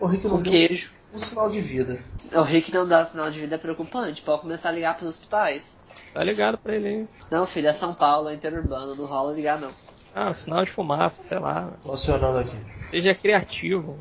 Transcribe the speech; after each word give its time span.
O 0.00 0.06
Rick 0.06 0.26
não 0.26 0.40
deu 0.42 0.52
queijo. 0.52 0.92
um 1.14 1.18
sinal 1.18 1.50
de 1.50 1.60
vida. 1.60 1.98
O 2.32 2.42
Rick 2.42 2.72
não 2.72 2.86
dá 2.86 3.04
sinal 3.04 3.30
de 3.30 3.40
vida 3.40 3.54
é 3.54 3.58
preocupante. 3.58 4.22
Pode 4.22 4.42
começar 4.42 4.68
a 4.68 4.72
ligar 4.72 4.96
pros 4.96 5.08
hospitais. 5.08 5.78
Tá 6.12 6.22
ligado 6.22 6.58
pra 6.58 6.74
ele 6.74 6.88
aí. 6.88 7.06
Não, 7.30 7.46
filho, 7.46 7.68
é 7.68 7.72
São 7.72 7.94
Paulo, 7.94 8.28
é 8.28 8.34
interurbano, 8.34 8.94
não 8.94 9.06
rola 9.06 9.32
ligar 9.32 9.60
não. 9.60 9.68
Ah, 10.14 10.32
sinal 10.32 10.64
de 10.64 10.70
fumaça, 10.70 11.22
sei 11.22 11.38
lá. 11.38 11.70
Tô 11.84 11.92
acionando 11.92 12.38
aqui. 12.38 12.56
Seja 12.90 13.14
criativo. 13.14 13.98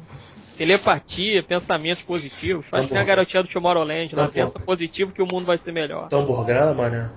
Telepatia, 0.58 1.44
pensamentos 1.44 2.02
positivos. 2.02 2.66
Faz 2.66 2.88
que 2.88 2.98
a 2.98 3.04
garotinha 3.04 3.44
do 3.44 3.50
Tomorrowland, 3.50 4.16
lá 4.16 4.26
bom. 4.26 4.32
pensa 4.32 4.60
positivo 4.60 5.12
que 5.12 5.22
o 5.22 5.28
mundo 5.32 5.46
vai 5.46 5.60
ser 5.60 5.72
melhor. 5.72 6.10
Tamborgrama, 6.10 6.90
né? 6.90 7.12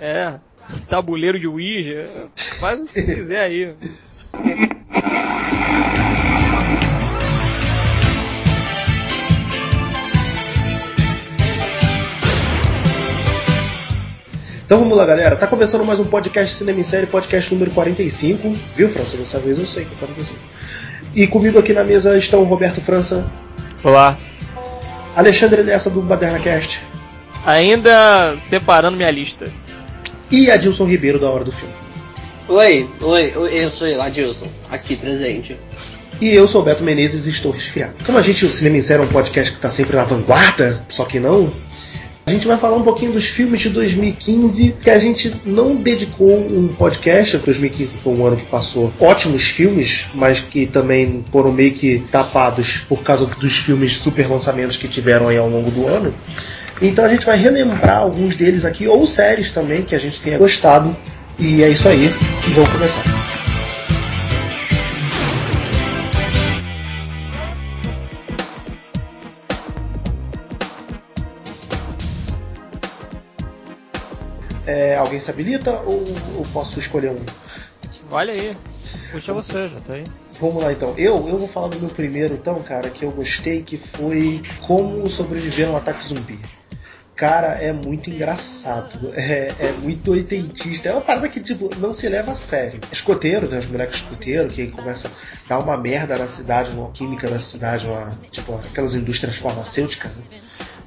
É, 0.00 0.40
tabuleiro 0.88 1.38
de 1.38 1.46
Ouija, 1.46 2.08
faz 2.58 2.80
o 2.80 2.86
que 2.86 3.02
quiser 3.02 3.42
aí. 3.42 3.76
Então 14.70 14.78
vamos 14.78 14.96
lá, 14.96 15.04
galera. 15.04 15.34
Tá 15.34 15.48
começando 15.48 15.84
mais 15.84 15.98
um 15.98 16.04
podcast 16.04 16.54
Cinema 16.54 16.78
em 16.78 16.84
Série, 16.84 17.04
podcast 17.04 17.52
número 17.52 17.72
45. 17.72 18.54
Viu, 18.76 18.88
França? 18.88 19.16
Dessa 19.16 19.40
vez 19.40 19.58
eu 19.58 19.66
sei 19.66 19.84
que 19.84 19.92
é 19.92 19.98
45. 19.98 20.38
E 21.12 21.26
comigo 21.26 21.58
aqui 21.58 21.72
na 21.72 21.82
mesa 21.82 22.16
estão 22.16 22.40
o 22.40 22.44
Roberto 22.44 22.80
França, 22.80 23.28
Olá. 23.82 24.16
Alexandre 25.16 25.60
Lessa 25.64 25.90
do 25.90 26.00
BadernaCast 26.00 26.84
Ainda 27.44 28.36
separando 28.48 28.96
minha 28.96 29.10
lista. 29.10 29.46
e 30.30 30.48
Adilson 30.52 30.84
Ribeiro 30.84 31.18
da 31.18 31.28
Hora 31.28 31.42
do 31.42 31.50
Filme. 31.50 31.74
Oi, 32.46 32.88
oi, 33.00 33.34
oi, 33.36 33.64
eu 33.64 33.72
sou 33.72 33.88
eu, 33.88 34.00
Adilson, 34.00 34.46
aqui 34.70 34.94
presente. 34.94 35.56
E 36.20 36.32
eu 36.32 36.46
sou 36.46 36.60
o 36.60 36.64
Beto 36.64 36.84
Menezes 36.84 37.26
e 37.26 37.30
estou 37.30 37.50
resfriado. 37.50 37.94
Como 38.06 38.16
a 38.16 38.22
gente, 38.22 38.46
o 38.46 38.50
Cinema 38.52 38.76
em 38.76 38.80
Série 38.80 39.02
é 39.02 39.04
um 39.04 39.08
podcast 39.08 39.50
que 39.50 39.58
está 39.58 39.68
sempre 39.68 39.96
na 39.96 40.04
vanguarda, 40.04 40.84
só 40.88 41.04
que 41.04 41.18
não, 41.18 41.52
a 42.30 42.32
gente 42.32 42.46
vai 42.46 42.56
falar 42.56 42.76
um 42.76 42.82
pouquinho 42.82 43.12
dos 43.12 43.26
filmes 43.26 43.60
de 43.60 43.70
2015 43.70 44.76
que 44.80 44.88
a 44.88 44.98
gente 45.00 45.34
não 45.44 45.74
dedicou 45.74 46.38
um 46.38 46.68
podcast. 46.68 47.36
2015 47.38 47.98
foi 47.98 48.14
um 48.14 48.24
ano 48.24 48.36
que 48.36 48.46
passou 48.46 48.92
ótimos 49.00 49.42
filmes, 49.42 50.08
mas 50.14 50.38
que 50.38 50.66
também 50.66 51.24
foram 51.32 51.50
meio 51.50 51.72
que 51.72 51.98
tapados 52.12 52.78
por 52.88 53.02
causa 53.02 53.26
dos 53.26 53.56
filmes 53.56 53.96
super 53.96 54.30
lançamentos 54.30 54.76
que 54.76 54.86
tiveram 54.86 55.26
aí 55.26 55.38
ao 55.38 55.48
longo 55.48 55.72
do 55.72 55.88
ano. 55.88 56.14
Então 56.80 57.04
a 57.04 57.08
gente 57.08 57.26
vai 57.26 57.36
relembrar 57.36 57.98
alguns 57.98 58.36
deles 58.36 58.64
aqui, 58.64 58.86
ou 58.86 59.06
séries 59.06 59.50
também 59.50 59.82
que 59.82 59.94
a 59.94 59.98
gente 59.98 60.20
tenha 60.20 60.38
gostado. 60.38 60.96
E 61.36 61.64
é 61.64 61.68
isso 61.68 61.88
aí, 61.88 62.14
vamos 62.54 62.70
começar. 62.70 63.39
Alguém 75.00 75.18
se 75.18 75.30
habilita 75.30 75.72
ou, 75.80 76.04
ou 76.36 76.46
posso 76.52 76.78
escolher 76.78 77.10
um? 77.10 77.24
Olha 78.10 78.32
aí. 78.32 78.56
Puxa 79.12 79.32
você, 79.32 79.68
já 79.68 79.80
tá 79.80 79.94
aí. 79.94 80.04
Vamos 80.40 80.62
lá 80.62 80.72
então. 80.72 80.94
Eu, 80.96 81.28
eu 81.28 81.38
vou 81.38 81.48
falar 81.48 81.68
do 81.68 81.78
meu 81.78 81.90
primeiro, 81.90 82.34
então, 82.34 82.62
cara, 82.62 82.88
que 82.90 83.04
eu 83.04 83.10
gostei, 83.10 83.62
que 83.62 83.76
foi 83.76 84.42
Como 84.66 85.08
Sobreviver 85.08 85.68
a 85.68 85.72
um 85.72 85.76
Ataque 85.76 86.06
Zumbi. 86.06 86.38
Cara, 87.14 87.48
é 87.48 87.70
muito 87.70 88.08
engraçado. 88.08 89.12
É, 89.14 89.52
é 89.58 89.72
muito 89.72 90.12
oitentista. 90.12 90.88
É 90.88 90.92
uma 90.92 91.02
parada 91.02 91.28
que, 91.28 91.38
tipo, 91.38 91.68
não 91.76 91.92
se 91.92 92.08
leva 92.08 92.32
a 92.32 92.34
sério. 92.34 92.80
Escoteiro, 92.90 93.46
né? 93.46 93.58
Os 93.58 93.66
moleques 93.66 93.96
escoteiro, 93.96 94.48
que 94.48 94.68
começa 94.68 95.08
a 95.08 95.48
dar 95.48 95.58
uma 95.58 95.76
merda 95.76 96.16
na 96.16 96.26
cidade, 96.26 96.74
uma 96.74 96.90
química 96.90 97.28
da 97.28 97.38
cidade, 97.38 97.86
uma, 97.86 98.18
tipo, 98.30 98.54
aquelas 98.54 98.94
indústrias 98.94 99.36
farmacêuticas, 99.36 100.10
né? 100.12 100.40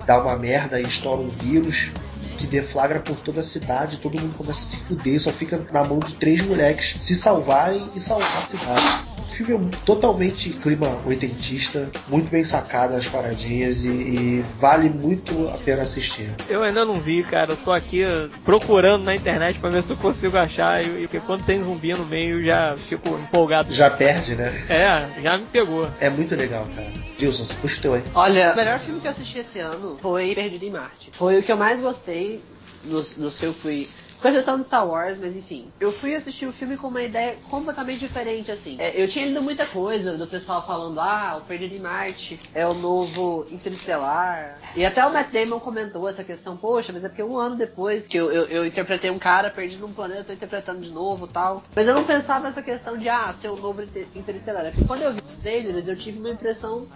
Dá 0.08 0.20
uma 0.20 0.36
merda 0.36 0.81
e 0.81 0.83
estoura 0.83 1.22
um 1.22 1.30
vírus 1.30 1.92
que 2.38 2.48
deflagra 2.48 3.00
por 3.00 3.16
toda 3.17 3.42
a 3.42 3.44
cidade, 3.44 3.98
todo 3.98 4.20
mundo 4.20 4.36
começa 4.38 4.60
a 4.60 4.64
se 4.64 4.77
fuder, 4.77 5.20
só 5.20 5.32
fica 5.32 5.66
na 5.71 5.83
mão 5.83 5.99
de 5.99 6.14
três 6.16 6.42
moleques 6.42 6.98
se 7.02 7.16
salvarem 7.16 7.89
e 7.95 7.99
salvar 7.99 8.39
a 8.39 8.42
cidade. 8.42 9.12
O 9.23 9.30
filme 9.30 9.54
é 9.54 9.86
totalmente 9.86 10.50
clima 10.50 11.00
oitentista, 11.06 11.89
muito 12.08 12.30
bem 12.30 12.44
sacado 12.44 12.95
as 12.95 13.08
paradinhas 13.08 13.84
e, 13.84 13.88
e 13.88 14.45
vale 14.56 14.89
muito 14.89 15.50
a 15.50 15.58
pena 15.58 15.82
assistir. 15.82 16.30
Eu 16.50 16.61
ainda 16.64 16.86
não 16.86 16.95
vi, 16.95 17.23
cara. 17.23 17.54
Eu 17.54 17.58
tô 17.58 17.72
aqui 17.72 18.04
procurando 18.44 19.04
na 19.04 19.16
internet 19.16 19.60
pra 19.60 19.70
ver 19.70 19.84
se 19.84 19.92
eu 19.92 19.98
consigo 19.98 20.38
achar. 20.38 20.84
E, 20.84 21.04
porque 21.04 21.20
quando 21.20 21.45
tem 21.45 21.64
zumbi 21.64 21.94
no 21.94 22.06
meio, 22.06 22.39
eu 22.39 22.45
já 22.45 22.78
fico 22.89 23.10
empolgado. 23.10 23.73
Já 23.73 23.89
perde, 23.89 24.36
né? 24.36 24.52
É, 24.70 25.22
já 25.22 25.38
me 25.38 25.45
pegou. 25.45 25.88
É 26.00 26.10
muito 26.10 26.36
legal, 26.36 26.67
cara. 26.76 26.92
Dilson, 27.17 27.44
você 27.44 27.54
puxa 27.55 27.80
o 27.80 27.82
teu 27.82 27.94
aí. 27.95 28.04
Olha, 28.14 28.54
o 28.54 28.55
melhor 28.55 28.80
filme 28.80 29.00
que 29.00 29.08
eu 29.08 29.11
assisti 29.11 29.40
esse 29.40 29.60
ano 29.60 29.98
foi 30.02 30.36
Perdido 30.36 30.66
em 30.66 30.72
Marte. 30.72 31.11
Foi 31.14 31.40
o 31.40 31.44
que 31.44 31.52
eu 31.52 31.58
mais 31.58 31.82
gostei 31.82 32.42
dos, 32.84 33.14
dos 33.16 33.38
que 33.38 33.45
eu 33.45 33.54
fui. 33.54 33.90
Com 34.23 34.30
exceção 34.30 34.58
do 34.58 34.64
Star 34.64 34.88
Wars, 34.88 35.17
mas 35.20 35.36
enfim. 35.36 35.70
Eu 35.82 35.92
fui 35.92 36.16
assistir 36.16 36.45
o 36.45 36.54
filme 36.54 36.78
com 36.78 36.88
uma 36.88 37.04
ideia 37.04 37.36
completamente 37.50 38.00
diferente, 38.00 38.50
assim. 38.50 38.78
É, 38.80 39.04
eu 39.04 39.06
tinha 39.06 39.26
lido 39.26 39.42
muita 39.42 39.66
coisa 39.66 40.17
do 40.17 40.26
pessoal 40.26 40.66
falando, 40.66 40.98
ah, 41.02 41.42
o 41.44 41.45
Perdido 41.45 41.76
em 41.76 41.80
Marte 41.80 42.39
é 42.54 42.66
o 42.66 42.73
novo 42.73 43.45
Interestelar. 43.52 44.58
E 44.78 44.86
até 44.86 45.06
o 45.06 45.11
Matt 45.11 45.30
Damon 45.34 45.60
comentou 45.60 46.08
essa 46.08 46.23
questão, 46.23 46.56
poxa, 46.56 46.94
mas 46.94 47.04
é 47.04 47.10
porque 47.10 47.22
um 47.22 47.38
ano 47.38 47.58
depois 47.58 48.08
que 48.08 48.16
eu, 48.16 48.32
eu, 48.32 48.45
eu 48.45 48.66
interpretei 48.66 49.11
um 49.11 49.20
cara 49.20 49.50
perdido 49.50 49.86
num 49.86 49.94
planeta, 49.94 50.22
eu 50.22 50.26
tô 50.28 50.32
interpretando 50.34 50.80
de 50.80 50.90
novo 50.92 51.28
tal. 51.28 51.61
Mas 51.76 51.86
eu 51.86 51.94
não 51.94 52.05
pensava 52.05 52.45
nessa 52.45 52.64
questão 52.64 52.98
de, 52.98 53.10
ah, 53.10 53.34
ser 53.38 53.50
o 53.50 53.58
novo 53.58 53.82
Inter- 53.82 54.08
Interestelar. 54.16 54.66
É 54.66 54.72
porque 54.72 54.88
quando 54.88 55.02
eu 55.02 55.11
vi 55.11 55.20
os 55.28 55.36
trailers, 55.36 55.90
eu 55.90 55.98
tive 55.98 56.20
uma 56.20 56.30
impressão 56.30 56.88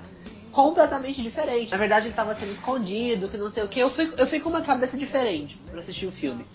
completamente 0.54 1.22
diferente. 1.22 1.72
Na 1.72 1.78
verdade, 1.78 2.06
ele 2.06 2.12
estava 2.14 2.34
sendo 2.34 2.54
escondido, 2.54 3.28
que 3.28 3.36
não 3.38 3.50
sei 3.50 3.64
o 3.64 3.68
que. 3.68 3.82
Eu 3.82 3.90
fui, 3.90 4.12
eu 4.18 4.26
fui 4.26 4.40
com 4.40 4.48
uma 4.50 4.62
cabeça 4.62 4.98
diferente 4.98 5.62
pra 5.70 5.82
assistir 5.82 6.06
o 6.08 6.12
filme. 6.12 6.46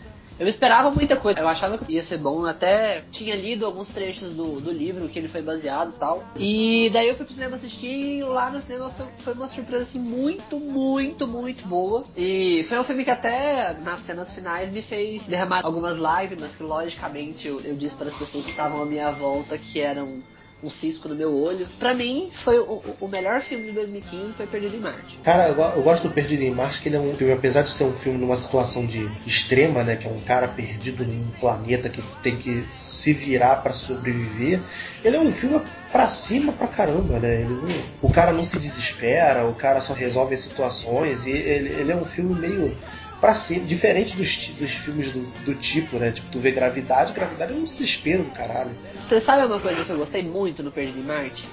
Eu 0.42 0.48
esperava 0.48 0.90
muita 0.90 1.14
coisa. 1.16 1.38
Eu 1.38 1.46
achava 1.46 1.78
que 1.78 1.92
ia 1.92 2.02
ser 2.02 2.18
bom. 2.18 2.44
Até 2.44 3.04
tinha 3.12 3.36
lido 3.36 3.64
alguns 3.64 3.90
trechos 3.90 4.32
do, 4.32 4.60
do 4.60 4.72
livro 4.72 5.08
que 5.08 5.16
ele 5.16 5.28
foi 5.28 5.40
baseado 5.40 5.90
e 5.90 5.98
tal. 5.98 6.24
E 6.36 6.90
daí 6.92 7.06
eu 7.06 7.14
fui 7.14 7.24
pro 7.24 7.32
cinema 7.32 7.54
assistir 7.54 8.18
e 8.18 8.24
lá 8.24 8.50
no 8.50 8.60
cinema 8.60 8.90
foi, 8.90 9.06
foi 9.18 9.34
uma 9.34 9.46
surpresa 9.46 9.84
assim 9.84 10.00
muito, 10.00 10.58
muito, 10.58 11.28
muito 11.28 11.64
boa. 11.68 12.04
E 12.16 12.66
foi 12.68 12.76
um 12.76 12.82
filme 12.82 13.04
que 13.04 13.10
até 13.12 13.74
nas 13.84 14.00
cenas 14.00 14.32
finais 14.32 14.68
me 14.72 14.82
fez 14.82 15.22
derramar 15.28 15.64
algumas 15.64 15.96
lágrimas 15.96 16.56
que 16.56 16.64
logicamente 16.64 17.46
eu, 17.46 17.60
eu 17.60 17.76
disse 17.76 17.94
para 17.94 18.08
as 18.08 18.16
pessoas 18.16 18.44
que 18.44 18.50
estavam 18.50 18.82
à 18.82 18.84
minha 18.84 19.12
volta 19.12 19.56
que 19.56 19.80
eram 19.80 20.20
um 20.62 20.70
cisco 20.70 21.08
no 21.08 21.14
meu 21.14 21.34
olho. 21.34 21.66
Pra 21.78 21.92
mim, 21.92 22.28
foi 22.30 22.58
o, 22.58 22.80
o 23.00 23.08
melhor 23.08 23.40
filme 23.40 23.66
de 23.66 23.72
2015 23.72 24.32
foi 24.34 24.46
Perdido 24.46 24.76
em 24.76 24.80
Marte. 24.80 25.18
Cara, 25.24 25.48
eu, 25.48 25.58
eu 25.76 25.82
gosto 25.82 26.04
do 26.08 26.14
Perdido 26.14 26.42
em 26.42 26.50
Marte, 26.50 26.80
que 26.80 26.88
ele 26.88 26.96
é 26.96 27.00
um 27.00 27.12
filme, 27.14 27.32
apesar 27.32 27.62
de 27.62 27.70
ser 27.70 27.84
um 27.84 27.92
filme 27.92 28.18
numa 28.18 28.36
situação 28.36 28.86
de 28.86 29.10
extrema, 29.26 29.82
né, 29.82 29.96
que 29.96 30.06
é 30.06 30.10
um 30.10 30.20
cara 30.20 30.46
perdido 30.48 31.04
num 31.04 31.26
planeta 31.40 31.88
que 31.88 32.00
tem 32.22 32.36
que 32.36 32.64
se 32.68 33.12
virar 33.12 33.56
pra 33.56 33.72
sobreviver, 33.72 34.60
ele 35.04 35.16
é 35.16 35.20
um 35.20 35.32
filme 35.32 35.60
pra 35.90 36.08
cima 36.08 36.52
pra 36.52 36.68
caramba, 36.68 37.18
né? 37.18 37.40
Ele 37.40 37.50
não- 37.54 37.84
o 38.00 38.12
cara 38.12 38.32
não 38.32 38.44
se 38.44 38.58
desespera, 38.58 39.44
o 39.46 39.54
cara 39.54 39.80
só 39.80 39.92
resolve 39.92 40.34
as 40.34 40.40
situações, 40.40 41.26
e 41.26 41.30
ele, 41.30 41.68
ele 41.70 41.92
é 41.92 41.96
um 41.96 42.04
filme 42.04 42.34
meio 42.34 42.76
pra 43.22 43.36
cima, 43.36 43.64
diferente 43.64 44.16
dos, 44.16 44.48
dos 44.48 44.72
filmes 44.72 45.12
do, 45.12 45.20
do 45.44 45.54
tipo, 45.54 45.96
né? 45.96 46.10
Tipo, 46.10 46.28
tu 46.28 46.40
vê 46.40 46.50
Gravidade, 46.50 47.12
Gravidade 47.12 47.52
é 47.52 47.54
um 47.54 47.62
desespero 47.62 48.24
do 48.24 48.32
caralho. 48.32 48.76
Você 48.92 49.20
sabe 49.20 49.46
uma 49.46 49.60
coisa 49.60 49.84
que 49.84 49.90
eu 49.90 49.96
gostei 49.96 50.24
muito 50.24 50.60
no 50.60 50.72
Perdido 50.72 50.98
em 50.98 51.04
Marte? 51.04 51.44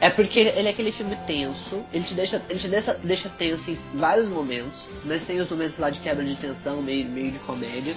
É 0.00 0.10
porque 0.10 0.40
ele 0.40 0.66
é 0.66 0.70
aquele 0.72 0.90
filme 0.90 1.16
tenso, 1.24 1.80
ele 1.92 2.02
te 2.02 2.12
deixa, 2.12 2.42
ele 2.50 2.58
te 2.58 2.66
deixa, 2.66 2.94
deixa 2.94 3.28
tenso 3.28 3.70
em 3.70 3.76
vários 3.96 4.28
momentos, 4.28 4.84
mas 5.04 5.22
tem 5.22 5.38
os 5.38 5.48
momentos 5.48 5.78
lá 5.78 5.90
de 5.90 6.00
quebra 6.00 6.24
de 6.24 6.34
tensão, 6.34 6.82
meio, 6.82 7.08
meio 7.08 7.30
de 7.30 7.38
comédia. 7.38 7.94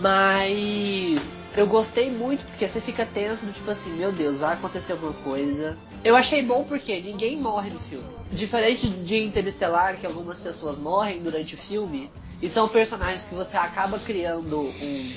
Mas 0.00 1.48
eu 1.56 1.66
gostei 1.68 2.10
muito 2.10 2.44
porque 2.44 2.66
você 2.66 2.80
fica 2.80 3.06
tenso 3.06 3.46
tipo 3.52 3.70
assim, 3.70 3.90
meu 3.90 4.10
Deus, 4.10 4.38
vai 4.38 4.54
acontecer 4.54 4.92
alguma 4.92 5.12
coisa. 5.12 5.78
Eu 6.02 6.16
achei 6.16 6.42
bom 6.42 6.64
porque 6.64 7.00
ninguém 7.00 7.36
morre 7.36 7.70
no 7.70 7.78
filme. 7.78 8.17
Diferente 8.30 8.88
de 8.88 9.22
Interestelar, 9.22 9.96
que 9.96 10.06
algumas 10.06 10.38
pessoas 10.38 10.76
morrem 10.76 11.22
durante 11.22 11.54
o 11.54 11.58
filme, 11.58 12.10
e 12.42 12.48
são 12.48 12.68
personagens 12.68 13.24
que 13.24 13.34
você 13.34 13.56
acaba 13.56 13.98
criando 13.98 14.60
um. 14.60 15.14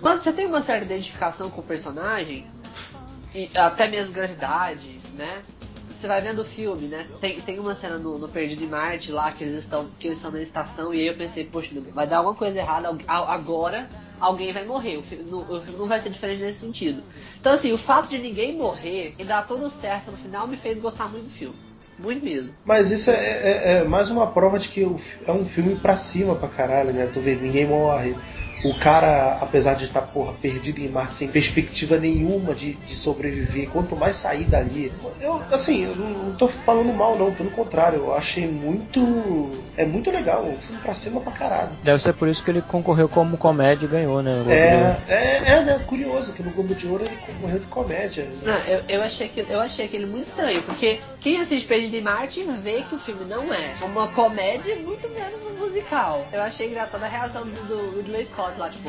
Mas 0.00 0.20
você 0.20 0.32
tem 0.32 0.46
uma 0.46 0.60
certa 0.60 0.84
identificação 0.84 1.50
com 1.50 1.60
o 1.60 1.64
personagem, 1.64 2.46
e 3.34 3.50
até 3.54 3.88
mesmo 3.88 4.12
gravidade, 4.12 5.00
né? 5.14 5.42
Você 5.90 6.06
vai 6.06 6.20
vendo 6.20 6.42
o 6.42 6.44
filme, 6.44 6.88
né? 6.88 7.06
Tem, 7.20 7.40
tem 7.40 7.58
uma 7.58 7.74
cena 7.74 7.96
no, 7.96 8.18
no 8.18 8.28
Perdido 8.28 8.64
em 8.64 8.66
Marte 8.66 9.12
lá 9.12 9.30
que 9.30 9.44
eles 9.44 9.54
estão 9.54 9.88
que 9.98 10.08
eles 10.08 10.18
estão 10.18 10.32
na 10.32 10.40
estação 10.40 10.92
e 10.92 11.00
aí 11.00 11.06
eu 11.06 11.16
pensei, 11.16 11.44
poxa, 11.44 11.70
vai 11.94 12.06
dar 12.06 12.18
alguma 12.18 12.34
coisa 12.34 12.58
errada 12.58 12.88
agora 13.06 13.88
alguém 14.22 14.52
vai 14.52 14.64
morrer. 14.64 14.96
O 14.96 15.02
filme, 15.02 15.28
não, 15.28 15.40
o 15.40 15.60
filme 15.60 15.78
não 15.78 15.86
vai 15.86 16.00
ser 16.00 16.10
diferente 16.10 16.40
nesse 16.40 16.60
sentido. 16.60 17.02
Então 17.40 17.52
assim, 17.52 17.72
o 17.72 17.78
fato 17.78 18.08
de 18.08 18.18
ninguém 18.18 18.56
morrer 18.56 19.14
e 19.18 19.24
dar 19.24 19.46
tudo 19.46 19.68
certo 19.68 20.10
no 20.10 20.16
final 20.16 20.46
me 20.46 20.56
fez 20.56 20.78
gostar 20.78 21.08
muito 21.08 21.24
do 21.24 21.30
filme. 21.30 21.56
Muito 21.98 22.24
mesmo. 22.24 22.52
Mas 22.64 22.90
isso 22.90 23.10
é, 23.10 23.14
é- 23.14 23.62
é 23.80 23.84
mais 23.84 24.10
uma 24.10 24.26
prova 24.26 24.58
de 24.58 24.68
que 24.68 24.82
é 25.26 25.32
um 25.32 25.44
filme 25.44 25.76
pra 25.76 25.96
cima 25.96 26.34
pra 26.34 26.48
caralho, 26.48 26.92
né? 26.92 27.08
Tu 27.12 27.20
vê, 27.20 27.34
ninguém 27.34 27.66
morre. 27.66 28.14
O 28.64 28.74
cara, 28.74 29.38
apesar 29.40 29.74
de 29.74 29.84
estar 29.84 30.02
porra, 30.02 30.32
perdido 30.34 30.80
em 30.80 30.88
Marte 30.88 31.14
sem 31.14 31.28
perspectiva 31.28 31.98
nenhuma 31.98 32.54
de, 32.54 32.74
de 32.74 32.94
sobreviver, 32.94 33.68
quanto 33.70 33.96
mais 33.96 34.16
sair 34.16 34.44
dali, 34.44 34.92
eu 35.20 35.42
assim, 35.50 35.84
eu 35.84 35.96
não 35.96 36.32
tô 36.36 36.48
falando 36.48 36.92
mal 36.92 37.18
não, 37.18 37.32
pelo 37.32 37.50
contrário, 37.50 37.98
eu 37.98 38.14
achei 38.14 38.46
muito. 38.46 39.50
É 39.76 39.84
muito 39.84 40.10
legal, 40.10 40.44
um 40.44 40.56
filme 40.56 40.80
pra 40.80 40.94
cima 40.94 41.20
pra 41.20 41.32
caralho. 41.32 41.70
Deve 41.82 42.02
ser 42.02 42.12
por 42.12 42.28
isso 42.28 42.42
que 42.44 42.50
ele 42.50 42.62
concorreu 42.62 43.08
como 43.08 43.36
comédia 43.36 43.86
e 43.86 43.88
ganhou, 43.88 44.22
né? 44.22 44.44
É, 44.48 45.12
é, 45.12 45.42
é, 45.52 45.62
né? 45.62 45.80
Curioso 45.86 46.32
que 46.32 46.42
no 46.42 46.50
Globo 46.50 46.74
de 46.74 46.86
Ouro 46.86 47.04
ele 47.04 47.16
concorreu 47.16 47.58
de 47.58 47.66
comédia. 47.66 48.28
Não, 48.42 48.58
eu, 48.58 48.82
eu, 48.88 49.02
achei 49.02 49.28
que, 49.28 49.40
eu 49.40 49.60
achei 49.60 49.86
aquele 49.86 50.06
muito 50.06 50.28
estranho, 50.28 50.62
porque 50.62 51.00
quem 51.20 51.40
assiste 51.40 51.66
Perdido 51.66 51.96
em 51.96 52.02
Marte 52.02 52.44
vê 52.62 52.82
que 52.82 52.94
o 52.94 52.98
filme 52.98 53.24
não 53.24 53.52
é 53.52 53.74
uma 53.82 54.08
comédia, 54.08 54.76
muito 54.76 55.08
menos 55.08 55.46
um 55.46 55.58
musical. 55.58 56.26
Eu 56.32 56.42
achei 56.42 56.68
engraçada 56.68 57.06
a 57.06 57.08
reação 57.08 57.44
do, 57.44 57.66
do 57.66 57.96
Ridley 57.96 58.24
Scott 58.24 58.51
lá, 58.58 58.68
tipo, 58.68 58.88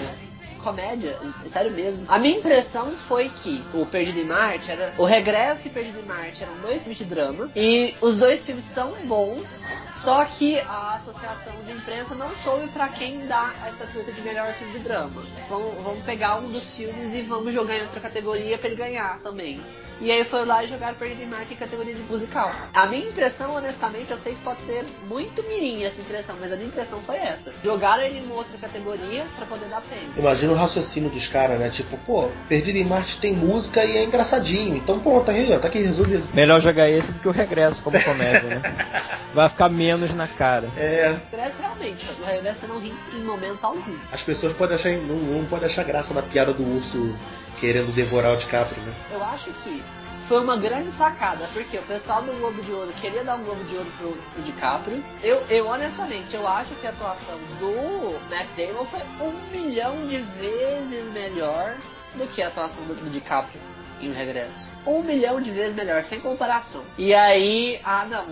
comédia, 0.63 1.17
sério 1.51 1.71
mesmo. 1.71 2.05
A 2.07 2.17
minha 2.17 2.37
impressão 2.37 2.91
foi 2.91 3.29
que 3.29 3.63
o 3.73 3.85
Perdido 3.85 4.19
em 4.19 4.25
Marte 4.25 4.71
era. 4.71 4.93
O 4.97 5.03
Regresso 5.03 5.67
e 5.67 5.69
Perdido 5.69 5.99
em 5.99 6.03
Marte 6.03 6.43
eram 6.43 6.55
dois 6.61 6.81
filmes 6.81 6.97
de 6.97 7.05
drama. 7.05 7.51
E 7.55 7.93
os 8.01 8.17
dois 8.17 8.45
filmes 8.45 8.63
são 8.63 8.93
bons, 9.05 9.43
só 9.91 10.23
que 10.25 10.59
a 10.59 10.95
associação 10.95 11.53
de 11.65 11.73
imprensa 11.73 12.15
não 12.15 12.33
soube 12.35 12.67
para 12.69 12.87
quem 12.87 13.27
dar 13.27 13.53
a 13.61 13.69
estatueta 13.69 14.11
de 14.11 14.21
melhor 14.21 14.53
filme 14.53 14.73
de 14.73 14.79
drama. 14.79 15.21
Vamos, 15.49 15.83
vamos 15.83 16.03
pegar 16.05 16.37
um 16.37 16.49
dos 16.49 16.75
filmes 16.75 17.13
e 17.13 17.21
vamos 17.21 17.53
jogar 17.53 17.77
em 17.77 17.81
outra 17.81 17.99
categoria 17.99 18.57
para 18.57 18.69
ele 18.69 18.77
ganhar 18.77 19.19
também. 19.19 19.61
E 20.01 20.11
aí 20.11 20.23
foi 20.23 20.45
lá 20.45 20.63
e 20.63 20.67
jogaram 20.67 20.95
Perdido 20.95 21.23
em 21.23 21.27
Marte 21.27 21.53
em 21.53 21.57
categoria 21.57 21.93
de 21.93 22.01
musical. 22.01 22.51
A 22.73 22.85
minha 22.87 23.07
impressão, 23.07 23.53
honestamente, 23.55 24.11
eu 24.11 24.17
sei 24.17 24.33
que 24.35 24.41
pode 24.41 24.61
ser 24.61 24.85
muito 25.07 25.43
mirim 25.43 25.83
essa 25.83 26.01
impressão, 26.01 26.35
mas 26.39 26.51
a 26.51 26.55
minha 26.55 26.67
impressão 26.67 26.99
foi 27.05 27.15
essa. 27.17 27.53
Jogaram 27.63 28.03
ele 28.03 28.19
em 28.19 28.31
outra 28.31 28.57
categoria 28.57 29.25
para 29.35 29.45
poder 29.45 29.65
dar 29.65 29.81
prêmio. 29.81 30.13
Imagina 30.17 30.51
o 30.53 30.55
raciocínio 30.55 31.09
dos 31.09 31.27
caras, 31.27 31.59
né? 31.59 31.69
Tipo, 31.69 31.97
pô, 31.99 32.29
Perdido 32.49 32.77
em 32.77 32.83
Marte 32.83 33.17
tem 33.17 33.33
música 33.33 33.83
e 33.85 33.97
é 33.97 34.03
engraçadinho. 34.03 34.77
Então 34.77 34.99
pronto, 34.99 35.25
tá 35.25 35.31
aí, 35.31 35.57
tá 35.59 35.67
aqui 35.67 35.79
resolvido. 35.79 36.27
Melhor 36.33 36.59
jogar 36.59 36.89
esse 36.89 37.11
do 37.11 37.19
que 37.19 37.27
o 37.27 37.31
Regresso 37.31 37.81
como 37.81 38.01
comédia, 38.03 38.49
né? 38.49 38.61
Vai 39.33 39.49
ficar 39.49 39.69
menos 39.69 40.13
na 40.13 40.27
cara. 40.27 40.69
É. 40.77 41.09
O 41.09 41.35
Regresso 41.35 41.57
realmente, 41.59 42.05
o 42.21 42.25
Regresso 42.25 42.67
não 42.67 42.79
ri 42.79 42.93
em 43.13 43.23
momento 43.23 43.63
algum. 43.63 43.97
As 44.11 44.21
pessoas 44.21 44.53
podem 44.53 44.75
achar, 44.75 44.91
não, 44.91 45.15
não 45.15 45.45
podem 45.45 45.65
achar 45.65 45.83
graça 45.83 46.13
na 46.13 46.21
piada 46.21 46.53
do 46.53 46.63
urso 46.75 47.15
querendo 47.63 47.95
devorar 47.95 48.33
o 48.33 48.35
DiCaprio, 48.35 48.83
né? 48.83 48.93
Eu 49.09 49.23
acho 49.23 49.49
que 49.63 49.81
foi 50.27 50.41
uma 50.41 50.57
grande 50.57 50.89
sacada, 50.89 51.47
porque 51.53 51.77
o 51.77 51.83
pessoal 51.83 52.21
do 52.21 52.33
Globo 52.33 52.61
de 52.61 52.73
Ouro 52.73 52.91
queria 52.99 53.23
dar 53.23 53.35
um 53.35 53.43
Globo 53.45 53.63
de 53.63 53.77
Ouro 53.77 53.89
pro, 53.97 54.11
pro 54.11 54.43
DiCaprio. 54.43 55.01
Eu, 55.23 55.41
eu, 55.49 55.65
honestamente, 55.67 56.35
eu 56.35 56.45
acho 56.45 56.75
que 56.75 56.85
a 56.85 56.89
atuação 56.89 57.39
do 57.61 58.19
Matt 58.29 58.47
Damon 58.57 58.83
foi 58.83 58.99
um 59.21 59.31
milhão 59.49 60.05
de 60.07 60.17
vezes 60.17 61.13
melhor 61.13 61.77
do 62.15 62.27
que 62.27 62.41
a 62.41 62.49
atuação 62.49 62.83
do, 62.83 62.95
do 62.95 63.09
DiCaprio 63.09 63.72
em 64.05 64.11
Regresso 64.11 64.73
um 64.85 65.01
milhão 65.01 65.39
de 65.39 65.51
vezes 65.51 65.75
melhor, 65.75 66.03
sem 66.03 66.19
comparação. 66.19 66.83
E 66.97 67.13
aí, 67.13 67.79
ah 67.83 68.05
não, 68.05 68.25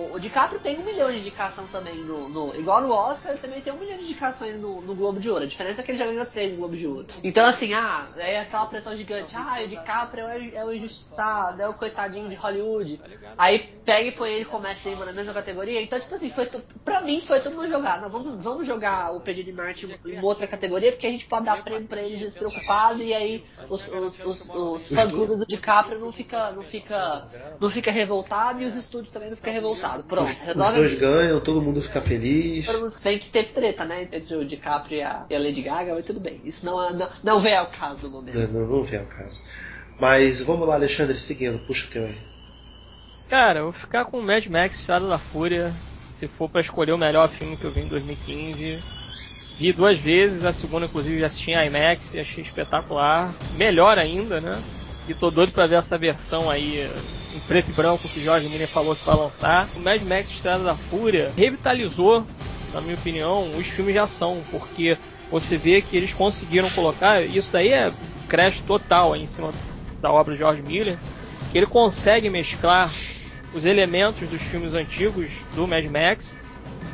o, 0.00 0.14
o 0.14 0.20
DiCaprio 0.20 0.60
tem 0.60 0.78
um 0.78 0.84
milhão 0.84 1.10
de 1.10 1.18
indicação 1.18 1.66
também 1.66 1.96
no, 1.96 2.28
no, 2.28 2.54
Igual 2.54 2.80
no 2.82 2.92
Oscar, 2.92 3.32
ele 3.32 3.40
também 3.40 3.60
tem 3.60 3.72
um 3.72 3.78
milhão 3.78 3.98
de 3.98 4.04
indicações 4.04 4.60
no, 4.60 4.80
no 4.80 4.94
Globo 4.94 5.18
de 5.18 5.28
Ouro. 5.28 5.44
A 5.44 5.46
diferença 5.46 5.80
é 5.80 5.84
que 5.84 5.90
ele 5.90 5.98
já 5.98 6.06
ganhou 6.06 6.26
três 6.26 6.54
Globo 6.54 6.76
de 6.76 6.86
Ouro. 6.86 7.06
Então 7.22 7.44
assim, 7.44 7.72
ah, 7.74 8.06
é 8.16 8.40
aquela 8.40 8.66
pressão 8.66 8.96
gigante, 8.96 9.34
ah, 9.36 9.58
o 9.64 9.68
DiCaprio 9.68 10.26
é, 10.26 10.54
é 10.54 10.64
o 10.64 10.72
injustiçado, 10.72 11.60
é 11.60 11.68
o 11.68 11.74
coitadinho 11.74 12.28
de 12.28 12.36
Hollywood. 12.36 13.00
Aí 13.36 13.58
pega 13.84 14.08
e 14.08 14.12
põe 14.12 14.30
ele 14.30 14.44
com 14.44 14.58
o 14.58 14.62
Matt 14.62 14.82
Damon 14.84 15.04
na 15.04 15.12
mesma 15.12 15.32
categoria. 15.32 15.82
Então, 15.82 15.98
tipo 15.98 16.14
assim, 16.14 16.30
foi 16.30 16.48
pra 16.84 17.00
mim 17.00 17.20
foi 17.20 17.40
todo 17.40 17.54
mundo 17.54 17.68
jogar. 17.68 18.00
Não, 18.00 18.08
vamos, 18.08 18.42
vamos 18.42 18.66
jogar 18.66 19.14
o 19.14 19.20
Perdido 19.20 19.46
de 19.46 19.52
Marte 19.52 19.86
em 20.06 20.20
outra 20.22 20.46
categoria, 20.46 20.92
porque 20.92 21.06
a 21.06 21.10
gente 21.10 21.26
pode 21.26 21.46
dar 21.46 21.62
prêmio 21.62 21.88
pra 21.88 22.02
eles 22.02 22.20
despreocupados 22.20 23.00
e 23.00 23.12
aí 23.12 23.44
os, 23.68 23.88
os, 23.88 24.20
os, 24.24 24.50
os 24.50 24.90
fã-clubes 25.16 25.38
do 25.38 25.46
DiCaprio 25.46 25.98
não 25.98 26.12
fica, 26.12 26.50
não 26.52 26.62
fica, 26.62 27.24
não 27.60 27.70
fica 27.70 27.90
revoltado 27.90 28.62
e 28.62 28.66
os 28.66 28.74
estúdios 28.74 29.12
também 29.12 29.30
não 29.30 29.36
ficam 29.36 29.52
revoltados. 29.52 30.06
Pronto, 30.06 30.30
os, 30.30 30.36
resolve. 30.36 30.80
Os 30.80 30.90
dois 30.90 30.94
ganham, 30.94 31.40
todo 31.40 31.62
mundo 31.62 31.80
fica 31.80 32.00
feliz. 32.00 32.66
Todo 32.66 32.80
mundo 32.80 32.94
que 32.96 33.30
teve 33.30 33.48
treta, 33.48 33.84
né? 33.84 34.08
Entre 34.12 34.36
o 34.36 34.44
DiCaprio 34.44 34.98
e 34.98 35.02
a, 35.02 35.26
e 35.30 35.34
a 35.34 35.38
Lady 35.38 35.62
Gaga, 35.62 35.94
mas 35.94 36.04
tudo 36.04 36.20
bem. 36.20 36.40
Isso 36.44 36.64
não, 36.66 36.76
não, 36.92 37.08
não 37.24 37.40
vem 37.40 37.56
ao 37.56 37.66
caso 37.66 38.08
no 38.08 38.10
momento. 38.10 38.38
Não, 38.38 38.60
não, 38.60 38.66
não 38.66 38.84
vem 38.84 39.00
ao 39.00 39.06
caso. 39.06 39.42
Mas 39.98 40.42
vamos 40.42 40.68
lá, 40.68 40.74
Alexandre, 40.74 41.16
seguindo, 41.16 41.58
puxa 41.60 41.86
o 41.86 41.90
teu 41.90 42.04
aí. 42.04 42.18
Cara, 43.28 43.60
eu 43.60 43.64
vou 43.64 43.72
ficar 43.72 44.04
com 44.04 44.18
o 44.18 44.22
Mad 44.22 44.46
Max 44.46 44.78
Estrada 44.78 45.08
da 45.08 45.18
Fúria. 45.18 45.74
Se 46.12 46.28
for 46.28 46.48
para 46.48 46.60
escolher 46.60 46.92
o 46.92 46.98
melhor 46.98 47.28
filme 47.28 47.56
que 47.56 47.64
eu 47.64 47.70
vi 47.70 47.80
em 47.80 47.88
2015. 47.88 48.96
Vi 49.58 49.72
duas 49.72 49.98
vezes, 49.98 50.44
a 50.44 50.52
segunda 50.52 50.84
inclusive 50.84 51.18
já 51.18 51.26
assisti 51.26 51.50
em 51.50 51.66
IMAX 51.66 52.14
e 52.14 52.20
achei 52.20 52.44
espetacular. 52.44 53.34
Melhor 53.56 53.98
ainda, 53.98 54.40
né? 54.40 54.62
E 55.08 55.14
tô 55.14 55.30
doido 55.30 55.52
pra 55.52 55.66
ver 55.66 55.76
essa 55.76 55.96
versão 55.96 56.50
aí 56.50 56.90
em 57.34 57.40
preto 57.40 57.70
e 57.70 57.72
branco 57.72 58.08
que 58.08 58.18
o 58.18 58.22
Jorge 58.22 58.48
Miller 58.48 58.68
falou 58.68 58.96
que 58.96 59.04
vai 59.04 59.16
lançar. 59.16 59.68
O 59.76 59.80
Mad 59.80 60.02
Max 60.02 60.30
Estrada 60.30 60.64
da 60.64 60.74
Fúria 60.74 61.32
revitalizou, 61.36 62.24
na 62.72 62.80
minha 62.80 62.94
opinião, 62.94 63.50
os 63.56 63.66
filmes 63.66 63.94
de 63.94 63.98
ação, 63.98 64.42
porque 64.50 64.96
você 65.30 65.56
vê 65.56 65.80
que 65.80 65.96
eles 65.96 66.12
conseguiram 66.12 66.68
colocar, 66.70 67.22
isso 67.22 67.52
daí 67.52 67.72
é 67.72 67.92
crash 68.28 68.60
total 68.60 69.12
aí 69.12 69.22
em 69.22 69.28
cima 69.28 69.52
da 70.00 70.10
obra 70.10 70.32
de 70.32 70.38
George 70.38 70.62
Miller, 70.62 70.96
que 71.52 71.58
ele 71.58 71.66
consegue 71.66 72.28
mesclar 72.28 72.92
os 73.54 73.64
elementos 73.64 74.28
dos 74.28 74.42
filmes 74.42 74.74
antigos 74.74 75.30
do 75.54 75.66
Mad 75.66 75.84
Max 75.86 76.36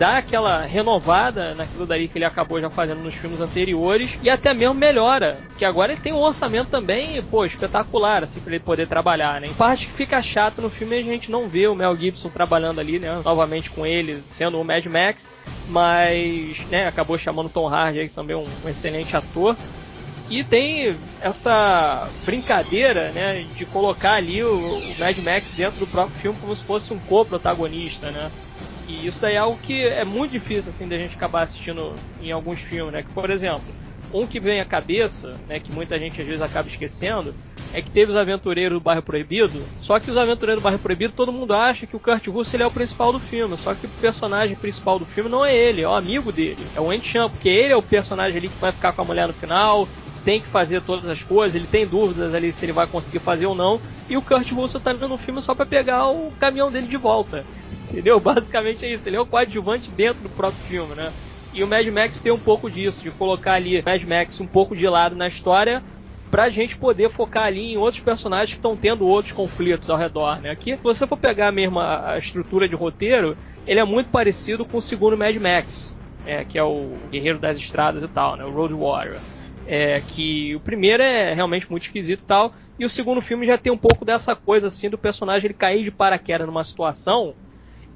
dá 0.02 0.18
aquela 0.18 0.62
renovada 0.62 1.54
naquilo 1.54 1.86
daí 1.86 2.08
que 2.08 2.18
ele 2.18 2.24
acabou 2.24 2.60
já 2.60 2.68
fazendo 2.68 3.04
nos 3.04 3.14
filmes 3.14 3.40
anteriores 3.40 4.18
e 4.20 4.28
até 4.28 4.52
mesmo 4.52 4.74
melhora, 4.74 5.38
que 5.56 5.64
agora 5.64 5.92
ele 5.92 6.00
tem 6.00 6.12
um 6.12 6.18
orçamento 6.18 6.70
também, 6.70 7.22
pô, 7.22 7.44
espetacular, 7.44 8.24
assim, 8.24 8.40
pra 8.40 8.52
ele 8.52 8.64
poder 8.64 8.88
trabalhar, 8.88 9.40
né? 9.40 9.46
Em 9.46 9.54
parte 9.54 9.86
que 9.86 9.92
fica 9.92 10.20
chato 10.20 10.60
no 10.60 10.70
filme 10.70 10.98
a 10.98 11.02
gente 11.04 11.30
não 11.30 11.48
vê 11.48 11.68
o 11.68 11.76
Mel 11.76 11.96
Gibson 11.96 12.30
trabalhando 12.30 12.80
ali, 12.80 12.98
né, 12.98 13.22
novamente 13.24 13.70
com 13.70 13.86
ele, 13.86 14.24
sendo 14.26 14.60
o 14.60 14.64
Mad 14.64 14.84
Max, 14.86 15.30
mas, 15.68 16.66
né, 16.68 16.88
acabou 16.88 17.16
chamando 17.16 17.48
Tom 17.48 17.68
Hardy 17.68 18.00
aí, 18.00 18.08
também 18.08 18.34
um, 18.34 18.48
um 18.64 18.68
excelente 18.68 19.16
ator. 19.16 19.56
E 20.28 20.42
tem 20.42 20.96
essa 21.20 22.08
brincadeira, 22.26 23.12
né, 23.12 23.44
de 23.56 23.64
colocar 23.66 24.14
ali 24.14 24.42
o, 24.42 24.52
o 24.52 24.98
Mad 24.98 25.16
Max 25.18 25.52
dentro 25.52 25.78
do 25.78 25.86
próprio 25.86 26.20
filme 26.20 26.38
como 26.40 26.56
se 26.56 26.64
fosse 26.64 26.92
um 26.92 26.98
co-protagonista, 26.98 28.10
né? 28.10 28.32
E 28.92 29.06
isso 29.06 29.22
daí 29.22 29.36
é 29.36 29.38
algo 29.38 29.56
que 29.56 29.86
é 29.86 30.04
muito 30.04 30.32
difícil 30.32 30.70
assim 30.70 30.86
da 30.86 30.98
gente 30.98 31.16
acabar 31.16 31.42
assistindo 31.42 31.94
em 32.20 32.30
alguns 32.30 32.60
filmes, 32.60 32.92
né? 32.92 33.02
Que, 33.02 33.10
por 33.14 33.30
exemplo, 33.30 33.74
um 34.12 34.26
que 34.26 34.38
vem 34.38 34.60
à 34.60 34.66
cabeça, 34.66 35.40
né, 35.48 35.58
que 35.58 35.72
muita 35.72 35.98
gente 35.98 36.20
às 36.20 36.26
vezes 36.26 36.42
acaba 36.42 36.68
esquecendo, 36.68 37.34
é 37.72 37.80
que 37.80 37.90
teve 37.90 38.10
os 38.12 38.18
Aventureiros 38.18 38.78
do 38.78 38.84
Bairro 38.84 39.02
Proibido, 39.02 39.66
só 39.80 39.98
que 39.98 40.10
os 40.10 40.16
Aventureiros 40.18 40.60
do 40.60 40.64
Bairro 40.64 40.78
Proibido 40.78 41.14
todo 41.14 41.32
mundo 41.32 41.54
acha 41.54 41.86
que 41.86 41.96
o 41.96 42.00
Kurt 42.00 42.26
Russell 42.26 42.58
ele 42.58 42.64
é 42.64 42.66
o 42.66 42.70
principal 42.70 43.12
do 43.12 43.18
filme, 43.18 43.56
só 43.56 43.74
que 43.74 43.86
o 43.86 43.88
personagem 43.88 44.54
principal 44.54 44.98
do 44.98 45.06
filme 45.06 45.30
não 45.30 45.42
é 45.42 45.56
ele, 45.56 45.80
é 45.80 45.88
o 45.88 45.94
amigo 45.94 46.30
dele, 46.30 46.66
é 46.74 46.80
o 46.80 46.92
Enchan, 46.92 47.30
porque 47.30 47.48
ele 47.48 47.72
é 47.72 47.76
o 47.76 47.82
personagem 47.82 48.36
ali 48.36 48.50
que 48.50 48.60
vai 48.60 48.72
ficar 48.72 48.92
com 48.92 49.00
a 49.00 49.06
mulher 49.06 49.26
no 49.26 49.32
final, 49.32 49.88
tem 50.22 50.38
que 50.38 50.46
fazer 50.48 50.82
todas 50.82 51.08
as 51.08 51.22
coisas, 51.22 51.54
ele 51.54 51.66
tem 51.66 51.86
dúvidas 51.86 52.34
ali 52.34 52.52
se 52.52 52.66
ele 52.66 52.72
vai 52.72 52.86
conseguir 52.86 53.20
fazer 53.20 53.46
ou 53.46 53.54
não, 53.54 53.80
e 54.06 54.18
o 54.18 54.22
Kurt 54.22 54.52
Russell 54.52 54.80
tá 54.80 54.90
ali 54.90 55.00
no 55.00 55.16
filme 55.16 55.40
só 55.40 55.54
para 55.54 55.64
pegar 55.64 56.08
o 56.08 56.30
caminhão 56.32 56.70
dele 56.70 56.86
de 56.86 56.98
volta. 56.98 57.46
Entendeu? 57.92 58.18
Basicamente 58.20 58.84
é 58.84 58.92
isso. 58.92 59.08
Ele 59.08 59.16
é 59.16 59.20
o 59.20 59.26
coadjuvante 59.26 59.90
dentro 59.90 60.22
do 60.22 60.30
próprio 60.30 60.64
filme, 60.64 60.94
né? 60.94 61.12
E 61.52 61.62
o 61.62 61.68
Mad 61.68 61.86
Max 61.88 62.20
tem 62.20 62.32
um 62.32 62.38
pouco 62.38 62.70
disso, 62.70 63.02
de 63.02 63.10
colocar 63.10 63.52
ali 63.52 63.78
o 63.78 63.84
Mad 63.84 64.02
Max 64.04 64.40
um 64.40 64.46
pouco 64.46 64.74
de 64.74 64.88
lado 64.88 65.14
na 65.14 65.28
história 65.28 65.82
pra 66.30 66.48
gente 66.48 66.78
poder 66.78 67.10
focar 67.10 67.44
ali 67.44 67.74
em 67.74 67.76
outros 67.76 68.02
personagens 68.02 68.52
que 68.52 68.56
estão 68.56 68.74
tendo 68.74 69.06
outros 69.06 69.34
conflitos 69.34 69.90
ao 69.90 69.98
redor, 69.98 70.40
né? 70.40 70.50
Aqui, 70.50 70.74
se 70.78 70.82
você 70.82 71.06
for 71.06 71.18
pegar 71.18 71.52
mesmo 71.52 71.78
a, 71.78 72.12
a, 72.12 72.18
estrutura 72.18 72.66
de 72.66 72.74
roteiro, 72.74 73.36
ele 73.66 73.78
é 73.78 73.84
muito 73.84 74.08
parecido 74.08 74.64
com 74.64 74.78
o 74.78 74.80
segundo 74.80 75.14
Mad 75.14 75.36
Max, 75.36 75.94
é, 76.24 76.42
que 76.42 76.58
é 76.58 76.64
o 76.64 76.96
Guerreiro 77.10 77.38
das 77.38 77.58
Estradas 77.58 78.02
e 78.02 78.08
tal, 78.08 78.36
né? 78.36 78.46
O 78.46 78.50
Road 78.50 78.72
Warrior. 78.72 79.20
É, 79.66 80.00
que 80.00 80.56
o 80.56 80.60
primeiro 80.60 81.02
é 81.02 81.34
realmente 81.34 81.70
muito 81.70 81.82
esquisito 81.82 82.22
e 82.22 82.26
tal, 82.26 82.54
e 82.78 82.86
o 82.86 82.88
segundo 82.88 83.20
filme 83.20 83.46
já 83.46 83.58
tem 83.58 83.70
um 83.70 83.76
pouco 83.76 84.02
dessa 84.02 84.34
coisa 84.34 84.68
assim 84.68 84.88
do 84.88 84.96
personagem 84.96 85.48
ele 85.48 85.54
cair 85.54 85.84
de 85.84 85.90
paraquedas 85.90 86.46
numa 86.46 86.64
situação 86.64 87.34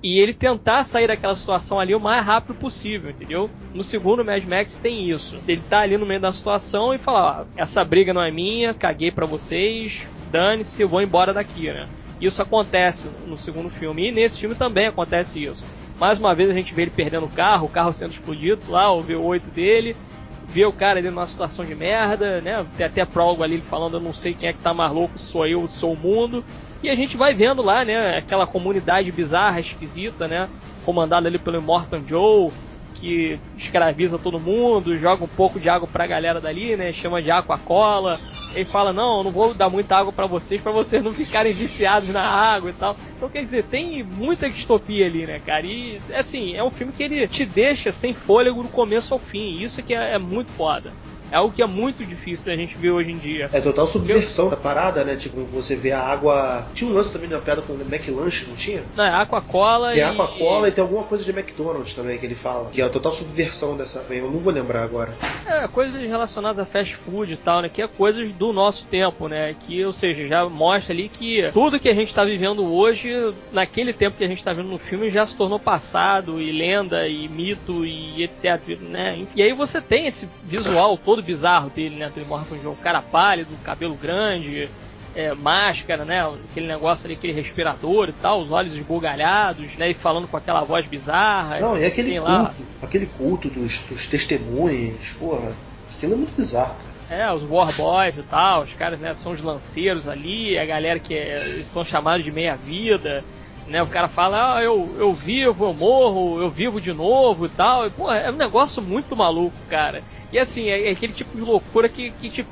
e 0.02 0.18
ele 0.18 0.34
tentar 0.34 0.84
sair 0.84 1.06
daquela 1.06 1.34
situação 1.34 1.80
ali 1.80 1.94
o 1.94 2.00
mais 2.00 2.24
rápido 2.24 2.54
possível, 2.54 3.10
entendeu? 3.10 3.50
No 3.74 3.82
segundo 3.82 4.24
Mad 4.24 4.44
Max 4.44 4.76
tem 4.76 5.10
isso. 5.10 5.38
Ele 5.48 5.62
tá 5.68 5.80
ali 5.80 5.96
no 5.96 6.06
meio 6.06 6.20
da 6.20 6.32
situação 6.32 6.94
e 6.94 6.98
fala: 6.98 7.42
ah, 7.42 7.46
essa 7.56 7.84
briga 7.84 8.12
não 8.12 8.22
é 8.22 8.30
minha, 8.30 8.74
caguei 8.74 9.10
para 9.10 9.26
vocês, 9.26 10.06
dane-se, 10.30 10.80
eu 10.80 10.88
vou 10.88 11.02
embora 11.02 11.32
daqui, 11.32 11.70
né? 11.70 11.88
Isso 12.20 12.40
acontece 12.40 13.08
no 13.26 13.36
segundo 13.36 13.70
filme 13.70 14.08
e 14.08 14.12
nesse 14.12 14.40
filme 14.40 14.54
também 14.54 14.86
acontece 14.86 15.42
isso. 15.42 15.64
Mais 15.98 16.18
uma 16.18 16.34
vez 16.34 16.50
a 16.50 16.54
gente 16.54 16.74
vê 16.74 16.82
ele 16.82 16.90
perdendo 16.90 17.26
o 17.26 17.30
carro, 17.30 17.66
o 17.66 17.70
carro 17.70 17.92
sendo 17.92 18.12
explodido 18.12 18.70
lá, 18.70 18.92
o 18.92 19.02
V8 19.02 19.42
dele, 19.54 19.96
vê 20.48 20.64
o 20.64 20.72
cara 20.72 20.98
ali 20.98 21.08
numa 21.08 21.26
situação 21.26 21.64
de 21.64 21.74
merda, 21.74 22.40
né? 22.40 22.64
Tem 22.76 22.86
até 22.86 23.04
prólogo 23.04 23.42
ali 23.42 23.58
falando, 23.58 23.94
eu 23.94 24.00
não 24.00 24.14
sei 24.14 24.34
quem 24.34 24.48
é 24.48 24.52
que 24.52 24.60
tá 24.60 24.72
mais 24.72 24.92
louco, 24.92 25.18
sou 25.18 25.46
eu, 25.46 25.66
sou 25.66 25.92
o 25.92 25.96
mundo. 25.96 26.44
E 26.82 26.90
a 26.90 26.94
gente 26.94 27.16
vai 27.16 27.34
vendo 27.34 27.62
lá, 27.62 27.84
né, 27.84 28.18
aquela 28.18 28.46
comunidade 28.46 29.10
bizarra, 29.10 29.60
esquisita, 29.60 30.28
né? 30.28 30.48
Comandada 30.84 31.26
ali 31.28 31.38
pelo 31.38 31.58
Immortan 31.58 32.02
Joe, 32.06 32.50
que 32.94 33.38
escraviza 33.56 34.18
todo 34.18 34.40
mundo, 34.40 34.98
joga 34.98 35.24
um 35.24 35.28
pouco 35.28 35.58
de 35.58 35.68
água 35.68 35.88
pra 35.90 36.06
galera 36.06 36.40
dali, 36.40 36.76
né? 36.76 36.92
Chama 36.92 37.22
de 37.22 37.30
aquacola. 37.30 38.18
Ele 38.54 38.64
fala, 38.64 38.92
não, 38.92 39.18
eu 39.18 39.24
não 39.24 39.30
vou 39.30 39.52
dar 39.52 39.68
muita 39.68 39.96
água 39.96 40.12
para 40.12 40.26
vocês, 40.26 40.60
para 40.60 40.72
vocês 40.72 41.02
não 41.02 41.12
ficarem 41.12 41.52
viciados 41.52 42.08
na 42.08 42.22
água 42.22 42.70
e 42.70 42.72
tal. 42.72 42.96
Então, 43.16 43.28
quer 43.28 43.42
dizer, 43.42 43.64
tem 43.64 44.02
muita 44.02 44.48
distopia 44.48 45.04
ali, 45.04 45.26
né, 45.26 45.40
cara? 45.44 45.66
E, 45.66 46.00
assim, 46.14 46.54
é 46.54 46.64
um 46.64 46.70
filme 46.70 46.92
que 46.92 47.02
ele 47.02 47.26
te 47.28 47.44
deixa 47.44 47.92
sem 47.92 48.14
fôlego 48.14 48.62
do 48.62 48.68
começo 48.68 49.12
ao 49.12 49.20
fim. 49.20 49.60
Isso 49.60 49.82
que 49.82 49.94
é, 49.94 50.14
é 50.14 50.18
muito 50.18 50.50
foda. 50.52 50.90
É 51.30 51.36
algo 51.36 51.54
que 51.54 51.62
é 51.62 51.66
muito 51.66 52.04
difícil 52.04 52.52
a 52.52 52.56
gente 52.56 52.76
ver 52.76 52.90
hoje 52.90 53.10
em 53.10 53.18
dia. 53.18 53.50
É 53.52 53.60
total 53.60 53.86
subversão 53.86 54.48
da 54.48 54.56
parada, 54.56 55.04
né? 55.04 55.16
Tipo, 55.16 55.44
você 55.44 55.76
vê 55.76 55.92
a 55.92 56.00
água. 56.00 56.66
Tinha 56.74 56.90
um 56.90 56.94
lance 56.94 57.12
também 57.12 57.28
na 57.28 57.40
piada 57.40 57.62
com 57.62 57.72
o 57.72 57.80
McLanche, 57.80 58.46
não 58.46 58.54
tinha? 58.54 58.82
Não, 58.96 59.04
é 59.04 59.14
Aquacola 59.14 59.90
Tem 59.90 60.00
e... 60.00 60.02
Aquacola 60.02 60.68
e 60.68 60.72
tem 60.72 60.82
alguma 60.82 61.04
coisa 61.04 61.24
de 61.24 61.30
McDonald's 61.30 61.94
também 61.94 62.18
que 62.18 62.26
ele 62.26 62.34
fala. 62.34 62.70
Que 62.70 62.80
é 62.80 62.84
a 62.84 62.88
total 62.88 63.12
subversão 63.12 63.76
dessa. 63.76 64.06
Eu 64.10 64.30
não 64.30 64.38
vou 64.38 64.52
lembrar 64.52 64.82
agora. 64.82 65.14
É, 65.46 65.66
coisas 65.68 66.00
relacionadas 66.00 66.62
a 66.62 66.66
fast 66.66 66.96
food 66.96 67.32
e 67.32 67.36
tal, 67.36 67.62
né? 67.62 67.68
Que 67.68 67.82
é 67.82 67.88
coisas 67.88 68.30
do 68.32 68.52
nosso 68.52 68.84
tempo, 68.86 69.28
né? 69.28 69.54
Que, 69.66 69.84
ou 69.84 69.92
seja, 69.92 70.26
já 70.28 70.48
mostra 70.48 70.92
ali 70.92 71.08
que 71.08 71.50
tudo 71.52 71.80
que 71.80 71.88
a 71.88 71.94
gente 71.94 72.14
tá 72.14 72.24
vivendo 72.24 72.64
hoje, 72.72 73.34
naquele 73.52 73.92
tempo 73.92 74.16
que 74.16 74.24
a 74.24 74.28
gente 74.28 74.42
tá 74.42 74.52
vendo 74.52 74.68
no 74.68 74.78
filme, 74.78 75.10
já 75.10 75.26
se 75.26 75.36
tornou 75.36 75.58
passado 75.58 76.40
e 76.40 76.52
lenda 76.52 77.08
e 77.08 77.28
mito 77.28 77.84
e 77.84 78.22
etc, 78.22 78.78
né? 78.80 79.26
E 79.34 79.42
aí 79.42 79.52
você 79.52 79.80
tem 79.80 80.06
esse 80.06 80.28
visual 80.44 80.96
todo 80.96 81.15
todo 81.16 81.22
bizarro 81.22 81.70
dele, 81.70 81.96
né? 81.96 82.12
Ele 82.14 82.26
morre 82.26 82.44
com 82.44 82.54
um 82.54 82.74
cara 82.74 83.00
pálido, 83.00 83.48
cabelo 83.64 83.94
grande, 83.94 84.68
é, 85.14 85.32
máscara, 85.34 86.04
né? 86.04 86.22
Aquele 86.50 86.66
negócio 86.66 87.06
ali, 87.06 87.14
aquele 87.14 87.32
respirador 87.32 88.10
e 88.10 88.12
tal, 88.12 88.42
os 88.42 88.50
olhos 88.50 88.74
esbugalhados, 88.74 89.74
né? 89.76 89.90
E 89.90 89.94
falando 89.94 90.28
com 90.28 90.36
aquela 90.36 90.62
voz 90.62 90.86
bizarra. 90.86 91.60
Não, 91.60 91.78
e 91.78 91.84
aquele 91.84 92.18
culto, 92.18 92.30
lá... 92.30 92.54
aquele 92.82 93.06
culto 93.06 93.48
dos, 93.48 93.78
dos 93.80 94.06
testemunhas, 94.06 95.14
porra, 95.18 95.52
aquilo 95.90 96.12
é 96.12 96.16
muito 96.16 96.36
bizarro, 96.36 96.74
cara. 96.74 96.96
É, 97.08 97.32
os 97.32 97.48
War 97.48 97.72
Boys 97.72 98.18
e 98.18 98.22
tal, 98.24 98.64
os 98.64 98.72
caras 98.74 98.98
né, 98.98 99.14
são 99.14 99.32
os 99.32 99.40
lanceiros 99.40 100.08
ali, 100.08 100.58
a 100.58 100.66
galera 100.66 100.98
que 100.98 101.14
é, 101.14 101.62
são 101.64 101.84
chamados 101.84 102.24
de 102.24 102.32
meia-vida, 102.32 103.24
né? 103.68 103.82
O 103.82 103.86
cara 103.86 104.08
fala, 104.08 104.56
ah, 104.56 104.62
eu, 104.62 104.94
eu 104.98 105.12
vivo, 105.12 105.66
eu 105.66 105.74
morro, 105.74 106.40
eu 106.40 106.50
vivo 106.50 106.80
de 106.80 106.92
novo 106.92 107.46
e 107.46 107.48
tal. 107.48 107.86
E, 107.86 107.90
pô, 107.90 108.12
é 108.12 108.30
um 108.30 108.36
negócio 108.36 108.80
muito 108.80 109.16
maluco, 109.16 109.56
cara. 109.68 110.02
E 110.32 110.38
assim, 110.38 110.68
é, 110.68 110.88
é 110.88 110.90
aquele 110.90 111.12
tipo 111.12 111.36
de 111.36 111.42
loucura 111.42 111.88
que, 111.88 112.10
que 112.10 112.30
te 112.30 112.46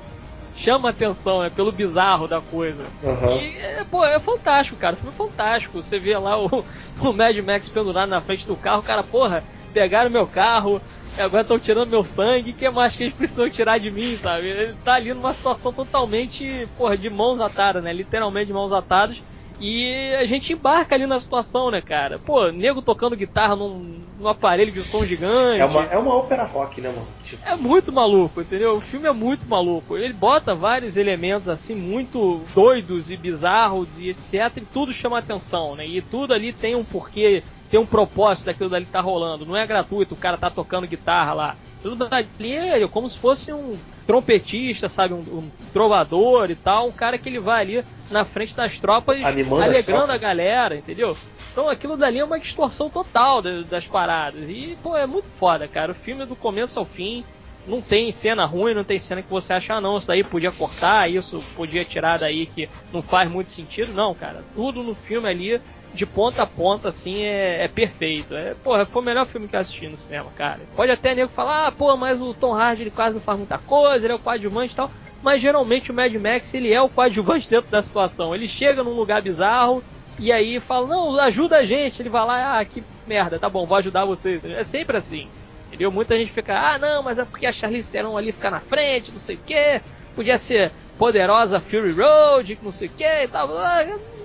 chama 0.56 0.90
atenção, 0.90 1.42
né? 1.42 1.50
Pelo 1.50 1.73
bizarro 1.73 2.26
da 2.26 2.40
coisa. 2.40 2.85
Uhum. 3.02 3.37
E, 3.37 3.56
é, 3.59 3.85
pô, 3.88 4.04
é 4.04 4.18
fantástico, 4.18 4.76
cara. 4.76 4.97
Foi 4.97 5.12
fantástico. 5.12 5.83
Você 5.83 5.99
vê 5.99 6.16
lá 6.16 6.38
o, 6.38 6.64
o 7.00 7.12
Mad 7.12 7.37
Max 7.38 7.68
pendurado 7.68 8.09
na 8.09 8.21
frente 8.21 8.47
do 8.47 8.56
carro, 8.56 8.80
o 8.80 8.85
cara, 8.85 9.02
porra, 9.02 9.44
pegaram 9.73 10.11
meu 10.11 10.26
carro, 10.26 10.80
agora 11.18 11.42
estão 11.42 11.59
tirando 11.59 11.90
meu 11.90 12.02
sangue, 12.02 12.50
o 12.50 12.54
que 12.54 12.68
mais 12.71 12.94
que 12.97 13.04
eles 13.04 13.14
precisam 13.14 13.49
tirar 13.50 13.78
de 13.78 13.90
mim, 13.90 14.16
sabe? 14.21 14.49
Ele 14.49 14.75
tá 14.85 14.94
ali 14.94 15.12
numa 15.14 15.33
situação 15.33 15.73
totalmente, 15.73 16.68
porra, 16.76 16.97
de 16.97 17.09
mãos 17.09 17.40
atadas, 17.40 17.83
né? 17.83 17.92
Literalmente 17.92 18.47
de 18.47 18.52
mãos 18.52 18.73
atadas 18.73 19.21
e 19.61 20.14
a 20.16 20.26
gente 20.26 20.52
embarca 20.52 20.94
ali 20.94 21.06
na 21.06 21.20
situação, 21.20 21.70
né, 21.70 21.80
cara? 21.80 22.18
Pô, 22.18 22.50
nego 22.50 22.82
tocando 22.82 23.16
guitarra 23.16 23.54
num, 23.54 24.00
num 24.18 24.28
aparelho 24.28 24.73
de 24.73 24.82
som 24.82 25.04
gigante. 25.04 25.61
É 25.61 25.64
uma, 25.64 25.82
é 25.84 25.99
uma 25.99 26.14
ópera 26.14 26.44
rock, 26.44 26.80
né, 26.80 26.88
mano? 26.88 27.06
Tipo... 27.23 27.46
É 27.49 27.54
muito 27.56 27.92
maluco, 27.92 28.40
entendeu? 28.40 28.76
O 28.76 28.80
filme 28.80 29.06
é 29.06 29.12
muito 29.12 29.46
maluco. 29.46 29.96
Ele 29.96 30.12
bota 30.12 30.54
vários 30.54 30.96
elementos, 30.96 31.49
assim, 31.49 31.75
muito 31.75 32.40
doidos 32.54 33.11
e 33.11 33.16
bizarros 33.16 33.88
e 33.99 34.11
etc. 34.11 34.56
E 34.56 34.61
tudo 34.62 34.92
chama 34.92 35.18
atenção, 35.18 35.76
né? 35.76 35.87
E 35.87 36.02
tudo 36.02 36.34
ali 36.34 36.52
tem 36.52 36.75
um 36.75 36.84
porquê, 36.84 37.42
tem 37.70 37.78
um 37.78 37.87
propósito 37.87 38.46
daquilo 38.46 38.70
dali 38.70 38.84
que 38.84 38.92
tá 38.92 39.00
rolando. 39.00 39.46
Não 39.46 39.56
é 39.56 39.66
gratuito, 39.66 40.14
o 40.14 40.18
cara 40.18 40.37
tá 40.37 40.50
tocando 40.50 40.87
guitarra 40.87 41.32
lá. 41.32 41.56
Tudo 41.85 42.09
ali 42.11 42.57
é 42.57 42.88
como 42.88 43.11
se 43.11 43.19
fosse 43.19 43.53
um 43.53 43.76
trompetista, 44.07 44.88
sabe? 44.88 45.12
Um, 45.12 45.19
um, 45.19 45.50
trovador 45.71 46.50
e 46.50 46.55
tal. 46.55 46.88
Um 46.88 46.93
cara 46.93 47.19
que 47.19 47.29
ele 47.29 47.38
vai 47.38 47.61
ali 47.61 47.85
na 48.11 48.25
frente 48.25 48.57
das 48.57 48.79
tropas 48.79 49.23
Animando 49.23 49.64
alegrando 49.64 50.11
a 50.11 50.17
galera, 50.17 50.76
entendeu? 50.76 51.14
Então 51.53 51.69
aquilo 51.69 51.95
dali 51.95 52.21
é 52.21 52.25
uma 52.25 52.41
distorção 52.41 52.88
total 52.88 53.43
das, 53.43 53.67
das 53.67 53.87
paradas. 53.87 54.49
E, 54.49 54.79
pô, 54.83 54.97
é 54.97 55.05
muito 55.05 55.26
foda, 55.38 55.69
cara. 55.69 55.93
O 55.93 55.95
filme 55.95 56.23
é 56.23 56.26
do 56.26 56.35
começo 56.35 56.79
ao 56.79 56.87
fim. 56.87 57.23
Não 57.67 57.83
tem 57.83 58.11
cena 58.12 58.47
ruim, 58.47 58.73
não 58.73 58.85
tem 58.85 58.99
cena 58.99 59.21
que 59.21 59.29
você 59.29 59.53
acha, 59.53 59.75
ah, 59.75 59.81
não, 59.81 59.99
isso 59.99 60.07
daí 60.07 60.25
podia 60.25 60.53
cortar, 60.53 61.11
isso 61.11 61.43
podia 61.55 61.85
tirar 61.85 62.19
daí 62.19 62.47
que 62.47 62.67
não 62.95 63.03
faz 63.03 63.31
muito 63.31 63.50
sentido. 63.50 63.93
Não, 63.93 64.14
cara. 64.14 64.43
Tudo 64.55 64.83
no 64.83 64.95
filme 64.95 65.29
ali 65.29 65.61
de 65.94 66.04
ponta 66.04 66.42
a 66.42 66.46
ponta, 66.46 66.88
assim, 66.88 67.22
é, 67.22 67.64
é 67.64 67.68
perfeito. 67.68 68.34
É, 68.34 68.54
porra, 68.62 68.84
foi 68.84 69.00
o 69.00 69.04
melhor 69.04 69.26
filme 69.26 69.46
que 69.46 69.54
eu 69.54 69.60
assisti 69.60 69.86
no 69.86 69.96
cinema, 69.96 70.30
cara. 70.36 70.60
Pode 70.74 70.90
até 70.90 71.14
nego 71.14 71.30
falar, 71.30 71.68
ah, 71.68 71.72
pô, 71.72 71.96
mas 71.96 72.20
o 72.20 72.34
Tom 72.34 72.52
Hardy 72.52 72.82
ele 72.82 72.90
quase 72.90 73.14
não 73.14 73.22
faz 73.22 73.38
muita 73.38 73.58
coisa, 73.58 74.04
ele 74.04 74.12
é 74.12 74.16
o 74.16 74.18
coadjuvante 74.18 74.72
e 74.72 74.76
tal. 74.76 74.90
Mas 75.22 75.40
geralmente 75.40 75.90
o 75.90 75.94
Mad 75.94 76.12
Max 76.16 76.52
ele 76.52 76.72
é 76.72 76.82
o 76.82 76.88
coadjuvante 76.88 77.48
dentro 77.50 77.70
da 77.70 77.80
situação. 77.80 78.34
Ele 78.34 78.48
chega 78.48 78.82
num 78.82 78.94
lugar 78.94 79.22
bizarro 79.22 79.82
e 80.18 80.32
aí 80.32 80.60
fala, 80.60 80.86
não, 80.88 81.18
ajuda 81.18 81.58
a 81.58 81.64
gente. 81.64 82.02
Ele 82.02 82.10
vai 82.10 82.26
lá, 82.26 82.58
ah, 82.58 82.64
que 82.64 82.82
merda, 83.06 83.38
tá 83.38 83.48
bom, 83.48 83.64
vou 83.64 83.78
ajudar 83.78 84.04
vocês. 84.04 84.44
É 84.44 84.64
sempre 84.64 84.96
assim. 84.96 85.28
Entendeu? 85.68 85.90
Muita 85.90 86.16
gente 86.16 86.32
fica, 86.32 86.58
ah, 86.58 86.78
não, 86.78 87.02
mas 87.02 87.18
é 87.18 87.24
porque 87.24 87.46
a 87.46 87.52
Charlize 87.52 87.90
Theron 87.90 88.16
ali 88.16 88.32
fica 88.32 88.50
na 88.50 88.60
frente, 88.60 89.10
não 89.10 89.20
sei 89.20 89.36
o 89.36 89.40
que. 89.44 89.80
Podia 90.14 90.38
ser 90.38 90.70
poderosa 90.98 91.60
Fury 91.60 91.92
Road, 91.92 92.58
não 92.62 92.72
sei 92.72 92.88
o 92.88 92.90
que 92.90 93.04
e 93.04 93.28
tal. 93.28 93.48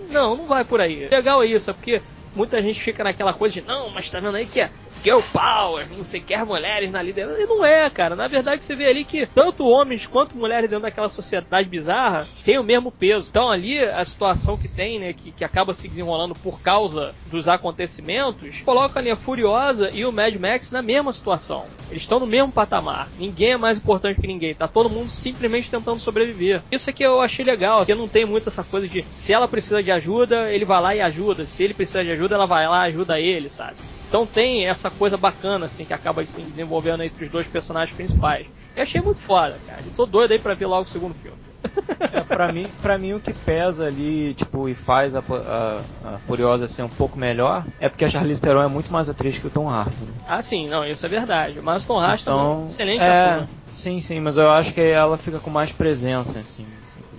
Não, 0.10 0.36
não 0.36 0.46
vai 0.46 0.64
por 0.64 0.82
aí. 0.82 1.08
Legal 1.10 1.44
é 1.44 1.48
isso, 1.48 1.70
é 1.70 1.74
porque 1.74 2.02
muita 2.36 2.62
gente 2.62 2.82
fica 2.82 3.04
naquela 3.04 3.34
coisa 3.34 3.54
de, 3.54 3.68
não, 3.68 3.90
mas 3.90 4.10
tá 4.10 4.20
vendo 4.20 4.36
aí 4.36 4.46
que 4.46 4.62
é 4.62 4.70
girl 5.04 5.20
power, 5.32 5.86
sei, 6.04 6.20
quer 6.20 6.46
mulheres 6.46 6.92
na 6.92 7.02
liderança. 7.02 7.42
E 7.42 7.46
não 7.46 7.64
é, 7.64 7.90
cara. 7.90 8.16
Na 8.16 8.28
verdade, 8.28 8.66
você 8.66 8.76
vê 8.76 8.88
ali 8.88 9.06
que 9.06 9.26
tanto 9.28 9.68
homens 9.68 10.06
quanto 10.06 10.36
mulheres 10.36 10.70
dentro 10.70 10.84
daquela 10.84 11.10
sociedade 11.10 11.70
bizarra 11.70 12.28
têm 12.44 12.58
o 12.60 12.64
mesmo 12.64 12.92
peso. 12.92 13.28
Então, 13.30 13.50
ali, 13.50 13.80
a 13.80 14.04
situação 14.04 14.58
que 14.58 14.68
tem, 14.68 15.00
né, 15.00 15.14
que, 15.14 15.32
que 15.32 15.44
acaba 15.44 15.74
se 15.74 15.88
desenrolando 15.88 16.34
por 16.36 16.60
causa 16.62 17.14
dos 17.28 17.48
acontecimentos, 17.48 18.62
coloca 18.62 19.00
a 19.00 19.16
Furiosa 19.16 19.90
e 19.92 20.06
o 20.06 20.12
Mad 20.12 20.36
Max 20.36 20.72
na 20.72 20.82
mesma 20.82 21.14
situação. 21.14 21.66
Eles 21.90 22.04
estão 22.04 22.20
no 22.20 22.28
mesmo 22.28 22.52
patamar. 22.52 23.08
Ninguém 23.18 23.52
é 23.52 23.58
mais 23.58 23.78
importante 23.78 24.20
que 24.20 24.28
ninguém. 24.28 24.54
Tá 24.54 24.68
todo 24.68 24.90
mundo 24.90 25.10
simplesmente 25.10 25.72
tentando 25.72 26.00
sobreviver. 26.00 26.62
Isso 26.72 26.90
é 26.90 26.94
que 26.94 27.04
eu 27.04 27.22
achei 27.22 27.46
legal. 27.46 27.80
Porque 27.80 27.96
não 27.96 28.08
tem 28.08 28.26
muito 28.26 28.50
essa 28.50 28.64
coisa 28.64 28.88
de 28.88 29.04
se 29.14 29.34
ela 29.34 29.48
precisa 29.48 29.82
de 29.82 29.92
ajuda, 29.92 30.52
ele 30.52 30.66
vai 30.66 30.82
lá 30.82 30.96
e 30.96 31.02
ajuda. 31.02 31.46
Se 31.46 31.64
ele 31.64 31.74
precisa 31.74 32.04
de 32.04 32.12
ajuda, 32.12 32.36
ela 32.36 32.46
vai 32.46 32.68
lá 32.68 32.88
e 32.88 32.92
ajuda 32.92 33.20
ele, 33.20 33.50
sabe? 33.50 33.76
Então 34.10 34.26
tem 34.26 34.66
essa 34.68 34.90
coisa 34.90 35.16
bacana, 35.16 35.68
assim, 35.68 35.86
que 35.86 35.94
acaba 35.94 36.26
se 36.26 36.40
assim, 36.40 36.50
desenvolvendo 36.50 37.04
entre 37.04 37.26
os 37.26 37.32
dois 37.32 37.46
personagens 37.46 37.96
principais. 37.96 38.48
Eu 38.76 38.82
achei 38.82 39.00
muito 39.00 39.20
foda, 39.20 39.60
cara. 39.68 39.84
E 39.86 39.92
tô 39.92 40.08
doido 40.08 40.32
aí 40.32 40.40
pra 40.40 40.56
ver 40.56 40.66
logo 40.66 40.88
o 40.88 40.92
segundo 40.92 41.14
filme. 41.14 41.38
É, 42.12 42.24
pra, 42.24 42.52
mim, 42.52 42.66
pra 42.82 42.98
mim 42.98 43.14
o 43.14 43.20
que 43.20 43.34
pesa 43.34 43.86
ali, 43.86 44.34
tipo, 44.34 44.70
e 44.70 44.74
faz 44.74 45.16
a, 45.16 45.20
a, 45.20 46.16
a, 46.16 46.20
Furiosa 46.20 46.66
ser 46.66 46.82
um 46.82 46.90
pouco 46.90 47.20
melhor 47.20 47.66
é 47.78 47.90
porque 47.90 48.06
a 48.06 48.10
Charlize 48.10 48.42
Theron 48.42 48.64
é 48.64 48.68
muito 48.68 48.92
mais 48.92 49.10
atriz 49.10 49.38
que 49.38 49.46
o 49.46 49.50
Tom 49.50 49.70
Hardy. 49.70 50.06
Né? 50.06 50.14
Ah, 50.26 50.42
sim, 50.42 50.68
não, 50.70 50.86
isso 50.86 51.06
é 51.06 51.10
verdade. 51.10 51.60
Mas 51.62 51.84
o 51.84 51.88
Tom 51.88 52.00
Hardy 52.00 52.22
então, 52.24 52.36
também 52.38 52.64
é 52.64 52.68
excelente 52.68 53.02
é, 53.02 53.32
ator. 53.32 53.48
Sim, 53.72 54.02
sim, 54.02 54.20
mas 54.22 54.38
eu 54.38 54.50
acho 54.50 54.74
que 54.74 54.82
ela 54.82 55.18
fica 55.18 55.40
com 55.40 55.50
mais 55.50 55.72
presença, 55.72 56.40
assim 56.40 56.66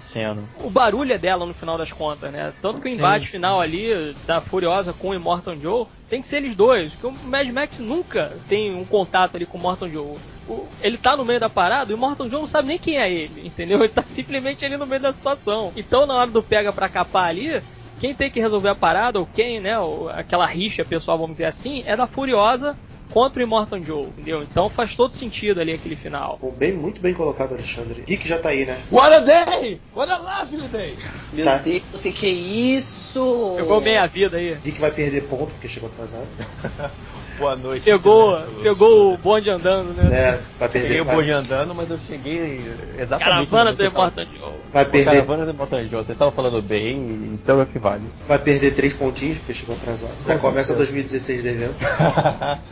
cena. 0.01 0.43
O 0.63 0.71
barulho 0.71 1.13
é 1.13 1.19
dela 1.19 1.47
no 1.47 1.55
final 1.55 1.77
das 1.77 1.93
contas, 1.93 2.33
né? 2.33 2.53
Tanto 2.61 2.81
que 2.81 2.89
o 2.89 2.93
embate 2.93 3.27
sim, 3.27 3.33
final 3.33 3.61
ali 3.61 4.15
da 4.27 4.41
Furiosa 4.41 4.93
com 4.93 5.11
o 5.11 5.15
Immortal 5.15 5.57
Joe 5.57 5.87
tem 6.09 6.21
que 6.21 6.27
ser 6.27 6.39
eles 6.39 6.57
dois, 6.57 6.93
porque 6.93 7.07
o 7.07 7.29
Mad 7.29 7.49
Max 7.49 7.79
nunca 7.79 8.33
tem 8.49 8.75
um 8.75 8.85
contato 8.85 9.37
ali 9.37 9.47
com 9.47 9.57
o 9.57 9.61
Immortal 9.61 9.89
Joe. 9.89 10.19
O, 10.49 10.67
ele 10.81 10.99
tá 10.99 11.17
no 11.17 11.25
meio 11.25 11.39
da 11.39 11.49
parada 11.49 11.93
e 11.93 11.95
o 11.95 11.97
Immortal 11.97 12.29
Joe 12.29 12.41
não 12.41 12.47
sabe 12.47 12.69
nem 12.69 12.79
quem 12.79 12.99
é 12.99 13.11
ele, 13.11 13.47
entendeu? 13.47 13.79
Ele 13.85 13.89
tá 13.89 14.03
simplesmente 14.03 14.65
ali 14.65 14.77
no 14.77 14.87
meio 14.87 15.01
da 15.01 15.13
situação. 15.13 15.73
Então 15.77 16.07
na 16.07 16.15
hora 16.15 16.31
do 16.31 16.43
pega 16.43 16.73
pra 16.73 16.89
capar 16.89 17.29
ali, 17.29 17.63
quem 18.01 18.15
tem 18.15 18.31
que 18.31 18.41
resolver 18.41 18.71
a 18.71 18.75
parada, 18.75 19.21
ou 19.21 19.27
quem, 19.27 19.61
né, 19.61 19.79
ou 19.79 20.09
aquela 20.09 20.47
rixa 20.47 20.85
pessoal, 20.85 21.19
vamos 21.19 21.35
dizer 21.35 21.45
assim, 21.45 21.83
é 21.87 21.97
da 21.97 22.07
Furiosa 22.07 22.77
contra 23.11 23.41
o 23.41 23.43
Immortal 23.43 23.83
Joe, 23.83 24.07
entendeu? 24.07 24.43
Então 24.43 24.69
faz 24.69 24.95
todo 24.95 25.13
sentido 25.13 25.61
ali 25.61 25.73
aquele 25.73 25.97
final. 25.97 26.39
bem, 26.57 26.73
muito 26.73 27.01
bem 27.01 27.13
colocado, 27.13 27.53
Alexandre. 27.53 28.03
Geek 28.07 28.27
já 28.27 28.39
tá 28.39 28.51
aí, 28.51 28.65
né? 28.65 28.79
What 28.91 29.15
a 29.15 29.21
day! 29.21 29.81
What 29.95 30.11
a 30.11 30.19
lovely 30.19 30.69
day! 30.69 30.97
Meu 31.33 31.45
tá. 31.45 31.59
Deus, 31.59 32.03
que 32.15 32.29
isso! 32.29 33.55
Pegou 33.57 33.81
meia 33.81 34.07
vida 34.07 34.37
aí. 34.37 34.55
Geek 34.55 34.81
vai 34.81 34.91
perder 34.91 35.25
ponto 35.25 35.53
porque 35.53 35.69
chegou 35.69 35.89
atrasado. 35.89 36.29
Boa 37.41 37.57
noite. 37.57 37.85
Pegou, 37.85 38.39
pegou 38.63 39.15
o 39.15 39.17
bonde 39.17 39.49
andando, 39.49 39.95
né? 39.97 40.15
É, 40.15 40.41
vai 40.59 40.69
perder. 40.69 40.89
Peguei 40.89 41.01
o 41.01 41.05
bonde 41.07 41.31
andando, 41.31 41.75
mas 41.75 41.89
eu 41.89 41.99
cheguei 42.07 42.61
exatamente. 42.99 43.49
Caravana 43.49 43.73
do 43.73 43.83
Immortal 43.83 44.25
Joe. 44.27 44.53
Vai 44.71 44.85
perder. 44.85 45.05
Caravana 45.07 45.47
do 45.47 45.53
Immortal 45.53 45.81
Joe. 45.85 46.05
Você 46.05 46.15
tava 46.15 46.31
falando 46.33 46.61
bem, 46.61 46.99
então 47.33 47.59
é 47.59 47.63
o 47.63 47.67
que 47.67 47.79
vale. 47.79 48.03
Vai 48.29 48.39
perder 48.39 48.73
três 48.73 48.93
pontinhos 48.93 49.39
porque 49.39 49.55
chegou 49.55 49.75
atrasado. 49.75 50.13
Já 50.27 50.37
começa 50.37 50.75
2016 50.75 51.43
devendo. 51.43 51.75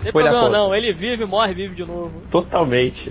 Tem 0.03 0.13
problema 0.13 0.51
não, 0.51 0.75
ele 0.75 0.93
vive, 0.93 1.25
morre, 1.25 1.55
vive 1.55 1.75
de 1.75 1.87
novo. 1.87 2.13
Totalmente. 2.31 3.11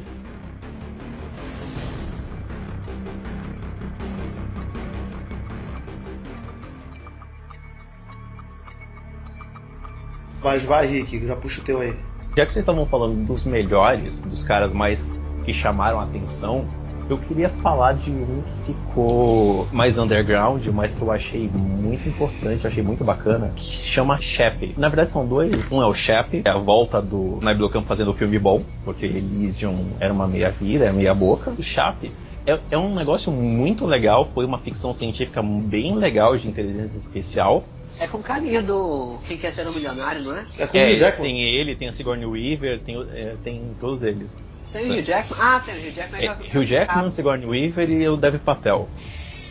Mas 10.48 10.64
vai, 10.64 10.88
Rick, 10.88 11.28
já 11.28 11.36
puxa 11.36 11.60
o 11.60 11.64
teu 11.66 11.82
aí. 11.82 11.94
Já 12.38 12.46
que 12.46 12.54
vocês 12.54 12.64
estavam 12.64 12.86
falando 12.86 13.28
dos 13.28 13.44
melhores, 13.44 14.18
dos 14.20 14.46
caras 14.46 14.72
mais 14.72 15.12
que 15.44 15.54
chamaram 15.54 16.00
a 16.00 16.04
atenção, 16.06 16.66
eu 17.10 17.18
queria 17.18 17.50
falar 17.62 17.96
de 17.96 18.10
um 18.10 18.42
que 18.66 18.72
ficou 18.72 19.68
mais 19.74 20.00
underground, 20.00 20.66
mas 20.68 20.96
que 20.96 21.02
eu 21.02 21.12
achei 21.12 21.50
muito 21.50 22.08
importante, 22.08 22.66
achei 22.66 22.82
muito 22.82 23.04
bacana, 23.04 23.52
que 23.58 23.76
se 23.76 23.90
chama 23.90 24.18
Shep. 24.22 24.74
Na 24.78 24.88
verdade 24.88 25.12
são 25.12 25.28
dois. 25.28 25.52
Um 25.70 25.82
é 25.82 25.86
o 25.86 25.94
Shep, 25.94 26.44
é 26.46 26.50
a 26.50 26.58
volta 26.58 27.02
do 27.02 27.40
Naib 27.42 27.60
fazendo 27.86 28.12
o 28.12 28.14
filme 28.14 28.40
bom, 28.40 28.64
porque 28.86 29.06
Elysium 29.06 29.98
era 30.00 30.14
uma 30.14 30.30
meia 30.30 30.50
vida, 30.50 30.86
é 30.86 30.94
meia 30.94 31.14
boca. 31.14 31.52
O 31.52 31.62
Shep 31.62 32.10
é, 32.48 32.58
é, 32.72 32.78
um 32.78 32.96
negócio 32.96 33.30
muito 33.34 33.86
legal, 33.86 34.30
foi 34.34 34.46
uma 34.46 34.60
ficção 34.60 34.94
científica 34.94 35.44
bem 35.44 35.94
legal 35.96 36.38
de 36.38 36.48
inteligência 36.48 36.96
artificial. 36.96 37.66
É 38.00 38.08
com 38.08 38.22
carinha 38.22 38.62
do 38.62 39.18
Quem 39.28 39.38
Quer 39.38 39.52
Ser 39.54 39.68
um 39.68 39.72
Milionário, 39.72 40.22
não 40.22 40.36
é? 40.38 40.46
É 40.60 40.68
com 40.68 40.78
É, 40.78 40.94
o 40.94 40.98
Jackman. 40.98 41.30
tem 41.30 41.42
ele, 41.44 41.76
tem 41.76 41.90
a 41.90 41.94
Sigourney 41.94 42.26
Weaver, 42.26 42.80
tem, 42.82 42.96
o- 42.98 43.08
é, 43.12 43.34
tem 43.44 43.76
todos 43.80 44.04
eles. 44.04 44.38
Tem 44.72 44.92
o 44.92 44.94
Hugh 44.94 45.02
Jackman? 45.02 45.40
Ah, 45.42 45.60
tem 45.66 45.74
o 45.76 45.78
Hugh 45.80 45.92
Jackman. 45.92 46.26
É, 46.26 46.58
Hugh 46.58 46.66
Jackman, 46.66 47.12
Sigourney 47.12 47.46
Weaver 47.48 47.90
e 47.90 48.08
o 48.08 48.16
Dev 48.18 48.36
Patel. 48.40 48.88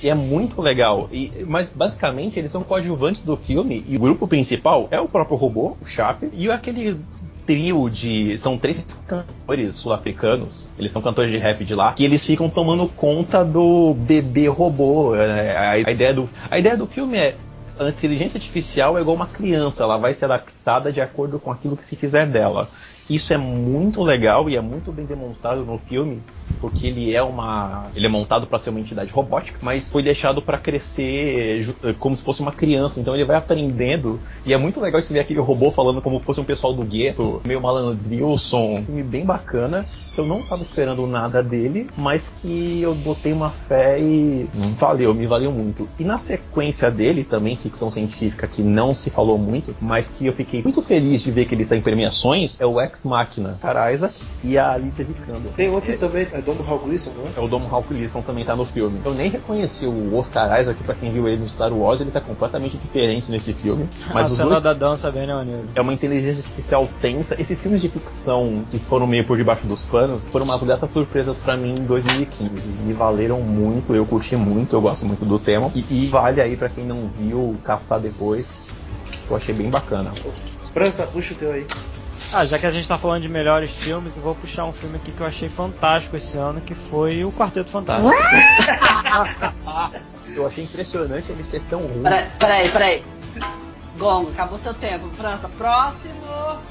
E 0.02 0.08
é 0.10 0.14
muito 0.14 0.60
legal. 0.60 1.08
E, 1.10 1.32
mas 1.46 1.68
basicamente 1.74 2.38
eles 2.38 2.52
são 2.52 2.62
coadjuvantes 2.62 3.22
do 3.22 3.36
filme 3.36 3.82
e 3.88 3.96
o 3.96 4.00
grupo 4.00 4.28
principal 4.28 4.86
é 4.90 5.00
o 5.00 5.08
próprio 5.08 5.36
robô, 5.36 5.76
o 5.80 5.86
Chape, 5.86 6.28
e 6.32 6.48
aquele 6.50 6.96
trio 7.46 7.88
de. 7.88 8.36
São 8.38 8.58
três 8.58 8.76
cantores 9.08 9.74
sul-africanos, 9.76 10.64
eles 10.78 10.92
são 10.92 11.00
cantores 11.00 11.30
de 11.32 11.38
rap 11.38 11.64
de 11.64 11.74
lá, 11.74 11.94
que 11.94 12.04
eles 12.04 12.22
ficam 12.22 12.48
tomando 12.50 12.86
conta 12.88 13.42
do 13.44 13.94
bebê 13.94 14.46
robô. 14.48 15.16
É, 15.16 15.56
A, 15.56 15.70
a 15.70 15.78
ideia, 15.78 16.12
do, 16.14 16.28
a 16.50 16.58
ideia 16.58 16.76
do 16.76 16.86
filme 16.86 17.16
é. 17.16 17.34
A 17.78 17.90
inteligência 17.90 18.38
artificial 18.38 18.96
é 18.96 19.02
igual 19.02 19.14
uma 19.14 19.26
criança, 19.26 19.82
ela 19.82 19.98
vai 19.98 20.14
ser 20.14 20.24
adaptada 20.24 20.90
de 20.90 21.00
acordo 21.00 21.38
com 21.38 21.50
aquilo 21.50 21.76
que 21.76 21.84
se 21.84 21.94
fizer 21.94 22.26
dela. 22.26 22.70
Isso 23.08 23.32
é 23.34 23.36
muito 23.36 24.02
legal 24.02 24.48
e 24.48 24.56
é 24.56 24.60
muito 24.60 24.90
bem 24.90 25.04
demonstrado 25.04 25.62
no 25.64 25.78
filme, 25.78 26.22
porque 26.60 26.86
ele 26.86 27.14
é 27.14 27.22
uma, 27.22 27.90
ele 27.94 28.06
é 28.06 28.08
montado 28.08 28.46
para 28.46 28.58
ser 28.58 28.70
uma 28.70 28.80
entidade 28.80 29.12
robótica, 29.12 29.58
mas 29.62 29.88
foi 29.90 30.02
deixado 30.02 30.40
para 30.42 30.58
crescer 30.58 31.62
ju- 31.64 31.74
como 31.98 32.16
se 32.16 32.22
fosse 32.22 32.40
uma 32.40 32.52
criança. 32.52 32.98
Então 33.00 33.14
ele 33.14 33.24
vai 33.24 33.36
aprendendo 33.36 34.20
e 34.44 34.52
é 34.52 34.56
muito 34.56 34.80
legal 34.80 35.00
você 35.02 35.12
ver 35.12 35.20
aquele 35.20 35.40
robô 35.40 35.70
falando 35.70 36.00
como 36.00 36.20
fosse 36.20 36.40
um 36.40 36.44
pessoal 36.44 36.72
do 36.72 36.82
gueto, 36.84 37.40
meio 37.46 37.60
malandrilson, 37.60 38.78
um 38.78 38.84
filme 38.84 39.02
bem 39.02 39.24
bacana. 39.24 39.84
Eu 40.16 40.24
não 40.24 40.38
estava 40.38 40.62
esperando 40.62 41.06
nada 41.06 41.42
dele, 41.42 41.90
mas 41.94 42.26
que 42.40 42.80
eu 42.80 42.94
botei 42.94 43.34
uma 43.34 43.50
fé 43.50 44.00
e 44.00 44.48
valeu, 44.78 45.12
me 45.12 45.26
valeu 45.26 45.52
muito. 45.52 45.86
E 45.98 46.04
na 46.04 46.18
sequência 46.18 46.90
dele 46.90 47.22
também, 47.22 47.54
ficção 47.54 47.90
científica 47.90 48.46
que 48.46 48.62
não 48.62 48.94
se 48.94 49.10
falou 49.10 49.36
muito, 49.36 49.76
mas 49.78 50.08
que 50.08 50.24
eu 50.26 50.32
fiquei 50.32 50.62
muito 50.62 50.80
feliz 50.80 51.22
de 51.22 51.30
ver 51.30 51.44
que 51.44 51.54
ele 51.54 51.64
está 51.64 51.76
em 51.76 51.82
premiações, 51.82 52.58
é 52.58 52.64
o 52.64 52.80
Ex 52.80 53.04
Machina, 53.04 53.58
Cara 53.60 53.92
Isaac 53.92 54.18
e 54.42 54.56
a 54.56 54.72
Alicia 54.72 55.04
Vikander. 55.04 55.52
Tem 55.52 55.68
outro 55.68 55.94
também, 55.98 56.26
é 56.36 56.42
Dom 56.42 56.56
Hal 56.66 56.78
Gleason, 56.78 57.10
não 57.16 57.24
é? 57.24 57.30
É 57.36 57.40
o 57.40 57.48
Dom 57.48 57.66
Hawk 57.70 57.92
Leeson 57.92 58.20
também 58.22 58.44
tá 58.44 58.54
no 58.54 58.64
filme. 58.64 59.00
Eu 59.04 59.14
nem 59.14 59.30
reconheci 59.30 59.86
o 59.86 60.14
Oscar 60.16 60.60
Isaac, 60.60 60.82
pra 60.84 60.94
quem 60.94 61.12
viu 61.12 61.26
ele 61.26 61.38
no 61.38 61.48
Star 61.48 61.72
Wars, 61.72 62.00
ele 62.00 62.10
tá 62.10 62.20
completamente 62.20 62.76
diferente 62.76 63.30
nesse 63.30 63.52
filme. 63.54 63.88
a 64.10 64.14
Mas 64.14 64.30
os 64.32 64.36
cena 64.36 64.50
dois 64.50 64.62
da 64.62 64.74
dança 64.74 65.10
bem 65.10 65.26
né, 65.26 65.34
maneiro. 65.34 65.64
é 65.74 65.80
uma 65.80 65.92
inteligência 65.92 66.42
artificial 66.42 66.88
tensa. 67.00 67.40
Esses 67.40 67.60
filmes 67.60 67.80
de 67.80 67.88
ficção 67.88 68.64
que 68.70 68.78
foram 68.78 69.06
meio 69.06 69.24
por 69.24 69.36
debaixo 69.36 69.66
dos 69.66 69.82
panos 69.84 70.26
foram 70.26 70.44
umas 70.44 70.62
gratas 70.62 70.90
surpresas 70.92 71.36
pra 71.38 71.56
mim 71.56 71.74
em 71.78 71.84
2015. 71.84 72.68
Me 72.84 72.92
valeram 72.92 73.40
muito, 73.40 73.94
eu 73.94 74.04
curti 74.04 74.36
muito, 74.36 74.76
eu 74.76 74.80
gosto 74.80 75.06
muito 75.06 75.24
do 75.24 75.38
tema. 75.38 75.70
E, 75.74 75.84
e 75.90 76.06
vale 76.08 76.40
aí 76.40 76.56
pra 76.56 76.68
quem 76.68 76.84
não 76.84 77.08
viu 77.18 77.56
caçar 77.64 77.98
depois. 78.00 78.46
Eu 79.28 79.36
achei 79.36 79.54
bem 79.54 79.70
bacana. 79.70 80.12
França, 80.72 81.06
puxa 81.06 81.34
o 81.34 81.36
teu 81.36 81.52
aí. 81.52 81.66
Ah, 82.32 82.44
já 82.44 82.58
que 82.58 82.66
a 82.66 82.70
gente 82.70 82.86
tá 82.86 82.98
falando 82.98 83.22
de 83.22 83.28
melhores 83.28 83.70
filmes, 83.70 84.16
eu 84.16 84.22
vou 84.22 84.34
puxar 84.34 84.64
um 84.64 84.72
filme 84.72 84.96
aqui 84.96 85.12
que 85.12 85.20
eu 85.20 85.26
achei 85.26 85.48
fantástico 85.48 86.16
esse 86.16 86.36
ano, 86.36 86.60
que 86.60 86.74
foi 86.74 87.24
o 87.24 87.32
Quarteto 87.32 87.70
Fantástico. 87.70 88.10
Eu 90.34 90.46
achei 90.46 90.64
impressionante 90.64 91.30
ele 91.30 91.44
ser 91.44 91.62
tão 91.70 91.80
ruim. 91.80 92.02
Peraí, 92.02 92.26
peraí, 92.38 92.68
peraí. 92.68 93.04
Gongo, 93.98 94.30
acabou 94.30 94.58
seu 94.58 94.74
tempo. 94.74 95.08
França, 95.10 95.48
próximo. 95.48 96.14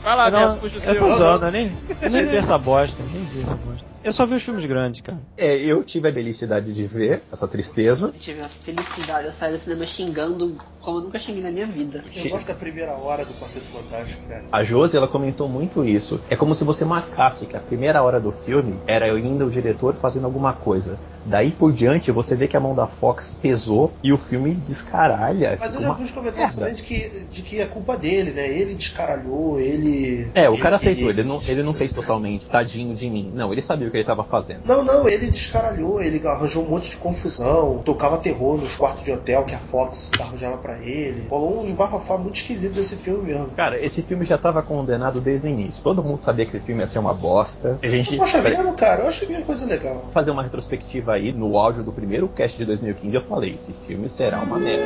Vai 0.02 0.16
lá, 0.16 0.28
Eu, 0.28 0.32
não, 0.32 0.54
Beto, 0.56 0.62
puxa 0.62 0.90
o 0.90 0.94
eu 0.94 0.98
tô 1.00 1.08
usando, 1.08 1.46
eu 1.46 1.52
nem, 1.52 1.78
eu 2.02 2.10
nem 2.12 2.26
vi 2.26 2.36
essa 2.38 2.58
bosta, 2.58 3.02
nem 3.12 3.24
vi 3.26 3.42
essa 3.42 3.56
bosta. 3.56 3.86
Eu 4.04 4.14
só 4.14 4.26
vi 4.26 4.36
os 4.36 4.44
filmes 4.44 4.64
grandes, 4.66 5.02
cara. 5.02 5.20
É, 5.36 5.58
eu 5.58 5.84
tive 5.84 6.08
a 6.08 6.14
felicidade 6.14 6.72
de 6.72 6.86
ver 6.86 7.24
essa 7.32 7.48
tristeza. 7.48 8.08
Eu 8.08 8.20
tive 8.20 8.42
a 8.42 8.48
felicidade 8.48 9.30
de 9.30 9.36
sair 9.36 9.52
do 9.52 9.58
cinema 9.58 9.86
xingando 9.86 10.56
como 10.80 11.00
eu 11.00 11.04
nunca 11.06 11.18
xinguei 11.18 11.42
na 11.42 11.50
minha 11.50 11.66
vida. 11.66 12.04
Eu 12.16 12.30
gosto 12.30 12.48
da 12.48 12.54
primeira 12.54 12.94
hora 12.94 13.26
do 13.26 13.34
Quarteto 13.34 13.66
Fantástico, 13.66 14.28
cara. 14.28 14.44
A 14.52 14.64
Josi, 14.64 14.96
ela 14.96 15.08
comentou 15.08 15.50
muito 15.50 15.84
isso. 15.84 16.22
É 16.30 16.36
como 16.36 16.54
se 16.54 16.64
você 16.64 16.86
marcasse 16.86 17.48
que 17.48 17.58
a 17.58 17.60
primeira 17.60 18.04
hora 18.04 18.20
do 18.20 18.32
filme 18.32 18.80
era 18.86 19.06
ainda 19.06 19.44
o 19.44 19.50
diretor 19.50 19.96
fazendo 19.96 20.26
alguma 20.26 20.54
coisa. 20.54 21.00
Daí 21.26 21.52
por 21.52 21.72
diante, 21.74 22.12
você 22.12 22.36
vê 22.36 22.48
que 22.48 22.56
a 22.56 22.60
mão 22.60 22.76
da 22.76 22.88
Fox 22.88 23.34
pesou 23.42 23.94
e 24.04 24.14
o 24.14 24.18
filme 24.18 24.54
descaralha. 24.54 25.58
Mas 25.60 25.74
eu 25.76 25.82
já 25.82 25.94
vi 25.94 26.04
os 26.04 26.12
comentários 26.12 26.56
merda. 26.56 26.72
também 26.72 26.76
de 26.76 26.84
que, 26.84 27.26
de 27.32 27.42
que 27.42 27.62
é 27.62 27.66
culpa 27.66 27.98
dele, 27.98 28.32
né? 28.32 28.48
Ele 28.48 28.76
descaralhou, 28.76 29.60
ele. 29.60 30.30
É, 30.34 30.50
o 30.50 30.58
cara 30.58 30.76
ele- 30.76 30.92
aceitou, 30.92 31.10
ele 31.10 31.24
não, 31.24 31.42
ele 31.48 31.64
não 31.64 31.74
fez 31.74 31.92
totalmente 31.94 32.46
tadinho 32.46 32.96
de 32.96 33.10
mim. 33.10 33.32
Não, 33.34 33.52
ele 33.52 33.62
sabia 33.62 33.88
o 33.88 33.92
que 33.92 33.98
ele 33.98 34.06
tava 34.06 34.24
fazendo. 34.24 34.62
Não, 34.66 34.84
não, 34.84 35.08
ele 35.08 35.28
descaralhou, 35.28 36.02
ele 36.02 36.26
arranjou 36.28 36.64
um 36.66 36.70
monte 36.70 36.92
de 36.92 36.98
confusão, 36.98 37.82
tocava 37.84 38.18
terror 38.18 38.58
nos 38.58 38.76
quartos 38.76 39.04
de 39.04 39.12
hotel 39.12 39.44
que 39.46 39.56
a 39.56 39.60
Fox 39.60 40.12
arranjava 40.20 40.58
pra 40.58 40.78
ele. 40.80 41.28
Rolou 41.30 41.64
uns 41.64 41.72
bafafá 41.72 42.18
muito 42.18 42.36
esquisitos 42.36 42.76
desse 42.76 42.96
filme 42.98 43.32
mesmo. 43.34 43.50
Cara, 43.52 43.84
esse 43.84 44.02
filme 44.02 44.26
já 44.26 44.38
tava 44.38 44.62
condenado 44.62 45.20
desde 45.22 45.48
o 45.48 45.50
início. 45.50 45.82
Todo 45.84 46.04
mundo 46.04 46.22
sabia 46.24 46.46
que 46.46 46.56
esse 46.58 46.66
filme 46.66 46.82
ia 46.82 46.88
ser 46.88 47.00
uma 47.00 47.14
bosta. 47.14 47.80
A 47.82 47.88
gente. 47.88 48.16
Poxa, 48.18 48.42
mesmo, 48.42 48.74
cara, 48.76 49.04
eu 49.04 49.08
achei 49.08 49.28
uma 49.28 49.42
coisa 49.42 49.66
legal. 49.66 50.10
Fazer 50.14 50.32
uma 50.32 50.44
retrospectiva 50.44 51.15
aí 51.16 51.32
no 51.32 51.58
áudio 51.58 51.84
do 51.84 51.92
primeiro 51.92 52.28
cast 52.30 52.58
de 52.58 52.66
2015. 52.66 53.16
Eu 53.16 53.24
falei: 53.24 53.56
esse 53.56 53.74
filme 53.88 54.10
será 54.10 54.40
uma 54.40 54.60
merda. 54.60 54.86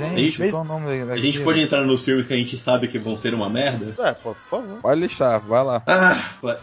Gente, 0.00 0.30
gente- 0.30 0.50
qual 0.50 0.62
o 0.62 0.64
nome 0.64 1.02
A 1.12 1.16
gente 1.16 1.40
pode 1.42 1.60
entrar 1.60 1.82
nos 1.84 2.02
filmes 2.02 2.24
que 2.24 2.32
a 2.32 2.36
gente 2.36 2.56
sabe 2.56 2.88
que 2.88 2.98
vão 2.98 3.18
ser 3.18 3.34
uma 3.34 3.50
merda? 3.50 3.94
É, 4.02 4.12
por 4.12 4.34
favor. 4.48 4.78
Pode 4.80 5.00
deixar, 5.00 5.36
vai 5.40 5.62
lá. 5.62 5.82
Ah, 5.86 6.16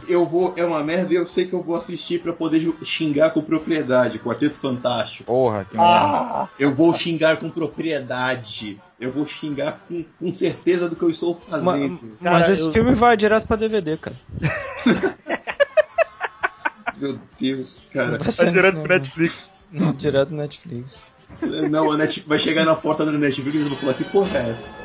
eu 0.09 0.25
vou. 0.25 0.55
É 0.57 0.65
uma 0.65 0.83
merda 0.83 1.13
e 1.13 1.17
eu 1.17 1.27
sei 1.27 1.45
que 1.45 1.53
eu 1.53 1.61
vou 1.61 1.75
assistir 1.75 2.19
pra 2.19 2.33
poder 2.33 2.67
xingar 2.81 3.29
com 3.29 3.41
propriedade. 3.43 4.17
Quarteto 4.17 4.55
Fantástico. 4.55 5.25
Porra, 5.25 5.65
que 5.69 5.77
merda. 5.77 5.91
Ah, 5.93 6.47
Eu 6.57 6.73
vou 6.73 6.91
xingar 6.95 7.37
com 7.37 7.47
propriedade. 7.51 8.79
Eu 8.99 9.11
vou 9.11 9.27
xingar 9.27 9.81
com, 9.87 10.03
com 10.19 10.33
certeza 10.33 10.89
do 10.89 10.95
que 10.95 11.03
eu 11.03 11.11
estou 11.11 11.39
fazendo. 11.47 11.99
mas 12.19 12.41
Cara, 12.41 12.51
esse 12.51 12.63
eu- 12.63 12.71
filme 12.73 12.95
vai 12.95 13.15
direto 13.15 13.45
pra 13.47 13.55
DVD, 13.55 13.97
cara. 13.97 14.15
Meu 16.99 17.19
Deus, 17.39 17.87
cara. 17.93 18.17
Vai 18.17 18.31
ser 18.31 18.51
direto 18.51 18.75
no 18.77 18.83
pro. 18.83 18.97
Netflix. 18.99 19.45
Não, 19.71 19.93
direto 19.93 20.29
no 20.31 20.37
Netflix. 20.37 20.97
Não, 21.69 21.91
a 21.91 21.97
Net- 21.97 22.21
vai 22.25 22.39
chegar 22.39 22.65
na 22.65 22.75
porta 22.75 23.05
da 23.05 23.11
Netflix 23.11 23.55
e 23.57 23.63
vão 23.69 23.77
falar 23.77 23.93
que 23.93 24.03
porra 24.05 24.37
é 24.37 24.49
essa? 24.49 24.77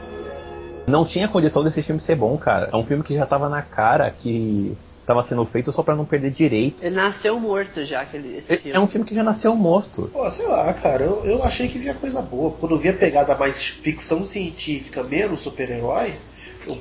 Não 0.87 1.05
tinha 1.07 1.29
condição 1.29 1.62
desse 1.62 1.83
filme 1.83 2.01
ser 2.01 2.16
bom, 2.16 2.37
cara. 2.37 2.68
É 2.72 2.77
um 2.77 2.85
filme 2.85 3.03
que 3.05 3.14
já 3.14 3.25
tava 3.25 3.48
na 3.48 3.62
cara 3.62 4.11
que 4.11 4.77
tava 5.07 5.22
sendo 5.22 5.44
feito 5.46 5.70
só 5.72 5.83
pra 5.83 5.94
não 5.94 6.05
perder 6.05 6.31
direito. 6.33 6.83
Ele 6.85 6.94
nasceu 6.96 7.38
morto 7.38 7.85
já, 7.85 8.01
aquele, 8.03 8.37
esse 8.37 8.53
É- 8.53 8.57
filme. 8.57 8.77
É 8.77 8.81
um 8.81 8.87
filme 8.88 9.07
que 9.07 9.14
já 9.14 9.22
nasceu 9.22 9.55
morto. 9.55 10.11
pô, 10.12 10.29
sei 10.31 10.46
lá, 10.46 10.72
cara, 10.75 11.05
eu, 11.05 11.25
eu 11.25 11.42
achei 11.44 11.68
que 11.68 11.79
via 11.79 11.94
coisa 11.94 12.20
boa. 12.20 12.51
Quando 12.53 12.72
eu 12.75 12.79
vi 12.79 12.88
a 12.88 12.92
pegada 12.94 13.35
mais 13.37 13.62
ficção 13.68 14.25
científica, 14.25 15.03
menos 15.05 15.40
super-herói, 15.40 16.12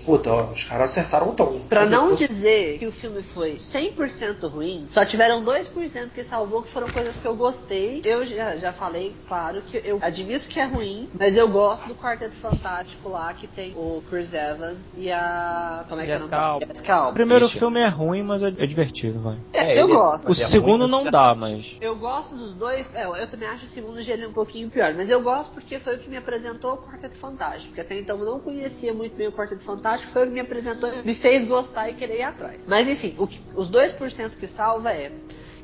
puta, 0.05 0.31
ó, 0.31 0.43
os 0.51 0.63
caras 0.63 0.91
acertaram 0.91 1.29
o 1.29 1.33
tom. 1.33 1.59
Pra 1.69 1.85
não 1.85 2.11
Depois- 2.11 2.29
dizer 2.29 2.79
que 2.79 2.87
o 2.87 2.91
filme 2.91 3.21
foi 3.21 3.55
100% 3.57 4.47
ruim, 4.47 4.85
só 4.89 5.03
tiveram 5.05 5.43
2% 5.43 6.09
que 6.13 6.23
salvou, 6.23 6.61
que 6.61 6.69
foram 6.69 6.87
coisas 6.89 7.15
que 7.15 7.25
eu 7.25 7.35
gostei. 7.35 8.01
Eu 8.05 8.25
já, 8.25 8.55
já 8.57 8.71
falei, 8.71 9.15
claro, 9.27 9.61
que 9.61 9.81
eu 9.83 9.99
admito 10.01 10.47
que 10.47 10.59
é 10.59 10.65
ruim, 10.65 11.09
mas 11.17 11.35
eu 11.37 11.47
gosto 11.47 11.87
do 11.87 11.95
Quarteto 11.95 12.35
Fantástico 12.35 13.09
lá, 13.09 13.33
que 13.33 13.47
tem 13.47 13.73
o 13.75 14.03
Chris 14.09 14.33
Evans 14.33 14.91
e 14.95 15.11
a... 15.11 15.85
como 15.87 16.01
é 16.01 16.05
que 16.05 16.11
é 16.11 16.15
o 16.15 16.17
Jessica 16.19 16.35
nome? 16.37 16.47
Alba. 16.51 16.65
Jessica 16.67 16.93
O 16.95 16.99
Alba. 16.99 17.13
primeiro 17.13 17.45
Ixi. 17.45 17.59
filme 17.59 17.79
é 17.79 17.87
ruim, 17.87 18.23
mas 18.23 18.43
é, 18.43 18.47
é 18.49 18.65
divertido, 18.65 19.19
vai. 19.21 19.37
É, 19.53 19.73
É, 19.77 19.81
eu 19.81 19.87
gosto. 19.87 20.27
O 20.27 20.31
é 20.31 20.35
segundo 20.35 20.81
ruim, 20.81 20.91
não 20.91 21.03
dá, 21.09 21.33
mas. 21.35 21.77
Eu 21.81 21.95
gosto 21.95 22.35
dos 22.35 22.53
dois, 22.53 22.89
é, 22.93 23.05
eu 23.05 23.27
também 23.27 23.47
acho 23.47 23.65
o 23.65 23.67
segundo 23.67 24.01
gênero 24.01 24.29
um 24.29 24.33
pouquinho 24.33 24.69
pior, 24.69 24.93
mas 24.93 25.09
eu 25.09 25.21
gosto 25.21 25.51
porque 25.51 25.79
foi 25.79 25.95
o 25.95 25.99
que 25.99 26.09
me 26.09 26.17
apresentou 26.17 26.73
o 26.73 26.77
Quarteto 26.77 27.15
Fantástico, 27.15 27.67
porque 27.69 27.81
até 27.81 27.97
então 27.99 28.17
eu 28.19 28.25
não 28.25 28.39
conhecia 28.39 28.93
muito 28.93 29.15
bem 29.15 29.27
o 29.27 29.31
Quarteto 29.31 29.61
Fantástico, 29.61 29.70
foi 30.12 30.23
o 30.23 30.27
que 30.27 30.34
me 30.34 30.39
apresentou, 30.39 30.89
me 31.03 31.13
fez 31.13 31.45
gostar 31.45 31.89
e 31.89 31.93
querer 31.93 32.19
ir 32.19 32.23
atrás. 32.23 32.63
Mas 32.67 32.88
enfim, 32.88 33.15
o 33.17 33.27
que- 33.27 33.39
os 33.55 33.67
2% 33.69 34.38
que 34.38 34.47
salva 34.47 34.91
é 34.91 35.12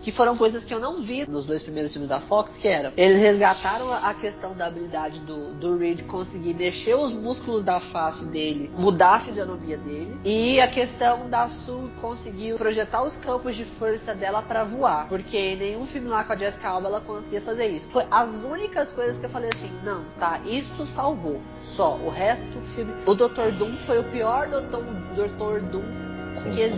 que 0.01 0.11
foram 0.11 0.37
coisas 0.37 0.63
que 0.63 0.73
eu 0.73 0.79
não 0.79 1.01
vi 1.01 1.27
nos 1.27 1.45
dois 1.45 1.61
primeiros 1.61 1.91
filmes 1.91 2.07
da 2.07 2.19
Fox, 2.19 2.55
que 2.55 2.67
eram, 2.67 2.93
eles 2.95 3.19
resgataram 3.19 3.91
a 3.91 4.13
questão 4.13 4.53
da 4.55 4.67
habilidade 4.67 5.19
do, 5.21 5.53
do 5.55 5.75
Reed 5.77 6.03
conseguir 6.03 6.53
mexer 6.53 6.95
os 6.95 7.11
músculos 7.11 7.61
da 7.63 7.79
face 7.81 8.23
dele, 8.25 8.71
mudar 8.77 9.15
a 9.15 9.19
fisionomia 9.19 9.75
dele, 9.77 10.15
e 10.23 10.61
a 10.61 10.67
questão 10.67 11.27
da 11.29 11.49
Sue 11.49 11.89
conseguir 11.99 12.53
projetar 12.53 13.03
os 13.03 13.17
campos 13.17 13.55
de 13.55 13.65
força 13.65 14.13
dela 14.15 14.41
pra 14.41 14.63
voar, 14.63 15.09
porque 15.09 15.55
nenhum 15.57 15.85
filme 15.85 16.07
lá 16.07 16.23
com 16.23 16.31
a 16.31 16.37
Jessica 16.37 16.69
Alba 16.69 16.87
ela 16.87 17.01
conseguia 17.01 17.41
fazer 17.41 17.65
isso. 17.67 17.89
Foi 17.89 18.05
as 18.09 18.33
únicas 18.43 18.91
coisas 18.91 19.17
que 19.17 19.25
eu 19.25 19.29
falei 19.29 19.49
assim, 19.53 19.71
não, 19.83 20.05
tá, 20.17 20.39
isso 20.45 20.85
salvou. 20.85 21.41
Só, 21.77 21.95
o 22.03 22.09
resto 22.09 22.47
do 22.47 22.61
filme, 22.73 22.91
o 23.05 23.13
Dr. 23.13 23.51
Doom 23.57 23.73
foi 23.77 23.99
o 23.99 24.03
pior 24.05 24.47
Dr. 24.47 24.81
Dr. 25.15 25.61
Doom. 25.71 25.83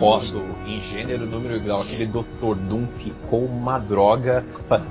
Concordo 0.00 0.42
em 0.66 0.80
gênero, 0.90 1.26
número 1.26 1.56
e 1.56 1.60
grau. 1.60 1.82
Aquele 1.82 2.06
Dr. 2.06 2.54
Doom 2.68 2.86
ficou 2.98 3.44
uma 3.44 3.78
droga. 3.78 4.44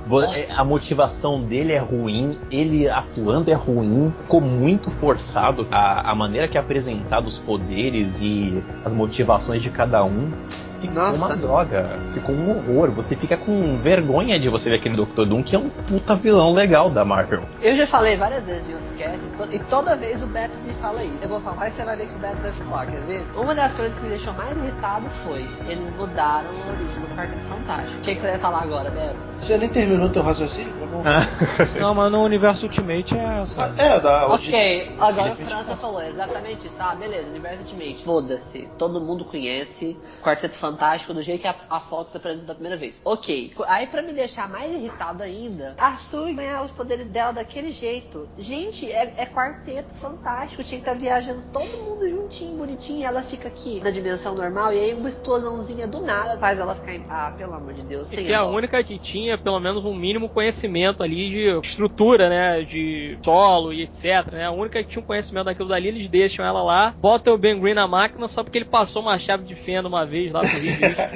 Vo- 0.06 0.22
A 0.56 0.64
motivação 0.64 1.42
dele 1.42 1.72
é 1.72 1.78
ruim, 1.78 2.38
ele 2.50 2.88
atuando 2.88 3.50
é 3.50 3.54
ruim, 3.54 4.12
ficou 4.22 4.40
muito 4.40 4.90
forçado. 4.92 5.66
A, 5.70 6.10
a 6.10 6.14
maneira 6.14 6.48
que 6.48 6.56
é 6.56 6.60
apresentado 6.60 7.26
os 7.28 7.38
poderes 7.38 8.12
e 8.20 8.62
as 8.84 8.92
motivações 8.92 9.62
de 9.62 9.70
cada 9.70 10.02
um. 10.04 10.30
Ficou 10.80 10.94
Nossa. 10.94 11.26
uma 11.26 11.36
droga, 11.36 11.98
ficou 12.14 12.34
um 12.34 12.50
horror. 12.50 12.90
Você 12.92 13.14
fica 13.14 13.36
com 13.36 13.78
vergonha 13.78 14.40
de 14.40 14.48
você 14.48 14.70
ver 14.70 14.76
aquele 14.76 14.96
Dr. 14.96 15.24
Doom, 15.26 15.42
que 15.42 15.54
é 15.54 15.58
um 15.58 15.68
puta 15.68 16.14
vilão 16.14 16.52
legal 16.52 16.88
da 16.88 17.04
Marvel. 17.04 17.42
Eu 17.62 17.76
já 17.76 17.86
falei 17.86 18.16
várias 18.16 18.46
vezes 18.46 18.68
em 18.68 18.74
outros 18.74 18.92
casts, 18.92 19.28
e 19.52 19.58
toda 19.58 19.96
vez 19.96 20.22
o 20.22 20.26
Beto 20.26 20.56
me 20.60 20.72
fala 20.74 21.04
isso. 21.04 21.18
Eu 21.22 21.28
vou 21.28 21.40
falar 21.40 21.68
e 21.68 21.70
você 21.70 21.84
vai 21.84 21.96
ver 21.96 22.08
que 22.08 22.14
o 22.14 22.18
Beto 22.18 22.36
vai 22.42 22.52
falar, 22.52 22.86
quer 22.86 23.00
ver? 23.02 23.26
Uma 23.36 23.54
das 23.54 23.74
coisas 23.74 23.94
que 23.94 24.02
me 24.02 24.08
deixou 24.08 24.32
mais 24.32 24.56
irritado 24.56 25.06
foi 25.24 25.46
eles 25.68 25.92
mudaram 25.96 26.48
a 26.48 26.72
origem 26.72 27.00
do 27.02 27.14
Quarteto 27.14 27.44
Fantástico. 27.44 27.98
O 27.98 28.00
que, 28.00 28.14
que 28.14 28.20
você 28.20 28.30
vai 28.30 28.38
falar 28.38 28.62
agora, 28.62 28.90
Beto? 28.90 29.16
Você 29.38 29.58
nem 29.58 29.68
terminou 29.68 30.08
teu 30.08 30.22
raciocínio? 30.22 30.72
Não, 31.78 31.94
mas 31.94 32.10
no 32.10 32.22
universo 32.22 32.66
Ultimate 32.66 33.16
é 33.16 33.42
essa. 33.42 33.64
Ah, 33.64 33.82
é, 33.82 34.00
da 34.00 34.26
Ok, 34.28 34.96
agora 34.98 35.32
o 35.32 35.36
França 35.36 35.76
falou 35.76 36.02
exatamente 36.02 36.66
isso. 36.66 36.76
Ah, 36.80 36.94
beleza, 36.94 37.28
Universo 37.28 37.60
Ultimate. 37.60 38.02
Foda-se. 38.04 38.68
Todo 38.78 39.00
mundo 39.00 39.24
conhece 39.24 39.98
Quarteto 40.22 40.56
Fantástico 40.56 40.69
do 41.14 41.22
jeito 41.22 41.40
que 41.40 41.48
a, 41.48 41.54
a 41.68 41.80
Fox 41.80 42.14
apresentou 42.14 42.46
da 42.46 42.54
primeira 42.54 42.76
vez. 42.76 43.00
Ok. 43.04 43.52
Aí 43.66 43.86
pra 43.86 44.02
me 44.02 44.12
deixar 44.12 44.48
mais 44.48 44.74
irritado 44.74 45.22
ainda, 45.22 45.74
a 45.78 45.96
Sue 45.96 46.34
ganhar 46.34 46.62
os 46.62 46.70
poderes 46.70 47.06
dela 47.06 47.32
daquele 47.32 47.70
jeito. 47.70 48.28
Gente, 48.38 48.90
é, 48.90 49.14
é 49.16 49.26
Quarteto 49.26 49.94
Fantástico. 49.94 50.62
Tinha 50.62 50.80
que 50.80 50.88
estar 50.88 50.98
viajando 50.98 51.42
todo 51.52 51.68
mundo 51.84 52.08
juntinho, 52.08 52.56
bonitinho. 52.56 53.00
E 53.00 53.04
ela 53.04 53.22
fica 53.22 53.48
aqui 53.48 53.80
na 53.82 53.90
dimensão 53.90 54.34
normal. 54.34 54.72
E 54.72 54.78
aí 54.78 54.94
uma 54.94 55.08
explosãozinha 55.08 55.86
do 55.86 56.00
nada 56.00 56.38
faz 56.38 56.58
ela 56.58 56.74
ficar 56.74 56.94
em. 56.94 57.04
Ah, 57.08 57.34
pelo 57.36 57.54
amor 57.54 57.74
de 57.74 57.82
Deus. 57.82 58.08
E 58.08 58.16
tenha 58.16 58.26
que 58.26 58.32
é 58.32 58.36
a 58.36 58.44
única 58.44 58.82
que 58.82 58.98
tinha 58.98 59.36
pelo 59.38 59.58
menos 59.58 59.84
um 59.84 59.94
mínimo 59.94 60.28
conhecimento 60.28 61.02
ali 61.02 61.30
de 61.30 61.66
estrutura, 61.66 62.28
né? 62.28 62.62
De 62.62 63.18
solo 63.24 63.72
e 63.72 63.82
etc. 63.82 64.32
Né? 64.32 64.44
A 64.44 64.50
única 64.50 64.82
que 64.82 64.90
tinha 64.90 65.02
um 65.02 65.06
conhecimento 65.06 65.46
daquilo 65.46 65.68
dali, 65.68 65.88
eles 65.88 66.08
deixam 66.08 66.44
ela 66.44 66.62
lá, 66.62 66.94
botam 66.98 67.34
o 67.34 67.38
Ben 67.38 67.58
Green 67.60 67.74
na 67.74 67.86
máquina 67.86 68.28
só 68.28 68.42
porque 68.42 68.58
ele 68.58 68.64
passou 68.64 69.02
uma 69.02 69.18
chave 69.18 69.44
de 69.44 69.54
fenda 69.54 69.88
uma 69.88 70.04
vez 70.04 70.32
lá 70.32 70.40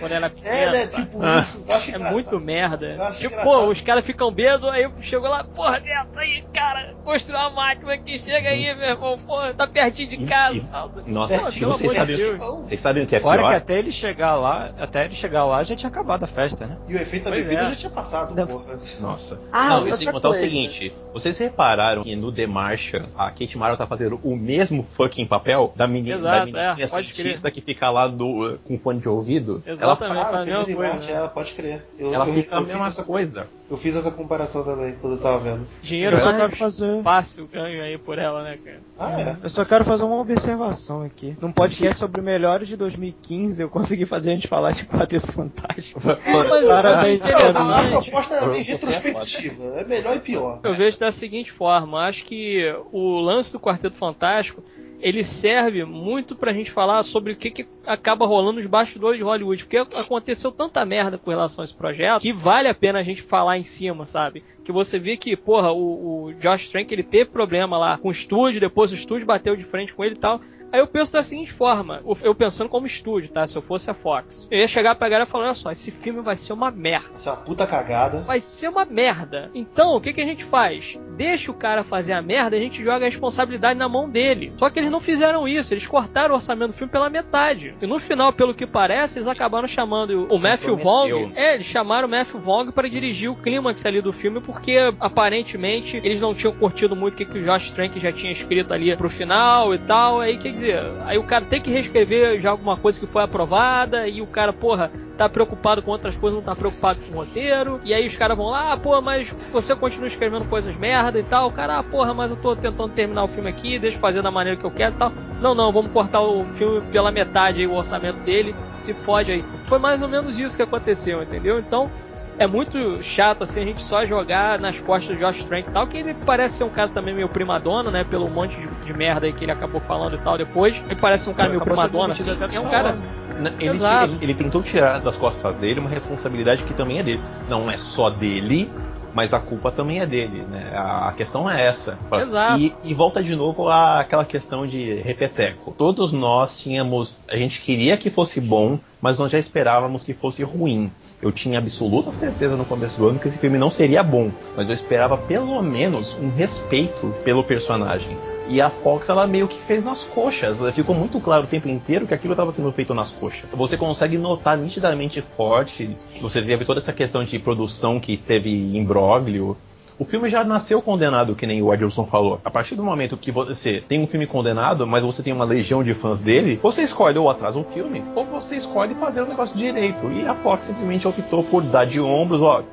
quando 0.01 0.13
era 0.13 0.31
pequeno. 0.31 0.45
É, 0.55 0.71
né? 0.71 0.87
Tipo 0.87 1.23
Ah. 1.23 1.39
isso. 1.39 1.65
Eu 1.67 1.75
acho 1.75 1.91
É 1.91 1.95
engraçado. 1.95 2.13
muito 2.13 2.41
merda. 2.41 2.87
Eu 2.87 3.03
acho 3.05 3.19
Tipo, 3.21 3.35
engraçado. 3.35 3.65
pô, 3.65 3.71
os 3.71 3.81
caras 3.81 4.05
ficam 4.05 4.31
bêbados, 4.33 4.69
aí 4.71 4.89
chegou 5.03 5.29
lá, 5.29 5.43
porra, 5.45 5.81
Neto, 5.81 6.19
aí, 6.19 6.45
cara, 6.53 6.95
construiu 7.05 7.41
uma 7.41 7.51
máquina 7.51 7.95
aqui, 7.95 8.19
chega 8.19 8.49
aí, 8.51 8.75
meu 8.77 8.89
irmão, 8.89 9.19
porra, 9.19 9.53
tá 9.55 9.67
pertinho 9.67 10.09
de 10.11 10.25
casa. 10.27 10.57
e-. 10.57 11.11
Nossa, 11.11 11.35
Pô, 11.35 11.41
pelo 11.41 11.51
vocês 11.51 11.63
amor 11.65 11.79
de 11.79 11.95
sabem, 11.97 12.17
Deus. 12.17 12.43
vocês 12.45 12.81
sabem 12.81 13.03
o 13.05 13.07
que 13.07 13.17
é 13.17 13.21
Fora 13.21 13.39
pior? 13.39 13.51
que 13.51 13.57
até 13.57 13.79
ele 13.79 13.93
chegar 13.93 14.37
lá, 14.37 14.71
até 14.79 15.05
ele 15.07 15.15
chegar 15.15 15.45
lá 15.45 15.63
já 15.65 15.75
tinha 15.75 15.89
acabado 15.91 16.25
a 16.25 16.27
festa, 16.27 16.67
né? 16.67 16.77
E 16.89 16.95
o 16.95 16.97
efeito 17.01 17.25
da 17.25 17.31
Pois 17.31 17.43
bebida 17.43 17.63
é. 17.63 17.65
já 17.71 17.75
tinha 17.77 17.91
passado, 17.91 18.35
Não. 18.35 18.47
porra. 18.47 18.79
Nossa. 19.01 19.39
Ah, 19.53 19.69
não, 19.69 19.79
outra 19.81 19.95
e 19.95 19.99
sem 19.99 20.13
contar 20.13 20.29
o 20.31 20.35
seguinte, 20.35 20.93
vocês 21.13 21.37
repararam 21.39 22.03
que 22.05 22.15
no 22.17 22.33
The 22.33 22.47
Martian, 22.47 23.09
a 23.17 23.31
Kate 23.31 23.57
Mara 23.59 23.77
tá 23.77 23.87
fazendo 23.87 24.21
o 24.23 24.37
mesmo 24.37 24.87
fucking 24.97 25.27
papel 25.27 25.73
da 25.77 25.87
menina, 25.87 26.17
Exato, 26.17 26.39
da 26.39 26.45
menina 26.47 26.77
é, 26.79 26.87
pode 26.87 27.13
cientista 27.15 27.51
que 27.51 27.61
fica 27.61 27.91
lá 27.91 28.07
do, 28.07 28.59
com 28.67 28.79
fone 28.79 29.01
de 29.01 29.09
ouvido? 29.09 29.34
Exatamente, 29.67 30.21
Ah, 30.21 30.29
a 30.29 30.43
o 30.43 30.45
mesma 30.45 30.45
Perdido 30.45 30.71
em 30.71 30.75
coisa. 30.75 30.93
Marte, 30.93 31.13
ela 31.13 31.29
pode 31.29 31.53
crer. 31.55 31.85
Eu, 31.99 32.07
Ela, 32.09 32.15
ela 32.17 32.29
eu, 32.29 32.35
fica 32.35 32.57
a 32.57 32.59
eu 32.59 32.65
fiz 32.65 32.73
mesma 32.73 32.87
essa, 32.89 33.05
coisa. 33.05 33.47
eu 33.71 33.77
fiz 33.77 33.97
essa 33.97 34.11
comparação 34.11 34.63
também 34.65 34.95
quando 35.01 35.15
eu 35.15 35.21
tava 35.21 35.39
vendo. 35.39 35.67
Dinheiro 35.83 36.17
Eu 36.17 36.21
só 36.21 36.27
mais 36.27 36.39
quero 36.39 36.57
fazer. 36.57 37.03
fácil 37.03 37.47
ganho 37.47 37.83
aí 37.83 37.99
por 37.99 38.19
ela, 38.19 38.43
né, 38.43 38.59
cara? 38.63 38.81
Ah, 38.99 39.21
é. 39.21 39.37
Eu 39.43 39.49
só 39.49 39.65
quero 39.65 39.85
fazer 39.85 40.05
uma 40.05 40.21
observação 40.21 41.03
aqui. 41.03 41.37
Num 41.41 41.53
podcast 41.53 41.99
sobre 41.99 42.21
melhores 42.21 42.69
de 42.69 42.77
2015, 42.77 43.63
eu 43.63 43.69
consegui 43.69 44.07
fazer 44.07 44.31
a 44.31 44.35
gente 44.35 44.49
falar 44.49 44.73
de 44.73 44.85
Quarteto 44.85 45.31
Fantástico. 45.33 46.01
Mas, 46.05 46.67
Parabéns, 46.67 47.21
Não, 47.21 47.99
a 47.99 48.03
proposta 48.03 48.35
é 48.37 48.49
bem 48.49 48.61
é 48.61 48.63
retrospectiva. 48.63 49.65
É 49.77 49.85
melhor 49.85 50.17
e 50.17 50.21
pior. 50.21 50.61
Eu 50.63 50.77
vejo 50.77 50.99
da 50.99 51.11
seguinte 51.13 51.53
forma, 51.53 51.99
acho 52.07 52.25
que 52.25 52.63
o 52.93 53.21
lance 53.21 53.53
do 53.53 53.61
Quarteto 53.61 53.97
Fantástico 53.97 54.63
ele 55.05 55.23
serve 55.23 55.85
muito 55.85 56.35
pra 56.35 56.55
gente 56.55 56.71
falar 56.71 57.03
sobre 57.03 57.35
o 57.35 57.37
que, 57.37 57.51
que 57.51 57.67
acaba 57.85 58.25
rolando 58.27 58.59
nos 58.59 58.67
bastidores 58.67 59.19
de 59.19 59.23
Hollywood, 59.23 59.65
porque 59.65 59.77
aconteceu 59.77 60.51
tanta 60.51 60.83
merda 60.87 61.19
com 61.19 61.29
relação 61.29 61.61
a 61.61 61.65
esse 61.67 61.77
projeto 61.77 62.23
que 62.23 62.33
vale 62.33 62.69
a 62.69 62.75
pena 62.75 63.01
a 63.01 63.03
gente 63.03 63.21
falar 63.21 63.59
em 63.59 63.63
cima, 63.63 64.07
sabe? 64.07 64.43
Que 64.65 64.73
você 64.73 64.99
vê 64.99 65.19
que, 65.19 65.37
porra, 65.37 65.71
o, 65.71 66.29
o 66.29 66.35
Josh 66.41 66.71
Trank 66.71 66.91
ele 66.91 67.03
teve 67.03 67.27
problema 67.27 67.77
lá 67.77 67.99
com 67.99 68.09
o 68.09 68.13
estúdio, 68.13 68.63
depois 68.63 68.93
o 68.93 68.95
estúdio 68.95 69.27
bateu 69.27 69.55
de 69.55 69.65
frente 69.65 69.93
com 69.93 70.03
ele 70.03 70.15
e 70.15 70.19
tal. 70.19 70.41
Aí 70.75 70.81
eu 70.81 70.89
penso 70.89 71.13
da 71.13 71.23
seguinte 71.23 71.53
forma, 71.53 72.03
eu 72.21 72.35
pensando 72.35 72.69
como 72.69 72.85
estúdio, 72.85 73.31
tá? 73.31 73.47
Se 73.47 73.57
eu 73.57 73.63
fosse 73.63 73.89
a 73.89 73.95
Fox, 73.95 74.49
eu 74.51 74.59
ia 74.59 74.67
chegar 74.67 74.97
pra 74.97 75.09
galera 75.09 75.29
e 75.29 75.31
falar, 75.31 75.45
olha 75.45 75.55
só, 75.55 75.71
esse 75.71 75.93
filme 75.93 76.21
vai 76.21 76.35
ser 76.35 76.53
uma 76.53 76.69
merda 76.69 77.11
Essa 77.15 77.31
é 77.31 77.33
uma 77.33 77.43
puta 77.43 77.65
cagada. 77.65 78.23
vai 78.23 78.41
ser 78.41 78.67
uma 78.71 78.85
merda. 78.85 79.53
Então, 79.55 79.95
o 79.95 80.01
que, 80.01 80.13
que 80.13 80.21
a 80.21 80.25
gente 80.25 80.43
faz? 80.43 80.99
Deixa 81.17 81.53
o 81.53 81.55
cara 81.55 81.85
fazer 81.85 82.13
a 82.13 82.21
merda, 82.21 82.57
a 82.57 82.59
gente 82.59 82.83
joga 82.83 83.05
a 83.05 83.09
responsabilidade 83.09 83.79
na 83.79 83.89
mão 83.89 84.11
dele. 84.11 84.53
Só 84.57 84.69
que 84.69 84.81
eles 84.81 84.91
não 84.91 84.99
fizeram 84.99 85.47
isso, 85.47 85.73
eles 85.73 85.87
cortaram 85.87 86.33
o 86.33 86.35
orçamento 86.35 86.73
do 86.73 86.77
filme 86.77 86.91
pela 86.91 87.09
metade. 87.09 87.77
E 87.81 87.87
no 87.87 88.01
final, 88.01 88.33
pelo 88.33 88.53
que 88.53 88.67
parece, 88.67 89.21
eles 89.21 89.29
acabaram 89.29 89.69
chamando 89.69 90.27
o 90.29 90.39
Matthew. 90.41 90.77
Vaughn. 90.77 91.31
É, 91.37 91.55
eles 91.55 91.67
chamaram 91.67 92.09
o 92.09 92.11
Matthew 92.11 92.41
Vaughn 92.41 92.73
para 92.73 92.89
dirigir 92.89 93.31
o 93.31 93.37
clímax 93.37 93.87
ali 93.87 94.03
do 94.03 94.13
filme, 94.13 94.41
porque 94.41 94.77
aparentemente 94.99 95.99
eles 95.99 96.21
não 96.21 96.35
tinham 96.35 96.53
curtido 96.53 96.97
muito 96.97 97.15
o 97.15 97.17
que, 97.17 97.25
que 97.25 97.39
o 97.39 97.45
Josh 97.45 97.71
Trank 97.71 98.01
já 98.01 98.11
tinha 98.11 98.33
escrito 98.33 98.75
ali 98.75 98.97
pro 98.97 99.09
final 99.09 99.73
e 99.73 99.79
tal. 99.79 100.21
Aí 100.21 100.37
quer 100.37 100.51
dizer, 100.51 100.64
aí 100.73 101.19
o 101.19 101.25
cara 101.25 101.45
tem 101.45 101.61
que 101.61 101.71
reescrever 101.71 102.41
já 102.41 102.51
alguma 102.51 102.77
coisa 102.77 102.99
que 102.99 103.07
foi 103.07 103.23
aprovada, 103.23 104.09
e 104.09 104.21
o 104.21 104.27
cara, 104.27 104.53
porra, 104.53 104.91
tá 105.17 105.29
preocupado 105.29 105.83
com 105.83 105.91
outras 105.91 106.17
coisas, 106.17 106.37
não 106.37 106.45
tá 106.45 106.55
preocupado 106.55 107.01
com 107.01 107.13
o 107.13 107.17
roteiro. 107.17 107.81
E 107.85 107.95
aí 107.95 108.07
os 108.07 108.17
caras 108.17 108.37
vão 108.37 108.47
lá, 108.47 108.73
ah, 108.73 108.77
pô, 108.77 109.01
mas 109.01 109.35
você 109.53 109.75
continua 109.75 110.07
escrevendo 110.07 110.45
coisas 110.47 110.77
merda 110.77 111.19
e 111.19 111.23
tal. 111.23 111.49
O 111.49 111.53
cara, 111.53 111.79
ah, 111.79 111.83
porra, 111.83 112.13
mas 112.13 112.31
eu 112.31 112.37
tô 112.37 112.55
tentando 112.55 112.89
terminar 112.91 113.25
o 113.25 113.29
filme 113.29 113.49
aqui, 113.49 113.79
deixa 113.79 113.97
eu 113.97 114.01
fazer 114.01 114.23
da 114.23 114.31
maneira 114.31 114.59
que 114.59 114.65
eu 114.65 114.71
quero 114.71 114.95
e 114.95 114.99
tal. 114.99 115.13
Não, 115.41 115.55
não, 115.55 115.73
vamos 115.73 115.93
cortar 115.93 116.21
o 116.21 116.45
filme 116.57 116.81
pela 116.93 117.11
metade 117.11 117.61
aí, 117.61 117.67
o 117.67 117.75
orçamento 117.75 118.19
dele, 118.21 118.55
se 118.79 118.93
fode 118.93 119.33
aí. 119.33 119.45
Foi 119.65 119.79
mais 119.79 120.03
ou 120.03 120.09
menos 120.09 120.39
isso 120.39 120.57
que 120.57 120.63
aconteceu, 120.63 121.23
entendeu? 121.23 121.59
Então. 121.59 121.91
É 122.39 122.47
muito 122.47 123.03
chato 123.03 123.43
assim 123.45 123.63
a 123.63 123.65
gente 123.65 123.83
só 123.83 124.05
jogar 124.05 124.59
nas 124.59 124.81
costas 124.81 125.17
do 125.17 125.21
Josh 125.25 125.45
Trank 125.45 125.69
e 125.69 125.73
tal, 125.73 125.87
que 125.87 125.97
ele 125.99 126.15
parece 126.27 126.59
ser 126.59 126.65
um 126.65 126.69
cara 126.71 126.89
também 126.89 127.15
meio 127.15 127.29
primadona, 127.29 127.91
né? 127.91 128.05
Pelo 128.05 128.29
monte 128.29 128.57
de, 128.57 128.67
de 128.87 128.93
merda 128.93 129.27
aí 129.27 129.33
que 129.33 129.45
ele 129.45 129.53
acabou 129.53 129.81
falando 129.81 130.17
e 130.17 130.19
tal 130.19 130.37
depois. 130.37 130.83
Ele 130.87 130.97
parece 131.01 131.31
um 131.31 131.35
cara 131.35 131.49
meio 131.51 131.61
primadona, 131.61 132.13
assim. 132.13 132.31
É 132.31 132.61
um 132.61 132.69
cara. 132.71 132.89
Wars. 132.89 133.25
N- 133.41 133.53
Ele, 133.59 133.69
Exato. 133.71 134.13
ele, 134.15 134.19
ele 134.25 134.35
tentou 134.35 134.63
tirar 134.63 135.01
das 135.01 135.17
costas 135.17 135.55
dele 135.57 135.81
uma 135.81 135.91
responsabilidade 135.91 136.63
que 136.65 136.75
também 136.75 136.99
é 136.99 137.03
dele. 137.03 137.21
Não 137.49 137.69
é 137.71 137.79
só 137.79 138.09
dele, 138.11 138.71
mas 139.13 139.33
a 139.35 139.41
culpa 139.41 139.71
também 139.73 140.01
é 140.01 140.07
dele, 140.07 140.45
né? 140.49 140.71
A, 140.75 141.09
a 141.09 141.13
questão 141.13 141.49
é 141.51 141.69
essa. 141.69 141.97
Exato. 142.13 142.61
E, 142.61 142.75
e 142.85 142.95
volta 142.95 143.23
de 143.23 143.35
novo 143.35 143.69
àquela 143.69 144.25
questão 144.25 144.67
de 144.67 144.95
repeteco. 145.03 145.73
Todos 145.77 146.13
nós 146.13 146.57
tínhamos. 146.59 147.17
A 147.29 147.37
gente 147.37 147.61
queria 147.61 147.97
que 147.97 148.11
fosse 148.11 148.41
bom, 148.41 148.79
mas 149.01 149.19
nós 149.19 149.31
já 149.33 149.39
esperávamos 149.39 150.03
que 150.05 150.15
fosse 150.15 150.43
ruim. 150.45 150.91
Eu 151.25 151.33
tinha 151.33 151.59
absoluta 151.59 152.13
certeza 152.21 152.55
no 152.55 152.67
começo 152.67 152.99
do 152.99 153.09
ano 153.09 153.19
que 153.19 153.29
esse 153.29 153.39
filme 153.39 153.57
não 153.57 153.71
seria 153.71 154.03
bom, 154.03 154.31
mas 154.55 154.69
eu 154.69 154.75
esperava 154.75 155.17
pelo 155.17 155.63
menos 155.63 156.15
um 156.21 156.29
respeito 156.29 157.15
pelo 157.25 157.43
personagem. 157.43 158.15
E 158.47 158.61
a 158.61 158.69
Fox, 158.69 159.09
ela 159.09 159.27
meio 159.27 159.49
que 159.49 159.59
fez 159.63 159.83
nas 159.83 160.05
coxas. 160.05 160.59
Ficou 160.75 160.95
muito 160.95 161.19
claro 161.19 161.45
o 161.45 161.47
tempo 161.47 161.67
inteiro 161.67 162.07
que 162.07 162.13
aquilo 162.13 162.35
estava 162.35 162.53
sendo 162.53 162.71
feito 162.73 162.93
nas 162.93 163.11
coxas. 163.11 163.51
Você 163.53 163.75
consegue 163.75 164.19
notar 164.19 164.59
nitidamente 164.59 165.25
forte. 165.35 165.97
Você 166.21 166.43
teve 166.43 166.67
toda 166.67 166.81
essa 166.81 166.93
questão 166.93 167.25
de 167.25 167.39
produção 167.39 167.99
que 167.99 168.19
teve 168.19 168.51
imbróglio. 168.77 169.57
O 169.97 170.05
filme 170.05 170.29
já 170.29 170.43
nasceu 170.43 170.83
condenado, 170.83 171.37
que 171.37 171.47
nem 171.47 171.63
o 171.63 171.73
Edilson 171.73 172.05
falou. 172.07 172.41
A 172.45 172.51
partir 172.51 172.75
do 172.75 172.83
momento 172.83 173.17
que 173.17 173.31
você 173.31 173.81
tem 173.89 174.03
um 174.03 174.09
filme 174.09 174.27
condenado, 174.27 174.85
mas 174.85 175.05
você 175.05 175.23
tem 175.23 175.33
uma 175.33 175.45
legião 175.45 175.85
de 175.85 175.95
fãs 175.95 176.21
dele, 176.21 176.59
você 176.61 176.83
escolhe 176.83 177.17
ou 177.17 177.31
atrasa 177.31 177.59
um 177.59 177.65
filme, 177.65 178.03
ou 178.17 178.25
você 178.25 178.57
escolhe 178.57 178.93
fazer 178.97 179.21
o 179.21 179.27
negócio 179.27 179.57
direito. 179.57 180.11
E 180.11 180.27
a 180.27 180.35
Fox 180.35 180.67
simplesmente 180.67 181.07
optou 181.07 181.45
por 181.45 181.63
dar 181.63 181.85
de 181.85 182.01
ombros, 182.01 182.41
ó. 182.41 182.65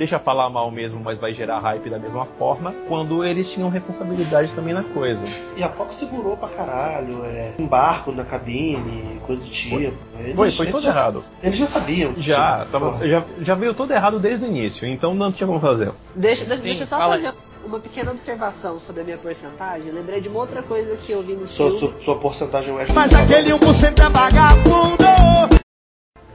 Deixa 0.00 0.18
falar 0.18 0.48
mal 0.48 0.70
mesmo, 0.70 0.98
mas 0.98 1.18
vai 1.20 1.34
gerar 1.34 1.60
hype 1.60 1.90
da 1.90 1.98
mesma 1.98 2.24
forma, 2.38 2.72
quando 2.88 3.22
eles 3.22 3.50
tinham 3.50 3.68
responsabilidade 3.68 4.50
também 4.54 4.72
na 4.72 4.82
coisa. 4.82 5.20
E 5.58 5.62
a 5.62 5.68
Fox 5.68 5.94
segurou 5.96 6.38
pra 6.38 6.48
caralho, 6.48 7.22
é, 7.26 7.52
embarco 7.58 8.10
na 8.10 8.24
cabine, 8.24 9.20
coisa 9.26 9.42
do 9.42 9.46
tipo. 9.50 9.76
Eles, 9.76 10.34
Foi, 10.34 10.50
foi 10.50 10.66
eles 10.68 10.82
já, 10.82 10.88
errado. 10.88 11.22
Eles 11.42 11.58
já 11.58 11.66
sabiam. 11.66 12.14
Já, 12.16 12.60
tipo, 12.60 12.72
tava- 12.72 13.06
já, 13.06 13.22
já 13.42 13.54
veio 13.54 13.74
tudo 13.74 13.92
errado 13.92 14.18
desde 14.18 14.46
o 14.46 14.48
início, 14.48 14.88
então 14.88 15.12
não 15.12 15.30
tinha 15.30 15.46
como 15.46 15.60
fazer. 15.60 15.92
Deixa, 16.14 16.46
deixa, 16.46 16.56
Sim, 16.56 16.62
deixa 16.62 16.82
eu 16.84 16.86
só 16.86 16.96
fala 16.96 17.16
fazer 17.16 17.34
uma 17.62 17.78
pequena 17.78 18.10
observação 18.10 18.80
sobre 18.80 19.02
a 19.02 19.04
minha 19.04 19.18
porcentagem. 19.18 19.88
Eu 19.88 19.94
lembrei 19.94 20.22
de 20.22 20.30
uma 20.30 20.40
outra 20.40 20.62
coisa 20.62 20.96
que 20.96 21.12
eu 21.12 21.22
vi 21.22 21.34
no 21.34 21.46
Sua, 21.46 21.66
filme. 21.78 21.78
sua, 21.78 22.00
sua 22.02 22.18
porcentagem 22.18 22.74
é 22.78 22.86
Mas 22.94 23.12
aquele 23.12 23.50
1% 23.52 23.98
é 24.00 24.08
vagabundo. 24.08 25.59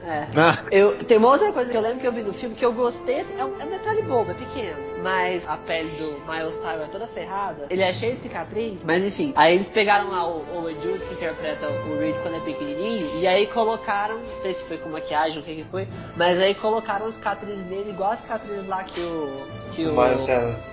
É. 0.06 0.28
Ah, 0.36 0.62
Eu, 0.70 0.96
tem 0.98 1.18
uma 1.18 1.28
outra 1.28 1.52
coisa 1.52 1.70
que 1.70 1.76
eu 1.76 1.80
lembro 1.80 1.98
que 1.98 2.06
eu 2.06 2.12
vi 2.12 2.22
no 2.22 2.32
filme 2.32 2.54
que 2.54 2.64
eu 2.64 2.72
gostei, 2.72 3.20
assim, 3.20 3.34
é 3.38 3.44
um, 3.44 3.60
é 3.60 3.64
um 3.64 3.70
detalhe 3.70 4.02
bobo, 4.02 4.30
é 4.30 4.34
pequeno. 4.34 4.76
Mas 5.02 5.46
a 5.48 5.56
pele 5.56 5.88
do 5.98 6.30
Miles 6.30 6.56
Tyler 6.56 6.86
é 6.86 6.90
toda 6.90 7.06
ferrada. 7.06 7.66
Ele 7.68 7.82
é 7.82 7.92
cheio 7.92 8.14
de 8.14 8.22
cicatriz, 8.22 8.82
mas 8.84 9.02
enfim. 9.02 9.32
Aí 9.36 9.54
eles 9.54 9.68
pegaram 9.68 10.10
lá 10.10 10.26
o 10.28 10.44
Owen 10.54 10.76
Jude, 10.80 11.04
que 11.04 11.14
interpreta 11.14 11.66
o 11.68 11.98
Reed 11.98 12.14
quando 12.22 12.36
é 12.36 12.40
pequenininho, 12.40 13.10
e 13.20 13.26
aí 13.26 13.46
colocaram, 13.48 14.18
não 14.18 14.40
sei 14.40 14.54
se 14.54 14.62
foi 14.62 14.78
com 14.78 14.88
maquiagem 14.90 15.38
ou 15.38 15.42
o 15.42 15.46
que 15.46 15.56
que 15.56 15.64
foi, 15.64 15.88
mas 16.16 16.40
aí 16.40 16.54
colocaram 16.54 17.10
cicatrizes 17.10 17.64
nele 17.66 17.90
igual 17.90 18.12
as 18.12 18.20
cicatrizes 18.20 18.66
lá 18.68 18.84
que 18.84 19.00
o... 19.00 19.46
Que 19.74 19.84
o 19.84 19.92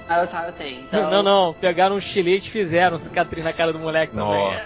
Miles 0.07 0.29
Tyler 0.29 0.53
tem. 0.53 0.79
Então, 0.81 1.09
Não, 1.09 1.23
não, 1.23 1.53
pegaram 1.53 1.95
um 1.95 1.97
estilete 1.97 2.47
e 2.47 2.51
fizeram 2.51 2.97
cicatriz 2.97 3.43
na 3.43 3.51
cara 3.51 3.73
do 3.73 3.79
moleque 3.79 4.13
também. 4.13 4.61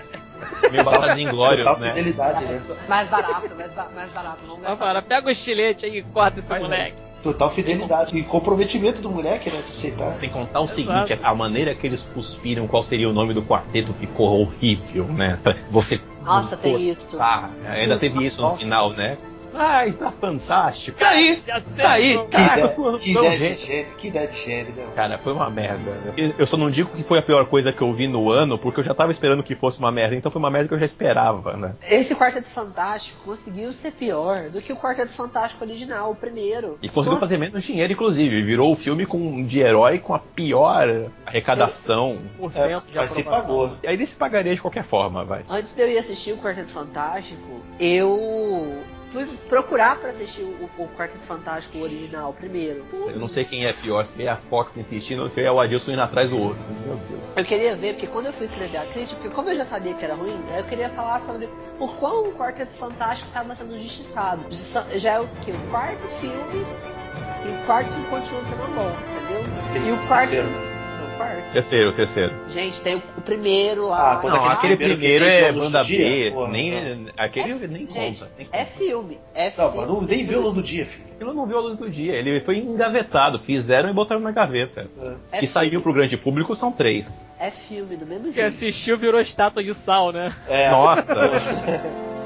Meio 0.72 0.84
balada 0.84 1.16
total 1.16 1.80
né? 1.80 1.90
fidelidade, 1.90 2.46
né? 2.46 2.62
Mais 2.88 3.08
barato, 3.10 3.56
mais, 3.56 3.74
ba- 3.74 3.90
mais 3.94 4.12
barato. 4.12 4.40
Não 4.48 4.58
Vai 4.60 4.76
falar, 4.78 5.02
pega 5.02 5.28
o 5.28 5.30
estilete 5.32 5.86
aí 5.86 5.98
e 6.00 6.04
corta 6.04 6.40
esse 6.40 6.48
Faz 6.48 6.62
moleque. 6.62 7.02
Total 7.24 7.50
fidelidade 7.50 8.16
e 8.18 8.24
comprometimento 8.24 9.02
do 9.02 9.10
moleque, 9.10 9.50
né? 9.50 9.58
De 9.58 9.72
aceitar. 9.72 10.18
Sem 10.20 10.30
contar 10.30 10.62
o 10.62 10.66
Exato. 10.66 10.76
seguinte, 10.76 11.20
a 11.22 11.34
maneira 11.34 11.74
que 11.74 11.88
eles 11.88 12.02
cuspiram 12.14 12.68
qual 12.68 12.84
seria 12.84 13.10
o 13.10 13.14
nome 13.14 13.34
do 13.34 13.42
quarteto 13.42 13.92
ficou 13.94 14.40
horrível, 14.42 15.06
né? 15.06 15.40
Você 15.72 16.00
Nossa, 16.24 16.56
tem 16.56 16.90
isso. 16.90 17.08
Ah, 17.20 17.50
ainda 17.68 17.98
teve 17.98 18.26
isso 18.26 18.38
no 18.38 18.44
nossa. 18.44 18.58
final, 18.60 18.92
né? 18.92 19.18
Ai, 19.60 19.92
tá 19.94 20.12
fantástico. 20.12 20.98
Tá 21.00 21.10
aí, 21.10 21.42
Já 21.46 21.60
sei, 21.62 21.84
tá 21.84 21.92
aí. 21.92 22.18
Que 22.18 22.28
Caraca, 22.28 22.58
ideia, 22.62 22.98
que 23.00 23.38
de 23.56 23.56
gênio. 23.66 23.88
que 23.98 24.08
ideia 24.08 24.28
de 24.28 24.36
gênio, 24.38 24.74
né? 24.76 24.86
Cara, 24.96 25.18
foi 25.18 25.34
uma 25.34 25.50
merda. 25.50 25.92
né? 25.92 26.34
Eu 26.38 26.46
só 26.48 26.56
não 26.58 26.70
digo 26.70 26.90
que 26.92 27.04
foi 27.04 27.20
a 27.20 27.22
pior 27.22 27.46
coisa 27.46 27.72
que 27.74 27.82
eu 27.82 27.92
vi 27.94 28.08
no 28.08 28.30
ano, 28.30 28.58
porque 28.58 28.80
eu 28.80 28.84
já 28.84 28.94
tava 28.94 29.12
esperando 29.12 29.42
que 29.44 29.56
fosse 29.56 29.80
uma 29.80 29.92
merda, 29.92 30.16
então 30.16 30.32
foi 30.32 30.40
uma 30.40 30.52
merda 30.52 30.68
que 30.70 30.74
eu 30.76 30.80
já 30.80 30.86
esperava, 30.86 31.56
né? 31.58 31.74
Esse 31.90 32.16
Quarteto 32.16 32.50
Fantástico 32.50 33.20
conseguiu 33.26 33.74
ser 33.74 33.92
pior 33.92 34.50
do 34.50 34.62
que 34.62 34.72
o 34.72 34.78
Quarteto 34.78 35.12
Fantástico 35.12 35.64
original, 35.64 36.12
o 36.12 36.16
primeiro. 36.16 36.78
E 36.82 36.90
conseguiu 36.90 37.18
fazer 37.20 37.38
menos 37.38 37.64
dinheiro, 37.64 37.94
inclusive. 37.94 38.44
Virou 38.44 38.74
o 38.74 38.76
filme 38.76 39.06
com 39.06 39.44
de 39.44 39.60
herói 39.60 40.00
com 40.00 40.14
a 40.14 40.20
pior 40.20 40.88
arrecadação. 41.26 42.18
Por 42.38 42.50
É, 42.52 42.54
cento 42.54 42.86
de 42.88 42.96
mas 42.96 43.12
se 43.12 43.24
pagou. 43.24 43.72
E 43.84 43.88
aí 43.88 43.94
ele 43.96 44.08
se 44.08 44.16
pagaria 44.16 44.54
de 44.56 44.62
qualquer 44.62 44.84
forma, 44.86 45.24
vai. 45.24 45.44
Antes 45.50 45.74
de 45.76 45.82
eu 45.82 45.90
ir 45.90 45.98
assistir 45.98 46.34
o 46.34 46.38
Quarteto 46.38 46.70
Fantástico, 46.72 47.62
eu 47.80 48.74
fui 49.12 49.26
procurar 49.48 49.98
pra 49.98 50.10
assistir 50.10 50.42
o, 50.42 50.70
o 50.78 50.88
Quarteto 50.90 51.24
Fantástico 51.24 51.80
original 51.80 52.34
primeiro. 52.34 52.86
Eu 52.92 53.20
não 53.20 53.30
sei 53.30 53.46
quem 53.46 53.66
é 53.66 53.74
pior, 53.74 54.08
se 54.16 54.24
é 54.24 54.30
a 54.30 54.38
Fox 54.38 54.72
insistindo 54.76 55.24
ou 55.24 55.30
se 55.30 55.42
é 55.42 55.52
o 55.52 55.60
Adilson 55.60 55.92
indo 55.92 56.02
atrás 56.02 56.30
do 56.30 56.40
outro. 56.40 56.60
Meu 56.86 56.96
Deus. 57.10 57.22
Eu 57.36 57.44
queria 57.44 57.76
ver, 57.76 57.94
porque 57.94 58.08
quando 58.08 58.28
eu 58.28 58.34
fui 58.34 58.46
escrever 58.46 58.78
a 58.78 58.86
crítica, 58.86 59.20
porque 59.20 59.34
como 59.34 59.50
eu 59.50 59.56
já 59.56 59.66
sabia 59.66 59.94
que 59.94 60.04
era 60.04 60.16
ruim, 60.16 60.40
eu 60.58 60.64
queria 60.64 60.90
falar 60.90 61.20
sobre 61.20 61.50
o 61.80 61.88
quão 61.88 62.30
o 62.30 62.34
Quarteto 62.34 62.74
Fantástico 62.74 63.28
estava 63.28 63.54
sendo 63.56 63.76
injustiçado. 63.76 64.46
Já 64.96 65.14
é 65.14 65.20
o 65.20 65.28
que? 65.44 65.52
O 65.52 65.60
quarto 65.70 66.08
filme, 66.20 66.66
e 67.46 67.50
o 67.50 67.66
quarto 67.66 67.92
filme 67.92 68.08
continua 68.10 68.42
sendo 68.42 68.76
bosta, 68.76 69.08
entendeu? 69.10 69.88
E 69.88 69.92
o 69.92 70.08
quarto 70.08 70.67
Terceiro. 71.18 71.24
o 71.24 71.26
quarto. 71.44 71.54
Terceiro, 71.54 71.94
terceiro. 71.94 72.34
Gente, 72.50 72.82
tem 72.82 72.96
o, 72.96 73.02
o 73.18 73.22
primeiro 73.22 73.88
lá. 73.88 74.22
Ah, 74.24 74.28
Não, 74.28 74.46
aquele 74.46 74.74
aquele 74.74 74.96
primeiro 74.96 74.98
primeiro 74.98 75.26
que 75.26 75.32
é 75.32 75.52
luz 75.52 75.66
banda? 75.72 75.84
B, 75.84 76.32
Porra, 76.32 76.52
nem, 76.52 77.08
aquele 77.18 77.52
É- 77.52 77.68
nem 77.68 77.90
gente, 77.90 78.20
conta. 78.22 78.32
nem 78.38 78.48
é 78.52 78.58
conta. 78.60 78.66
filme. 78.72 79.18
É 79.34 79.54
Não, 79.58 79.72
filme. 79.72 79.88
não, 79.88 80.02
nem 80.02 80.26
viu 80.26 80.46
o 80.46 80.52
do 80.52 80.62
dia, 80.62 80.86
filho. 80.86 81.08
Aquilo 81.16 81.34
não 81.34 81.48
viu 81.48 81.58
a 81.58 81.62
luz 81.62 81.78
do 81.80 81.90
dia, 81.90 82.14
ele 82.14 82.40
foi 82.42 82.58
engavetado, 82.60 83.40
fizeram 83.40 83.90
e 83.90 83.94
botaram 83.94 84.22
na 84.22 84.32
gaveta. 84.32 84.88
É. 85.32 85.38
É 85.38 85.40
que 85.40 85.48
saiu 85.48 85.82
pro 85.82 85.92
grande 85.94 86.16
público 86.16 86.56
são 86.56 86.72
três. 86.72 87.08
É 87.40 87.50
filme, 87.52 87.96
do 87.98 88.06
mesmo 88.06 88.26
Quem 88.26 88.34
jeito. 88.34 88.48
assistiu 88.48 88.98
virou 88.98 89.20
estátua 89.20 89.64
de 89.64 89.74
sal, 89.74 90.12
né? 90.12 90.32
É. 90.48 90.70
Nossa! 90.70 91.16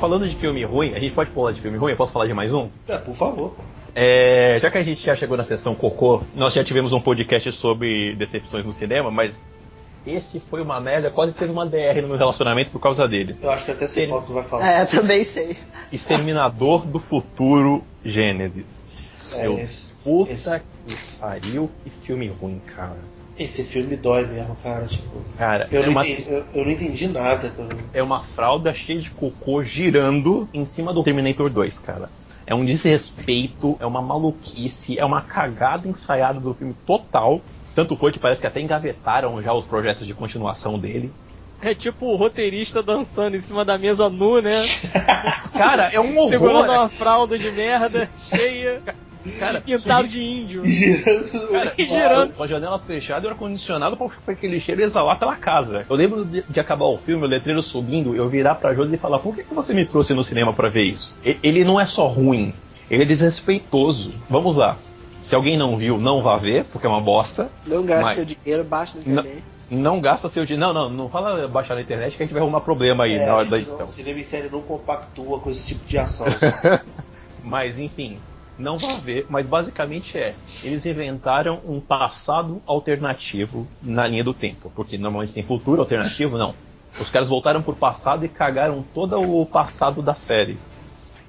falando 0.00 0.28
de 0.28 0.34
filme 0.36 0.64
ruim, 0.64 0.94
a 0.94 0.98
gente 0.98 1.14
pode 1.14 1.30
falar 1.30 1.52
de 1.52 1.60
filme 1.60 1.76
ruim? 1.78 1.90
Eu 1.92 1.96
posso 1.96 2.12
falar 2.12 2.26
de 2.26 2.34
mais 2.34 2.52
um? 2.52 2.68
É, 2.88 2.96
por 2.98 3.14
favor. 3.14 3.54
É, 3.94 4.58
já 4.62 4.70
que 4.70 4.78
a 4.78 4.82
gente 4.82 5.04
já 5.04 5.14
chegou 5.16 5.36
na 5.36 5.44
sessão 5.44 5.74
cocô, 5.74 6.22
nós 6.34 6.54
já 6.54 6.64
tivemos 6.64 6.92
um 6.92 7.00
podcast 7.00 7.50
sobre 7.52 8.14
decepções 8.14 8.64
no 8.64 8.72
cinema, 8.72 9.10
mas 9.10 9.42
esse 10.06 10.40
foi 10.48 10.62
uma 10.62 10.80
merda, 10.80 11.10
quase 11.10 11.32
teve 11.32 11.50
uma 11.52 11.66
DR 11.66 12.00
no 12.00 12.08
meu 12.08 12.16
relacionamento 12.16 12.70
por 12.70 12.80
causa 12.80 13.06
dele. 13.06 13.36
Eu 13.42 13.50
acho 13.50 13.64
que 13.64 13.72
até 13.72 13.86
sei 13.86 14.06
qual 14.06 14.22
que 14.22 14.28
tu 14.28 14.32
vai 14.32 14.42
falar. 14.44 14.66
É, 14.66 14.82
eu 14.82 14.86
também 14.86 15.24
sei. 15.24 15.56
Exterminador 15.92 16.86
do 16.86 16.98
Futuro 17.00 17.84
Gênesis. 18.04 18.84
É, 19.34 19.46
Eu- 19.46 19.58
esse, 19.58 19.90
Puta 20.02 20.32
esse, 20.32 20.58
que 20.86 21.20
pariu, 21.20 21.70
que 21.84 21.90
filme 22.06 22.28
ruim, 22.28 22.58
cara. 22.74 22.96
Esse 23.40 23.64
filme 23.64 23.96
dói 23.96 24.26
mesmo, 24.26 24.54
cara. 24.56 24.86
Tipo, 24.86 25.20
Cara, 25.38 25.66
eu, 25.72 25.82
é 25.82 25.86
não 25.86 25.92
uma, 25.92 26.06
entendi, 26.06 26.30
eu, 26.30 26.44
eu 26.54 26.64
não 26.64 26.70
entendi 26.70 27.08
nada. 27.08 27.52
É 27.92 28.02
uma 28.02 28.20
fralda 28.20 28.74
cheia 28.74 29.00
de 29.00 29.10
cocô 29.10 29.64
girando 29.64 30.46
em 30.52 30.66
cima 30.66 30.92
do 30.92 31.02
Terminator 31.02 31.48
2, 31.48 31.78
cara. 31.78 32.10
É 32.46 32.54
um 32.54 32.64
desrespeito, 32.64 33.76
é 33.80 33.86
uma 33.86 34.02
maluquice, 34.02 34.98
é 34.98 35.04
uma 35.04 35.22
cagada 35.22 35.88
ensaiada 35.88 36.38
do 36.38 36.52
filme 36.52 36.74
total. 36.86 37.40
Tanto 37.74 37.96
foi 37.96 38.12
que 38.12 38.18
parece 38.18 38.40
que 38.40 38.46
até 38.46 38.60
engavetaram 38.60 39.40
já 39.42 39.54
os 39.54 39.64
projetos 39.64 40.06
de 40.06 40.12
continuação 40.12 40.78
dele. 40.78 41.10
É 41.62 41.74
tipo 41.74 42.06
o 42.06 42.16
roteirista 42.16 42.82
dançando 42.82 43.36
em 43.36 43.40
cima 43.40 43.64
da 43.64 43.78
mesa 43.78 44.08
nu, 44.08 44.40
né? 44.40 44.60
Cara, 45.56 45.90
é 45.92 46.00
um 46.00 46.16
horror. 46.16 46.28
Segurando 46.28 46.72
uma 46.72 46.88
fralda 46.88 47.38
de 47.38 47.50
merda 47.52 48.08
cheia 48.34 48.82
Cara, 49.38 49.58
e 49.66 49.76
pintado 49.78 50.08
de 50.08 50.22
índio. 50.22 50.64
Girando. 50.64 51.48
Cara, 51.50 51.74
E 51.76 51.84
girando. 51.84 52.34
Com 52.34 52.42
as 52.42 52.50
janelas 52.50 52.82
fechadas 52.84 53.24
e 53.24 53.26
o 53.26 53.30
ar-condicionado 53.30 53.96
pra 53.96 54.08
pra 54.08 54.34
aquele 54.34 54.60
cheiro 54.60 54.82
exalar 54.82 55.18
pela 55.18 55.36
casa. 55.36 55.84
Eu 55.88 55.96
lembro 55.96 56.24
de, 56.24 56.42
de 56.48 56.60
acabar 56.60 56.86
o 56.86 56.98
filme, 56.98 57.24
o 57.24 57.28
letreiro 57.28 57.62
subindo, 57.62 58.14
eu 58.14 58.28
virar 58.28 58.54
pra 58.56 58.74
Josi 58.74 58.94
e 58.94 58.98
falar: 58.98 59.18
por 59.18 59.34
que, 59.34 59.42
que 59.44 59.54
você 59.54 59.74
me 59.74 59.84
trouxe 59.84 60.14
no 60.14 60.24
cinema 60.24 60.52
pra 60.52 60.68
ver 60.68 60.82
isso? 60.84 61.14
E- 61.24 61.36
Ele 61.42 61.64
não 61.64 61.78
é 61.80 61.86
só 61.86 62.06
ruim, 62.06 62.52
ele 62.90 63.02
é 63.02 63.06
desrespeitoso. 63.06 64.12
Vamos 64.28 64.56
lá. 64.56 64.76
Se 65.28 65.34
alguém 65.34 65.56
não 65.56 65.76
viu, 65.76 65.96
não 65.98 66.22
vá 66.22 66.36
ver, 66.36 66.64
porque 66.64 66.86
é 66.86 66.90
uma 66.90 67.00
bosta. 67.00 67.48
Não 67.66 67.84
gaste 67.84 68.04
Mas- 68.04 68.16
seu 68.16 68.24
dinheiro, 68.24 68.64
baixa 68.64 68.98
na 68.98 69.04
Não, 69.04 69.20
internet. 69.22 69.44
não 69.70 70.00
gasta 70.00 70.28
seu 70.28 70.44
dinheiro. 70.44 70.72
Não, 70.72 70.88
não, 70.88 70.90
não 70.90 71.08
fala 71.08 71.46
baixar 71.46 71.76
na 71.76 71.82
internet 71.82 72.16
que 72.16 72.22
a 72.22 72.26
gente 72.26 72.32
vai 72.32 72.42
arrumar 72.42 72.60
problema 72.62 73.04
aí 73.04 73.14
É, 73.14 73.26
na 73.26 73.32
a 73.32 73.36
hora 73.36 73.44
da 73.44 73.50
não- 73.52 73.58
edição. 73.58 73.86
o 73.86 73.90
cinema 73.90 74.18
em 74.18 74.24
série 74.24 74.48
não 74.48 74.60
compactua 74.62 75.38
com 75.38 75.48
esse 75.50 75.66
tipo 75.68 75.86
de 75.86 75.98
ação. 75.98 76.26
Mas 77.44 77.78
enfim, 77.78 78.18
não 78.60 78.78
vá 78.78 78.94
ver, 78.94 79.26
mas 79.28 79.46
basicamente 79.46 80.16
é, 80.16 80.34
eles 80.62 80.84
inventaram 80.84 81.60
um 81.66 81.80
passado 81.80 82.62
alternativo 82.66 83.66
na 83.82 84.06
linha 84.06 84.22
do 84.22 84.34
tempo, 84.34 84.70
porque 84.74 84.98
normalmente 84.98 85.32
tem 85.32 85.42
futuro 85.42 85.80
alternativo, 85.80 86.38
não. 86.38 86.54
Os 87.00 87.08
caras 87.08 87.28
voltaram 87.28 87.62
pro 87.62 87.74
passado 87.74 88.24
e 88.24 88.28
cagaram 88.28 88.84
todo 88.94 89.20
o 89.20 89.46
passado 89.46 90.02
da 90.02 90.14
série. 90.14 90.58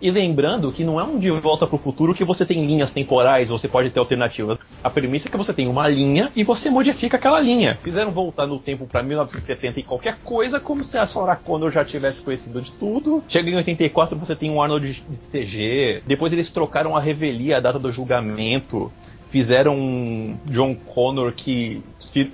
E 0.02 0.10
lembrando 0.10 0.72
que 0.72 0.84
não 0.84 1.00
é 1.00 1.04
um 1.04 1.20
de 1.20 1.30
volta 1.30 1.68
pro 1.68 1.78
futuro 1.78 2.16
que 2.16 2.26
você 2.26 2.44
tem 2.44 2.66
linhas 2.66 2.92
temporais, 2.92 3.50
você 3.50 3.68
pode 3.68 3.92
ter 3.92 4.00
alternativas. 4.00 4.58
A 4.84 4.90
premissa 4.90 5.28
é 5.28 5.32
que 5.32 5.38
você 5.38 5.54
tem 5.54 5.68
uma 5.68 5.88
linha 5.88 6.32
e 6.36 6.44
você 6.44 6.72
modifica 6.72 7.18
aquela 7.18 7.40
linha. 7.40 7.76
Fizeram 7.84 8.10
voltar 8.10 8.48
no 8.48 8.58
tempo 8.58 8.88
pra 8.88 9.04
1970 9.04 9.80
e 9.80 9.84
qualquer 9.84 10.18
coisa, 10.24 10.60
como 10.60 10.84
se 10.84 10.98
a 10.98 11.06
Sarah 11.06 11.36
Connor 11.36 11.72
já 11.72 11.86
tivesse 11.86 12.20
conhecido 12.22 12.62
de 12.62 12.72
tudo. 12.72 13.24
Chega 13.28 13.52
em 13.52 13.56
84, 13.58 14.18
você 14.18 14.36
tem 14.36 14.50
um 14.50 14.60
Arnold 14.60 15.04
de 15.08 15.18
CG. 15.30 16.02
Depois 16.08 16.34
eles 16.34 16.52
trocaram 16.52 16.96
a 16.96 17.00
revelia, 17.00 17.58
a 17.58 17.60
data 17.62 17.78
do 17.78 17.92
julgamento. 17.92 18.92
Fizeram 19.32 19.76
um 19.76 20.38
John 20.46 20.76
Connor 20.76 21.32
que 21.34 21.82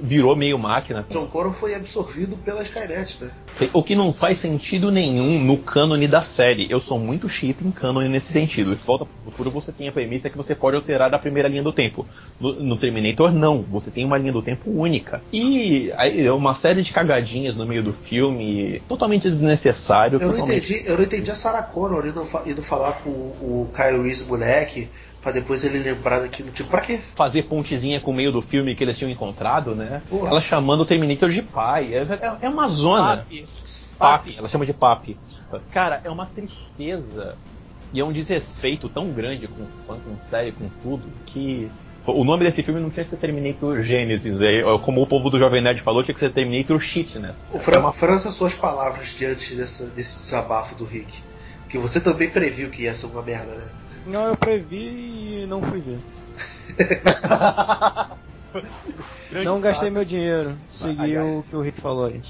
virou 0.02 0.36
meio 0.36 0.58
máquina. 0.58 1.06
John 1.10 1.28
Connor 1.28 1.54
foi 1.54 1.76
absorvido 1.76 2.36
pela 2.38 2.64
Skynet, 2.64 3.24
né? 3.24 3.32
O 3.74 3.84
que 3.84 3.96
não 3.96 4.14
faz 4.14 4.40
sentido 4.40 4.92
nenhum 4.92 5.40
no 5.44 5.58
cânone 5.58 6.08
da 6.08 6.22
série. 6.24 6.68
Eu 6.70 6.80
sou 6.80 7.00
muito 7.00 7.28
chita 7.30 7.64
em 7.64 7.72
cânone 7.72 8.08
nesse 8.10 8.32
sentido. 8.32 8.76
De 8.76 8.84
volta 8.84 9.06
pro 9.06 9.32
futuro 9.32 9.52
você 9.52 9.72
tem 9.72 9.88
a 9.88 9.92
premissa 9.92 10.30
que 10.30 10.38
você 10.38 10.56
pode 10.56 10.76
alterar 10.76 11.14
a 11.14 11.20
primeira 11.20 11.48
linha 11.48 11.64
do 11.64 11.72
tempo. 11.72 12.06
No, 12.40 12.54
no 12.54 12.78
Terminator, 12.78 13.32
não. 13.32 13.62
Você 13.64 13.90
tem 13.92 14.06
uma 14.06 14.18
linha 14.18 14.32
do 14.32 14.42
tempo 14.42 14.70
única. 14.70 15.22
E 15.32 15.92
aí, 15.98 16.26
é 16.26 16.32
uma 16.32 16.56
série 16.56 16.84
de 16.84 16.92
cagadinhas 16.92 17.56
no 17.56 17.66
meio 17.66 17.84
do 17.84 17.94
filme, 17.94 18.82
totalmente 18.88 19.30
desnecessário. 19.30 20.20
Eu 20.20 20.28
não 20.28 20.34
totalmente... 20.34 20.74
entendi, 20.74 20.90
eu 20.90 20.96
não 20.96 21.04
entendi 21.04 21.32
a 21.32 21.36
Sarah 21.36 21.64
Connor 21.64 22.06
indo, 22.06 22.28
indo 22.46 22.62
falar 22.62 22.94
com 23.04 23.10
o, 23.10 23.68
o 23.68 23.70
Kyle 23.76 24.04
Reese 24.04 24.26
moleque, 24.26 24.88
pra 25.28 25.32
depois 25.34 25.62
ele 25.66 25.80
lembrar 25.80 26.20
daquilo. 26.20 26.50
Tipo, 26.52 26.70
pra 26.70 26.80
quê? 26.80 27.00
Fazer 27.16 27.44
pontezinha 27.44 28.00
com 28.00 28.12
o 28.12 28.14
meio 28.14 28.32
do 28.32 28.42
filme 28.42 28.74
que 28.76 28.84
eles 28.84 28.98
tinham 28.98 29.12
encontrado, 29.12 29.76
né? 29.76 30.02
Porra. 30.10 30.30
Ela 30.30 30.42
chamando 30.42 30.82
o 30.82 30.86
Terminator 30.86 31.30
de 31.30 31.42
pai. 31.42 31.94
É, 31.94 31.98
é- 32.04 32.38
é 32.44 32.50
uma 32.50 32.70
zona. 32.70 33.18
Papi. 33.18 33.46
Papi, 34.00 34.36
ela 34.38 34.48
chama 34.48 34.66
de 34.66 34.74
papi. 34.74 35.18
Cara, 35.72 36.00
é 36.04 36.10
uma 36.10 36.26
tristeza 36.28 37.36
e 37.92 38.00
é 38.00 38.06
um 38.06 38.14
desrespeito 38.14 38.88
tão 38.88 39.10
grande 39.10 39.48
com 39.48 39.66
fã, 39.86 40.00
com 40.00 40.16
série, 40.30 40.52
com 40.54 40.70
tudo, 40.82 41.04
que 41.26 41.70
o 42.06 42.24
nome 42.24 42.46
desse 42.46 42.64
filme 42.64 42.80
não 42.80 42.90
tinha 42.90 43.04
que 43.04 43.10
ser 43.10 43.18
Terminator 43.18 43.82
Genesis, 43.82 44.40
é, 44.40 44.60
é 44.60 44.78
como 44.80 45.02
o 45.02 45.08
povo 45.08 45.30
do 45.30 45.38
Jovem 45.38 45.62
Nerd 45.62 45.82
falou, 45.82 46.04
tinha 46.04 46.14
que 46.14 46.20
ser 46.22 46.32
Terminator 46.32 46.80
Shitness. 46.80 47.36
O 47.52 47.60
Fran, 47.60 47.92
França, 47.92 48.30
suas 48.32 48.54
palavras 48.56 49.14
diante 49.18 49.56
dessa, 49.56 49.88
desse 49.90 50.20
desabafo 50.20 50.76
do 50.76 50.86
Rick. 50.86 51.22
Que 51.68 51.78
você 51.78 52.00
também 52.00 52.30
previu 52.30 52.70
que 52.70 52.84
ia 52.84 52.94
ser 52.94 53.08
uma 53.08 53.22
merda, 53.22 53.54
né? 53.56 53.68
Não, 54.08 54.28
eu 54.28 54.36
previ 54.36 55.44
e 55.44 55.46
não 55.46 55.62
fui 55.62 55.82
ver. 55.82 56.00
Não 59.44 59.60
gastei 59.60 59.90
meu 59.90 60.06
dinheiro. 60.06 60.56
Segui 60.70 61.02
Aliás. 61.18 61.28
o 61.28 61.44
que 61.44 61.56
o 61.56 61.62
Rick 61.62 61.80
falou 61.80 62.06
aí. 62.06 62.22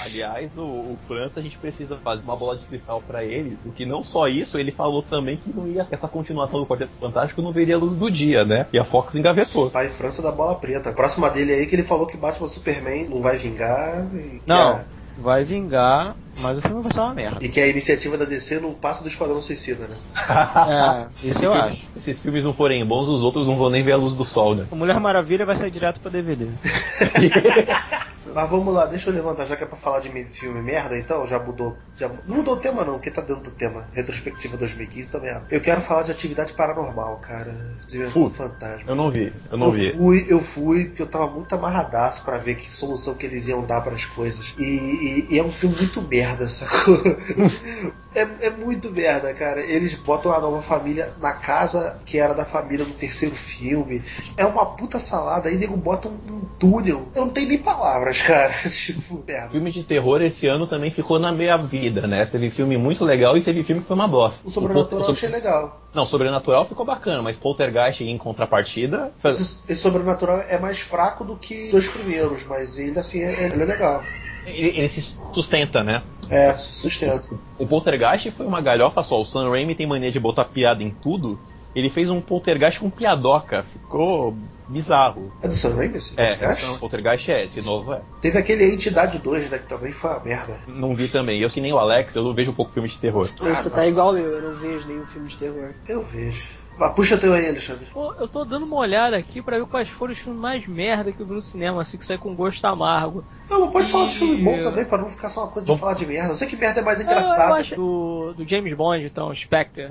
Aliás, 0.00 0.50
o, 0.56 0.62
o 0.62 0.98
França 1.06 1.40
a 1.40 1.42
gente 1.42 1.58
precisa 1.58 1.96
fazer 1.96 2.22
uma 2.22 2.36
bola 2.36 2.56
de 2.56 2.64
cristal 2.64 3.02
pra 3.06 3.24
ele, 3.24 3.58
porque 3.62 3.84
não 3.84 4.02
só 4.02 4.26
isso, 4.28 4.56
ele 4.56 4.72
falou 4.72 5.02
também 5.02 5.36
que 5.36 5.50
não 5.54 5.66
ia 5.66 5.86
essa 5.90 6.08
continuação 6.08 6.60
do 6.60 6.66
Quarteto 6.66 6.92
Fantástico 6.98 7.42
não 7.42 7.52
veria 7.52 7.74
a 7.76 7.78
luz 7.78 7.98
do 7.98 8.10
dia, 8.10 8.44
né? 8.44 8.66
E 8.72 8.78
a 8.78 8.84
Fox 8.84 9.14
engavetou. 9.14 9.70
Pai 9.70 9.88
França 9.88 10.22
da 10.22 10.32
bola 10.32 10.54
preta. 10.54 10.90
A 10.90 10.92
próxima 10.92 11.28
dele 11.30 11.52
aí 11.52 11.66
que 11.66 11.74
ele 11.74 11.82
falou 11.82 12.06
que 12.06 12.16
Batman 12.16 12.48
Superman 12.48 13.08
não 13.08 13.20
vai 13.20 13.36
vingar 13.36 14.06
e 14.14 14.40
que, 14.40 14.42
Não, 14.46 14.72
a, 14.72 14.84
vai 15.18 15.44
vingar, 15.44 16.16
mas 16.44 16.58
o 16.58 16.62
filme 16.62 16.80
vai 16.82 16.92
ser 16.92 17.00
uma 17.00 17.14
merda. 17.14 17.38
e 17.44 17.48
que 17.48 17.60
a 17.60 17.66
iniciativa 17.66 18.16
da 18.16 18.24
DC 18.24 18.60
não 18.60 18.72
passa 18.74 19.02
do 19.02 19.08
Esquadrão 19.08 19.40
Suicida, 19.40 19.88
né? 19.88 19.96
É, 21.24 21.28
isso 21.28 21.44
eu 21.44 21.52
Se 21.52 21.58
acho. 21.58 21.82
esses 21.96 22.18
filmes 22.20 22.44
não 22.44 22.54
forem 22.54 22.86
bons, 22.86 23.08
os 23.08 23.22
outros 23.22 23.46
não 23.46 23.56
vão 23.56 23.68
nem 23.70 23.82
ver 23.82 23.92
a 23.92 23.96
luz 23.96 24.14
do 24.14 24.24
sol, 24.24 24.54
né? 24.54 24.66
O 24.70 24.76
Mulher 24.76 25.00
Maravilha 25.00 25.44
vai 25.46 25.56
sair 25.56 25.70
direto 25.70 26.00
pra 26.00 26.10
DVD. 26.10 26.46
Mas 28.32 28.48
vamos 28.50 28.72
lá, 28.72 28.86
deixa 28.86 29.10
eu 29.10 29.14
levantar, 29.14 29.44
já 29.46 29.56
que 29.56 29.64
é 29.64 29.66
pra 29.66 29.76
falar 29.76 30.00
de 30.00 30.08
me- 30.10 30.24
filme 30.24 30.62
merda, 30.62 30.96
então 30.96 31.26
já 31.26 31.38
mudou. 31.38 31.76
Já 31.96 32.08
não 32.08 32.36
mudou 32.36 32.54
o 32.54 32.58
tema 32.58 32.84
não, 32.84 32.94
porque 32.94 33.10
tá 33.10 33.20
dentro 33.20 33.42
do 33.42 33.50
tema. 33.50 33.88
Retrospectiva 33.92 34.56
2015 34.56 35.10
também 35.10 35.30
é. 35.30 35.42
Eu 35.50 35.60
quero 35.60 35.80
falar 35.80 36.02
de 36.02 36.10
atividade 36.10 36.52
paranormal, 36.54 37.16
cara. 37.18 37.54
Diversão 37.86 38.22
Putz, 38.24 38.36
fantasma. 38.36 38.84
Eu 38.86 38.94
não 38.94 39.10
vi, 39.10 39.32
eu 39.50 39.58
não 39.58 39.66
eu 39.66 39.72
vi. 39.72 39.92
fui, 39.92 40.26
eu 40.28 40.40
fui, 40.40 40.84
porque 40.86 41.02
eu 41.02 41.06
tava 41.06 41.26
muito 41.28 41.54
amarradaço 41.54 42.24
pra 42.24 42.38
ver 42.38 42.54
que 42.56 42.70
solução 42.74 43.14
que 43.14 43.26
eles 43.26 43.48
iam 43.48 43.64
dar 43.64 43.80
para 43.80 43.94
as 43.94 44.04
coisas. 44.04 44.54
E, 44.58 44.62
e- 44.64 45.26
e 45.34 45.38
é 45.38 45.42
um 45.42 45.50
filme 45.50 45.76
muito 45.76 46.00
merda, 46.02 46.48
sacou? 46.48 47.00
é, 48.14 48.26
é 48.46 48.50
muito 48.50 48.90
merda, 48.92 49.32
cara. 49.34 49.60
Eles 49.60 49.94
botam 49.94 50.32
a 50.32 50.40
nova 50.40 50.62
família 50.62 51.12
na 51.20 51.32
casa 51.32 51.98
que 52.04 52.18
era 52.18 52.34
da 52.34 52.44
família 52.44 52.84
no 52.84 52.94
terceiro 52.94 53.34
filme. 53.34 54.02
É 54.36 54.44
uma 54.46 54.66
puta 54.66 54.98
salada, 54.98 55.48
aí 55.48 55.56
nego 55.56 55.76
bota 55.76 56.08
um, 56.08 56.12
um 56.12 56.40
túnel. 56.58 57.08
Eu 57.14 57.26
não 57.26 57.32
tenho 57.32 57.48
nem 57.48 57.58
palavras, 57.58 58.13
cara. 58.22 58.52
tipo. 58.68 59.24
Filme 59.50 59.72
de 59.72 59.82
terror 59.84 60.22
esse 60.22 60.46
ano 60.46 60.66
também 60.66 60.90
ficou 60.90 61.18
na 61.18 61.32
meia 61.32 61.56
vida, 61.56 62.06
né? 62.06 62.26
Teve 62.26 62.50
filme 62.50 62.76
muito 62.76 63.04
legal 63.04 63.36
e 63.36 63.40
teve 63.40 63.62
filme 63.64 63.82
que 63.82 63.88
foi 63.88 63.96
uma 63.96 64.08
bosta. 64.08 64.40
O 64.44 64.50
sobrenatural 64.50 65.02
eu 65.02 65.08
O- 65.08 65.12
achei 65.12 65.28
legal. 65.28 65.80
Não, 65.94 66.04
Sobrenatural 66.06 66.66
ficou 66.66 66.84
bacana, 66.84 67.22
mas 67.22 67.36
Poltergeist 67.36 68.02
em 68.02 68.18
contrapartida. 68.18 69.12
faz- 69.20 69.40
Esse, 69.40 69.72
esse 69.72 69.82
sobrenatural 69.82 70.40
é 70.48 70.58
mais 70.58 70.80
fraco 70.80 71.24
do 71.24 71.36
que 71.36 71.66
os 71.66 71.70
dois 71.70 71.88
primeiros, 71.88 72.44
mas 72.46 72.78
ainda 72.78 73.00
assim 73.00 73.22
é, 73.22 73.44
ele 73.52 73.62
é 73.62 73.66
legal. 73.66 74.02
Ele, 74.46 74.68
ele 74.78 74.88
se 74.88 75.16
sustenta, 75.32 75.82
né? 75.84 76.02
É, 76.28 76.52
sustento. 76.54 77.38
O 77.58 77.66
Poltergeist 77.66 78.30
foi 78.32 78.44
uma 78.46 78.60
galhofa 78.60 79.02
só. 79.02 79.20
O 79.20 79.24
Sam 79.24 79.48
Raimi 79.50 79.74
tem 79.74 79.86
mania 79.86 80.10
de 80.10 80.18
botar 80.18 80.44
piada 80.46 80.82
em 80.82 80.90
tudo. 80.90 81.38
Ele 81.74 81.90
fez 81.90 82.10
um 82.10 82.20
Poltergeist 82.20 82.80
com 82.80 82.90
piadoca. 82.90 83.64
Ficou 83.72 84.34
bizarro. 84.68 85.32
É 85.42 85.48
do 85.48 85.54
Sam 85.54 85.76
Raimi 85.76 85.96
esse 85.96 86.18
É, 86.20 86.38
o 86.74 86.78
Poltergeist 86.78 87.30
é, 87.30 87.44
esse 87.44 87.62
novo 87.62 87.92
é. 87.92 88.02
Teve 88.20 88.38
aquele 88.38 88.72
Entidade 88.74 89.18
2, 89.18 89.50
né, 89.50 89.58
que 89.58 89.68
também 89.68 89.92
foi 89.92 90.10
uma 90.10 90.20
merda. 90.24 90.60
Não 90.66 90.94
vi 90.94 91.08
também. 91.08 91.40
Eu 91.42 91.50
que 91.50 91.60
nem 91.60 91.72
o 91.72 91.78
Alex, 91.78 92.14
eu 92.14 92.24
não 92.24 92.34
vejo 92.34 92.50
um 92.50 92.54
pouco 92.54 92.72
filme 92.72 92.88
de 92.88 92.98
terror. 92.98 93.28
Você 93.38 93.70
tá 93.70 93.86
igual 93.86 94.16
eu, 94.16 94.36
eu 94.36 94.42
não 94.42 94.54
vejo 94.54 94.86
nenhum 94.88 95.04
filme 95.06 95.28
de 95.28 95.36
terror. 95.36 95.72
Eu 95.88 96.02
vejo. 96.04 96.48
Mas 96.76 96.92
puxa 96.92 97.16
teu 97.16 97.32
aí, 97.32 97.48
Alexandre. 97.48 97.86
Pô, 97.92 98.12
eu 98.18 98.26
tô 98.26 98.44
dando 98.44 98.66
uma 98.66 98.74
olhada 98.78 99.16
aqui 99.16 99.40
pra 99.40 99.56
ver 99.58 99.66
quais 99.66 99.88
foram 99.88 100.12
os 100.12 100.18
filmes 100.18 100.40
mais 100.42 100.66
merda 100.66 101.12
que 101.12 101.20
eu 101.20 101.26
vi 101.26 101.32
no 101.34 101.40
cinema, 101.40 101.80
assim, 101.82 101.96
que 101.96 102.04
sai 102.04 102.18
com 102.18 102.34
gosto 102.34 102.64
amargo. 102.64 103.24
Não, 103.48 103.60
mas 103.60 103.70
pode 103.72 103.88
falar 103.92 104.06
de 104.08 104.14
E- 104.14 104.18
filme 104.18 104.42
bom 104.42 104.60
também, 104.60 104.84
pra 104.84 104.98
não 104.98 105.08
ficar 105.08 105.28
só 105.28 105.42
uma 105.44 105.50
coisa 105.52 105.64
de 105.64 105.68
Vamos- 105.68 105.80
falar 105.80 105.94
de 105.94 106.04
merda. 106.04 106.30
Eu 106.30 106.34
sei 106.34 106.48
que 106.48 106.56
merda 106.56 106.80
é 106.80 106.82
mais 106.82 106.98
É, 106.98 107.02
eu 107.02 107.06
engraçada. 107.06 107.54
acho 107.54 107.76
do, 107.76 108.34
do 108.36 108.48
James 108.48 108.74
Bond, 108.74 109.04
então, 109.04 109.32
Spectre. 109.36 109.84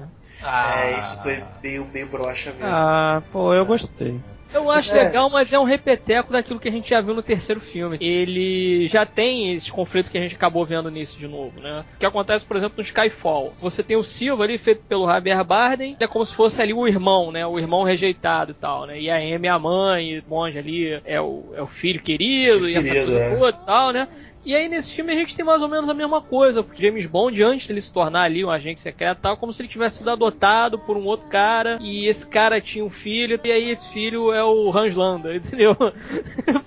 É, 0.43 0.99
isso 0.99 1.23
foi 1.23 1.41
meio, 1.63 1.87
meio 1.93 2.07
broxa 2.07 2.51
mesmo. 2.51 2.65
Ah, 2.67 3.23
pô, 3.31 3.53
eu 3.53 3.65
gostei. 3.65 4.19
Eu 4.53 4.69
acho 4.69 4.91
É. 4.95 5.03
legal, 5.05 5.29
mas 5.29 5.51
é 5.51 5.59
um 5.59 5.63
repeteco 5.63 6.31
daquilo 6.31 6.59
que 6.59 6.67
a 6.67 6.71
gente 6.71 6.89
já 6.89 7.01
viu 7.01 7.13
no 7.13 7.21
terceiro 7.23 7.59
filme. 7.61 7.97
Ele 7.99 8.87
já 8.87 9.05
tem 9.05 9.53
esses 9.53 9.69
conflitos 9.69 10.09
que 10.11 10.17
a 10.17 10.21
gente 10.21 10.35
acabou 10.35 10.65
vendo 10.65 10.89
nisso 10.91 11.17
de 11.17 11.27
novo, 11.27 11.59
né? 11.59 11.83
O 11.95 11.99
que 11.99 12.05
acontece, 12.05 12.45
por 12.45 12.57
exemplo, 12.57 12.75
no 12.77 12.83
Skyfall. 12.83 13.53
Você 13.61 13.81
tem 13.83 13.97
o 13.97 14.03
Silva 14.03 14.43
ali, 14.43 14.57
feito 14.57 14.83
pelo 14.87 15.07
Javier 15.07 15.43
Bardem, 15.43 15.95
que 15.95 16.03
é 16.03 16.07
como 16.07 16.25
se 16.25 16.33
fosse 16.33 16.61
ali 16.61 16.73
o 16.73 16.87
irmão, 16.87 17.31
né? 17.31 17.45
O 17.45 17.57
irmão 17.57 17.83
rejeitado 17.83 18.51
e 18.51 18.55
tal, 18.55 18.85
né? 18.85 18.99
E 18.99 19.09
a 19.09 19.15
Amy 19.17 19.47
é 19.47 19.49
a 19.49 19.59
mãe, 19.59 20.11
e 20.11 20.19
o 20.19 20.23
Bond 20.23 20.57
ali 20.57 21.01
é 21.05 21.19
o, 21.19 21.53
é 21.55 21.61
o 21.61 21.67
filho 21.67 22.01
querido, 22.01 22.69
e 22.69 22.75
essa 22.75 22.87
Querido, 22.89 23.11
coisa 23.11 23.23
é. 23.23 23.35
toda 23.37 23.57
e 23.61 23.65
tal, 23.65 23.91
né? 23.91 24.07
E 24.45 24.55
aí 24.55 24.67
nesse 24.67 24.93
filme 24.93 25.13
a 25.13 25.15
gente 25.15 25.35
tem 25.35 25.45
mais 25.45 25.61
ou 25.61 25.67
menos 25.67 25.89
a 25.89 25.93
mesma 25.93 26.21
coisa, 26.21 26.61
porque 26.61 26.85
James 26.85 27.05
Bond, 27.05 27.41
antes 27.43 27.67
dele 27.67 27.81
se 27.81 27.93
tornar 27.93 28.23
ali 28.23 28.43
um 28.43 28.49
agente 28.49 28.81
secreto, 28.81 29.19
tal, 29.21 29.37
como 29.37 29.53
se 29.53 29.61
ele 29.61 29.69
tivesse 29.69 29.97
sido 29.97 30.09
adotado 30.09 30.77
por 30.77 30.97
um 30.97 31.05
outro 31.05 31.27
cara, 31.27 31.77
e 31.81 32.07
esse 32.07 32.29
cara 32.29 32.59
tinha 32.59 32.83
um 32.83 32.89
filho, 32.89 33.39
e 33.43 33.51
aí 33.51 33.69
esse 33.69 33.87
filho 33.89 34.33
é 34.33 34.43
o 34.43 34.75
Hans 34.77 34.95
Landa, 34.95 35.33
entendeu? 35.35 35.75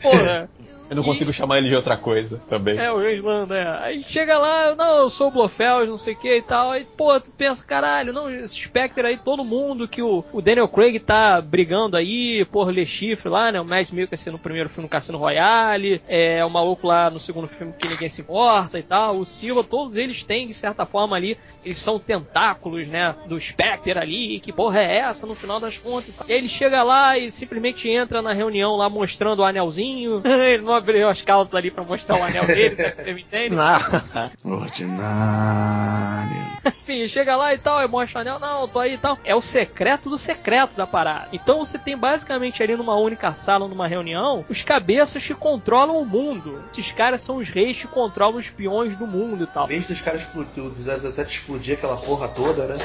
Porra. 0.03 0.49
Eu 0.89 0.97
não 0.97 1.03
consigo 1.03 1.33
chamar 1.33 1.59
ele 1.59 1.69
de 1.69 1.75
outra 1.75 1.97
coisa 1.97 2.41
também. 2.49 2.79
É, 2.79 2.93
o 2.93 2.99
Hans 2.99 3.23
Landa, 3.23 3.57
é. 3.57 3.85
Aí 3.85 4.05
chega 4.05 4.39
lá, 4.39 4.75
não, 4.75 4.99
eu 4.99 5.11
sou 5.11 5.29
o 5.29 5.31
Blofeld, 5.31 5.89
não 5.89 5.99
sei 5.99 6.15
o 6.15 6.17
que 6.17 6.37
e 6.37 6.43
tal. 6.43 6.71
Aí, 6.71 6.85
pô, 6.97 7.19
tu 7.21 7.31
pensa, 7.31 7.65
caralho, 7.65 8.13
não, 8.13 8.31
esse 8.31 8.55
Spectre 8.55 9.07
aí, 9.07 9.19
todo 9.19 9.45
mundo 9.45 9.89
que 9.89 10.03
o, 10.03 10.25
o 10.33 10.41
Daniel 10.41 10.69
Craig 10.69 10.99
tá 11.01 11.41
brigando 11.41 11.97
aí, 11.97 12.45
porra, 12.47 12.71
Le 12.71 12.87
Chifre 12.87 13.29
lá, 13.29 13.51
né? 13.51 13.61
O 13.61 13.65
Mads 13.65 13.91
Mikkelsen 13.91 14.33
no 14.33 14.39
primeiro 14.39 14.69
filme 14.69 14.85
no 14.85 14.89
Cassino 14.89 15.19
Royale, 15.19 16.01
é 16.07 16.45
o 16.45 16.51
maluco 16.51 16.87
lá 16.87 17.11
no 17.11 17.19
segundo 17.19 17.49
filme 17.49 17.73
que 17.79 17.89
ninguém 17.89 18.09
se 18.09 18.21
importa 18.21 18.79
e 18.79 18.83
tal. 18.83 19.19
O 19.19 19.25
Silva, 19.25 19.65
todos 19.65 19.97
eles 19.97 20.23
têm, 20.23 20.47
de 20.47 20.55
certa 20.55 20.87
forma 20.87 21.17
ali, 21.17 21.37
eles 21.65 21.81
são 21.81 21.99
tentáculos, 21.99 22.87
né? 22.87 23.15
Do 23.27 23.41
Spectre 23.41 23.99
ali, 23.99 24.39
que 24.41 24.53
porra 24.53 24.81
é 24.81 24.99
essa 24.99 25.27
no 25.27 25.35
final 25.35 25.59
das 25.59 25.77
contas? 25.77 26.21
e. 26.21 26.31
E 26.31 26.33
aí 26.33 26.39
ele 26.39 26.49
chega 26.49 26.83
lá 26.83 27.19
e 27.19 27.31
simplesmente 27.31 27.89
entra 27.89 28.23
na 28.23 28.33
reunião 28.33 28.77
lá 28.77 28.89
mostrando 28.89 29.41
o 29.41 29.45
anelzinho. 29.45 30.23
ele 30.25 30.63
não 30.63 30.76
abriu 30.77 31.09
as 31.09 31.23
calças 31.23 31.55
ali 31.55 31.71
pra 31.71 31.83
mostrar 31.83 32.17
o 32.17 32.23
anel 32.23 32.47
dele, 32.47 32.77
você 32.97 33.13
me 33.13 33.23
entende? 33.23 33.57
Ordinário. 34.45 36.47
Enfim, 36.65 37.07
chega 37.09 37.37
lá 37.37 37.55
e 37.55 37.59
tal, 37.59 37.83
e 37.83 37.89
mostra 37.89 38.19
o 38.19 38.21
anel, 38.23 38.39
não, 38.39 38.69
tô 38.69 38.81
aí 38.81 38.95
e 38.95 38.99
tal. 38.99 39.19
É 39.25 39.35
o 39.35 39.41
secreto 39.41 40.11
do 40.11 40.19
secreto 40.19 40.77
da 40.77 40.87
parada. 40.87 41.29
Então 41.33 41.59
você 41.59 41.79
tem 41.79 41.97
basicamente 41.97 42.63
ali 42.63 42.77
numa 42.77 42.97
única 42.97 43.33
sala, 43.33 43.69
numa 43.69 43.87
reunião, 43.87 44.45
os 44.49 44.63
cabeças 44.63 45.25
que 45.25 45.35
controlam 45.35 46.01
o 46.01 46.07
mundo. 46.07 46.63
Esses 46.73 46.91
caras 46.93 47.23
são 47.23 47.37
os 47.37 47.49
reis 47.49 47.81
que 47.81 47.87
controlam 47.87 48.39
os 48.39 48.51
peões 48.51 48.97
do 48.97 49.07
mundo 49.07 49.45
e 49.45 49.47
tal. 49.47 49.67
Vez 49.67 49.87
dos 49.87 50.01
caras 50.01 50.23
explodir, 50.23 50.63
do 50.63 50.71
017 50.71 51.31
explodir 51.41 51.75
aquela 51.75 51.97
porra 51.97 52.29
toda, 52.29 52.67
né? 52.67 52.77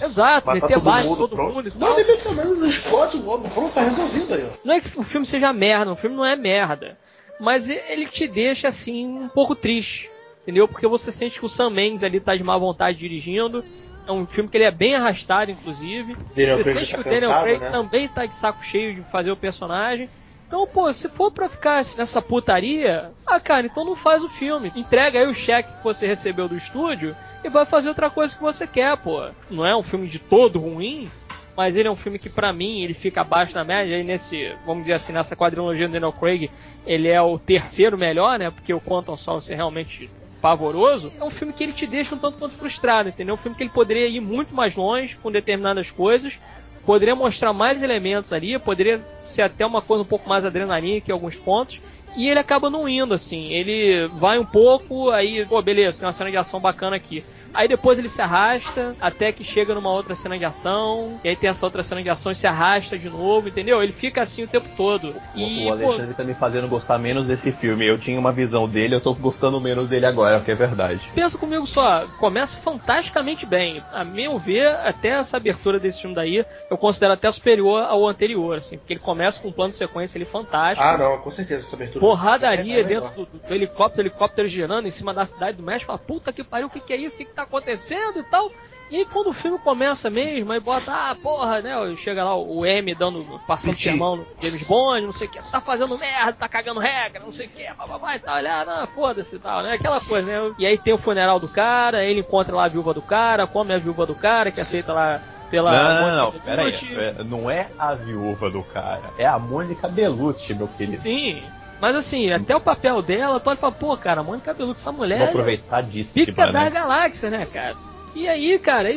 Exato, 0.00 0.46
Matar 0.48 0.68
meter 0.68 0.78
em 0.78 1.04
mundo, 1.06 1.16
todo 1.16 1.36
pronto. 1.36 1.54
mundo 1.54 1.68
e 1.68 1.72
Não, 1.78 1.88
tal. 1.88 1.98
ele 2.00 2.10
mete 2.10 2.22
também, 2.24 2.44
não 2.46 2.66
explode 2.66 3.18
logo, 3.18 3.48
pronto, 3.50 3.72
tá 3.72 3.82
resolvido 3.82 4.34
aí, 4.34 4.44
ó. 4.44 4.48
Não 4.64 4.74
é 4.74 4.80
que 4.80 4.98
o 4.98 5.04
filme 5.04 5.24
seja 5.26 5.52
merda, 5.52 5.92
o 5.92 5.96
filme 5.96 6.16
não 6.16 6.24
é 6.24 6.34
merda. 6.34 6.98
Mas 7.42 7.68
ele 7.68 8.06
te 8.06 8.28
deixa 8.28 8.68
assim 8.68 9.04
um 9.04 9.28
pouco 9.28 9.56
triste. 9.56 10.08
Entendeu? 10.42 10.68
Porque 10.68 10.86
você 10.86 11.10
sente 11.10 11.40
que 11.40 11.44
o 11.44 11.48
Sam 11.48 11.70
Mendes 11.70 12.04
ali 12.04 12.20
tá 12.20 12.36
de 12.36 12.44
má 12.44 12.56
vontade 12.56 12.98
dirigindo. 12.98 13.64
É 14.06 14.12
um 14.12 14.24
filme 14.24 14.48
que 14.48 14.56
ele 14.56 14.64
é 14.64 14.70
bem 14.70 14.94
arrastado, 14.94 15.50
inclusive. 15.50 16.16
Daniel 16.36 16.58
Você 16.58 16.62
Craig 16.62 16.78
sente 16.78 16.90
tá 16.92 16.94
que 16.96 17.00
o 17.00 17.04
Daniel 17.04 17.20
cansado, 17.30 17.42
Craig 17.42 17.58
né? 17.58 17.70
também 17.70 18.08
tá 18.08 18.26
de 18.26 18.36
saco 18.36 18.64
cheio 18.64 18.94
de 18.94 19.02
fazer 19.10 19.32
o 19.32 19.36
personagem. 19.36 20.08
Então, 20.46 20.68
pô, 20.68 20.92
se 20.92 21.08
for 21.08 21.32
pra 21.32 21.48
ficar 21.48 21.84
nessa 21.96 22.22
putaria, 22.22 23.10
ah, 23.26 23.40
cara, 23.40 23.66
então 23.66 23.84
não 23.84 23.96
faz 23.96 24.22
o 24.22 24.28
filme. 24.28 24.70
Entrega 24.76 25.18
aí 25.18 25.26
o 25.26 25.34
cheque 25.34 25.72
que 25.78 25.82
você 25.82 26.06
recebeu 26.06 26.46
do 26.46 26.56
estúdio 26.56 27.16
e 27.42 27.48
vai 27.48 27.66
fazer 27.66 27.88
outra 27.88 28.08
coisa 28.08 28.36
que 28.36 28.42
você 28.42 28.68
quer, 28.68 28.96
pô. 28.98 29.30
Não 29.50 29.66
é 29.66 29.74
um 29.74 29.82
filme 29.82 30.06
de 30.06 30.20
todo 30.20 30.60
ruim, 30.60 31.08
mas 31.56 31.76
ele 31.76 31.88
é 31.88 31.90
um 31.90 31.96
filme 31.96 32.18
que 32.18 32.30
pra 32.30 32.52
mim 32.52 32.82
ele 32.82 32.94
fica 32.94 33.20
abaixo 33.20 33.54
da 33.54 33.64
média. 33.64 33.98
E 33.98 34.04
nesse, 34.04 34.54
vamos 34.64 34.84
dizer 34.84 34.94
assim, 34.94 35.12
nessa 35.12 35.36
quadrilogia 35.36 35.86
do 35.86 35.92
Daniel 35.92 36.12
Craig, 36.12 36.50
ele 36.86 37.08
é 37.08 37.20
o 37.20 37.38
terceiro 37.38 37.98
melhor, 37.98 38.38
né? 38.38 38.50
Porque 38.50 38.72
o 38.72 38.80
Quantum 38.80 39.16
Solace 39.16 39.52
é 39.52 39.56
realmente 39.56 40.10
pavoroso. 40.40 41.12
É 41.20 41.24
um 41.24 41.30
filme 41.30 41.52
que 41.52 41.62
ele 41.62 41.72
te 41.72 41.86
deixa 41.86 42.14
um 42.14 42.18
tanto 42.18 42.38
quanto 42.38 42.54
frustrado, 42.56 43.08
entendeu? 43.08 43.34
É 43.34 43.38
um 43.38 43.40
filme 43.40 43.56
que 43.56 43.62
ele 43.62 43.70
poderia 43.70 44.08
ir 44.08 44.20
muito 44.20 44.54
mais 44.54 44.74
longe 44.74 45.16
com 45.16 45.30
determinadas 45.30 45.90
coisas. 45.90 46.38
Poderia 46.84 47.14
mostrar 47.14 47.52
mais 47.52 47.80
elementos 47.80 48.32
ali, 48.32 48.58
poderia 48.58 49.00
ser 49.24 49.42
até 49.42 49.64
uma 49.64 49.80
coisa 49.80 50.02
um 50.02 50.06
pouco 50.06 50.28
mais 50.28 50.44
adrenalina 50.44 51.00
em 51.06 51.12
alguns 51.12 51.36
pontos. 51.36 51.80
E 52.16 52.28
ele 52.28 52.40
acaba 52.40 52.68
não 52.68 52.88
indo, 52.88 53.14
assim. 53.14 53.52
Ele 53.52 54.08
vai 54.18 54.38
um 54.38 54.44
pouco, 54.44 55.10
aí, 55.10 55.46
pô, 55.46 55.62
beleza, 55.62 56.00
tem 56.00 56.06
uma 56.06 56.12
cena 56.12 56.30
de 56.30 56.36
ação 56.36 56.60
bacana 56.60 56.96
aqui. 56.96 57.24
Aí 57.54 57.68
depois 57.68 57.98
ele 57.98 58.08
se 58.08 58.20
arrasta 58.20 58.96
até 59.00 59.32
que 59.32 59.44
chega 59.44 59.74
numa 59.74 59.90
outra 59.90 60.14
cena 60.14 60.38
de 60.38 60.44
ação. 60.44 61.20
E 61.22 61.28
aí 61.28 61.36
tem 61.36 61.50
essa 61.50 61.64
outra 61.64 61.82
cena 61.82 62.02
de 62.02 62.08
ação 62.08 62.32
e 62.32 62.34
se 62.34 62.46
arrasta 62.46 62.98
de 62.98 63.08
novo, 63.08 63.48
entendeu? 63.48 63.82
Ele 63.82 63.92
fica 63.92 64.22
assim 64.22 64.44
o 64.44 64.48
tempo 64.48 64.68
todo. 64.76 65.14
E, 65.34 65.64
o 65.64 65.66
pô, 65.66 65.72
Alexandre 65.72 66.14
tá 66.14 66.24
me 66.24 66.34
fazendo 66.34 66.68
gostar 66.68 66.98
menos 66.98 67.26
desse 67.26 67.52
filme. 67.52 67.86
Eu 67.86 67.98
tinha 67.98 68.18
uma 68.18 68.32
visão 68.32 68.68
dele, 68.68 68.94
eu 68.94 69.00
tô 69.00 69.14
gostando 69.14 69.60
menos 69.60 69.88
dele 69.88 70.06
agora, 70.06 70.40
que 70.40 70.50
é 70.50 70.54
verdade. 70.54 71.00
pensa 71.14 71.36
comigo 71.36 71.66
só, 71.66 72.06
começa 72.18 72.58
fantasticamente 72.60 73.44
bem. 73.44 73.82
A 73.92 74.04
meu 74.04 74.38
ver, 74.38 74.68
até 74.68 75.10
essa 75.10 75.36
abertura 75.36 75.78
desse 75.78 76.00
filme 76.00 76.14
daí, 76.14 76.44
eu 76.70 76.76
considero 76.76 77.12
até 77.12 77.30
superior 77.30 77.82
ao 77.82 78.06
anterior, 78.06 78.58
assim, 78.58 78.78
porque 78.78 78.94
ele 78.94 79.00
começa 79.00 79.40
com 79.40 79.48
um 79.48 79.52
plano 79.52 79.70
de 79.70 79.76
sequência 79.76 80.18
ali 80.18 80.24
fantástico. 80.24 80.86
Ah, 80.86 80.96
não, 80.96 81.18
com 81.18 81.30
certeza 81.30 81.66
essa 81.66 81.76
abertura. 81.76 82.00
Porradaria 82.00 82.76
é, 82.76 82.80
é 82.80 82.84
dentro 82.84 83.10
do, 83.10 83.26
do 83.26 83.54
helicóptero, 83.54 84.02
helicóptero 84.02 84.48
girando 84.48 84.86
em 84.86 84.90
cima 84.90 85.12
da 85.12 85.26
cidade 85.26 85.56
do 85.56 85.62
México, 85.62 85.86
fala, 85.86 85.98
puta 85.98 86.32
que 86.32 86.42
pariu, 86.42 86.66
o 86.66 86.70
que, 86.70 86.80
que 86.80 86.92
é 86.92 86.96
isso? 86.96 87.16
O 87.16 87.18
que, 87.18 87.24
que 87.26 87.34
tá 87.34 87.41
acontecendo 87.42 88.18
e 88.18 88.24
tal? 88.24 88.50
E 88.90 88.96
aí 88.96 89.06
quando 89.06 89.28
o 89.28 89.32
filme 89.32 89.58
começa 89.58 90.10
mesmo, 90.10 90.52
aí 90.52 90.60
bota, 90.60 90.92
ah, 90.92 91.16
porra, 91.22 91.62
né? 91.62 91.74
Chega 91.96 92.22
lá 92.22 92.36
o 92.36 92.66
M 92.66 92.94
dando, 92.94 93.40
passando 93.46 93.74
sermão 93.74 94.16
no 94.16 94.26
James 94.38 94.62
Bond, 94.64 95.06
não 95.06 95.14
sei 95.14 95.26
o 95.26 95.30
que, 95.30 95.40
tá 95.50 95.62
fazendo 95.62 95.96
merda, 95.96 96.34
tá 96.34 96.46
cagando 96.46 96.78
regra, 96.78 97.22
não 97.24 97.32
sei 97.32 97.46
o 97.46 97.48
que, 97.48 97.64
bababá 97.72 98.16
e 98.16 98.18
tal, 98.18 98.34
olha, 98.34 98.64
não, 98.66 98.86
foda-se 98.88 99.36
e 99.36 99.38
tal, 99.38 99.62
né? 99.62 99.72
Aquela 99.72 99.98
coisa, 99.98 100.26
né? 100.26 100.54
E 100.58 100.66
aí 100.66 100.76
tem 100.76 100.92
o 100.92 100.98
funeral 100.98 101.40
do 101.40 101.48
cara, 101.48 102.04
ele 102.04 102.20
encontra 102.20 102.54
lá 102.54 102.66
a 102.66 102.68
viúva 102.68 102.92
do 102.92 103.00
cara, 103.00 103.46
come 103.46 103.72
a 103.72 103.78
viúva 103.78 104.04
do 104.04 104.14
cara, 104.14 104.50
que 104.50 104.60
é 104.60 104.64
feita 104.64 104.92
lá 104.92 105.22
pela. 105.50 105.72
Não, 105.72 105.82
não, 105.82 106.00
não, 106.00 106.16
não, 106.16 106.24
Mônica 106.26 106.44
pera 106.44 106.62
aí. 106.62 106.72
Bellucci. 106.72 106.94
É, 106.94 107.24
Não 107.24 107.50
é 107.50 107.68
a 107.78 107.94
viúva 107.94 108.50
do 108.50 108.62
cara, 108.62 109.04
é 109.16 109.26
a 109.26 109.38
Mônica 109.38 109.88
Bellucci, 109.88 110.52
meu 110.52 110.68
querido. 110.68 111.00
Sim. 111.00 111.42
Mas 111.82 111.96
assim, 111.96 112.30
até 112.30 112.54
o 112.54 112.60
papel 112.60 113.02
dela, 113.02 113.40
tu 113.40 113.48
olha 113.48 113.56
e 113.56 113.60
fala, 113.60 113.72
pô, 113.72 113.96
cara, 113.96 114.20
a 114.20 114.22
Mônica 114.22 114.54
Bellucci, 114.54 114.80
essa 114.80 114.92
mulher. 114.92 115.18
Vou 115.18 115.26
é 115.26 115.30
aproveitadíssima, 115.30 116.24
Pica 116.26 116.46
da 116.46 116.52
né? 116.52 116.70
galáxia, 116.70 117.28
né, 117.28 117.44
cara? 117.44 117.76
E 118.14 118.28
aí, 118.28 118.56
cara, 118.60 118.88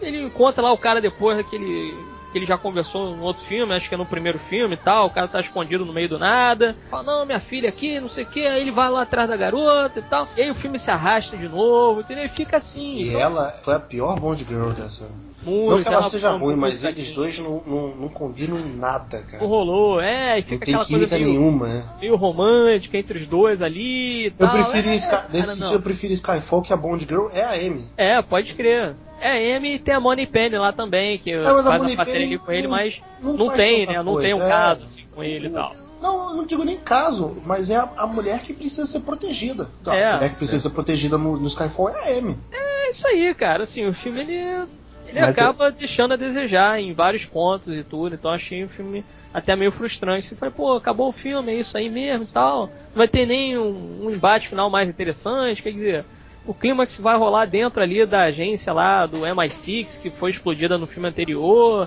ele 0.00 0.22
encontra 0.22 0.62
lá 0.62 0.70
o 0.70 0.78
cara 0.78 1.00
depois 1.00 1.36
daquele. 1.36 1.96
Ele 2.38 2.46
já 2.46 2.56
conversou 2.56 3.14
no 3.14 3.22
outro 3.24 3.44
filme, 3.44 3.74
acho 3.74 3.88
que 3.88 3.94
é 3.94 3.98
no 3.98 4.06
primeiro 4.06 4.38
filme 4.38 4.74
e 4.74 4.78
tal. 4.78 5.06
O 5.06 5.10
cara 5.10 5.28
tá 5.28 5.40
escondido 5.40 5.84
no 5.84 5.92
meio 5.92 6.08
do 6.08 6.18
nada. 6.18 6.76
Fala, 6.90 7.02
não, 7.02 7.26
minha 7.26 7.40
filha 7.40 7.68
aqui, 7.68 7.98
não 8.00 8.08
sei 8.08 8.24
o 8.24 8.26
que. 8.28 8.46
Aí 8.46 8.60
ele 8.60 8.70
vai 8.70 8.88
lá 8.90 9.02
atrás 9.02 9.28
da 9.28 9.36
garota 9.36 9.98
e 9.98 10.02
tal. 10.02 10.28
E 10.36 10.42
aí 10.42 10.50
o 10.50 10.54
filme 10.54 10.78
se 10.78 10.90
arrasta 10.90 11.36
de 11.36 11.48
novo, 11.48 12.00
entendeu? 12.00 12.24
E 12.24 12.28
fica 12.28 12.56
assim. 12.56 12.96
E 12.98 13.08
então, 13.08 13.20
ela 13.20 13.50
foi 13.62 13.74
a 13.74 13.80
pior 13.80 14.18
Bond 14.18 14.44
Girl 14.48 14.70
dessa. 14.70 15.08
muito, 15.44 15.70
não 15.70 15.82
que 15.82 15.88
ela 15.88 15.96
ela 15.98 16.04
seja 16.10 16.30
ruim, 16.30 16.56
mas 16.56 16.84
eles 16.84 17.10
dois 17.12 17.38
não, 17.38 17.62
não, 17.66 17.88
não 17.96 18.08
combinam 18.08 18.58
nada, 18.76 19.18
cara. 19.22 19.42
Não 19.42 19.48
rolou, 19.48 20.00
é, 20.00 20.38
e 20.38 20.42
Não 20.42 20.48
fica 20.48 20.66
tem 20.66 20.74
aquela 20.74 20.86
coisa 20.88 21.06
química 21.06 21.18
meio, 21.18 21.28
nenhuma, 21.40 21.66
né? 21.68 21.84
meio 22.00 22.16
romântica 22.16 22.96
entre 22.98 23.18
os 23.18 23.26
dois 23.26 23.62
ali 23.62 24.22
e 24.22 24.24
Eu 24.26 24.32
tal. 24.32 24.50
preferi 24.52 24.88
é, 24.90 24.94
Sky, 24.96 25.10
cara, 25.10 25.26
nesse 25.32 25.48
não. 25.48 25.56
sentido 25.56 25.74
eu 25.74 25.82
prefiro 25.82 26.12
Skyfall 26.12 26.62
que 26.62 26.72
a 26.72 26.76
Bond 26.76 27.04
Girl 27.08 27.28
é 27.32 27.42
a 27.42 27.52
Amy. 27.52 27.84
É, 27.96 28.20
pode 28.22 28.54
crer. 28.54 28.94
É, 29.20 29.52
a 29.54 29.56
Amy 29.56 29.74
e 29.74 29.78
tem 29.78 29.94
a 29.94 30.00
Money 30.00 30.26
Penny 30.26 30.56
lá 30.58 30.72
também, 30.72 31.18
que 31.18 31.32
a 31.34 31.44
faz 31.44 31.66
a 31.66 31.78
Money 31.78 31.96
parceria 31.96 32.38
com 32.38 32.52
ele, 32.52 32.62
não- 32.62 32.70
mas 32.70 33.00
não 33.20 33.34
não, 33.34 33.50
tem, 33.50 33.86
né? 33.86 34.02
Não 34.02 34.12
coisa, 34.12 34.28
tem 34.28 34.34
um 34.34 34.44
é. 34.44 34.48
caso 34.48 34.84
assim 34.84 35.02
com 35.12 35.24
ele 35.24 35.48
e 35.48 35.50
tal. 35.50 35.74
Não, 36.00 36.30
eu 36.30 36.36
não 36.36 36.46
digo 36.46 36.62
nem 36.64 36.76
caso, 36.76 37.42
mas 37.44 37.68
é 37.68 37.76
a, 37.76 37.90
a 37.98 38.06
mulher 38.06 38.40
que 38.42 38.54
precisa 38.54 38.86
ser 38.86 39.00
protegida. 39.00 39.68
Tá, 39.82 39.96
É. 39.96 40.06
a 40.12 40.14
mulher 40.14 40.30
que 40.30 40.36
precisa 40.36 40.62
ser 40.62 40.70
protegida 40.70 41.18
no, 41.18 41.36
no 41.36 41.46
Skyfall 41.48 41.88
é 41.88 42.14
a 42.14 42.18
Amy. 42.18 42.38
É 42.52 42.90
isso 42.90 43.06
aí, 43.08 43.34
cara. 43.34 43.64
Assim, 43.64 43.84
o 43.86 43.92
filme 43.92 44.20
ele, 44.20 44.34
ele 45.08 45.20
Mas 45.20 45.30
acaba 45.36 45.72
deixando 45.72 46.14
a 46.14 46.16
desejar 46.16 46.80
em 46.80 46.92
vários 46.92 47.24
pontos 47.24 47.68
e 47.74 47.82
tudo. 47.82 48.14
Então 48.14 48.30
achei 48.30 48.62
o 48.62 48.68
filme 48.68 49.04
até 49.34 49.56
meio 49.56 49.72
frustrante. 49.72 50.26
Você 50.28 50.36
fala, 50.36 50.52
pô, 50.52 50.74
acabou 50.76 51.08
o 51.08 51.12
filme, 51.12 51.50
é 51.52 51.56
isso 51.56 51.76
aí 51.76 51.90
mesmo 51.90 52.22
e 52.24 52.28
tal. 52.28 52.66
Não 52.66 52.94
vai 52.94 53.08
ter 53.08 53.26
nem 53.26 53.58
um, 53.58 54.04
um 54.06 54.10
embate 54.10 54.48
final 54.48 54.70
mais 54.70 54.88
interessante. 54.88 55.60
Quer 55.64 55.72
dizer, 55.72 56.04
o 56.48 56.54
clímax 56.54 56.96
vai 56.96 57.14
rolar 57.14 57.44
dentro 57.44 57.82
ali 57.82 58.06
da 58.06 58.22
agência 58.22 58.72
lá 58.72 59.04
do 59.04 59.18
MI6 59.18 60.00
que 60.00 60.08
foi 60.08 60.30
explodida 60.30 60.78
no 60.78 60.86
filme 60.86 61.06
anterior. 61.06 61.86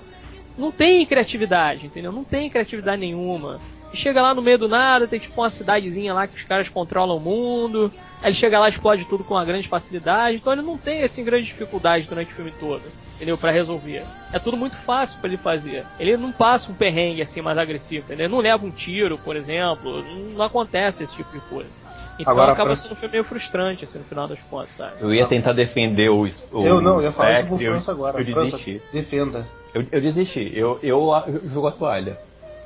Não 0.55 0.71
tem 0.71 1.03
criatividade, 1.03 1.87
entendeu? 1.87 2.11
Não 2.11 2.23
tem 2.23 2.47
criatividade 2.47 3.01
nenhuma. 3.01 3.59
E 3.91 3.97
chega 3.97 4.21
lá 4.21 4.35
no 4.35 4.41
meio 4.41 4.59
do 4.59 4.69
nada, 4.69 5.07
tem 5.07 5.19
tipo 5.19 5.41
uma 5.41 5.49
cidadezinha 5.49 6.13
lá 6.13 6.27
que 6.27 6.37
os 6.37 6.43
caras 6.43 6.69
controlam 6.69 7.17
o 7.17 7.19
mundo. 7.19 7.91
Aí 8.21 8.27
ele 8.29 8.35
chega 8.35 8.59
lá 8.59 8.67
e 8.67 8.69
explode 8.69 9.05
tudo 9.05 9.23
com 9.23 9.33
uma 9.33 9.43
grande 9.43 9.67
facilidade. 9.67 10.37
Então 10.37 10.53
ele 10.53 10.61
não 10.61 10.77
tem 10.77 11.01
assim 11.03 11.25
grande 11.25 11.47
dificuldade 11.47 12.05
durante 12.07 12.31
o 12.31 12.35
filme 12.35 12.53
todo, 12.59 12.83
entendeu? 13.15 13.39
Pra 13.39 13.49
resolver. 13.49 14.03
É 14.31 14.37
tudo 14.37 14.55
muito 14.55 14.77
fácil 14.77 15.19
pra 15.19 15.27
ele 15.27 15.37
fazer. 15.37 15.87
Ele 15.99 16.15
não 16.17 16.31
passa 16.31 16.71
um 16.71 16.75
perrengue 16.75 17.23
assim 17.23 17.41
mais 17.41 17.57
agressivo, 17.57 18.05
entendeu? 18.05 18.27
Ele 18.27 18.33
não 18.33 18.41
leva 18.41 18.63
um 18.63 18.69
tiro, 18.69 19.17
por 19.17 19.35
exemplo. 19.35 20.03
Não 20.35 20.45
acontece 20.45 21.01
esse 21.01 21.15
tipo 21.15 21.31
de 21.31 21.39
coisa. 21.45 21.81
Então 22.19 22.31
Agora, 22.31 22.51
acaba 22.51 22.67
França- 22.69 22.83
sendo 22.83 22.91
um 22.93 22.95
filme 22.95 23.11
meio 23.13 23.23
frustrante, 23.23 23.83
assim, 23.85 23.97
no 23.99 24.03
final 24.05 24.27
das 24.27 24.39
contas, 24.49 24.75
sabe? 24.75 24.93
Eu 24.99 25.13
ia 25.13 25.25
tentar 25.27 25.53
defender 25.53 26.09
o. 26.09 26.21
o 26.51 26.65
eu 26.65 26.79
não, 26.81 26.97
eu 26.97 27.03
ia 27.03 27.11
falar 27.11 27.33
isso 27.39 27.47
pro 27.47 27.61
eu- 27.61 27.71
França 27.71 27.91
agora. 27.91 28.19
Eu 28.19 28.25
França, 28.25 28.57
desisti. 28.57 28.81
defenda. 28.91 29.47
Eu, 29.73 29.83
eu 29.91 30.01
desisti. 30.01 30.51
Eu, 30.53 30.79
eu, 30.83 30.99
eu 31.27 31.49
jogo 31.49 31.67
a 31.67 31.71
toalha. 31.71 32.17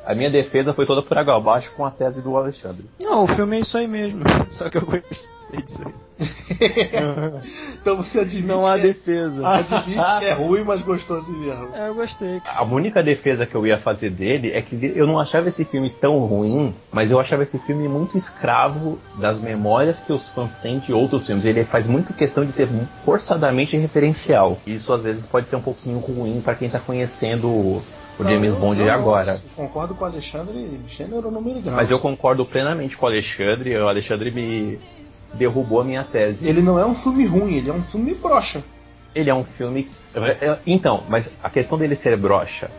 A 0.05 0.13
minha 0.13 0.29
defesa 0.29 0.73
foi 0.73 0.85
toda 0.85 1.01
por 1.01 1.17
água 1.17 1.35
abaixo 1.35 1.71
com 1.75 1.83
a 1.85 1.89
tese 1.89 2.21
do 2.21 2.35
Alexandre. 2.37 2.85
Não, 3.01 3.23
o 3.23 3.27
filme 3.27 3.57
é 3.57 3.59
isso 3.61 3.77
aí 3.77 3.87
mesmo. 3.87 4.21
Só 4.49 4.69
que 4.69 4.77
eu 4.77 4.85
gostei 4.85 5.29
disso 5.51 5.83
aí. 5.85 5.93
Então 7.81 7.97
você 7.97 8.21
admite, 8.21 8.47
Não 8.47 8.65
há 8.65 8.75
que, 8.75 8.79
é, 8.79 8.83
defesa. 8.87 9.47
admite 9.47 10.19
que 10.19 10.25
é 10.25 10.33
ruim, 10.33 10.63
mas 10.63 10.81
gostou 10.81 11.17
assim 11.17 11.37
mesmo. 11.37 11.69
É, 11.75 11.87
eu 11.89 11.95
gostei. 11.95 12.41
A 12.45 12.63
única 12.63 13.03
defesa 13.03 13.45
que 13.45 13.53
eu 13.55 13.65
ia 13.67 13.77
fazer 13.77 14.09
dele 14.09 14.51
é 14.51 14.61
que 14.61 14.93
eu 14.95 15.05
não 15.05 15.19
achava 15.19 15.49
esse 15.49 15.63
filme 15.65 15.89
tão 15.89 16.17
ruim, 16.19 16.73
mas 16.91 17.11
eu 17.11 17.19
achava 17.19 17.43
esse 17.43 17.59
filme 17.59 17.87
muito 17.87 18.17
escravo 18.17 18.99
das 19.19 19.39
memórias 19.39 19.99
que 19.99 20.11
os 20.13 20.27
fãs 20.29 20.51
têm 20.61 20.79
de 20.79 20.93
outros 20.93 21.25
filmes. 21.27 21.45
Ele 21.45 21.63
faz 21.65 21.85
muito 21.85 22.13
questão 22.13 22.45
de 22.45 22.53
ser 22.53 22.67
forçadamente 23.03 23.75
referencial. 23.77 24.57
Isso 24.65 24.91
às 24.93 25.03
vezes 25.03 25.25
pode 25.25 25.47
ser 25.49 25.57
um 25.57 25.61
pouquinho 25.61 25.99
ruim 25.99 26.41
pra 26.43 26.55
quem 26.55 26.69
tá 26.69 26.79
conhecendo 26.79 27.47
o, 27.47 27.83
o 28.17 28.23
Não, 28.23 28.29
James 28.31 28.53
eu- 28.53 28.59
Bond 28.59 28.79
eu 28.79 28.85
de 28.85 28.89
agora. 28.91 29.33
eu 29.33 29.49
Concordo 29.55 29.93
com 29.95 30.03
o 30.05 30.07
Alexandre, 30.07 30.79
gênero 30.87 31.29
número 31.29 31.59
grau. 31.61 31.75
Mas 31.75 31.91
eu 31.91 31.99
concordo 31.99 32.45
plenamente 32.45 32.97
com 32.97 33.05
o 33.05 33.09
Alexandre. 33.09 33.77
O 33.77 33.87
Alexandre 33.87 34.31
me 34.31 34.79
derrubou 35.37 35.81
a 35.81 35.83
minha 35.83 36.03
tese. 36.03 36.47
Ele 36.47 36.61
não 36.61 36.79
é 36.79 36.85
um 36.85 36.95
filme 36.95 37.25
ruim, 37.25 37.55
ele 37.55 37.69
é 37.69 37.73
um 37.73 37.83
filme 37.83 38.13
broxa. 38.13 38.63
Ele 39.13 39.29
é 39.29 39.33
um 39.33 39.43
filme. 39.43 39.89
é, 40.41 40.59
Então, 40.67 41.03
mas 41.07 41.29
a 41.41 41.49
questão 41.49 41.77
dele 41.77 41.95
ser 41.95 42.17
brocha. 42.17 42.69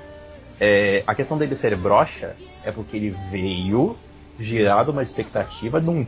É... 0.61 1.03
A 1.07 1.15
questão 1.15 1.39
dele 1.39 1.55
ser 1.55 1.75
brocha 1.77 2.37
é 2.63 2.71
porque 2.71 2.97
ele 2.97 3.17
veio 3.31 3.97
girado 4.39 4.93
uma 4.93 5.03
expectativa 5.03 5.81
de 5.81 5.89
um 5.89 6.07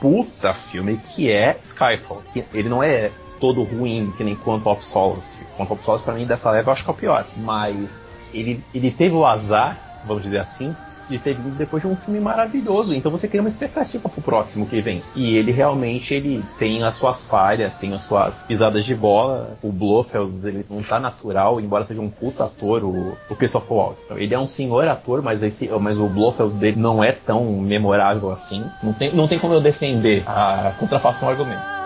puta 0.00 0.54
filme 0.70 0.98
que 0.98 1.30
é 1.30 1.58
Skyfall. 1.62 2.22
Ele 2.52 2.68
não 2.68 2.82
é 2.82 3.10
todo 3.38 3.62
ruim, 3.62 4.12
que 4.16 4.24
nem 4.24 4.36
Quantum 4.36 4.70
of 4.70 4.84
Solace. 4.84 5.40
Quantum 5.56 5.74
of 5.74 5.84
Solace 5.84 6.04
pra 6.04 6.14
mim 6.14 6.26
dessa 6.26 6.50
leva 6.50 6.70
eu 6.70 6.74
acho 6.74 6.84
que 6.84 6.90
é 6.90 6.92
o 6.92 6.96
pior. 6.96 7.26
Mas 7.38 8.00
ele, 8.32 8.62
ele 8.74 8.90
teve 8.90 9.14
o 9.14 9.26
azar, 9.26 10.02
vamos 10.06 10.22
dizer 10.22 10.38
assim, 10.38 10.74
de 11.10 11.18
ter 11.18 11.34
vindo 11.34 11.56
depois 11.56 11.82
de 11.82 11.88
um 11.88 11.96
filme 11.96 12.20
maravilhoso. 12.20 12.94
Então 12.94 13.10
você 13.10 13.26
cria 13.28 13.40
uma 13.40 13.50
expectativa 13.50 14.08
pro 14.08 14.22
próximo 14.22 14.66
que 14.66 14.80
vem. 14.80 15.02
E 15.14 15.36
ele 15.36 15.50
realmente 15.52 16.14
ele 16.14 16.42
tem 16.58 16.82
as 16.82 16.94
suas 16.94 17.22
falhas, 17.22 17.76
tem 17.76 17.92
as 17.92 18.02
suas 18.02 18.34
pisadas 18.44 18.84
de 18.84 18.94
bola. 18.94 19.56
O 19.62 19.72
Blofeld 19.72 20.46
ele 20.46 20.64
não 20.70 20.82
tá 20.82 21.00
natural, 21.00 21.60
embora 21.60 21.84
seja 21.84 22.00
um 22.00 22.08
puta 22.08 22.44
ator, 22.44 22.84
o, 22.84 23.16
o 23.28 23.36
Christopher 23.36 23.76
Waltz. 23.76 24.04
Então, 24.04 24.18
ele 24.18 24.34
é 24.34 24.38
um 24.38 24.46
senhor 24.46 24.86
ator, 24.86 25.22
mas, 25.22 25.42
esse, 25.42 25.68
mas 25.80 25.98
o 25.98 26.06
Blofeld 26.08 26.54
dele 26.54 26.78
não 26.78 27.02
é 27.02 27.12
tão 27.12 27.44
memorável 27.60 28.30
assim. 28.30 28.64
Não 28.82 28.92
tem, 28.92 29.12
não 29.12 29.26
tem 29.26 29.38
como 29.38 29.54
eu 29.54 29.60
defender 29.60 30.22
a 30.26 30.72
contrafação 30.78 31.28
argumento. 31.28 31.80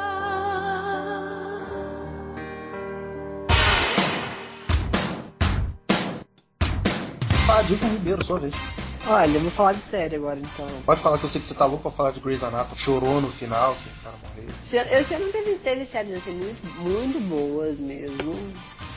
Ah, 7.49 7.63
Dilson 7.63 7.87
Ribeiro, 7.87 8.25
sua 8.25 8.41
vez. 8.41 8.84
Olha, 9.07 9.37
eu 9.37 9.41
vou 9.41 9.51
falar 9.51 9.73
de 9.75 9.81
série 9.81 10.17
agora 10.17 10.39
então. 10.39 10.67
Pode 10.87 11.01
falar 11.01 11.19
que 11.19 11.25
eu 11.25 11.29
sei 11.31 11.41
que 11.41 11.47
você 11.47 11.55
tá 11.55 11.67
louco 11.67 11.83
pra 11.83 11.91
falar 11.91 12.11
de 12.13 12.21
Grey's 12.21 12.43
Anatomy. 12.43 12.79
Chorou 12.81 13.21
no 13.21 13.29
final, 13.29 13.75
que 13.75 13.89
o 13.89 14.03
cara 14.03 14.17
morreu. 14.23 14.51
Esse 14.99 15.15
ano 15.15 15.27
teve, 15.31 15.55
teve 15.57 15.85
séries 15.85 16.15
assim 16.17 16.33
muito, 16.33 16.81
muito 16.81 17.21
boas 17.21 17.79
mesmo. 17.81 18.35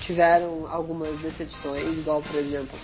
Tiveram 0.02 0.66
algumas 0.72 1.18
decepções, 1.18 1.98
igual 1.98 2.22
por 2.22 2.38
exemplo, 2.40 2.78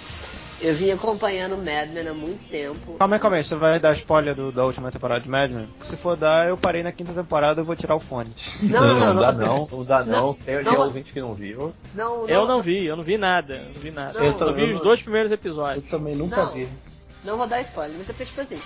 eu 0.59 0.74
vim 0.76 0.91
acompanhando 0.91 1.55
Mad 1.55 1.89
Men 1.93 2.09
há 2.09 2.13
muito 2.13 2.45
tempo. 2.49 2.95
Calma 2.99 3.15
aí, 3.15 3.19
calma 3.21 3.38
aí. 3.38 3.43
Você 3.45 3.55
vai 3.55 3.80
dar 3.80 3.93
spoiler 3.93 4.36
do- 4.36 4.51
da 4.51 4.65
última 4.65 4.91
temporada 4.91 5.21
de 5.21 5.30
Mad 5.30 5.49
Men? 5.51 5.69
Se 5.82 5.95
for 5.95 6.17
dar, 6.17 6.49
eu 6.49 6.57
parei 6.57 6.84
na 6.84 6.91
quinta 6.91 7.13
temporada 7.13 7.61
eu 7.61 7.65
vou 7.65 7.76
tirar 7.78 7.95
o 7.95 7.99
fone. 8.01 8.30
Não, 8.63 8.82
não, 8.82 9.13
não, 9.13 9.21
dá 9.21 9.32
não. 9.32 9.59
não, 9.59 9.67
não 9.71 9.84
dá 9.86 10.03
não. 10.03 10.34
Tem 10.34 10.61
não. 10.63 10.80
ouvinte 10.82 11.13
que 11.13 11.21
não 11.21 11.34
viu. 11.34 11.74
Não, 11.93 12.28
Eu 12.28 12.45
não 12.45 12.61
vi, 12.61 12.84
eu 12.84 12.97
não 12.97 13.03
vi 13.05 13.17
nada, 13.17 13.57
não 13.74 13.82
vi 13.82 13.91
nada. 13.91 14.19
Não, 14.19 14.26
eu 14.26 14.38
só 14.38 14.51
vi 14.51 14.61
eu 14.63 14.67
os 14.69 14.76
não- 14.76 14.84
dois 14.84 15.01
primeiros 15.01 15.32
Eu 15.32 15.36
episódios. 15.36 15.86
também 15.86 16.15
nunca 16.15 16.43
Não. 16.43 16.51
vi. 16.51 16.67
Não 17.24 17.38
vou 17.38 17.47
dar 17.47 17.61
spoiler, 17.61 17.97
mas 17.97 18.09
é 18.09 18.13
porque, 18.13 18.26
tipo 18.26 18.41
assim, 18.41 18.59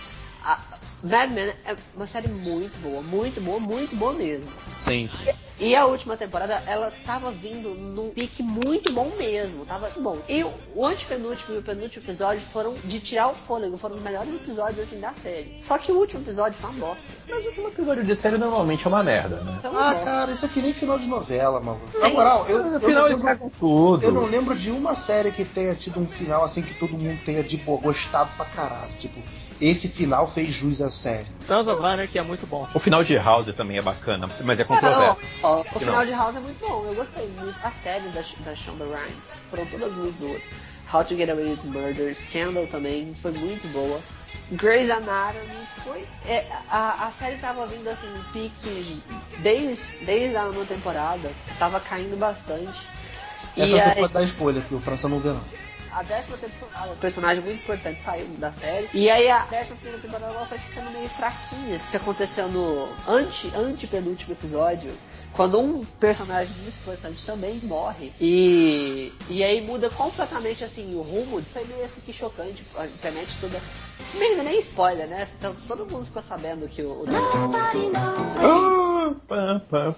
a 0.44 0.60
Mad 1.04 1.30
Men 1.32 1.50
é 1.66 1.76
uma 1.96 2.08
série 2.08 2.28
muito 2.28 2.80
boa, 2.80 3.02
muito 3.02 3.40
boa, 3.40 3.60
muito 3.60 3.96
boa 3.96 4.14
mesmo. 4.14 4.50
Sim, 4.80 5.08
sim. 5.08 5.26
E 5.60 5.76
a 5.76 5.86
última 5.88 6.16
temporada, 6.16 6.62
ela 6.68 6.92
tava 7.06 7.32
vindo 7.32 7.70
num 7.70 8.12
pique 8.12 8.44
muito 8.44 8.92
bom 8.92 9.12
mesmo, 9.18 9.66
tava 9.66 9.88
muito 9.88 10.02
bom. 10.02 10.18
E 10.30 10.44
o- 10.44 10.86
antepenúltimo 10.86 11.56
e 11.56 11.58
o 11.58 11.64
penúltimo 11.64 12.04
episódio 12.06 12.42
foram 12.42 12.76
de 12.84 13.00
tirar 13.00 13.30
o 13.30 13.34
fôlego, 13.34 13.76
foram 13.78 13.96
os 13.96 14.02
melhores 14.02 14.34
episódios, 14.36 14.80
assim, 14.82 15.00
da 15.00 15.12
série. 15.14 15.58
Só 15.60 15.78
que 15.80 15.92
o 15.92 15.98
último 15.98 16.22
episódio 16.22 16.60
foi 16.60 16.70
uma 16.70 16.80
bosta. 16.88 17.06
Mas 17.28 17.44
o 17.44 17.48
último 17.48 17.68
episódio 17.70 18.04
de 18.04 18.16
série 18.16 18.38
normalmente 18.38 18.86
é 18.86 18.88
uma 18.88 19.04
merda, 19.04 19.38
né? 19.38 19.60
Uma 19.64 19.80
Ah, 19.90 19.94
bosta. 19.94 20.06
cara, 20.06 20.32
isso 20.32 20.46
aqui 20.46 20.62
nem 20.62 20.74
final 20.74 21.00
de 21.00 21.08
novela, 21.08 21.60
maluco. 21.60 22.00
Na 22.00 22.10
moral, 22.10 22.46
eu, 22.48 22.80
final 22.80 23.10
não 23.10 23.18
lembro, 23.18 23.52
tudo. 23.60 24.04
eu 24.06 24.12
não 24.12 24.26
lembro 24.26 24.56
de 24.56 24.70
uma 24.70 24.94
série 24.94 25.32
que 25.32 25.44
tenha 25.44 25.74
tido 25.74 26.00
um 26.00 26.06
final 26.08 26.44
assim 26.44 26.62
que 26.62 26.76
todo 26.76 26.96
mundo 26.98 27.20
tenha 27.26 27.44
de 27.44 27.58
boa, 27.58 27.82
gostado 27.82 28.30
pra 28.38 28.46
caralho. 28.46 28.92
Tipo, 29.00 29.20
esse 29.60 29.88
final 29.88 30.28
fez 30.28 30.50
jus 30.54 30.82
à 30.82 30.90
série. 30.90 31.28
Sons 31.46 31.68
of 31.68 31.84
Anarchy 31.84 32.20
é 32.20 32.22
muito 32.22 32.46
bom. 32.48 32.68
O 32.74 32.80
final 32.80 33.04
de 33.04 33.16
House 33.18 33.54
também 33.56 33.78
é 33.78 33.82
bacana, 33.82 34.30
mas 34.44 34.60
é 34.60 34.64
Não, 34.64 34.68
controverso. 34.68 35.22
ó, 35.44 35.62
o 35.62 35.64
Que 35.64 35.80
final 35.80 35.96
não. 35.98 36.06
de 36.06 36.12
House 36.12 36.36
é 36.36 36.40
muito 36.40 36.60
bom, 36.60 36.86
eu 36.88 36.94
gostei 36.96 37.28
muito. 37.40 37.56
A 37.64 37.72
série 37.72 38.08
da, 38.10 38.22
da 38.46 38.56
Shonda 38.56 38.86
Rhimes 38.86 39.34
foram 39.50 39.66
todas 39.66 39.94
muito 39.94 40.18
boas. 40.20 40.48
How 40.94 41.04
to 41.04 41.18
Get 41.18 41.30
Away 41.30 41.50
with 41.52 41.60
Murder, 41.66 42.16
Scandal 42.16 42.68
também 42.68 43.14
foi 43.22 43.32
muito 43.32 43.68
boa. 43.74 44.00
Grey's 44.52 44.90
Anatomy 44.90 45.68
foi. 45.84 46.06
é, 46.26 46.46
a, 46.70 47.08
a 47.08 47.12
série 47.12 47.36
tava 47.38 47.68
vindo 47.68 47.88
assim, 47.90 48.08
pique 48.32 49.04
desde, 49.40 50.06
desde 50.06 50.36
a 50.38 50.46
nona 50.46 50.66
temporada, 50.66 51.30
tava 51.60 51.80
caindo 51.82 52.16
bastante. 52.18 52.80
Essa 53.58 53.66
E 53.66 53.70
você 53.72 53.80
aí- 53.82 53.96
pode 53.96 54.14
dar 54.14 54.24
spoiler, 54.24 54.62
porque 54.62 54.76
o 54.76 54.80
França 54.80 55.10
não 55.10 55.20
vê 55.20 55.30
não. 55.30 55.42
A 55.98 56.04
décima 56.04 56.38
temporada, 56.38 56.92
um 56.92 56.96
personagem 56.98 57.44
muito 57.44 57.60
importante 57.64 58.00
saiu 58.00 58.28
da 58.38 58.52
série. 58.52 58.88
E 58.94 59.10
aí 59.10 59.28
a 59.32 59.46
décima 59.46 59.78
primeira 59.78 60.00
temporada 60.00 60.32
ela 60.32 60.46
foi 60.46 60.60
ficando 60.60 60.92
meio 60.92 61.10
fraquinha. 61.10 61.76
Isso 61.76 61.90
que 61.90 61.98
aconteceu 61.98 62.48
no 62.50 62.88
ante, 63.08 63.52
antepenúltimo 63.56 64.32
episódio. 64.34 64.92
Quando 65.34 65.60
um 65.60 65.84
personagem 65.84 66.56
muito 66.58 66.78
importante 66.78 67.26
também 67.26 67.60
morre. 67.64 68.14
E, 68.22 69.12
e 69.28 69.44
aí 69.44 69.60
muda 69.60 69.90
completamente 69.90 70.64
assim 70.64 70.94
o 70.94 71.02
rumo. 71.02 71.42
Foi 71.42 71.66
meio 71.66 71.84
assim 71.84 72.00
que 72.02 72.14
chocante. 72.14 72.64
A 72.76 72.86
internet 72.86 73.36
toda. 73.42 73.60
Se 74.12 74.18
bem 74.18 74.30
que 74.30 74.36
não 74.36 74.42
é 74.42 74.46
nem 74.46 74.60
spoiler, 74.60 75.08
né? 75.10 75.28
Então, 75.38 75.54
todo 75.68 75.86
mundo 75.86 76.06
ficou 76.06 76.22
sabendo 76.22 76.68
que 76.68 76.82
o. 76.82 77.06
pá. 79.28 79.96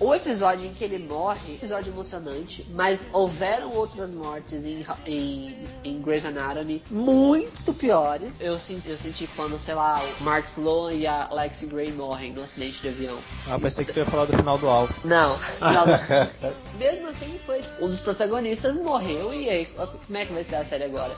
O 0.00 0.14
episódio 0.14 0.66
em 0.66 0.72
que 0.74 0.84
ele 0.84 0.98
morre, 0.98 1.54
episódio 1.54 1.92
emocionante, 1.92 2.64
mas 2.70 3.06
houveram 3.12 3.70
outras 3.72 4.10
mortes 4.12 4.64
em, 4.64 4.84
em, 5.06 5.56
em 5.84 6.02
Grey's 6.02 6.24
Anatomy 6.26 6.82
muito 6.90 7.72
piores. 7.74 8.40
Eu, 8.40 8.58
senti- 8.58 8.90
eu 8.90 8.98
senti 8.98 9.26
quando, 9.36 9.58
sei 9.58 9.74
lá, 9.74 10.00
o 10.20 10.24
Mark 10.24 10.46
Sloan 10.48 10.94
e 10.94 11.06
a 11.06 11.28
Lexi 11.32 11.66
Gray 11.66 11.92
morrem 11.92 12.32
no 12.32 12.42
acidente 12.42 12.82
de 12.82 12.88
avião. 12.88 13.16
Ah, 13.48 13.58
pensei 13.58 13.84
que 13.84 13.92
tu 13.92 13.98
ia 14.00 14.06
falar 14.06 14.24
do 14.26 14.36
final 14.36 14.58
do 14.58 14.68
Alpha. 14.68 14.94
Não, 15.06 15.36
não. 15.60 16.78
mesmo 16.78 17.08
assim 17.08 17.38
foi 17.46 17.60
um 17.80 17.88
dos 17.88 18.00
protagonistas 18.00 18.74
morreu 18.76 19.32
e 19.32 19.48
aí, 19.48 19.66
como 20.06 20.18
é 20.18 20.24
que 20.26 20.32
vai 20.32 20.42
ser 20.44 20.56
a 20.56 20.64
série 20.64 20.84
agora? 20.84 21.16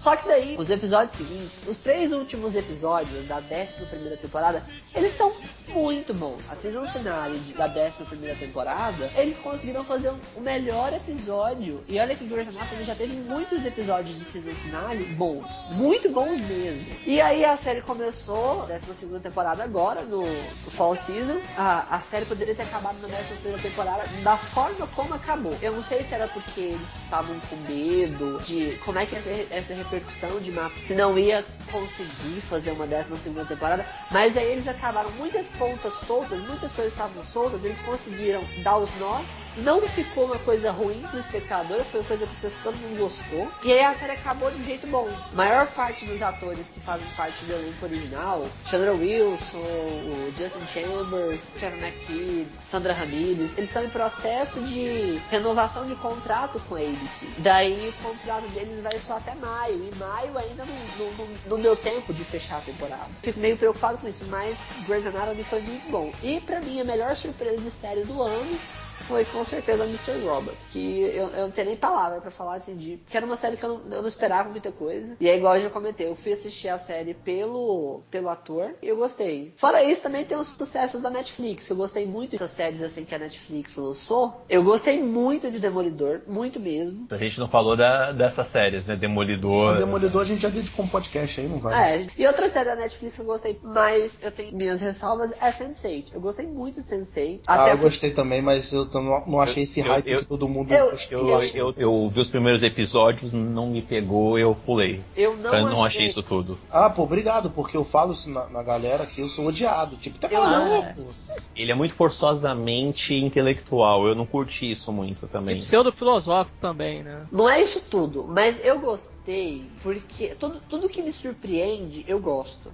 Só 0.00 0.16
que 0.16 0.26
daí, 0.26 0.56
os 0.58 0.70
episódios 0.70 1.14
seguintes, 1.14 1.58
os 1.68 1.76
três 1.76 2.10
últimos 2.10 2.56
episódios 2.56 3.28
da 3.28 3.36
11 3.36 3.84
primeira 3.90 4.16
temporada, 4.16 4.62
eles 4.94 5.12
são 5.12 5.30
muito 5.68 6.14
bons. 6.14 6.40
A 6.48 6.56
season 6.56 6.88
finale 6.88 7.38
da 7.54 7.66
11 7.66 8.04
primeira 8.08 8.34
temporada, 8.34 9.10
eles 9.14 9.36
conseguiram 9.36 9.84
fazer 9.84 10.10
o 10.34 10.40
melhor 10.40 10.94
episódio. 10.94 11.84
E 11.86 11.98
olha 11.98 12.16
que 12.16 12.24
Grey's 12.24 12.56
Anatomy 12.56 12.84
já 12.84 12.94
teve 12.94 13.12
muitos 13.14 13.62
episódios 13.66 14.18
de 14.18 14.24
season 14.24 14.54
finale 14.62 15.04
bons. 15.16 15.66
Muito 15.72 16.08
bons 16.08 16.40
mesmo. 16.40 16.96
E 17.04 17.20
aí 17.20 17.44
a 17.44 17.54
série 17.58 17.82
começou, 17.82 18.66
12 18.68 18.94
segunda 18.94 19.20
temporada 19.20 19.62
agora, 19.62 20.00
no, 20.00 20.22
no 20.22 20.70
Fall 20.70 20.96
Season. 20.96 21.38
A, 21.58 21.96
a 21.96 22.00
série 22.00 22.24
poderia 22.24 22.54
ter 22.54 22.62
acabado 22.62 22.96
na 23.02 23.08
11 23.18 23.34
primeira 23.34 23.60
temporada 23.60 24.04
da 24.22 24.38
forma 24.38 24.86
como 24.96 25.12
acabou. 25.12 25.54
Eu 25.60 25.72
não 25.72 25.82
sei 25.82 26.02
se 26.02 26.14
era 26.14 26.26
porque 26.26 26.60
eles 26.60 26.94
estavam 27.04 27.38
com 27.50 27.56
medo 27.56 28.40
de 28.44 28.78
como 28.82 28.98
é 28.98 29.04
que 29.04 29.20
ser 29.20 29.46
essa 29.50 29.74
repercussão 29.90 30.38
de 30.38 30.52
matar, 30.52 30.70
se 30.82 30.94
não 30.94 31.18
ia 31.18 31.44
conseguir 31.70 32.40
fazer 32.48 32.70
uma 32.70 32.86
12 32.86 33.16
segunda 33.18 33.44
temporada, 33.44 33.84
mas 34.10 34.36
aí 34.36 34.52
eles 34.52 34.68
acabaram 34.68 35.10
muitas 35.12 35.46
pontas 35.48 35.92
soltas, 36.06 36.38
muitas 36.40 36.70
coisas 36.72 36.92
estavam 36.92 37.24
soltas, 37.26 37.64
eles 37.64 37.78
conseguiram 37.80 38.42
dar 38.62 38.78
os 38.78 38.88
nós. 38.98 39.26
Não 39.56 39.80
ficou 39.88 40.26
uma 40.26 40.38
coisa 40.38 40.70
ruim 40.70 41.02
pro 41.10 41.18
espectador, 41.18 41.82
foi 41.84 42.00
uma 42.00 42.06
coisa 42.06 42.26
que 42.26 42.50
todo 42.62 42.76
mundo 42.76 42.98
gostou. 42.98 43.50
E 43.64 43.72
aí 43.72 43.80
a 43.84 43.94
série 43.94 44.12
acabou 44.12 44.50
de 44.50 44.56
um 44.60 44.64
jeito 44.64 44.86
bom. 44.86 45.08
A 45.32 45.34
maior 45.36 45.66
parte 45.68 46.04
dos 46.04 46.22
atores 46.22 46.68
que 46.68 46.80
fazem 46.80 47.06
parte 47.16 47.44
do 47.44 47.52
elenco 47.52 47.84
original, 47.84 48.46
Chandra 48.66 48.92
Wilson, 48.92 49.58
o 49.58 50.32
Justin 50.38 50.66
Chambers, 50.66 51.50
Kevin 51.58 51.80
McKee, 51.84 52.48
Sandra 52.60 52.92
Ramirez, 52.92 53.52
eles 53.56 53.70
estão 53.70 53.84
em 53.84 53.90
processo 53.90 54.60
de 54.60 55.20
renovação 55.30 55.86
de 55.86 55.94
contrato 55.96 56.60
com 56.68 56.76
a 56.76 56.78
ABC. 56.78 57.26
Daí 57.38 57.88
o 57.88 57.92
contrato 58.04 58.48
deles 58.48 58.80
vai 58.80 58.98
só 58.98 59.16
até 59.16 59.34
maio. 59.34 59.88
E 59.92 59.94
maio 59.96 60.38
ainda 60.38 60.64
não, 60.64 60.76
não, 60.98 61.12
não- 61.14 61.34
não 61.46 61.60
deu 61.60 61.74
tempo 61.76 62.12
de 62.14 62.24
fechar 62.24 62.58
a 62.58 62.60
temporada. 62.60 63.08
Fico 63.22 63.40
meio 63.40 63.56
preocupado 63.56 63.98
com 63.98 64.08
isso, 64.08 64.24
mas 64.28 64.56
Grey's 64.86 65.06
Anatomy 65.06 65.42
foi 65.42 65.60
muito 65.60 65.90
bom. 65.90 66.12
E 66.22 66.40
pra 66.40 66.60
mim 66.60 66.80
a 66.80 66.84
melhor 66.84 67.16
surpresa 67.16 67.58
de 67.58 67.70
série 67.70 68.04
do 68.04 68.22
ano 68.22 68.58
foi 69.06 69.24
com 69.24 69.42
certeza 69.44 69.84
Mr. 69.84 70.24
Robot, 70.24 70.56
que 70.70 71.00
eu, 71.00 71.28
eu 71.28 71.42
não 71.42 71.50
tenho 71.50 71.68
nem 71.68 71.76
palavra 71.76 72.20
pra 72.20 72.30
falar 72.30 72.54
assim 72.56 72.76
de. 72.76 72.96
Porque 72.98 73.16
era 73.16 73.26
uma 73.26 73.36
série 73.36 73.56
que 73.56 73.64
eu 73.64 73.78
não, 73.78 73.96
eu 73.96 74.02
não 74.02 74.08
esperava 74.08 74.48
muita 74.48 74.70
coisa. 74.72 75.16
E 75.20 75.28
é 75.28 75.36
igual 75.36 75.56
eu 75.56 75.62
já 75.62 75.70
comentei, 75.70 76.08
eu 76.08 76.14
fui 76.14 76.32
assistir 76.32 76.68
a 76.68 76.78
série 76.78 77.14
pelo, 77.14 78.02
pelo 78.10 78.28
ator 78.28 78.74
e 78.82 78.88
eu 78.88 78.96
gostei. 78.96 79.52
Fora 79.56 79.82
isso, 79.82 80.02
também 80.02 80.24
tem 80.24 80.36
os 80.36 80.48
sucessos 80.48 81.00
da 81.00 81.10
Netflix. 81.10 81.68
Eu 81.68 81.76
gostei 81.76 82.06
muito 82.06 82.32
dessas 82.32 82.50
séries 82.50 82.82
assim 82.82 83.04
que 83.04 83.14
a 83.14 83.18
Netflix 83.18 83.76
lançou. 83.76 84.44
Eu 84.48 84.62
gostei 84.62 85.02
muito 85.02 85.50
de 85.50 85.58
Demolidor, 85.58 86.20
muito 86.26 86.58
mesmo. 86.58 87.06
A 87.10 87.16
gente 87.16 87.38
não 87.38 87.48
falou 87.48 87.76
da, 87.76 88.12
dessas 88.12 88.48
séries, 88.48 88.86
né? 88.86 88.96
Demolidor. 88.96 89.74
O 89.74 89.78
Demolidor 89.78 90.22
a 90.22 90.24
gente 90.24 90.40
já 90.40 90.48
viu 90.48 90.62
de 90.62 90.70
como 90.70 90.88
podcast 90.88 91.40
aí, 91.40 91.48
não 91.48 91.58
vai. 91.58 91.98
É, 92.00 92.06
e 92.16 92.26
outra 92.26 92.48
série 92.48 92.66
da 92.66 92.76
Netflix 92.76 93.16
que 93.16 93.20
eu 93.22 93.26
gostei, 93.26 93.58
mas 93.62 94.18
eu 94.22 94.30
tenho 94.30 94.56
minhas 94.56 94.80
ressalvas, 94.80 95.32
é 95.40 95.50
Sense8. 95.50 96.08
Eu 96.12 96.20
gostei 96.20 96.46
muito 96.46 96.80
de 96.80 96.88
Sense8. 96.88 97.40
Ah, 97.46 97.62
Até 97.62 97.72
eu 97.72 97.78
gostei 97.78 98.10
também, 98.10 98.42
mas 98.42 98.72
eu 98.72 98.86
não, 98.94 99.26
não 99.26 99.40
achei 99.40 99.64
esse 99.64 99.80
Eu- 99.80 99.86
hype 99.86 100.06
eu- 100.10 100.18
que 100.20 100.24
todo 100.24 100.48
mundo 100.48 100.72
eu-. 100.72 100.90
Eu, 101.10 101.40
eu, 101.54 101.74
eu 101.76 102.10
vi 102.12 102.20
os 102.20 102.28
primeiros 102.28 102.62
episódios, 102.62 103.32
não 103.32 103.68
me 103.70 103.82
pegou, 103.82 104.38
eu 104.38 104.54
pulei. 104.54 105.02
eu 105.16 105.36
não, 105.36 105.54
eu 105.54 105.66
não 105.66 105.84
achei 105.84 105.98
achei 106.00 106.06
isso 106.08 106.22
tudo. 106.22 106.58
Ah, 106.70 106.88
pô, 106.90 107.02
obrigado, 107.02 107.50
porque 107.50 107.76
eu 107.76 107.84
falo 107.84 108.12
isso 108.12 108.30
na, 108.30 108.48
na 108.48 108.62
galera 108.62 109.04
que 109.06 109.20
eu 109.20 109.28
sou 109.28 109.46
odiado. 109.46 109.96
Tipo, 109.96 110.18
tá 110.18 110.28
Eu- 110.30 110.40
maluco? 110.40 111.14
Ele 111.54 111.70
é 111.72 111.74
muito 111.74 111.94
forçosamente 111.94 113.12
intelectual, 113.14 114.06
eu 114.06 114.14
não 114.14 114.24
curti 114.24 114.70
isso 114.70 114.92
muito 114.92 115.26
E 115.26 115.28
também. 115.28 115.56
pseudo-filosófico 115.58 116.56
também, 116.60 117.02
né? 117.02 117.26
Não 117.30 117.48
é 117.48 117.62
isso 117.62 117.80
tudo, 117.80 118.24
mas 118.28 118.64
eu 118.64 118.78
gostei 118.80 119.66
porque 119.82 120.28
tudo, 120.36 120.60
tudo 120.68 120.88
que 120.88 121.02
me 121.02 121.12
surpreende 121.12 122.04
eu 122.08 122.18
gosto. 122.18 122.70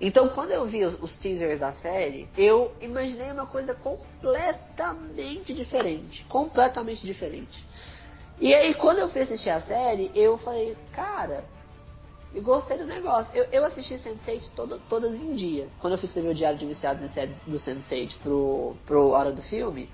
Então, 0.00 0.28
quando 0.28 0.50
eu 0.50 0.66
vi 0.66 0.84
os, 0.84 1.16
teasers 1.16 1.58
da 1.58 1.72
série, 1.72 2.28
eu 2.36 2.72
imaginei 2.80 3.30
uma 3.30 3.46
coisa 3.46 3.74
completamente 3.74 5.54
diferente. 5.54 6.24
Completamente 6.28 7.06
diferente. 7.06 7.66
E 8.38 8.54
aí, 8.54 8.74
quando 8.74 8.98
eu 8.98 9.08
fui 9.08 9.22
assistir 9.22 9.50
a 9.50 9.60
série, 9.60 10.10
eu 10.14 10.36
falei, 10.36 10.76
cara, 10.92 11.44
eu 12.34 12.42
gostei 12.42 12.76
do 12.76 12.84
negócio. 12.84 13.34
Eu, 13.34 13.46
eu 13.50 13.64
assisti 13.64 13.94
Sense8 13.94 14.50
toda, 14.54 14.78
todas 14.90 15.14
em 15.14 15.34
dia. 15.34 15.68
Quando 15.80 15.94
eu 15.94 15.98
fiz 15.98 16.14
o 16.14 16.34
diário 16.34 16.58
de 16.58 16.66
iniciado 16.66 17.00
de 17.00 17.08
série 17.08 17.32
do 17.46 17.56
Sense8 17.56 18.16
pro, 18.22 18.76
pro 18.84 19.08
Hora 19.08 19.32
do 19.32 19.40
Filme, 19.40 19.90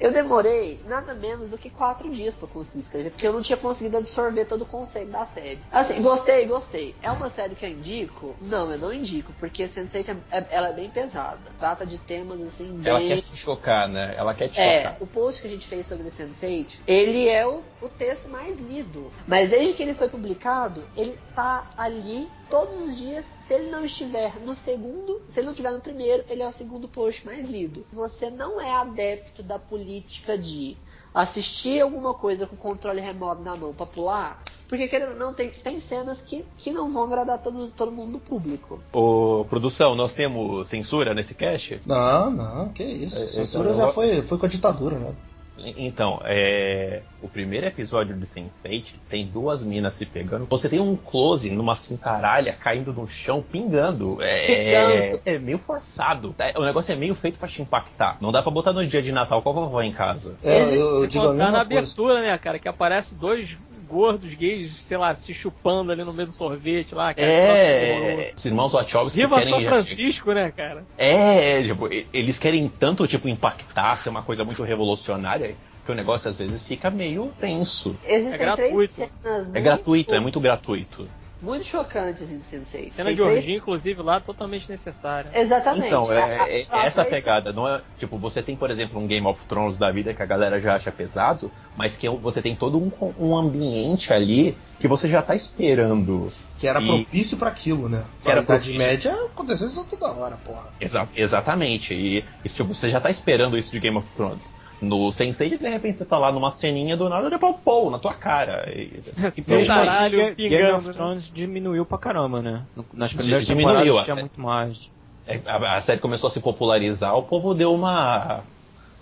eu 0.00 0.12
demorei 0.12 0.80
nada 0.86 1.14
menos 1.14 1.48
do 1.48 1.56
que 1.56 1.70
quatro 1.70 2.10
dias 2.10 2.34
pra 2.34 2.48
conseguir 2.48 2.80
escrever, 2.80 3.10
porque 3.10 3.26
eu 3.26 3.32
não 3.32 3.40
tinha 3.40 3.56
conseguido 3.56 3.96
absorver 3.96 4.44
todo 4.44 4.62
o 4.62 4.66
conceito 4.66 5.10
da 5.10 5.24
série. 5.24 5.60
Assim, 5.70 6.02
gostei, 6.02 6.46
gostei. 6.46 6.94
É 7.02 7.10
uma 7.10 7.30
série 7.30 7.54
que 7.54 7.64
eu 7.64 7.70
indico? 7.70 8.36
Não, 8.40 8.70
eu 8.70 8.78
não 8.78 8.92
indico, 8.92 9.32
porque 9.38 9.64
Sense8 9.64 10.16
é, 10.30 10.38
é- 10.38 10.46
ela 10.50 10.68
é 10.68 10.72
bem 10.72 10.90
pesada. 10.90 11.50
Trata 11.56 11.86
de 11.86 11.98
temas 11.98 12.40
assim 12.40 12.72
bem 12.72 12.90
Ela 12.90 13.00
quer 13.00 13.22
te 13.22 13.36
chocar, 13.36 13.88
né? 13.88 14.14
Ela 14.16 14.34
quer 14.34 14.48
te 14.48 14.58
é, 14.58 14.82
chocar. 14.82 14.96
o 15.00 15.06
post 15.06 15.40
que 15.40 15.46
a 15.46 15.50
gente 15.50 15.66
fez 15.66 15.86
sobre 15.86 16.06
o 16.06 16.10
Sense8, 16.10 16.80
ele 16.86 17.28
é 17.28 17.46
o, 17.46 17.62
o 17.80 17.88
texto 17.88 18.28
mais 18.28 18.58
lido. 18.58 19.12
Mas 19.26 19.48
desde 19.48 19.74
que 19.74 19.82
ele 19.82 19.94
foi 19.94 20.08
publicado, 20.08 20.84
ele 20.96 21.18
tá 21.34 21.70
ali 21.76 22.28
todos 22.50 22.80
os 22.82 22.96
dias. 22.96 23.24
Se 23.38 23.54
ele 23.54 23.70
não 23.70 23.84
estiver 23.84 24.38
no 24.40 24.54
segundo, 24.54 25.20
se 25.26 25.40
ele 25.40 25.46
não 25.46 25.52
estiver 25.52 25.72
no 25.72 25.80
primeiro, 25.80 26.24
ele 26.28 26.42
é 26.42 26.46
o 26.48 26.52
segundo 26.52 26.88
post 26.88 27.24
mais 27.26 27.46
lido. 27.48 27.84
Você 27.92 28.30
não 28.30 28.60
é 28.60 28.70
adepto 28.72 29.42
da 29.42 29.58
política 29.58 30.36
de 30.38 30.76
assistir 31.12 31.80
alguma 31.80 32.12
coisa 32.14 32.46
com 32.46 32.56
controle 32.56 33.00
remoto 33.00 33.40
na 33.42 33.54
mão 33.56 33.72
pra 33.72 33.86
pular, 33.86 34.40
porque 34.68 34.88
querendo 34.88 35.12
ou 35.12 35.16
não, 35.18 35.32
tem, 35.32 35.50
tem 35.50 35.78
cenas 35.78 36.20
que, 36.20 36.44
que 36.58 36.72
não 36.72 36.90
vão 36.90 37.04
agradar 37.04 37.40
todo, 37.40 37.68
todo 37.70 37.92
mundo 37.92 38.12
do 38.12 38.18
público. 38.18 38.80
Ô, 38.92 39.44
produção, 39.48 39.94
nós 39.94 40.12
temos 40.12 40.68
censura 40.68 41.14
nesse 41.14 41.32
cast? 41.34 41.80
Não, 41.86 42.30
não, 42.30 42.68
que 42.70 42.82
isso. 42.82 43.22
É, 43.22 43.26
Censura 43.28 43.68
então, 43.70 43.76
já 43.80 43.86
eu- 43.88 43.92
foi, 43.92 44.22
foi 44.22 44.38
com 44.38 44.46
a 44.46 44.48
ditadura, 44.48 44.98
né? 44.98 45.14
Então, 45.56 46.20
é. 46.24 47.02
O 47.22 47.28
primeiro 47.28 47.66
episódio 47.66 48.14
de 48.16 48.26
Sense8 48.26 48.84
tem 49.08 49.26
duas 49.26 49.62
minas 49.62 49.94
se 49.94 50.04
pegando. 50.04 50.46
Você 50.50 50.68
tem 50.68 50.80
um 50.80 50.96
close 50.96 51.48
numa 51.50 51.76
cintaralha 51.76 52.52
caindo 52.54 52.92
no 52.92 53.08
chão, 53.08 53.40
pingando. 53.42 54.18
É, 54.20 54.46
Pingando. 54.46 55.22
é 55.24 55.38
meio 55.38 55.58
forçado. 55.58 56.34
tá? 56.36 56.52
O 56.56 56.64
negócio 56.64 56.92
é 56.92 56.96
meio 56.96 57.14
feito 57.14 57.38
pra 57.38 57.48
te 57.48 57.62
impactar. 57.62 58.18
Não 58.20 58.32
dá 58.32 58.42
pra 58.42 58.50
botar 58.50 58.72
no 58.72 58.86
dia 58.86 59.00
de 59.02 59.12
Natal 59.12 59.40
com 59.42 59.50
a 59.50 59.52
vovó 59.52 59.80
em 59.80 59.92
casa. 59.92 60.34
É, 60.42 60.60
eu, 60.74 61.02
eu 61.02 61.06
digo 61.06 61.24
a 61.24 61.28
contar 61.28 61.36
na 61.38 61.44
mesma 61.44 61.64
coisa. 61.66 61.78
abertura, 61.80 62.20
né, 62.20 62.36
cara? 62.38 62.58
Que 62.58 62.68
aparece 62.68 63.14
dois 63.14 63.56
gordos 63.88 64.32
gays, 64.34 64.74
sei 64.76 64.96
lá, 64.96 65.14
se 65.14 65.32
chupando 65.34 65.92
ali 65.92 66.04
no 66.04 66.12
meio 66.12 66.26
do 66.28 66.32
sorvete 66.32 66.94
lá. 66.94 67.14
Horroroso. 67.16 67.20
É. 67.20 68.32
Os 68.36 68.44
irmãos 68.44 68.72
Wachowski 68.72 69.16
Viva 69.20 69.36
querem. 69.38 69.50
São 69.50 69.62
Francisco, 69.62 70.32
né, 70.32 70.50
cara? 70.50 70.84
É, 70.98 71.62
tipo, 71.62 71.88
eles 72.12 72.38
querem 72.38 72.68
tanto, 72.68 73.06
tipo, 73.06 73.28
impactar, 73.28 73.96
ser 73.98 74.08
uma 74.08 74.22
coisa 74.22 74.44
muito 74.44 74.62
revolucionária, 74.62 75.54
que 75.84 75.92
o 75.92 75.94
negócio 75.94 76.30
às 76.30 76.36
vezes 76.36 76.62
fica 76.62 76.90
meio 76.90 77.30
tenso. 77.38 77.94
Existem 78.04 78.34
É 78.34 78.38
gratuito. 78.38 78.74
três 78.74 78.90
cenas 78.92 79.54
É 79.54 79.60
gratuito, 79.60 80.14
é 80.14 80.20
muito 80.20 80.40
gratuito. 80.40 81.06
Muito 81.44 81.64
chocantes 81.64 82.30
em 82.32 82.40
Sense8. 82.40 82.90
Cena 82.92 83.08
Tem 83.10 83.16
de 83.16 83.22
três- 83.22 83.36
orgia, 83.38 83.56
inclusive, 83.56 84.02
lá, 84.02 84.18
totalmente 84.20 84.68
necessária. 84.68 85.30
Exatamente. 85.34 85.86
Então, 85.86 86.10
A- 86.10 86.14
é, 86.14 86.40
a- 86.40 86.48
é- 86.50 86.66
a- 86.70 86.86
essa 86.86 87.02
a- 87.02 87.04
pegada. 87.04 87.52
Não 87.52 87.68
é, 87.68 87.82
tipo, 87.98 88.18
você 88.18 88.42
tem, 88.42 88.56
por 88.56 88.70
exemplo, 88.70 88.98
um 88.98 89.06
Game 89.06 89.26
of 89.26 89.44
Thrones 89.46 89.78
da 89.78 89.90
vida 89.92 90.14
que 90.14 90.22
a 90.22 90.26
galera 90.26 90.60
já 90.60 90.74
acha 90.74 90.90
pesado, 90.90 91.50
mas 91.76 91.96
que 91.96 92.08
você 92.08 92.40
tem 92.42 92.56
todo 92.56 92.78
um, 92.78 92.90
um 93.18 93.36
ambiente 93.36 94.12
ali 94.12 94.56
que 94.80 94.88
você 94.88 95.08
já 95.08 95.22
tá 95.22 95.34
esperando. 95.36 96.32
Que 96.58 96.66
era 96.66 96.80
E- 96.80 96.86
propício 96.86 97.36
pra 97.36 97.48
aquilo, 97.50 97.88
né? 97.88 98.04
Que 98.22 98.28
era 98.30 98.40
Na 98.40 98.44
Idade 98.44 98.70
propício. 98.72 98.78
Média 98.78 99.12
aconteceu 99.26 99.66
isso 99.68 99.84
toda 99.84 100.12
hora, 100.12 100.36
porra. 100.36 100.68
Exa- 100.80 101.08
exatamente. 101.14 101.92
E, 101.92 102.24
e, 102.44 102.48
tipo, 102.48 102.74
você 102.74 102.88
já 102.90 103.00
tá 103.00 103.10
esperando 103.10 103.58
isso 103.58 103.70
de 103.70 103.80
Game 103.80 103.96
of 103.98 104.08
Thrones. 104.14 104.52
No 104.80 105.12
Sensei, 105.12 105.56
de 105.56 105.68
repente 105.68 105.98
você 105.98 106.04
tá 106.04 106.18
lá 106.18 106.30
numa 106.32 106.50
ceninha 106.50 106.96
do 106.96 107.08
nada, 107.08 107.30
depois 107.30 107.56
pô, 107.64 107.90
na 107.90 107.98
tua 107.98 108.14
cara. 108.14 108.70
E, 108.70 108.90
E 109.36 109.40
assim, 109.40 109.64
caralho 109.64 110.18
Ga- 110.18 110.30
Game 110.34 110.36
pingando, 110.36 110.76
of 110.76 110.86
né? 110.86 110.92
Thrones 110.92 111.24
diminuiu 111.32 111.86
pra 111.86 111.98
caramba, 111.98 112.42
né? 112.42 112.66
Nas 112.92 113.12
primeiras 113.12 113.46
Diminuiu, 113.46 113.76
temporadas 113.76 114.04
tinha 114.04 114.16
muito 114.16 114.40
mais. 114.40 114.90
é, 115.26 115.40
a, 115.46 115.76
a 115.76 115.80
série 115.80 116.00
começou 116.00 116.28
a 116.28 116.32
se 116.32 116.40
popularizar, 116.40 117.14
o 117.16 117.22
povo 117.22 117.54
deu 117.54 117.72
uma, 117.72 118.44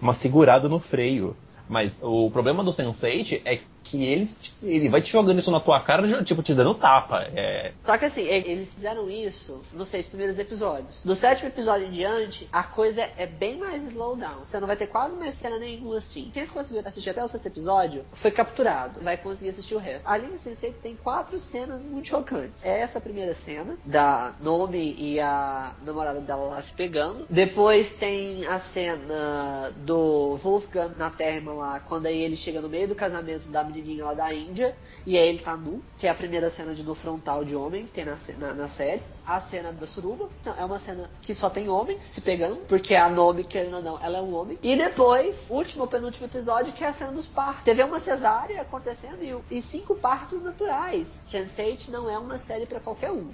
uma 0.01 0.15
segurada 0.15 0.69
no 0.69 0.79
freio. 0.81 1.37
Mas 1.69 1.99
o 2.03 2.31
problema 2.31 2.63
do 2.63 2.71
Sense8 2.71 3.43
é 3.45 3.57
que 3.57 3.65
ele, 3.95 4.31
ele 4.63 4.89
vai 4.89 5.03
te 5.03 5.11
jogando 5.11 5.39
isso 5.39 5.51
na 5.51 5.61
tua 5.61 5.81
cara, 5.81 6.25
tipo, 6.25 6.43
te 6.43 6.55
dando 6.55 6.75
tapa. 6.75 7.23
É, 7.35 7.73
Só 7.85 7.97
que 7.99 8.05
assim, 8.07 8.23
eles 8.23 8.73
fizeram 8.75 9.11
isso 9.11 9.63
nos 9.73 9.89
seis 9.89 10.07
primeiros 10.07 10.39
episódios. 10.39 11.05
Do 11.05 11.15
sétimo 11.15 11.49
episódio 11.49 11.87
em 11.87 11.91
diante, 11.91 12.49
a 12.53 12.63
coisa 12.63 13.09
é 13.17 13.27
bem 13.27 13.59
mais 13.59 13.85
slow 13.85 14.17
down. 14.17 14.45
Você 14.45 14.59
não 14.61 14.67
vai 14.67 14.77
ter 14.77 14.87
quase 14.87 15.17
mais 15.17 15.35
cena 15.35 15.59
nenhuma 15.59 15.99
assim. 15.99 16.31
Quem 16.33 16.47
conseguiu 16.47 16.83
assistir 16.87 17.11
até 17.11 17.25
o 17.25 17.29
sexto 17.29 17.47
episódio 17.47 18.05
foi 18.13 18.31
capturado. 18.31 19.01
Vai 19.01 19.17
conseguir 19.17 19.51
assistir 19.51 19.75
o 19.75 19.79
resto. 19.79 20.07
A 20.07 20.17
linha 20.17 20.37
Sense8 20.37 20.75
tem 20.83 20.97
quatro 20.97 21.39
cenas 21.39 21.83
muito 21.83 22.09
chocantes. 22.09 22.65
É 22.65 22.81
essa 22.81 23.01
primeira 23.01 23.35
cena, 23.35 23.77
da 23.85 24.35
Nomi 24.41 24.95
e 24.99 25.21
a 25.21 25.75
namorada 25.85 26.21
dela 26.21 26.45
lá 26.45 26.63
se 26.63 26.73
pegando. 26.73 27.27
Depois 27.29 27.93
tem 27.93 28.47
a 28.47 28.59
cena 28.59 29.73
do 29.77 30.37
Wolfgang 30.37 30.95
na 30.97 31.11
terra 31.11 31.53
lá, 31.53 31.81
quando 31.81 32.07
aí 32.07 32.23
ele 32.23 32.37
chega 32.37 32.61
no 32.61 32.69
meio 32.69 32.89
do 32.89 32.95
casamento 32.95 33.49
da 33.49 33.63
menininha 33.73 34.05
lá 34.05 34.15
da 34.15 34.33
Índia, 34.33 34.77
e 35.07 35.17
aí 35.17 35.29
ele 35.29 35.39
tá 35.39 35.57
nu, 35.57 35.83
que 35.99 36.07
é 36.07 36.11
a 36.11 36.15
primeira 36.15 36.51
cena 36.51 36.75
de 36.75 36.83
no 36.83 36.95
frontal 36.95 37.45
de 37.45 37.57
homem 37.57 37.87
que 37.87 37.93
tem 37.93 38.05
na, 38.05 38.17
na, 38.39 38.55
na 38.55 38.69
série. 38.69 39.03
A 39.27 39.41
cena 39.41 39.73
da 39.73 39.87
suruba, 39.87 40.29
é 40.59 40.65
uma 40.65 40.79
cena 40.79 41.09
que 41.21 41.35
só 41.35 41.49
tem 41.49 41.69
homens 41.69 42.03
se 42.05 42.21
pegando, 42.21 42.57
porque 42.67 42.95
a 42.95 43.09
Nomi, 43.09 43.45
querendo 43.45 43.77
ou 43.77 43.83
não, 43.83 44.03
ela 44.03 44.19
é 44.19 44.21
um 44.21 44.35
homem. 44.35 44.59
E 44.63 44.77
depois, 44.77 45.49
último 45.49 45.87
penúltimo 45.87 46.27
episódio, 46.27 46.73
que 46.73 46.85
é 46.85 46.89
a 46.89 46.93
cena 46.93 47.13
dos 47.13 47.27
partos. 47.27 47.65
Você 47.65 47.75
vê 47.75 47.85
uma 47.85 48.01
cesárea 48.01 48.61
acontecendo 48.61 49.23
e, 49.23 49.59
e 49.59 49.63
cinco 49.63 49.95
partos 49.95 50.43
naturais. 50.43 51.21
Sense8 51.25 51.89
não 51.89 52.11
é 52.11 52.19
uma 52.19 52.39
série 52.39 52.67
pra 52.67 52.81
qualquer 52.81 53.13
um. 53.13 53.31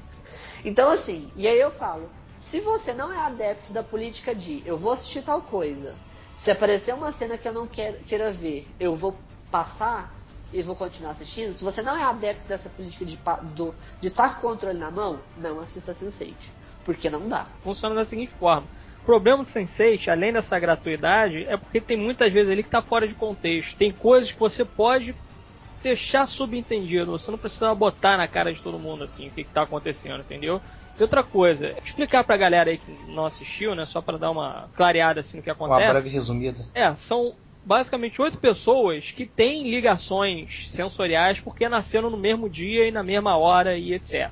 Então, 0.65 0.91
assim, 0.91 1.31
e 1.35 1.49
aí 1.49 1.59
eu 1.59 1.71
falo: 1.71 2.11
se 2.39 2.61
você 2.61 2.93
não 2.93 3.13
é 3.13 3.19
adepto 3.19 3.73
da 3.73 3.83
política 3.83 4.35
de 4.35 4.63
eu 4.65 4.77
vou 4.77 4.93
assistir 4.93 5.23
tal 5.23 5.41
coisa, 5.41 5.97
se 6.37 6.51
aparecer 6.51 6.95
uma 6.95 7.11
cena 7.11 7.37
que 7.37 7.49
eu 7.49 7.53
não 7.53 7.67
quero, 7.67 7.99
queira 8.05 8.31
ver, 8.31 8.69
eu 8.79 8.95
vou 8.95 9.17
passar 9.51 10.15
e 10.53 10.63
vou 10.63 10.75
continuar 10.75 11.11
assistindo. 11.11 11.53
Se 11.53 11.63
você 11.63 11.83
não 11.83 11.97
é 11.97 12.03
adepto 12.03 12.49
dessa 12.49 12.69
política 12.69 13.05
de 13.05 13.19
do- 13.55 13.75
de 14.01 14.09
estar 14.09 14.41
com 14.41 14.47
o 14.47 14.51
controle 14.51 14.79
na 14.79 14.91
mão, 14.91 15.21
não 15.37 15.61
assista 15.61 15.93
Sense8. 15.93 16.35
Porque 16.85 17.11
não 17.11 17.29
dá. 17.29 17.47
funciona 17.63 17.95
da 17.95 18.05
seguinte 18.05 18.33
forma. 18.39 18.67
O 19.03 19.07
problema 19.07 19.43
do 19.43 19.49
Sense8, 19.49 20.09
além 20.09 20.33
dessa 20.33 20.59
gratuidade, 20.59 21.45
é 21.49 21.57
porque 21.57 21.81
tem 21.81 21.97
muitas 21.97 22.33
vezes 22.33 22.51
ali 22.51 22.63
que 22.63 22.69
está 22.69 22.83
fora 22.83 23.07
de 23.09 23.15
contexto. 23.15 23.77
Tem 23.77 23.91
coisas 23.93 24.33
que 24.33 24.39
você 24.39 24.65
pode 24.65 25.15
deixar 25.83 26.27
subentendido, 26.27 27.11
você 27.11 27.31
não 27.31 27.39
precisa 27.39 27.75
botar 27.75 28.17
na 28.17 28.27
cara 28.27 28.53
de 28.53 28.61
todo 28.61 28.79
mundo 28.79 29.05
assim 29.05 29.29
o 29.29 29.31
que, 29.31 29.43
está 29.43 29.63
acontecendo, 29.63 30.21
entendeu? 30.21 30.61
E 30.99 31.03
outra 31.03 31.23
coisa, 31.23 31.73
explicar 31.85 32.25
pra 32.25 32.37
galera 32.37 32.71
aí 32.71 32.79
que 32.79 32.91
não 33.15 33.25
assistiu, 33.25 33.75
né, 33.75 33.87
só 33.87 34.03
para 34.03 34.19
dar 34.19 34.31
uma 34.33 34.69
clareada 34.75 35.21
assim 35.21 35.37
no 35.37 35.43
que 35.43 35.51
Uma 35.51 35.55
acontece. 35.67 35.93
breve 35.93 36.09
resumida. 36.09 36.67
É, 36.75 36.93
são 36.95 37.35
basicamente 37.69 38.23
oito 38.23 38.39
pessoas 38.39 39.11
que 39.11 39.27
têm 39.27 39.71
ligações 39.71 40.71
sensoriais 40.71 41.39
porque 41.39 41.69
nasceram 41.69 42.09
no 42.09 42.17
mesmo 42.17 42.49
dia 42.49 42.89
e 42.89 42.91
na 42.91 43.03
mesma 43.03 43.37
hora 43.37 43.77
e 43.77 43.93
etc. 43.93 44.31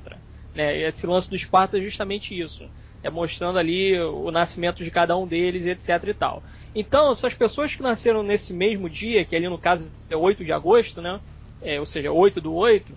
Né? 0.55 0.81
Esse 0.81 1.05
lance 1.05 1.29
do 1.29 1.35
Esparta 1.35 1.77
é 1.77 1.81
justamente 1.81 2.37
isso. 2.37 2.67
É 3.03 3.11
mostrando 3.11 3.59
ali 3.59 3.95
o 3.99 4.31
nascimento 4.31 4.83
de 4.83 4.89
cada 4.89 5.15
um 5.15 5.27
deles 5.27 5.67
etc 5.67 6.03
e 6.07 6.13
tal. 6.15 6.41
Então, 6.73 7.11
essas 7.11 7.35
pessoas 7.35 7.75
que 7.75 7.83
nasceram 7.83 8.23
nesse 8.23 8.55
mesmo 8.55 8.89
dia, 8.89 9.23
que 9.23 9.35
ali 9.35 9.47
no 9.47 9.59
caso 9.59 9.95
é 10.09 10.17
8 10.17 10.43
de 10.43 10.51
agosto, 10.51 10.99
né? 10.99 11.19
É, 11.61 11.79
ou 11.79 11.85
seja, 11.85 12.11
8 12.11 12.41
do 12.41 12.55
8, 12.55 12.91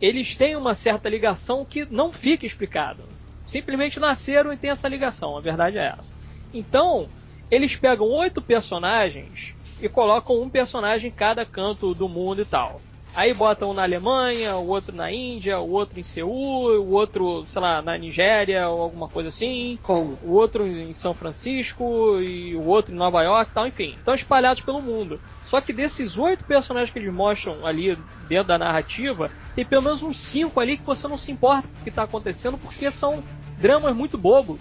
eles 0.00 0.34
têm 0.34 0.56
uma 0.56 0.74
certa 0.74 1.08
ligação 1.08 1.64
que 1.64 1.86
não 1.88 2.12
fica 2.12 2.44
explicado. 2.44 3.04
Simplesmente 3.46 4.00
nasceram 4.00 4.52
e 4.52 4.56
tem 4.56 4.70
essa 4.70 4.88
ligação, 4.88 5.36
a 5.36 5.40
verdade 5.40 5.78
é 5.78 5.94
essa. 5.96 6.12
Então, 6.52 7.08
eles 7.48 7.76
pegam 7.76 8.08
oito 8.08 8.42
personagens 8.42 9.55
e 9.80 9.88
colocam 9.88 10.40
um 10.40 10.48
personagem 10.48 11.10
em 11.10 11.12
cada 11.12 11.44
canto 11.44 11.94
do 11.94 12.08
mundo 12.08 12.42
e 12.42 12.44
tal. 12.44 12.80
Aí 13.16 13.32
botam 13.32 13.70
um 13.70 13.72
na 13.72 13.82
Alemanha, 13.82 14.56
o 14.56 14.68
outro 14.68 14.94
na 14.94 15.10
Índia, 15.10 15.58
o 15.58 15.70
outro 15.70 15.98
em 15.98 16.02
Seul, 16.02 16.82
o 16.82 16.90
outro, 16.90 17.46
sei 17.48 17.62
lá, 17.62 17.80
na 17.80 17.96
Nigéria 17.96 18.68
ou 18.68 18.82
alguma 18.82 19.08
coisa 19.08 19.30
assim. 19.30 19.78
O 19.88 20.32
outro 20.32 20.66
em 20.66 20.92
São 20.92 21.14
Francisco 21.14 22.18
e 22.20 22.54
o 22.54 22.66
outro 22.66 22.92
em 22.92 22.98
Nova 22.98 23.22
York 23.22 23.50
e 23.50 23.54
tal, 23.54 23.66
enfim. 23.66 23.94
Estão 23.96 24.14
espalhados 24.14 24.62
pelo 24.62 24.82
mundo. 24.82 25.18
Só 25.46 25.62
que 25.62 25.72
desses 25.72 26.18
oito 26.18 26.44
personagens 26.44 26.92
que 26.92 26.98
eles 26.98 27.10
mostram 27.10 27.64
ali 27.64 27.96
dentro 28.28 28.48
da 28.48 28.58
narrativa, 28.58 29.30
tem 29.54 29.64
pelo 29.64 29.84
menos 29.84 30.02
uns 30.02 30.18
cinco 30.18 30.60
ali 30.60 30.76
que 30.76 30.84
você 30.84 31.08
não 31.08 31.16
se 31.16 31.32
importa 31.32 31.66
com 31.66 31.80
o 31.80 31.84
que 31.84 31.88
está 31.88 32.02
acontecendo 32.02 32.58
porque 32.58 32.90
são 32.90 33.24
dramas 33.56 33.96
muito 33.96 34.18
bobos. 34.18 34.60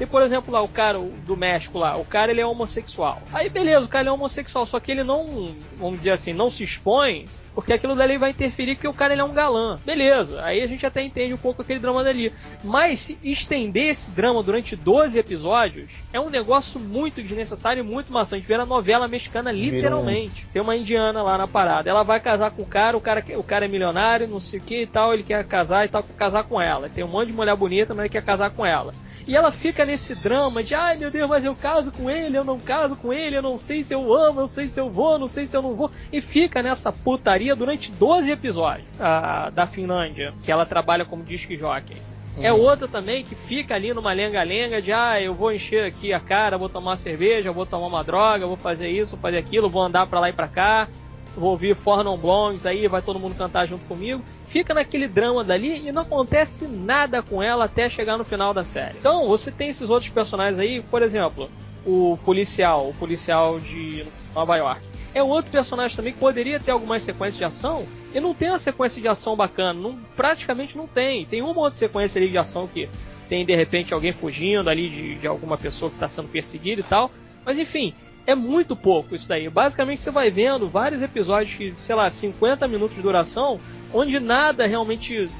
Tem, 0.00 0.06
por 0.06 0.22
exemplo, 0.22 0.50
lá 0.50 0.62
o 0.62 0.68
cara 0.68 0.98
do 0.98 1.36
México 1.36 1.78
lá, 1.78 1.94
o 1.98 2.06
cara 2.06 2.30
ele 2.30 2.40
é 2.40 2.46
homossexual. 2.46 3.20
Aí 3.34 3.50
beleza, 3.50 3.84
o 3.84 3.88
cara 3.88 4.08
é 4.08 4.10
homossexual, 4.10 4.64
só 4.64 4.80
que 4.80 4.90
ele 4.90 5.04
não, 5.04 5.54
vamos 5.78 5.98
dizer 5.98 6.12
assim, 6.12 6.32
não 6.32 6.48
se 6.48 6.64
expõe, 6.64 7.26
porque 7.54 7.74
aquilo 7.74 7.94
dali 7.94 8.16
vai 8.16 8.30
interferir 8.30 8.76
porque 8.76 8.88
o 8.88 8.94
cara 8.94 9.12
ele 9.12 9.20
é 9.20 9.24
um 9.24 9.34
galã. 9.34 9.78
Beleza, 9.84 10.42
aí 10.42 10.62
a 10.62 10.66
gente 10.66 10.86
até 10.86 11.02
entende 11.02 11.34
um 11.34 11.36
pouco 11.36 11.60
aquele 11.60 11.80
drama 11.80 12.02
dali. 12.02 12.32
Mas 12.64 13.00
se 13.00 13.18
estender 13.22 13.88
esse 13.88 14.10
drama 14.10 14.42
durante 14.42 14.74
12 14.74 15.18
episódios 15.18 15.90
é 16.14 16.18
um 16.18 16.30
negócio 16.30 16.80
muito 16.80 17.22
desnecessário 17.22 17.84
e 17.84 17.86
muito 17.86 18.10
maçante. 18.10 18.46
Ver 18.46 18.58
a 18.58 18.64
novela 18.64 19.06
mexicana 19.06 19.52
literalmente. 19.52 20.46
Tem 20.50 20.62
uma 20.62 20.76
indiana 20.76 21.22
lá 21.22 21.36
na 21.36 21.46
parada. 21.46 21.90
Ela 21.90 22.04
vai 22.04 22.20
casar 22.20 22.52
com 22.52 22.62
o 22.62 22.66
cara, 22.66 22.96
o 22.96 23.02
cara, 23.02 23.22
o 23.36 23.42
cara 23.42 23.66
é 23.66 23.68
milionário, 23.68 24.26
não 24.26 24.40
sei 24.40 24.60
o 24.60 24.62
que 24.62 24.80
e 24.80 24.86
tal, 24.86 25.12
ele 25.12 25.24
quer 25.24 25.44
casar 25.44 25.84
e 25.84 25.88
tal, 25.88 26.02
quer 26.02 26.16
casar 26.16 26.44
com 26.44 26.58
ela. 26.58 26.88
Tem 26.88 27.04
um 27.04 27.08
monte 27.08 27.26
de 27.26 27.34
mulher 27.34 27.54
bonita, 27.54 27.92
mas 27.92 28.04
ele 28.04 28.08
quer 28.08 28.24
casar 28.24 28.48
com 28.48 28.64
ela. 28.64 28.94
E 29.26 29.36
ela 29.36 29.52
fica 29.52 29.84
nesse 29.84 30.14
drama 30.14 30.62
de, 30.62 30.74
ai 30.74 30.96
meu 30.96 31.10
Deus, 31.10 31.28
mas 31.28 31.44
eu 31.44 31.54
caso 31.54 31.92
com 31.92 32.10
ele, 32.10 32.36
eu 32.36 32.44
não 32.44 32.58
caso 32.58 32.96
com 32.96 33.12
ele, 33.12 33.36
eu 33.36 33.42
não 33.42 33.58
sei 33.58 33.84
se 33.84 33.94
eu 33.94 34.14
amo, 34.14 34.40
eu 34.40 34.48
sei 34.48 34.66
se 34.66 34.80
eu 34.80 34.90
vou, 34.90 35.18
não 35.18 35.26
sei 35.26 35.46
se 35.46 35.56
eu 35.56 35.62
não 35.62 35.74
vou. 35.74 35.90
E 36.12 36.20
fica 36.20 36.62
nessa 36.62 36.92
putaria 36.92 37.54
durante 37.54 37.90
12 37.92 38.30
episódios 38.30 38.86
a, 38.98 39.50
da 39.50 39.66
Finlândia, 39.66 40.32
que 40.42 40.50
ela 40.50 40.66
trabalha 40.66 41.04
como 41.04 41.22
disc 41.22 41.50
jockey. 41.56 41.96
É 42.38 42.52
outra 42.52 42.88
também 42.88 43.22
que 43.24 43.34
fica 43.34 43.74
ali 43.74 43.92
numa 43.92 44.12
lenga-lenga 44.12 44.80
de, 44.80 44.92
ah, 44.92 45.20
eu 45.20 45.34
vou 45.34 45.52
encher 45.52 45.84
aqui 45.84 46.12
a 46.12 46.20
cara, 46.20 46.56
vou 46.56 46.68
tomar 46.68 46.96
cerveja, 46.96 47.52
vou 47.52 47.66
tomar 47.66 47.86
uma 47.86 48.04
droga, 48.04 48.46
vou 48.46 48.56
fazer 48.56 48.88
isso, 48.88 49.12
vou 49.12 49.20
fazer 49.20 49.38
aquilo, 49.38 49.68
vou 49.68 49.82
andar 49.82 50.06
pra 50.06 50.20
lá 50.20 50.30
e 50.30 50.32
pra 50.32 50.48
cá, 50.48 50.88
vou 51.36 51.50
ouvir 51.50 51.76
Four 51.76 52.02
Non 52.02 52.16
Blondes 52.16 52.64
aí, 52.64 52.88
vai 52.88 53.02
todo 53.02 53.18
mundo 53.18 53.34
cantar 53.36 53.66
junto 53.66 53.84
comigo. 53.84 54.22
Fica 54.50 54.74
naquele 54.74 55.06
drama 55.06 55.44
dali 55.44 55.86
e 55.86 55.92
não 55.92 56.02
acontece 56.02 56.66
nada 56.66 57.22
com 57.22 57.40
ela 57.40 57.66
até 57.66 57.88
chegar 57.88 58.18
no 58.18 58.24
final 58.24 58.52
da 58.52 58.64
série. 58.64 58.98
Então, 58.98 59.28
você 59.28 59.48
tem 59.52 59.68
esses 59.68 59.88
outros 59.88 60.10
personagens 60.10 60.58
aí, 60.58 60.82
por 60.82 61.02
exemplo, 61.02 61.48
o 61.86 62.18
policial, 62.24 62.88
o 62.88 62.94
policial 62.94 63.60
de 63.60 64.04
Nova 64.34 64.56
York. 64.56 64.82
É 65.14 65.22
outro 65.22 65.52
personagem 65.52 65.96
também 65.96 66.12
que 66.12 66.18
poderia 66.18 66.58
ter 66.58 66.72
algumas 66.72 67.04
sequências 67.04 67.36
de 67.36 67.44
ação 67.44 67.86
e 68.12 68.18
não 68.18 68.34
tem 68.34 68.48
uma 68.48 68.58
sequência 68.58 69.00
de 69.00 69.06
ação 69.06 69.36
bacana. 69.36 69.72
Não, 69.72 69.96
praticamente 70.16 70.76
não 70.76 70.88
tem. 70.88 71.24
Tem 71.26 71.40
uma 71.42 71.56
outra 71.56 71.78
sequência 71.78 72.20
de 72.20 72.36
ação 72.36 72.66
que 72.66 72.88
tem 73.28 73.46
de 73.46 73.54
repente 73.54 73.94
alguém 73.94 74.12
fugindo 74.12 74.68
ali 74.68 74.88
de, 74.88 75.14
de 75.14 75.26
alguma 75.28 75.56
pessoa 75.56 75.90
que 75.90 75.96
está 75.96 76.08
sendo 76.08 76.26
perseguida 76.26 76.80
e 76.80 76.84
tal. 76.84 77.12
Mas 77.44 77.56
enfim, 77.56 77.94
é 78.26 78.34
muito 78.34 78.74
pouco 78.74 79.14
isso 79.14 79.28
daí. 79.28 79.48
Basicamente 79.48 80.00
você 80.00 80.10
vai 80.10 80.28
vendo 80.28 80.68
vários 80.68 81.02
episódios 81.02 81.54
que, 81.56 81.72
sei 81.78 81.94
lá, 81.94 82.10
50 82.10 82.66
minutos 82.66 82.96
de 82.96 83.02
duração, 83.02 83.58
onde 83.92 84.18
nada 84.20 84.66
realmente 84.66 85.30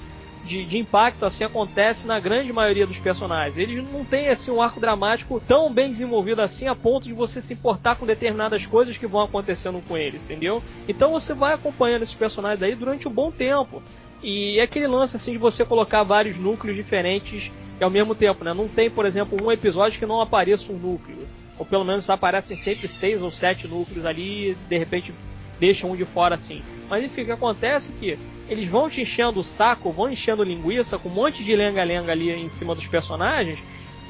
de, 0.44 0.64
de 0.64 0.78
impacto 0.78 1.24
assim 1.24 1.44
acontece 1.44 2.06
na 2.06 2.18
grande 2.18 2.52
maioria 2.52 2.86
dos 2.86 2.98
personagens. 2.98 3.56
Eles 3.56 3.84
não 3.90 4.04
têm 4.04 4.28
assim 4.28 4.50
um 4.50 4.62
arco 4.62 4.80
dramático 4.80 5.40
tão 5.46 5.72
bem 5.72 5.88
desenvolvido 5.88 6.40
assim 6.40 6.66
a 6.66 6.74
ponto 6.74 7.06
de 7.06 7.12
você 7.12 7.40
se 7.40 7.52
importar 7.52 7.96
com 7.96 8.06
determinadas 8.06 8.64
coisas 8.66 8.96
que 8.96 9.06
vão 9.06 9.20
acontecendo 9.20 9.82
com 9.86 9.96
eles, 9.96 10.24
entendeu? 10.24 10.62
Então 10.88 11.12
você 11.12 11.34
vai 11.34 11.54
acompanhando 11.54 12.02
esses 12.02 12.14
personagens 12.14 12.62
aí 12.62 12.74
durante 12.74 13.06
um 13.06 13.12
bom 13.12 13.30
tempo. 13.30 13.82
E 14.22 14.58
é 14.58 14.62
aquele 14.62 14.86
lance 14.86 15.16
assim 15.16 15.32
de 15.32 15.38
você 15.38 15.64
colocar 15.64 16.02
vários 16.02 16.36
núcleos 16.36 16.76
diferentes 16.76 17.50
ao 17.80 17.90
mesmo 17.90 18.14
tempo, 18.14 18.44
né? 18.44 18.52
Não 18.52 18.68
tem, 18.68 18.90
por 18.90 19.06
exemplo, 19.06 19.42
um 19.42 19.50
episódio 19.50 19.98
que 19.98 20.04
não 20.04 20.20
apareça 20.20 20.72
um 20.72 20.76
núcleo. 20.76 21.26
Ou 21.58 21.64
pelo 21.64 21.84
menos 21.84 22.08
aparecem 22.08 22.56
sempre 22.56 22.88
seis 22.88 23.22
ou 23.22 23.30
sete 23.30 23.66
núcleos 23.66 24.04
ali 24.04 24.50
e 24.50 24.54
de 24.54 24.78
repente 24.78 25.14
deixam 25.58 25.90
um 25.90 25.96
de 25.96 26.04
fora 26.04 26.34
assim. 26.34 26.62
Mas 26.88 27.04
enfim, 27.04 27.22
o 27.22 27.24
que 27.26 27.32
acontece 27.32 27.92
é 27.92 27.98
que 27.98 28.18
eles 28.50 28.68
vão 28.68 28.90
te 28.90 29.00
enchendo 29.00 29.38
o 29.38 29.44
saco, 29.44 29.92
vão 29.92 30.10
enchendo 30.10 30.42
linguiça 30.42 30.98
com 30.98 31.08
um 31.08 31.12
monte 31.12 31.44
de 31.44 31.54
lenga-lenga 31.54 32.10
ali 32.10 32.30
em 32.30 32.48
cima 32.48 32.74
dos 32.74 32.86
personagens 32.86 33.58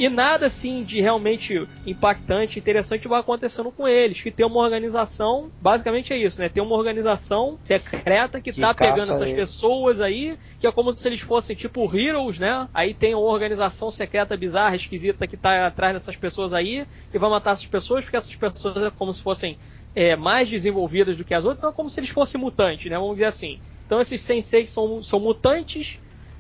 e 0.01 0.09
nada 0.09 0.47
assim 0.47 0.83
de 0.83 0.99
realmente 0.99 1.69
impactante, 1.87 2.59
interessante 2.59 3.07
vai 3.07 3.21
acontecendo 3.21 3.71
com 3.71 3.87
eles. 3.87 4.23
Que 4.23 4.31
tem 4.31 4.47
uma 4.47 4.59
organização, 4.59 5.51
basicamente 5.61 6.11
é 6.11 6.17
isso, 6.17 6.41
né? 6.41 6.49
Tem 6.49 6.63
uma 6.63 6.75
organização 6.75 7.59
secreta 7.63 8.41
que, 8.41 8.51
Que 8.51 8.63
tá 8.63 8.73
pegando 8.73 9.01
essas 9.01 9.21
ele. 9.21 9.35
pessoas 9.35 10.01
aí, 10.01 10.39
que 10.59 10.67
é 10.67 10.73
como 10.73 10.91
se 10.91 11.07
eles 11.07 11.21
fossem 11.21 11.55
tipo 11.55 11.85
heroes, 11.95 12.39
né? 12.39 12.67
Aí 12.73 12.95
tem 12.95 13.15
uma 13.15 13.27
organização 13.27 13.91
secreta 13.91 14.39
bizarra, 14.39 14.75
esquisita 14.75 15.27
que 15.27 15.37
tá 15.37 15.67
atrás 15.67 15.93
dessas 15.93 16.17
pessoas 16.17 16.55
aí, 16.55 16.87
e 17.13 17.19
vai 17.19 17.29
matar 17.29 17.53
essas 17.53 17.67
pessoas, 17.67 18.03
porque 18.03 18.17
essas 18.17 18.35
pessoas 18.35 18.83
é 18.83 18.91
como 18.91 19.13
se 19.13 19.21
fossem 19.21 19.59
é, 19.95 20.17
mais 20.17 20.49
desenvolvidas 20.49 21.19
do 21.19 21.25
que 21.25 21.35
as 21.35 21.45
outras, 21.45 21.59
então 21.59 21.71
é 21.71 21.75
como 21.75 21.91
se 21.91 22.01
eles 22.01 22.09
fossem 22.09 22.41
mutantes, 22.41 22.91
né? 22.91 22.97
Vamos 22.97 23.17
dizer 23.17 23.27
assim. 23.27 23.61
Então 23.91 24.01
esses 24.01 24.21
senseis 24.21 24.71
são, 24.71 25.03
são 25.03 25.19
mutantes, 25.19 25.99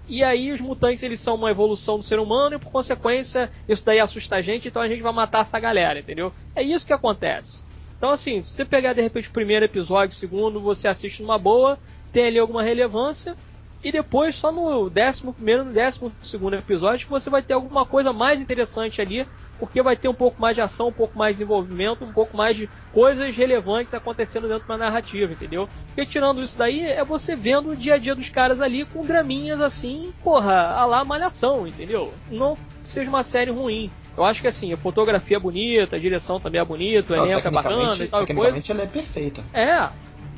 e 0.08 0.22
aí 0.22 0.52
os 0.52 0.60
mutantes 0.60 1.02
eles 1.02 1.18
são 1.18 1.34
uma 1.34 1.50
evolução 1.50 1.96
do 1.96 2.04
ser 2.04 2.20
humano, 2.20 2.54
e 2.54 2.58
por 2.60 2.70
consequência 2.70 3.50
isso 3.68 3.84
daí 3.84 3.98
assusta 3.98 4.36
a 4.36 4.40
gente, 4.40 4.68
então 4.68 4.80
a 4.80 4.86
gente 4.86 5.02
vai 5.02 5.12
matar 5.12 5.40
essa 5.40 5.58
galera, 5.58 5.98
entendeu? 5.98 6.32
É 6.54 6.62
isso 6.62 6.86
que 6.86 6.92
acontece. 6.92 7.64
Então 7.96 8.10
assim, 8.10 8.40
se 8.40 8.52
você 8.52 8.64
pegar 8.64 8.92
de 8.92 9.02
repente 9.02 9.28
o 9.28 9.32
primeiro 9.32 9.64
episódio, 9.64 10.14
o 10.14 10.16
segundo, 10.16 10.60
você 10.60 10.86
assiste 10.86 11.22
numa 11.22 11.40
boa, 11.40 11.76
tem 12.12 12.26
ali 12.26 12.38
alguma 12.38 12.62
relevância, 12.62 13.36
e 13.82 13.90
depois 13.90 14.36
só 14.36 14.52
no 14.52 14.88
décimo 14.88 15.34
primeiro, 15.34 15.64
no 15.64 15.72
décimo 15.72 16.12
segundo 16.20 16.54
episódio 16.54 17.06
que 17.06 17.10
você 17.10 17.28
vai 17.28 17.42
ter 17.42 17.54
alguma 17.54 17.84
coisa 17.84 18.12
mais 18.12 18.40
interessante 18.40 19.02
ali 19.02 19.26
porque 19.60 19.82
vai 19.82 19.94
ter 19.94 20.08
um 20.08 20.14
pouco 20.14 20.40
mais 20.40 20.56
de 20.56 20.62
ação, 20.62 20.88
um 20.88 20.92
pouco 20.92 21.16
mais 21.16 21.36
de 21.36 21.44
desenvolvimento, 21.44 22.02
um 22.02 22.12
pouco 22.12 22.34
mais 22.34 22.56
de 22.56 22.68
coisas 22.92 23.36
relevantes 23.36 23.92
acontecendo 23.92 24.48
dentro 24.48 24.66
da 24.66 24.78
narrativa, 24.78 25.32
entendeu? 25.32 25.68
Porque 25.88 26.06
tirando 26.06 26.42
isso 26.42 26.58
daí, 26.58 26.80
é 26.80 27.04
você 27.04 27.36
vendo 27.36 27.70
o 27.70 27.76
dia 27.76 27.94
a 27.94 27.98
dia 27.98 28.14
dos 28.14 28.30
caras 28.30 28.62
ali 28.62 28.86
com 28.86 29.04
graminhas 29.04 29.60
assim, 29.60 30.12
porra, 30.24 30.68
a 30.68 30.86
lá 30.86 31.04
malhação, 31.04 31.66
entendeu? 31.66 32.12
Não 32.30 32.56
seja 32.84 33.10
uma 33.10 33.22
série 33.22 33.50
ruim. 33.50 33.90
Eu 34.16 34.24
acho 34.24 34.40
que 34.40 34.48
assim, 34.48 34.72
a 34.72 34.76
fotografia 34.76 35.36
é 35.36 35.40
bonita, 35.40 35.96
a 35.96 35.98
direção 35.98 36.40
também 36.40 36.60
é 36.60 36.64
bonita, 36.64 37.12
o 37.12 37.16
elenco 37.16 37.46
é 37.46 37.50
bacana 37.50 37.94
e 37.94 38.08
tal 38.08 38.20
coisa. 38.20 38.26
tecnicamente 38.26 38.72
ela 38.72 38.82
é 38.82 38.86
perfeita. 38.86 39.44
É, 39.52 39.88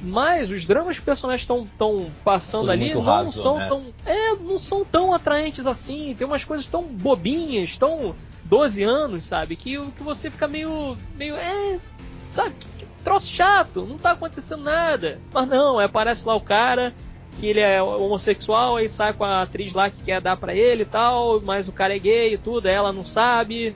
mas 0.02 0.50
os 0.50 0.66
dramas 0.66 0.96
que 0.96 1.00
os 1.00 1.04
personagens 1.04 1.42
estão 1.42 1.64
tão 1.78 2.10
passando 2.24 2.62
Tudo 2.62 2.72
ali 2.72 2.92
não 2.92 3.02
raso, 3.02 3.40
são 3.40 3.58
né? 3.58 3.68
tão. 3.68 3.84
É, 4.04 4.34
não 4.34 4.58
são 4.58 4.84
tão 4.84 5.14
atraentes 5.14 5.64
assim. 5.64 6.14
Tem 6.18 6.26
umas 6.26 6.44
coisas 6.44 6.66
tão 6.66 6.82
bobinhas, 6.82 7.76
tão 7.78 8.14
12 8.52 8.82
anos, 8.82 9.24
sabe? 9.24 9.56
Que, 9.56 9.80
que 9.92 10.02
você 10.02 10.30
fica 10.30 10.46
meio. 10.46 10.94
meio. 11.16 11.34
É. 11.36 11.80
Sabe? 12.28 12.54
Que 12.78 12.84
troço 13.02 13.32
chato, 13.32 13.86
não 13.86 13.96
tá 13.96 14.10
acontecendo 14.10 14.62
nada. 14.62 15.18
Mas 15.32 15.48
não, 15.48 15.78
aparece 15.78 16.28
lá 16.28 16.34
o 16.34 16.40
cara, 16.40 16.92
que 17.40 17.46
ele 17.46 17.60
é 17.60 17.82
homossexual, 17.82 18.76
aí 18.76 18.90
sai 18.90 19.14
com 19.14 19.24
a 19.24 19.40
atriz 19.40 19.72
lá 19.72 19.88
que 19.88 20.02
quer 20.02 20.20
dar 20.20 20.36
pra 20.36 20.54
ele 20.54 20.82
e 20.82 20.86
tal, 20.86 21.40
mas 21.40 21.66
o 21.66 21.72
cara 21.72 21.96
é 21.96 21.98
gay 21.98 22.34
e 22.34 22.38
tudo, 22.38 22.66
ela 22.66 22.92
não 22.92 23.06
sabe. 23.06 23.74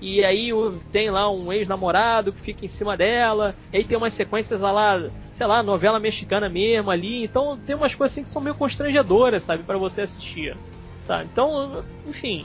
E 0.00 0.24
aí 0.24 0.50
tem 0.90 1.08
lá 1.08 1.30
um 1.30 1.52
ex-namorado 1.52 2.32
que 2.32 2.40
fica 2.40 2.64
em 2.64 2.68
cima 2.68 2.96
dela. 2.96 3.54
Aí 3.72 3.84
tem 3.84 3.96
umas 3.96 4.12
sequências 4.12 4.60
lá, 4.60 5.08
sei 5.30 5.46
lá, 5.46 5.62
novela 5.62 6.00
mexicana 6.00 6.48
mesmo 6.48 6.90
ali. 6.90 7.22
Então 7.22 7.56
tem 7.64 7.76
umas 7.76 7.94
coisas 7.94 8.12
assim 8.12 8.24
que 8.24 8.28
são 8.28 8.42
meio 8.42 8.56
constrangedoras, 8.56 9.44
sabe, 9.44 9.62
pra 9.62 9.78
você 9.78 10.02
assistir. 10.02 10.56
Sabe? 11.04 11.28
Então, 11.32 11.84
enfim, 12.04 12.44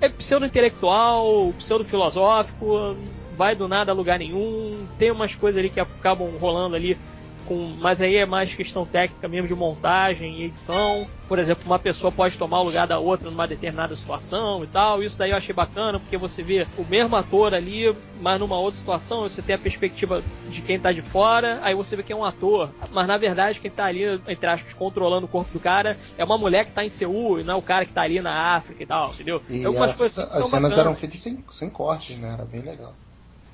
é 0.00 0.08
pseudo-intelectual, 0.08 1.52
pseudo-filosófico, 1.58 2.96
vai 3.36 3.54
do 3.54 3.68
nada 3.68 3.92
a 3.92 3.94
lugar 3.94 4.18
nenhum. 4.18 4.86
Tem 4.98 5.10
umas 5.10 5.34
coisas 5.34 5.58
ali 5.58 5.70
que 5.70 5.80
acabam 5.80 6.30
rolando 6.38 6.76
ali 6.76 6.98
com, 7.46 7.72
mas 7.78 8.00
aí 8.00 8.16
é 8.16 8.26
mais 8.26 8.54
questão 8.54 8.84
técnica 8.84 9.28
mesmo 9.28 9.48
de 9.48 9.54
montagem 9.54 10.38
e 10.38 10.44
edição. 10.44 11.06
Por 11.28 11.38
exemplo, 11.38 11.64
uma 11.66 11.78
pessoa 11.78 12.12
pode 12.12 12.38
tomar 12.38 12.60
o 12.60 12.64
lugar 12.64 12.86
da 12.86 12.98
outra 12.98 13.30
numa 13.30 13.48
determinada 13.48 13.96
situação 13.96 14.62
e 14.62 14.66
tal. 14.66 15.02
Isso 15.02 15.18
daí 15.18 15.30
eu 15.30 15.36
achei 15.36 15.54
bacana, 15.54 15.98
porque 15.98 16.16
você 16.16 16.42
vê 16.42 16.66
o 16.76 16.84
mesmo 16.84 17.16
ator 17.16 17.54
ali, 17.54 17.94
mas 18.20 18.38
numa 18.38 18.58
outra 18.58 18.78
situação, 18.78 19.22
você 19.22 19.42
tem 19.42 19.54
a 19.54 19.58
perspectiva 19.58 20.22
de 20.48 20.60
quem 20.60 20.78
tá 20.78 20.92
de 20.92 21.02
fora, 21.02 21.58
aí 21.62 21.74
você 21.74 21.96
vê 21.96 22.02
que 22.02 22.12
é 22.12 22.16
um 22.16 22.24
ator. 22.24 22.70
Mas 22.92 23.06
na 23.06 23.16
verdade, 23.16 23.60
quem 23.60 23.70
tá 23.70 23.86
ali, 23.86 24.04
entre 24.28 24.46
aspas, 24.46 24.72
controlando 24.74 25.26
o 25.26 25.28
corpo 25.28 25.52
do 25.52 25.60
cara 25.60 25.96
é 26.16 26.24
uma 26.24 26.38
mulher 26.38 26.66
que 26.66 26.72
tá 26.72 26.84
em 26.84 26.90
Seul, 26.90 27.40
e 27.40 27.44
não 27.44 27.54
é 27.54 27.56
o 27.56 27.62
cara 27.62 27.84
que 27.84 27.92
tá 27.92 28.02
ali 28.02 28.20
na 28.20 28.56
África 28.56 28.82
e 28.82 28.86
tal, 28.86 29.12
entendeu? 29.12 29.42
E 29.48 29.64
as, 29.66 29.96
coisas 29.96 30.18
assim 30.18 30.42
as 30.42 30.48
cenas 30.48 30.50
bacanas. 30.50 30.78
eram 30.78 30.94
feitas 30.94 31.20
sem, 31.20 31.44
sem 31.50 31.70
cortes, 31.70 32.16
né? 32.18 32.32
Era 32.32 32.44
bem 32.44 32.62
legal. 32.62 32.94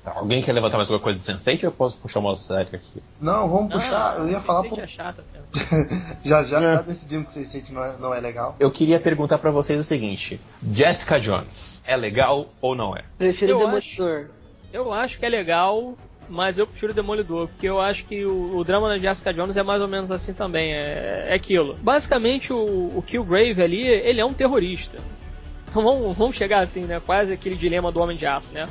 Tá, 0.03 0.13
Alguém 0.15 0.43
quer 0.43 0.51
levantar 0.51 0.77
mais 0.77 0.89
alguma 0.89 1.01
coisa 1.03 1.17
de 1.17 1.23
Sense8 1.25 1.59
ou 1.63 1.69
eu 1.69 1.71
posso 1.71 1.97
puxar 1.97 2.19
uma 2.19 2.35
série 2.35 2.75
aqui? 2.75 3.01
Não, 3.21 3.47
vamos 3.47 3.69
Não, 3.69 3.79
puxar. 3.79 4.17
Eu 4.19 4.27
ia 4.27 4.39
falar. 4.41 4.67
Por... 4.67 4.77
é 4.79 4.87
chata 4.87 5.23
mesmo. 5.31 5.89
já 6.23 6.43
já, 6.43 6.57
É. 6.59 6.75
já 6.75 6.81
decidimos 6.81 7.27
que 7.27 7.33
vocês 7.33 7.47
sentem 7.47 7.73
não 7.73 7.83
é, 7.83 7.97
não 7.97 8.13
é 8.13 8.19
legal. 8.19 8.55
Eu 8.59 8.69
queria 8.69 8.99
perguntar 8.99 9.37
pra 9.37 9.49
vocês 9.51 9.79
o 9.79 9.83
seguinte: 9.83 10.39
Jessica 10.73 11.19
Jones 11.19 11.81
é 11.85 11.95
legal 11.95 12.47
ou 12.61 12.75
não 12.75 12.95
é? 12.95 13.03
Prefiro 13.17 13.51
Eu 13.53 13.59
Demolidor. 13.59 14.29
Eu 14.73 14.91
acho 14.91 15.19
que 15.19 15.25
é 15.25 15.29
legal, 15.29 15.93
mas 16.27 16.57
eu 16.57 16.65
prefiro 16.67 16.93
Demolidor, 16.93 17.47
porque 17.47 17.69
eu 17.69 17.79
acho 17.79 18.03
que 18.05 18.25
o, 18.25 18.57
o 18.57 18.63
drama 18.63 18.89
da 18.89 18.97
Jessica 18.97 19.33
Jones 19.33 19.55
é 19.55 19.63
mais 19.63 19.81
ou 19.81 19.87
menos 19.87 20.11
assim 20.11 20.33
também. 20.33 20.73
É, 20.73 21.27
é 21.29 21.33
aquilo. 21.33 21.75
Basicamente, 21.81 22.51
o, 22.51 22.57
o 22.97 23.01
Killgrave 23.05 23.61
ali, 23.61 23.87
ele 23.87 24.19
é 24.19 24.25
um 24.25 24.33
terrorista. 24.33 24.97
Então 25.69 25.81
vamos, 25.83 26.17
vamos 26.17 26.35
chegar 26.35 26.59
assim, 26.59 26.81
né? 26.83 26.99
Quase 26.99 27.31
aquele 27.33 27.55
dilema 27.55 27.91
do 27.91 28.01
Homem 28.01 28.17
de 28.17 28.25
Aço, 28.25 28.53
né? 28.53 28.67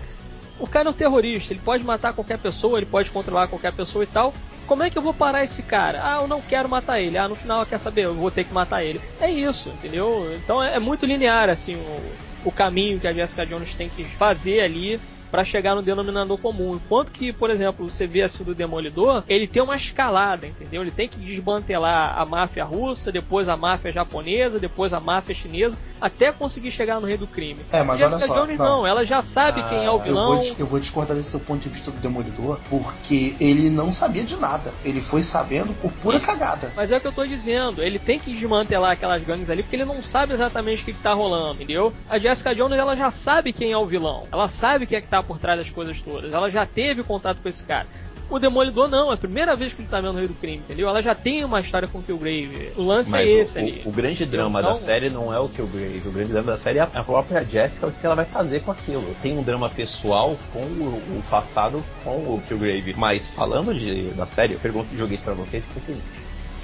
O 0.63 0.67
cara 0.69 0.89
é 0.89 0.91
um 0.91 0.95
terrorista, 0.95 1.53
ele 1.53 1.61
pode 1.61 1.83
matar 1.83 2.13
qualquer 2.13 2.39
pessoa, 2.39 2.79
ele 2.79 2.87
pode 2.87 3.11
controlar 3.11 3.49
qualquer 3.49 3.73
pessoa 3.73 4.05
e 4.05 4.07
tal. 4.07 4.33
Como 4.65 4.85
é 4.85 4.89
que 4.89 4.97
eu 4.97 5.03
vou 5.03 5.13
parar 5.13 5.43
esse 5.43 5.61
cara? 5.61 6.01
Ah, 6.01 6.23
eu 6.23 6.29
não 6.29 6.41
quero 6.41 6.69
matar 6.69 7.01
ele. 7.01 7.19
Ah, 7.19 7.27
no 7.27 7.35
final 7.35 7.67
quer 7.67 7.79
saber, 7.79 8.05
eu 8.05 8.15
vou 8.15 8.31
ter 8.31 8.45
que 8.45 8.55
matar 8.55 8.85
ele. 8.85 9.01
É 9.21 9.29
isso, 9.29 9.71
entendeu? 9.71 10.33
Então 10.37 10.63
é, 10.63 10.77
é 10.77 10.79
muito 10.79 11.05
linear 11.05 11.51
assim 11.51 11.75
o, 11.75 12.13
o 12.45 12.53
caminho 12.53 13.01
que 13.01 13.09
a 13.09 13.13
Jessica 13.13 13.45
Jones 13.45 13.75
tem 13.75 13.89
que 13.89 14.05
fazer 14.05 14.61
ali 14.61 15.01
para 15.33 15.45
chegar 15.45 15.75
no 15.75 15.83
denominador 15.83 16.37
comum. 16.39 16.75
Enquanto 16.77 17.11
que, 17.11 17.33
por 17.33 17.49
exemplo, 17.51 17.89
você 17.91 18.07
vê 18.07 18.21
assim 18.23 18.45
do 18.45 18.55
Demolidor, 18.55 19.25
ele 19.27 19.47
tem 19.49 19.63
uma 19.63 19.75
escalada, 19.75 20.47
entendeu? 20.47 20.83
Ele 20.83 20.91
tem 20.91 21.09
que 21.09 21.19
desmantelar 21.19 22.15
a 22.19 22.25
máfia 22.27 22.65
russa, 22.65 23.11
depois 23.11 23.49
a 23.49 23.57
máfia 23.57 23.91
japonesa, 23.93 24.61
depois 24.61 24.93
a 24.93 25.01
máfia 25.01 25.35
chinesa, 25.35 25.77
até 26.01 26.31
conseguir 26.33 26.71
chegar 26.71 27.01
no 27.01 27.07
rei 27.07 27.17
do 27.17 27.27
crime. 27.27 27.61
É, 27.73 27.83
mas 27.83 27.99
Jessica 27.99 28.25
olha 28.25 28.27
só, 28.27 28.41
Jones 28.43 28.59
não. 28.59 28.65
não. 28.81 28.87
ela 28.87 29.05
já 29.07 29.23
sabe 29.23 29.61
Ah, 29.63 29.69
quem 29.69 29.85
é 29.85 29.91
o 29.91 29.95
Eu 29.95 30.01
vilão. 30.01 30.27
vou, 30.27 30.39
dis- 30.39 30.59
eu 30.59 30.67
vou 30.67 30.79
discordar 30.81 31.17
desse 31.17 31.31
seu 31.31 31.41
ponto 31.41 31.63
de 31.63 31.69
vista 31.71 31.91
do 31.91 31.99
Demolidor, 31.99 32.59
porque 32.69 33.35
ele 33.41 33.71
não 33.71 33.93
sabia 33.93 34.25
de 34.25 34.37
nada. 34.37 34.75
Ele 34.85 35.01
foi 35.01 35.23
sabendo 35.23 35.73
por 35.81 35.91
pura 35.93 36.21
cagada. 36.21 36.73
Mas 36.77 36.91
é 36.91 36.97
o 36.99 37.01
que 37.01 37.07
eu 37.07 37.13
tô 37.13 37.25
dizendo, 37.25 37.83
ele 37.83 37.99
tem 37.99 38.19
que 38.19 38.33
desmantelar 38.35 38.91
aquelas 38.93 39.23
gangues 39.25 39.49
ali 39.49 39.63
porque 39.63 39.77
ele 39.77 39.85
não 39.85 40.03
sabe 40.03 40.35
exatamente 40.35 40.83
o 40.83 40.85
que, 40.85 40.93
que 40.93 41.01
tá 41.03 41.15
rolando, 41.15 41.55
entendeu? 41.55 41.93
A 42.09 42.19
Jessica 42.19 42.55
Jones 42.55 42.79
ela 42.79 42.95
já 42.97 43.11
sabe 43.11 43.53
quem 43.53 43.73
é 43.73 43.79
o 43.79 43.87
vilão, 43.87 44.27
ela 44.31 44.49
sabe 44.49 44.87
quem 44.87 44.99
é 44.99 45.01
que 45.01 45.09
tá 45.09 45.22
por 45.23 45.39
trás 45.39 45.59
das 45.59 45.71
coisas 45.71 46.01
todas, 46.01 46.33
ela 46.33 46.51
já 46.51 46.67
teve 46.67 47.03
contato 47.03 47.41
com 47.43 47.49
esse 47.49 47.65
cara. 47.65 47.87
O 48.31 48.39
Demolidor 48.39 48.89
não, 48.89 49.11
é 49.11 49.15
a 49.15 49.17
primeira 49.19 49.55
vez 49.55 49.75
que 49.75 49.83
ele 49.83 49.89
tá 49.91 50.01
vendo 50.01 50.15
o 50.15 50.19
Rei 50.19 50.27
do 50.27 50.33
Crime, 50.33 50.57
entendeu? 50.59 50.89
Ela 50.89 51.03
já 51.03 51.15
tem 51.15 51.45
uma 51.45 51.61
história 51.61 51.87
com 51.87 51.99
o 51.99 52.03
Killgrave. 52.03 52.73
O 52.77 52.83
lance 52.83 53.11
Mas 53.11 53.27
é 53.27 53.31
esse 53.31 53.59
o, 53.59 53.61
ali. 53.61 53.83
o, 53.85 53.91
grande 53.91 54.25
drama 54.25 54.61
Então- 54.61 54.73
da 54.73 54.79
série 54.79 55.11
não 55.11 55.35
é 55.35 55.39
o 55.39 55.51
Killgrave. 55.51 56.03
O 56.07 56.11
grande 56.13 56.31
drama 56.33 56.53
da 56.53 56.57
série 56.59 56.79
é 56.79 56.83
a 56.83 56.87
própria 57.05 57.45
Jessica, 57.45 57.89
o 57.89 57.93
que 57.93 58.07
ela 58.07 58.15
vai 58.15 58.25
fazer 58.25 58.61
com 58.61 58.71
aquilo. 58.71 59.15
Tem 59.21 59.37
um 59.37 59.43
drama 59.43 59.69
pessoal 59.69 60.35
com 60.51 60.61
o, 60.61 61.19
o 61.19 61.23
passado 61.29 61.85
com 62.03 62.17
o 62.35 62.43
Killgrave. 62.49 62.95
Mas 62.97 63.29
falando 63.31 63.75
de, 63.75 64.05
da 64.13 64.25
série, 64.25 64.55
eu 64.55 64.61
pergunto, 64.61 64.97
joguei 64.97 65.17
isso 65.17 65.25
pra 65.25 65.35
vocês, 65.35 65.63
foi 65.67 65.83
o 65.83 65.85
seguinte. 65.87 66.07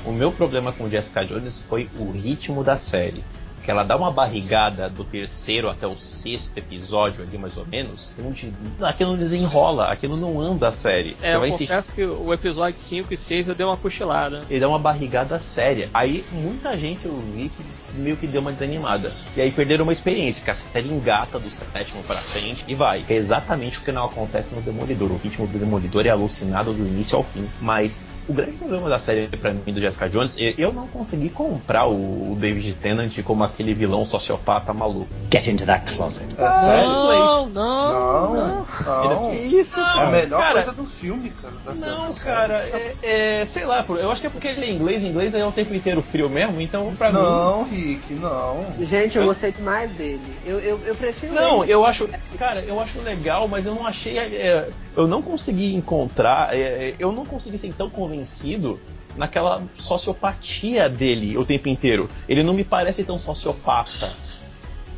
O 0.07 0.13
meu 0.13 0.33
problema 0.33 0.73
com 0.73 0.89
Jessica 0.89 1.23
Jones 1.27 1.61
foi 1.69 1.91
o 1.99 2.11
ritmo 2.13 2.65
da 2.65 2.79
série. 2.79 3.23
Que 3.63 3.71
ela 3.71 3.85
dá 3.85 3.97
uma 3.97 4.11
barrigada 4.11 4.89
do 4.89 5.05
terceiro 5.05 5.69
até 5.69 5.87
o 5.87 5.97
sexto 5.99 6.57
episódio 6.57 7.23
ali, 7.23 7.37
mais 7.37 7.57
ou 7.57 7.67
menos. 7.67 8.11
Aquilo 8.81 9.11
não 9.13 9.19
desenrola, 9.19 9.93
aquilo 9.93 10.17
não 10.17 10.41
anda 10.41 10.69
a 10.69 10.73
série. 10.73 11.17
É, 11.21 11.37
Você 11.39 11.47
eu 11.47 11.51
confesso 11.59 11.93
que 11.93 12.05
o 12.05 12.33
episódio 12.33 12.79
5 12.79 13.13
e 13.13 13.17
6 13.17 13.49
eu 13.49 13.55
dei 13.55 13.67
uma 13.67 13.77
cochilada. 13.77 14.43
ele 14.49 14.61
dá 14.61 14.69
uma 14.69 14.79
barrigada 14.79 15.39
séria. 15.41 15.91
Aí 15.93 16.25
muita 16.33 16.77
gente 16.79 17.05
eu 17.05 17.17
vi 17.17 17.49
que 17.51 17.63
meio 17.99 18.17
que 18.17 18.27
deu 18.27 18.41
uma 18.41 18.53
desanimada. 18.53 19.13
E 19.37 19.41
aí 19.41 19.51
perderam 19.51 19.85
uma 19.85 19.93
experiência, 19.93 20.43
que 20.43 20.51
a 20.51 20.55
série 20.55 20.89
engata 20.89 21.39
do 21.39 21.51
sétimo 21.51 22.03
pra 22.05 22.21
frente 22.23 22.65
e 22.69 22.75
vai. 22.75 23.05
É 23.09 23.15
exatamente 23.15 23.79
o 23.79 23.83
que 23.83 23.93
não 23.93 24.05
acontece 24.07 24.55
no 24.55 24.61
Demolidor. 24.63 25.11
O 25.11 25.17
ritmo 25.17 25.47
do 25.47 25.59
Demolidor 25.59 26.07
é 26.07 26.11
alucinado 26.11 26.73
do 26.73 26.87
início 26.87 27.17
ao 27.17 27.25
fim. 27.25 27.49
Mas 27.61 27.97
o 28.29 28.33
grande 28.33 28.53
problema 28.53 28.89
da 28.89 29.01
série 29.01 29.27
pra 29.29 29.53
mim 29.53 29.73
do 29.73 29.81
Jessica 29.81 30.09
Jones, 30.09 30.35
é 30.39 30.55
eu 30.59 30.73
não 30.73 30.87
consegui 30.87 31.29
comprar 31.31 31.87
o 31.87 32.19
o 32.29 32.37
David 32.39 32.75
Tennant 32.75 33.13
como 33.23 33.43
aquele 33.45 33.73
vilão 33.75 34.05
sociopata 34.05 34.73
maluco. 34.73 35.09
Get 35.33 35.47
into 35.47 35.65
that 35.67 35.91
closet. 35.93 36.25
É 36.37 36.53
sério? 36.53 36.89
Não, 36.89 37.47
não, 37.47 37.93
Não, 37.93 38.35
não. 38.35 38.67
não. 39.09 39.31
Que 39.31 39.37
isso, 39.37 39.81
É 39.81 39.85
a 39.85 40.11
melhor 40.11 40.41
cara, 40.41 40.53
coisa 40.55 40.73
do 40.73 40.85
filme, 40.85 41.31
cara. 41.31 41.55
Não, 41.75 42.15
cara, 42.15 42.55
é, 42.65 42.95
é, 43.03 43.47
sei 43.47 43.65
lá, 43.65 43.85
eu 43.89 44.11
acho 44.11 44.21
que 44.21 44.27
é 44.27 44.31
porque 44.31 44.49
ele 44.49 44.65
é 44.65 44.71
inglês, 44.73 45.03
inglês 45.03 45.35
é 45.35 45.45
o 45.45 45.53
tempo 45.53 45.75
inteiro 45.75 46.03
frio 46.03 46.29
mesmo, 46.29 46.61
então 46.61 46.95
pra 46.97 47.09
mim. 47.11 47.19
Não, 47.19 47.65
Rick, 47.65 48.15
não. 48.15 48.67
Gente, 48.81 49.17
eu 49.17 49.25
gostei 49.25 49.53
demais 49.53 49.91
dele. 49.93 50.21
Eu, 50.45 50.59
eu, 50.59 50.81
eu 50.85 50.95
prefiro 50.95 51.33
Não, 51.35 51.63
ele. 51.63 51.73
eu 51.73 51.85
acho. 51.87 52.09
Cara, 52.39 52.61
eu 52.63 52.79
acho 52.81 53.01
legal, 53.01 53.49
mas 53.49 53.65
eu 53.67 53.75
não 53.75 53.87
achei. 53.87 54.19
é, 54.19 54.69
eu 54.97 55.07
não 55.07 55.23
consegui 55.23 55.75
encontrar. 55.75 56.55
é, 56.55 56.95
eu 56.99 57.13
não 57.13 57.25
consegui 57.25 57.59
ser 57.59 57.73
tão 57.75 57.89
convencido 57.91 58.79
naquela 59.17 59.63
sociopatia 59.79 60.89
dele 60.89 61.37
o 61.37 61.45
tempo 61.45 61.69
inteiro. 61.69 62.09
Ele 62.29 62.43
não 62.43 62.55
me 62.55 62.65
parece 62.65 63.05
tão 63.05 63.19
sociopata. 63.19 64.13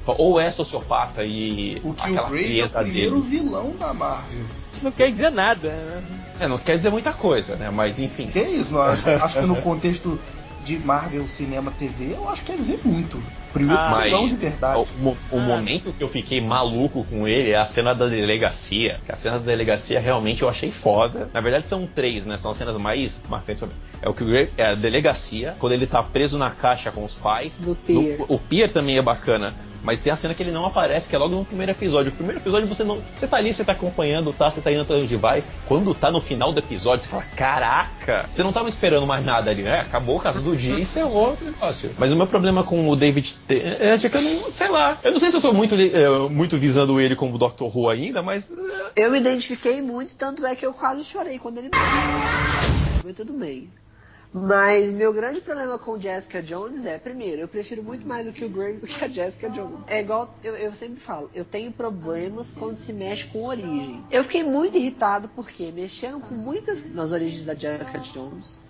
Ou 0.07 0.41
é 0.41 0.51
sociopata 0.51 1.25
e 1.25 1.81
O 1.85 1.91
aquela 1.93 2.29
Killgrave 2.31 2.61
é 2.61 2.65
o 2.65 2.71
primeiro 2.71 3.21
dele. 3.21 3.39
vilão 3.39 3.73
da 3.79 3.93
Marvel. 3.95 4.45
Isso 4.73 4.85
não 4.85 4.91
quer 4.93 5.11
dizer 5.11 5.31
nada, 5.31 5.69
né? 5.69 6.03
É, 6.41 6.49
não 6.49 6.59
quer 6.59 6.77
dizer 6.79 6.91
muita 6.91 7.13
coisa, 7.13 7.55
né? 7.55 7.71
Mas 7.71 7.99
enfim. 7.99 8.27
Que 8.29 8.41
isso? 8.41 8.73
Não, 8.73 8.81
acho, 8.81 9.09
acho 9.09 9.41
que 9.41 9.47
no 9.47 9.57
contexto 9.57 10.19
de 10.65 10.79
Marvel, 10.79 11.29
cinema, 11.29 11.71
TV, 11.79 12.15
eu 12.15 12.29
acho 12.29 12.43
que 12.43 12.51
quer 12.53 12.59
dizer 12.59 12.81
muito. 12.85 13.23
Primeiro 13.53 13.81
Ah, 13.81 13.91
mas- 13.91 14.29
de 14.31 14.37
verdade. 14.37 14.81
O, 15.03 15.09
o 15.09 15.17
Ah. 15.33 15.37
momento 15.37 15.93
que 15.93 16.03
eu 16.03 16.09
fiquei 16.09 16.41
maluco 16.41 17.05
com 17.05 17.27
ele 17.27 17.51
é 17.51 17.57
a 17.57 17.67
cena 17.67 17.95
da 17.95 18.07
delegacia. 18.07 19.01
Que 19.05 19.13
a 19.13 19.17
cena 19.17 19.39
da 19.39 19.45
delegacia 19.47 19.99
realmente 20.01 20.43
eu 20.43 20.49
achei 20.49 20.71
foda. 20.71 21.29
Na 21.35 21.41
verdade 21.41 21.69
são 21.69 21.87
três, 21.87 22.25
né? 22.25 22.39
São 22.39 22.51
as 22.53 22.59
cenas 22.59 22.77
mais 22.79 23.13
marcantes. 23.29 23.63
É 24.03 24.09
o 24.09 24.15
que 24.15 24.49
é 24.57 24.67
a 24.67 24.75
delegacia, 24.75 25.55
quando 25.59 25.73
ele 25.73 25.87
tá 25.87 26.03
preso 26.03 26.39
na 26.39 26.51
caixa 26.51 26.91
com 26.91 27.05
os 27.05 27.15
pais. 27.15 27.53
Do 27.59 27.75
Pier. 27.75 28.19
No- 28.19 28.27
o 28.29 28.39
Pier 28.39 28.73
também 28.73 28.97
é 28.97 29.03
bacana. 29.03 29.55
Mas 29.83 30.01
tem 30.01 30.13
a 30.13 30.17
cena 30.17 30.35
que 30.35 30.43
ele 30.43 30.51
não 30.53 30.67
aparece, 30.67 31.09
que 31.09 31.15
é 31.15 31.19
logo 31.19 31.35
no 31.37 31.45
primeiro 31.45 31.73
episódio. 31.73 32.13
O 32.13 32.15
primeiro 32.15 32.41
episódio 32.41 32.69
você 32.69 32.85
não. 32.85 33.01
Você 33.19 33.27
tá 33.27 33.37
ali, 33.37 33.53
você 33.55 33.65
tá 33.65 33.73
acompanhando, 33.73 34.33
tá? 34.33 34.51
Você 34.51 34.61
tá 34.61 34.71
indo 34.71 34.83
até 34.83 34.95
onde 34.95 35.17
vai. 35.17 35.43
Quando 35.67 35.95
tá 35.95 36.11
no 36.11 36.21
final 36.21 36.53
do 36.53 36.59
episódio, 36.59 37.05
você 37.05 37.11
fala, 37.11 37.25
caraca! 37.37 38.29
Você 38.33 38.43
não 38.43 38.53
tava 38.53 38.69
esperando 38.69 39.07
mais 39.07 39.25
nada 39.25 39.51
ali, 39.51 39.63
né? 39.63 39.81
Acabou 39.81 40.17
o 40.17 40.21
caso 40.21 40.41
do 40.41 40.57
dia 40.57 40.75
e 40.79 40.83
encerrou 40.83 41.37
o 41.41 41.45
negócio. 41.45 41.91
Mas 41.99 42.13
o 42.13 42.17
meu 42.17 42.27
problema 42.27 42.63
com 42.65 42.89
o 42.89 42.97
David 42.97 43.35
T 43.49 43.55
é 43.59 43.99
que 43.99 44.17
eu 44.17 44.23
não. 44.23 44.53
sei 44.53 44.69
lá. 44.69 44.99
Eu 45.03 45.13
não 45.13 45.21
sei 45.21 45.31
se 45.31 45.37
eu 45.37 45.41
tô 45.41 45.53
muito, 45.53 45.75
eh, 45.75 46.29
muito 46.31 46.59
visando 46.59 47.01
ele 47.01 47.17
como 47.17 47.39
Dr. 47.39 47.65
Who 47.75 47.89
ainda, 47.89 48.23
mas. 48.23 48.45
eh, 48.97 49.05
Eu 49.05 49.11
me 49.11 49.19
identifiquei 49.19 49.81
muito, 49.81 50.15
tanto 50.15 50.45
é 50.45 50.55
que 50.55 50.67
eu 50.67 50.73
quase 50.73 51.05
chorei 51.05 51.39
quando 51.39 51.59
ele 51.59 51.71
morreu. 51.75 53.01
Mas 53.05 53.15
tudo 53.17 53.33
bem. 53.33 53.71
Mas 54.33 54.93
meu 54.93 55.13
grande 55.13 55.41
problema 55.41 55.77
com 55.77 56.01
Jessica 56.01 56.41
Jones 56.41 56.85
é, 56.87 56.99
primeiro, 56.99 57.43
eu 57.43 57.49
prefiro 57.49 57.83
muito 57.83 58.07
mais 58.07 58.29
o 58.29 58.33
Killgrave 58.33 58.79
do 58.79 58.87
que 58.87 59.05
a 59.05 59.09
Jessica 59.09 59.51
Jones. 59.51 59.81
É 59.89 60.01
igual, 60.01 60.33
eu, 60.45 60.55
eu 60.57 60.73
sempre 60.73 61.01
falo, 61.01 61.29
eu 61.35 61.45
tenho 61.45 61.73
problemas 61.73 62.53
quando 62.53 62.77
se 62.77 62.93
mexe 62.93 63.27
com 63.27 63.45
origem. 63.45 64.05
Eu 64.11 64.23
fiquei 64.23 64.45
muito 64.45 64.77
irritado 64.77 65.29
porque 65.35 65.73
mexeram 65.73 66.21
com 66.21 66.35
muitas 66.35 66.85
nas 66.85 67.11
origens 67.11 67.45
da 67.45 67.55
Jessica 67.55 67.99
Jones. 67.99 68.61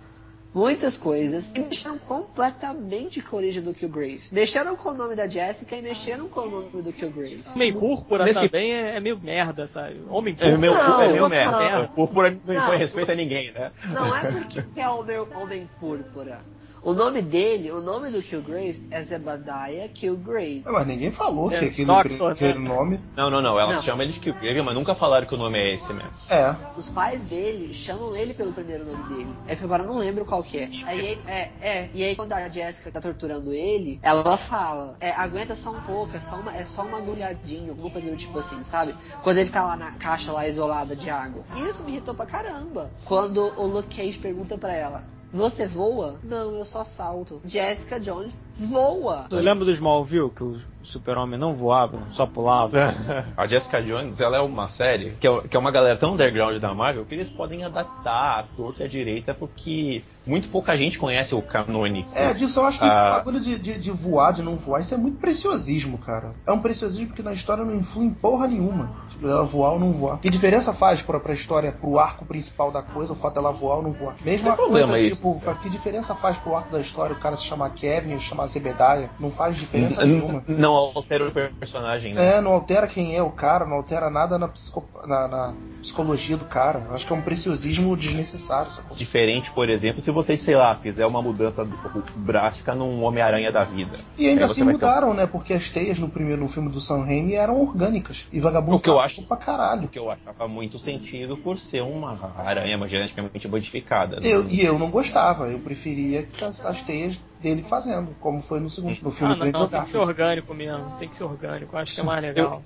Muitas 0.53 0.97
coisas 0.97 1.49
e 1.55 1.59
mexeram 1.61 1.97
completamente 1.97 3.21
com 3.21 3.37
a 3.37 3.39
origem 3.39 3.63
do 3.63 3.73
Killgrave. 3.73 4.21
Mexeram 4.31 4.75
com 4.75 4.89
o 4.89 4.93
nome 4.93 5.15
da 5.15 5.25
Jessica 5.27 5.77
e 5.77 5.81
mexeram 5.81 6.27
com 6.27 6.41
o 6.41 6.49
nome 6.49 6.81
do 6.81 6.91
Killgrave. 6.91 7.41
Homem 7.55 7.71
Púrpura 7.73 8.25
Nesse- 8.25 8.49
também 8.49 8.73
é, 8.73 8.97
é 8.97 8.99
meio 8.99 9.17
merda, 9.17 9.65
sabe? 9.67 10.01
Homem 10.09 10.33
É 10.33 10.51
Púrpura. 10.51 10.57
meu, 10.57 10.73
Não, 10.73 11.01
é 11.01 11.07
meu 11.13 11.21
não. 11.23 11.29
merda. 11.29 11.81
O 11.83 11.87
Púrpura 11.89 12.37
não 12.45 12.53
Não. 12.53 12.65
põe 12.67 12.77
respeito 12.77 13.11
a 13.11 13.15
ninguém, 13.15 13.51
né? 13.53 13.71
Não 13.93 14.13
é 14.15 14.29
porque 14.31 14.63
é 14.75 14.89
o 14.89 15.03
meu 15.03 15.27
Homem 15.35 15.69
Púrpura. 15.79 16.39
O 16.83 16.93
nome 16.93 17.21
dele, 17.21 17.71
o 17.71 17.79
nome 17.79 18.09
do 18.09 18.23
Killgrave 18.23 18.87
é 18.89 19.03
Zebadiah 19.03 19.87
Killgrave. 19.93 20.63
Mas 20.65 20.87
ninguém 20.87 21.11
falou 21.11 21.51
É, 21.51 21.59
que 21.59 21.65
aquele, 21.65 21.85
Doctor, 21.85 22.31
aquele 22.31 22.57
né? 22.59 22.69
nome. 22.69 22.99
Não, 23.15 23.29
não, 23.29 23.39
não. 23.39 23.59
Ela 23.59 23.75
Não. 23.75 23.83
chama 23.83 24.03
ele 24.03 24.13
de 24.13 24.19
Killgrave, 24.19 24.63
mas 24.63 24.73
nunca 24.73 24.95
falaram 24.95 25.27
que 25.27 25.35
o 25.35 25.37
nome 25.37 25.59
é 25.59 25.75
esse 25.75 25.93
mesmo. 25.93 26.09
É. 26.29 26.55
Os 26.75 26.89
pais 26.89 27.23
dele 27.23 27.71
chamam 27.71 28.15
ele 28.15 28.33
pelo 28.33 28.51
primeiro 28.51 28.83
nome 28.85 29.03
dele. 29.15 29.29
É 29.47 29.55
que 29.55 29.63
agora 29.63 29.83
eu 29.83 29.87
não 29.87 29.99
lembro 29.99 30.25
qual 30.25 30.41
que 30.41 30.57
é. 30.57 30.69
Aí, 30.85 31.19
é, 31.27 31.49
é. 31.61 31.89
E 31.93 32.03
aí 32.03 32.15
quando 32.15 32.33
a 32.33 32.49
Jessica 32.49 32.89
tá 32.89 32.99
torturando 32.99 33.53
ele, 33.53 33.99
ela 34.01 34.35
fala, 34.35 34.95
é, 34.99 35.11
aguenta 35.11 35.55
só 35.55 35.69
um 35.71 35.81
pouco, 35.81 36.17
é 36.17 36.19
só 36.19 36.37
uma, 36.37 36.55
é 36.57 36.65
só 36.65 36.81
uma 36.83 36.97
agulhadinha, 36.97 37.69
alguma 37.69 37.91
coisa 37.91 38.09
do 38.09 38.17
tipo 38.17 38.39
assim, 38.39 38.63
sabe? 38.63 38.95
Quando 39.21 39.37
ele 39.37 39.51
tá 39.51 39.63
lá 39.63 39.77
na 39.77 39.91
caixa 39.91 40.31
lá 40.31 40.47
isolada 40.47 40.95
de 40.95 41.11
água. 41.11 41.43
Isso 41.69 41.83
me 41.83 41.91
irritou 41.91 42.15
pra 42.15 42.25
caramba. 42.25 42.89
Quando 43.05 43.53
o 43.55 43.67
Luke 43.67 43.95
Cage 43.95 44.17
pergunta 44.17 44.57
pra 44.57 44.73
ela, 44.73 45.03
você 45.33 45.67
voa? 45.67 46.15
Não, 46.23 46.57
eu 46.57 46.65
só 46.65 46.83
salto. 46.83 47.41
Jessica 47.45 47.99
Jones 47.99 48.41
voa. 48.55 49.27
Tu 49.29 49.35
lembra 49.37 49.65
do 49.65 49.71
Smallville, 49.71 50.29
que 50.29 50.43
o 50.43 50.59
super-homem 50.83 51.39
não 51.39 51.53
voava, 51.53 51.99
só 52.11 52.25
pulava? 52.25 52.95
A 53.37 53.47
Jessica 53.47 53.81
Jones, 53.81 54.19
ela 54.19 54.37
é 54.37 54.41
uma 54.41 54.67
série 54.69 55.11
que 55.19 55.27
é, 55.27 55.41
que 55.47 55.55
é 55.55 55.59
uma 55.59 55.71
galera 55.71 55.97
tão 55.97 56.13
underground 56.13 56.59
da 56.59 56.73
Marvel 56.73 57.05
que 57.05 57.15
eles 57.15 57.29
podem 57.29 57.63
adaptar 57.63 58.39
a 58.39 58.43
torta 58.55 58.83
e 58.83 58.85
a 58.85 58.89
direita 58.89 59.33
porque 59.33 60.03
muito 60.25 60.49
pouca 60.49 60.77
gente 60.77 60.99
conhece 60.99 61.33
o 61.33 61.41
canônico. 61.41 62.09
É, 62.15 62.33
disso 62.33 62.59
eu 62.59 62.65
acho 62.65 62.79
que 62.79 62.85
esse 62.85 62.95
Ah. 62.95 63.11
bagulho 63.11 63.39
de, 63.39 63.57
de, 63.57 63.79
de 63.79 63.91
voar, 63.91 64.31
de 64.33 64.43
não 64.43 64.55
voar, 64.55 64.79
isso 64.81 64.93
é 64.93 64.97
muito 64.97 65.17
preciosismo, 65.19 65.97
cara. 65.97 66.33
É 66.45 66.51
um 66.51 66.59
preciosismo 66.59 67.13
que 67.13 67.23
na 67.23 67.33
história 67.33 67.63
não 67.65 67.75
influi 67.75 68.05
em 68.05 68.13
porra 68.13 68.47
nenhuma. 68.47 68.91
Tipo, 69.09 69.27
ela 69.27 69.43
voar 69.43 69.71
ou 69.73 69.79
não 69.79 69.91
voar. 69.91 70.19
Que 70.19 70.29
diferença 70.29 70.73
faz 70.73 71.01
pra, 71.01 71.19
pra 71.19 71.33
história, 71.33 71.71
pro 71.71 71.97
arco 71.97 72.25
principal 72.25 72.71
da 72.71 72.81
coisa, 72.83 73.13
o 73.13 73.15
fato 73.15 73.35
dela 73.35 73.51
voar 73.51 73.77
ou 73.77 73.83
não 73.83 73.91
voar? 73.91 74.15
Mesma 74.23 74.49
Tem 74.49 74.55
problema 74.57 74.89
coisa, 74.93 74.99
isso. 75.07 75.15
tipo, 75.15 75.39
pra 75.39 75.55
que 75.55 75.69
diferença 75.69 76.13
faz 76.15 76.37
pro 76.37 76.55
arco 76.55 76.71
da 76.71 76.79
história 76.79 77.15
o 77.15 77.19
cara 77.19 77.35
se 77.35 77.43
chamar 77.45 77.71
Kevin 77.71 78.13
ou 78.13 78.19
se 78.19 78.25
chamar 78.25 78.47
Zebediah? 78.47 79.09
Não 79.19 79.31
faz 79.31 79.55
diferença 79.57 80.05
nenhuma. 80.05 80.43
Não 80.47 80.70
altera 80.75 81.27
o 81.27 81.31
personagem, 81.59 82.13
né? 82.13 82.37
É, 82.37 82.41
não 82.41 82.51
altera 82.51 82.87
quem 82.87 83.15
é 83.15 83.21
o 83.21 83.31
cara, 83.31 83.65
não 83.65 83.77
altera 83.77 84.09
nada 84.09 84.37
na, 84.37 84.47
psico- 84.47 84.89
na- 85.07 85.27
na 85.27 85.55
psicologia 85.81 86.37
do 86.37 86.45
cara. 86.45 86.85
Eu 86.87 86.93
Acho 86.93 87.07
que 87.07 87.13
é 87.13 87.15
um 87.15 87.21
preciosismo 87.21 87.95
desnecessário, 87.97 88.71
sacou? 88.71 88.95
Diferente, 88.95 89.49
por 89.51 89.69
exemplo, 89.69 90.01
se 90.01 90.11
vocês, 90.11 90.41
sei 90.41 90.55
lá, 90.55 90.75
fizer 90.75 91.05
uma 91.05 91.21
mudança 91.21 91.67
drástica 92.15 92.75
num 92.75 93.01
Homem-Aranha 93.03 93.51
da 93.51 93.63
vida. 93.63 93.97
E 94.17 94.27
ainda 94.27 94.45
assim 94.45 94.63
vai 94.63 94.73
ter- 94.75 94.85
mudaram, 94.85 95.13
né? 95.13 95.25
Porque 95.25 95.53
as 95.53 95.69
teias 95.69 95.97
no 95.99 96.09
primeiro 96.09 96.41
no 96.41 96.47
filme 96.47 96.69
do 96.69 96.79
Sam 96.79 97.03
Raimi 97.03 97.33
eram 97.33 97.59
orgânicas. 97.59 98.27
E 98.31 98.39
vagabundo 98.39 98.77
O 98.77 98.79
que 98.79 98.89
eu 98.89 98.99
acho- 98.99 99.23
pra 99.23 99.37
caralho. 99.37 99.87
que 99.87 99.97
eu 99.99 100.09
achava 100.11 100.47
muito 100.47 100.77
sentido 100.79 101.35
por 101.37 101.57
ser 101.59 101.81
uma 101.81 102.17
aranha 102.37 102.77
geneticamente 102.87 103.47
modificada. 103.47 104.17
né? 104.17 104.21
Eu, 104.23 104.47
e 104.47 104.61
eu 104.63 104.77
não 104.77 104.89
gostava, 104.91 105.47
eu 105.47 105.59
preferia 105.59 106.23
que 106.23 106.43
as, 106.43 106.63
as 106.65 106.81
teias 106.81 107.19
dele 107.41 107.63
fazendo, 107.63 108.15
como 108.19 108.41
foi 108.41 108.59
no 108.59 108.69
segundo 108.69 108.97
no 109.01 109.11
filme 109.11 109.33
Ah, 109.33 109.35
do 109.35 109.39
não, 109.39 109.47
Andrew 109.49 109.67
tem 109.67 109.81
que 109.81 109.87
ser 109.89 109.97
orgânico 109.97 110.53
mesmo. 110.53 110.91
Tem 110.99 111.09
que 111.09 111.15
ser 111.15 111.23
orgânico. 111.23 111.75
Acho 111.77 111.95
que 111.95 112.01
é 112.01 112.03
mais 112.03 112.21
legal. 112.21 112.63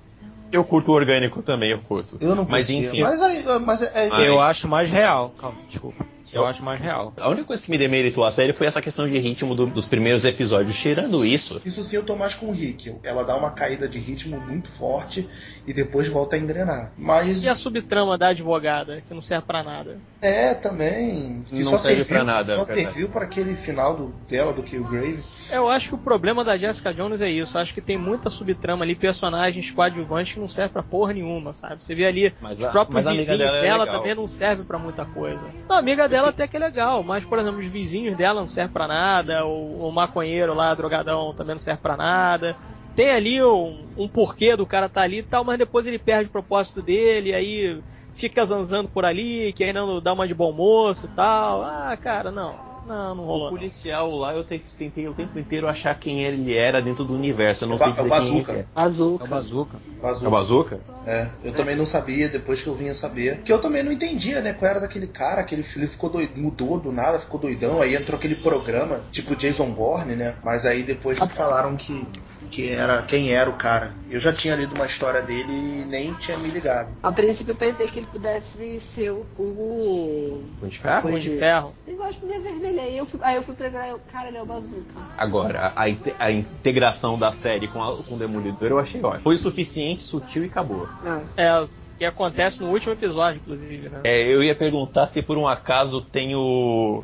Eu 0.52 0.62
curto 0.64 0.92
o 0.92 0.94
orgânico 0.94 1.42
também, 1.42 1.70
eu 1.72 1.80
curto. 1.80 2.16
Eu 2.20 2.34
não 2.36 2.44
Mas 2.44 2.66
curtia. 2.66 2.88
enfim. 2.88 3.02
Mas, 3.02 3.20
aí, 3.20 3.44
mas 3.64 3.82
é, 3.82 4.06
é- 4.06 4.08
Mas- 4.08 4.28
Eu 4.28 4.40
acho 4.40 4.68
mais 4.68 4.90
real. 4.90 5.30
Calma, 5.38 5.56
desculpa. 5.68 6.04
Eu 6.32 6.44
acho 6.46 6.64
mais 6.64 6.80
real. 6.80 7.12
A 7.16 7.28
única 7.28 7.44
coisa 7.46 7.62
que 7.62 7.70
me 7.70 7.78
demeritou 7.78 8.24
a 8.24 8.30
série 8.32 8.52
foi 8.52 8.66
essa 8.66 8.82
questão 8.82 9.08
de 9.08 9.18
ritmo 9.18 9.54
do- 9.54 9.66
dos 9.66 9.84
primeiros 9.84 10.24
episódios. 10.24 10.76
Tirando 10.76 11.24
isso, 11.24 11.60
Isso 11.64 11.82
sim 11.82 11.96
eu 11.96 12.04
tô 12.04 12.14
mais 12.16 12.34
com 12.34 12.46
o 12.46 12.52
Rick. 12.52 12.94
Ela 13.02 13.22
dá 13.24 13.36
uma 13.36 13.50
caída 13.50 13.88
de 13.88 13.98
ritmo 13.98 14.38
muito 14.40 14.68
forte 14.68 15.28
e 15.66 15.72
depois 15.72 16.08
volta 16.08 16.36
a 16.36 16.38
engrenar. 16.38 16.92
Mas 16.96 17.42
E 17.44 17.48
a 17.48 17.54
subtrama 17.54 18.16
da 18.18 18.28
advogada, 18.28 19.02
que 19.06 19.14
não 19.14 19.22
serve 19.22 19.46
pra 19.46 19.62
nada. 19.62 19.98
é 20.20 20.54
também. 20.54 21.44
Que 21.48 21.62
Não 21.62 21.70
só 21.72 21.78
serve 21.78 21.98
serviu, 22.04 22.16
pra 22.16 22.24
nada, 22.24 22.54
Só 22.56 22.64
verdade. 22.64 22.82
serviu 22.86 23.08
para 23.08 23.24
aquele 23.24 23.54
final 23.54 23.96
do, 23.96 24.08
dela, 24.28 24.52
do 24.52 24.62
Killgrave. 24.62 25.22
Eu 25.50 25.68
acho 25.68 25.90
que 25.90 25.94
o 25.94 25.98
problema 25.98 26.42
da 26.44 26.58
Jessica 26.58 26.92
Jones 26.92 27.20
é 27.20 27.30
isso. 27.30 27.56
Eu 27.56 27.60
acho 27.62 27.72
que 27.72 27.80
tem 27.80 27.96
muita 27.96 28.28
subtrama 28.30 28.84
ali, 28.84 28.94
personagens 28.94 29.70
coadjuvantes 29.70 30.34
que 30.34 30.40
não 30.40 30.48
servem 30.48 30.72
pra 30.72 30.82
porra 30.82 31.12
nenhuma, 31.12 31.52
sabe? 31.54 31.82
Você 31.84 31.94
vê 31.94 32.04
ali 32.06 32.34
Mas 32.40 32.58
os 32.58 32.64
a- 32.64 32.70
próprios 32.70 32.94
mas 32.94 33.06
a 33.06 33.10
amiga 33.10 33.22
vizinhos 33.32 33.50
dela 33.52 33.60
dela, 33.62 33.84
é 33.84 33.90
também 33.92 34.14
não 34.14 34.26
servem 34.26 34.64
pra 34.64 34.78
muita 34.78 35.04
coisa. 35.04 35.40
Não, 35.68 35.76
a 35.76 35.78
amiga 35.78 36.08
dela 36.08 36.15
até 36.24 36.48
que 36.48 36.56
é 36.56 36.60
legal, 36.60 37.02
mas, 37.02 37.24
por 37.24 37.38
exemplo, 37.38 37.60
os 37.60 37.66
vizinhos 37.66 38.16
dela 38.16 38.40
não 38.40 38.48
servem 38.48 38.72
pra 38.72 38.88
nada, 38.88 39.44
o, 39.44 39.88
o 39.88 39.92
maconheiro 39.92 40.54
lá, 40.54 40.74
drogadão, 40.74 41.34
também 41.34 41.54
não 41.54 41.60
serve 41.60 41.82
pra 41.82 41.96
nada. 41.96 42.56
Tem 42.94 43.10
ali 43.10 43.42
um, 43.42 43.92
um 43.96 44.08
porquê 44.08 44.56
do 44.56 44.66
cara 44.66 44.88
tá 44.88 45.02
ali 45.02 45.18
e 45.18 45.22
tal, 45.22 45.44
mas 45.44 45.58
depois 45.58 45.86
ele 45.86 45.98
perde 45.98 46.28
o 46.28 46.32
propósito 46.32 46.80
dele, 46.80 47.34
aí 47.34 47.82
fica 48.14 48.44
zanzando 48.44 48.88
por 48.88 49.04
ali, 49.04 49.52
querendo 49.52 50.00
dar 50.00 50.14
uma 50.14 50.26
de 50.26 50.34
bom 50.34 50.52
moço 50.52 51.06
e 51.06 51.08
tal. 51.10 51.62
Ah, 51.62 51.96
cara, 52.00 52.30
não. 52.32 52.65
Não, 52.86 53.14
não 53.14 53.24
o 53.24 53.26
rolou. 53.26 53.50
não. 53.50 53.56
policial 53.58 54.10
lá 54.16 54.34
eu 54.34 54.44
te- 54.44 54.62
tentei 54.78 55.08
o 55.08 55.14
tempo 55.14 55.38
inteiro 55.38 55.66
achar 55.68 55.98
quem 55.98 56.22
ele 56.24 56.54
era 56.56 56.80
dentro 56.80 57.04
do 57.04 57.14
universo. 57.14 57.64
Eu 57.64 57.68
não 57.68 57.76
É 57.76 57.80
o 57.80 57.84
sei 57.84 57.92
Ba- 57.92 57.98
é 57.98 58.02
o 58.02 58.04
dizer 58.04 58.10
quem 58.10 58.42
Bazooka. 58.42 58.52
ele 58.52 58.60
é. 58.60 58.62
É 58.62 58.78
o 58.78 58.80
Azul. 58.86 59.18
Bazooka. 59.28 59.78
Vazou. 60.00 60.24
É 60.24 60.28
o 60.28 60.30
Bazooka? 60.30 60.80
É, 61.06 61.28
eu 61.44 61.52
também 61.52 61.76
não 61.76 61.86
sabia, 61.86 62.28
depois 62.28 62.62
que 62.62 62.66
eu 62.68 62.74
vinha 62.74 62.94
saber. 62.94 63.42
Que 63.42 63.52
eu 63.52 63.58
também 63.60 63.82
não 63.82 63.92
entendia, 63.92 64.40
né? 64.40 64.52
Qual 64.52 64.70
era 64.70 64.80
daquele 64.80 65.06
cara, 65.06 65.40
aquele 65.40 65.62
filho 65.62 65.88
ficou 65.88 66.10
doido, 66.10 66.32
mudou 66.36 66.78
do 66.80 66.90
nada, 66.92 67.18
ficou 67.18 67.38
doidão, 67.40 67.80
aí 67.80 67.94
entrou 67.94 68.18
aquele 68.18 68.34
programa, 68.36 69.00
tipo 69.12 69.34
Jason 69.36 69.70
Bourne, 69.70 70.14
né? 70.16 70.34
Mas 70.44 70.64
aí 70.66 70.82
depois 70.82 71.18
me 71.20 71.28
falaram 71.28 71.76
que, 71.76 72.04
que 72.50 72.68
era 72.70 73.02
quem 73.02 73.32
era 73.32 73.48
o 73.48 73.54
cara. 73.54 73.94
Eu 74.10 74.18
já 74.20 74.32
tinha 74.32 74.54
lido 74.56 74.74
uma 74.74 74.86
história 74.86 75.22
dele 75.22 75.52
e 75.52 75.84
nem 75.88 76.12
tinha 76.14 76.38
me 76.38 76.48
ligado. 76.48 76.88
A 77.02 77.12
princípio 77.12 77.52
eu 77.52 77.56
pensei 77.56 77.86
que 77.88 77.98
ele 78.00 78.06
pudesse 78.06 78.80
ser 78.94 79.10
o. 79.10 79.24
o... 79.38 80.42
Punho 80.60 80.70
de 80.72 80.78
Ferro? 80.78 81.02
Punho 81.02 81.20
de 81.20 81.38
ferro. 81.38 81.72
Eu 81.86 81.96
gosto 81.96 82.20
de 82.26 82.38
vermelho. 82.38 82.75
Aí 82.78 82.98
eu 82.98 83.06
fui, 83.06 83.20
aí 83.22 83.36
eu 83.36 83.42
fui 83.42 83.54
pegar 83.54 83.94
o 83.94 83.98
cara, 83.98 84.28
ele 84.28 84.36
é 84.36 84.42
o 84.42 84.46
bazuca. 84.46 84.94
Agora, 85.16 85.72
a, 85.74 85.84
a 86.18 86.30
integração 86.30 87.18
da 87.18 87.32
série 87.32 87.68
com, 87.68 87.82
a, 87.82 87.96
com 88.02 88.14
o 88.14 88.18
Demolidor 88.18 88.70
eu 88.70 88.78
achei 88.78 89.02
ótimo. 89.02 89.22
Foi 89.22 89.34
o 89.34 89.38
suficiente, 89.38 90.02
sutil 90.02 90.44
e 90.44 90.46
acabou. 90.46 90.88
Ah. 91.04 91.22
É, 91.36 91.60
o 91.60 91.68
que 91.98 92.04
acontece 92.04 92.62
no 92.62 92.70
último 92.70 92.92
episódio, 92.92 93.40
inclusive, 93.42 93.88
né? 93.88 94.00
É, 94.04 94.22
eu 94.22 94.42
ia 94.42 94.54
perguntar 94.54 95.06
se 95.06 95.22
por 95.22 95.38
um 95.38 95.48
acaso 95.48 96.00
tem 96.00 96.34
o, 96.34 97.02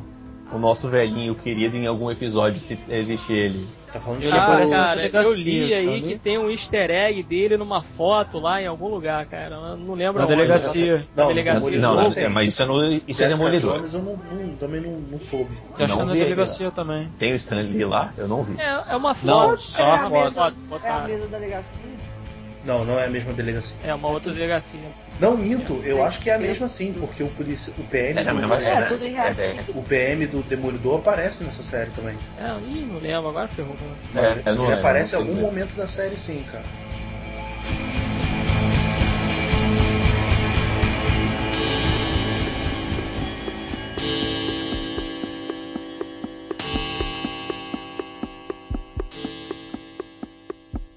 o 0.55 0.59
nosso 0.59 0.89
velhinho 0.89 1.35
querido 1.35 1.75
em 1.75 1.87
algum 1.87 2.09
episódio, 2.11 2.59
se 2.61 2.77
existe 2.89 3.31
ele. 3.33 3.67
Tá 3.91 3.99
falando 3.99 4.21
de? 4.21 4.27
Ah, 4.29 4.31
na 4.31 4.37
cara, 4.69 4.95
eu 4.95 4.95
delegacia, 4.95 5.43
li 5.43 5.73
aí 5.73 6.01
que 6.01 6.17
tem 6.17 6.37
um 6.39 6.49
easter 6.49 6.89
egg 6.89 7.21
dele 7.21 7.57
numa 7.57 7.81
foto 7.83 8.39
lá 8.39 8.59
em 8.59 8.65
algum 8.65 8.87
lugar, 8.87 9.23
cara. 9.27 9.55
Eu 9.55 9.77
não 9.77 9.93
lembro 9.93 10.17
Na 10.19 10.25
onde. 10.25 10.35
delegacia. 10.35 11.07
Não, 11.15 11.27
delegacia. 11.27 11.59
Demolidor 11.69 11.95
Não, 11.95 12.09
não, 12.09 12.17
é, 12.17 12.27
mas 12.27 12.49
isso 12.49 12.63
é, 12.63 12.65
no, 12.65 12.93
isso 13.07 13.23
é 13.23 13.27
Demolidor. 13.29 13.77
Jones 13.77 13.93
eu 13.93 14.01
não, 14.01 14.15
não- 14.17 14.55
também 14.55 14.81
não, 14.81 14.91
não 14.93 15.19
soube. 15.19 15.51
Eu 15.77 15.85
acho 15.85 15.95
que 15.95 16.01
é 16.01 16.05
na 16.05 16.13
delegacia 16.13 16.71
também. 16.71 17.07
Tem 17.19 17.33
o 17.33 17.35
Stanley 17.35 17.85
lá? 17.85 18.11
Eu 18.17 18.27
não 18.27 18.41
vi. 18.43 18.59
É, 18.59 18.83
é 18.89 18.95
uma 18.95 19.13
foto. 19.13 19.25
Não, 19.27 19.57
só 19.57 19.83
é 19.85 19.91
a 19.91 20.09
foto. 20.09 20.33
foto 20.33 20.85
É 20.85 20.89
a 20.89 20.99
mesa 21.01 21.27
da 21.27 21.37
delegacia. 21.37 22.12
Não, 22.63 22.85
não 22.85 22.97
é 22.99 23.05
a 23.05 23.09
mesma 23.09 23.33
delegacia. 23.33 23.77
É 23.83 23.93
uma 23.93 24.07
outra 24.07 24.31
delegacia. 24.31 24.79
Não 25.19 25.35
minto, 25.37 25.81
eu 25.83 26.03
acho 26.03 26.19
que 26.21 26.29
é 26.29 26.35
a 26.35 26.39
mesma 26.39 26.67
sim, 26.67 26.93
porque 26.93 27.21
o, 27.21 27.27
polici- 27.29 27.73
o 27.77 27.83
PM 27.83 28.19
É, 28.19 28.23
do, 28.23 28.47
mas 28.47 28.61
É, 28.63 28.69
é, 28.71 28.81
tudo 28.83 29.05
em 29.05 29.15
é, 29.17 29.21
reação. 29.21 29.43
é, 29.43 29.63
o 29.75 29.83
PM 29.83 30.25
do 30.27 30.41
Demolidor 30.43 30.99
aparece 30.99 31.43
nessa 31.43 31.61
série 31.61 31.91
também. 31.91 32.15
É, 32.37 32.47
ih, 32.71 32.85
não 32.85 32.99
lembro, 32.99 33.29
agora 33.29 33.47
ferrou. 33.49 33.75
É, 34.15 34.49
Ele 34.49 34.73
aparece 34.73 35.15
em 35.15 35.19
algum 35.19 35.35
momento 35.35 35.75
da 35.75 35.87
série 35.87 36.17
sim, 36.17 36.43
cara. 36.51 36.63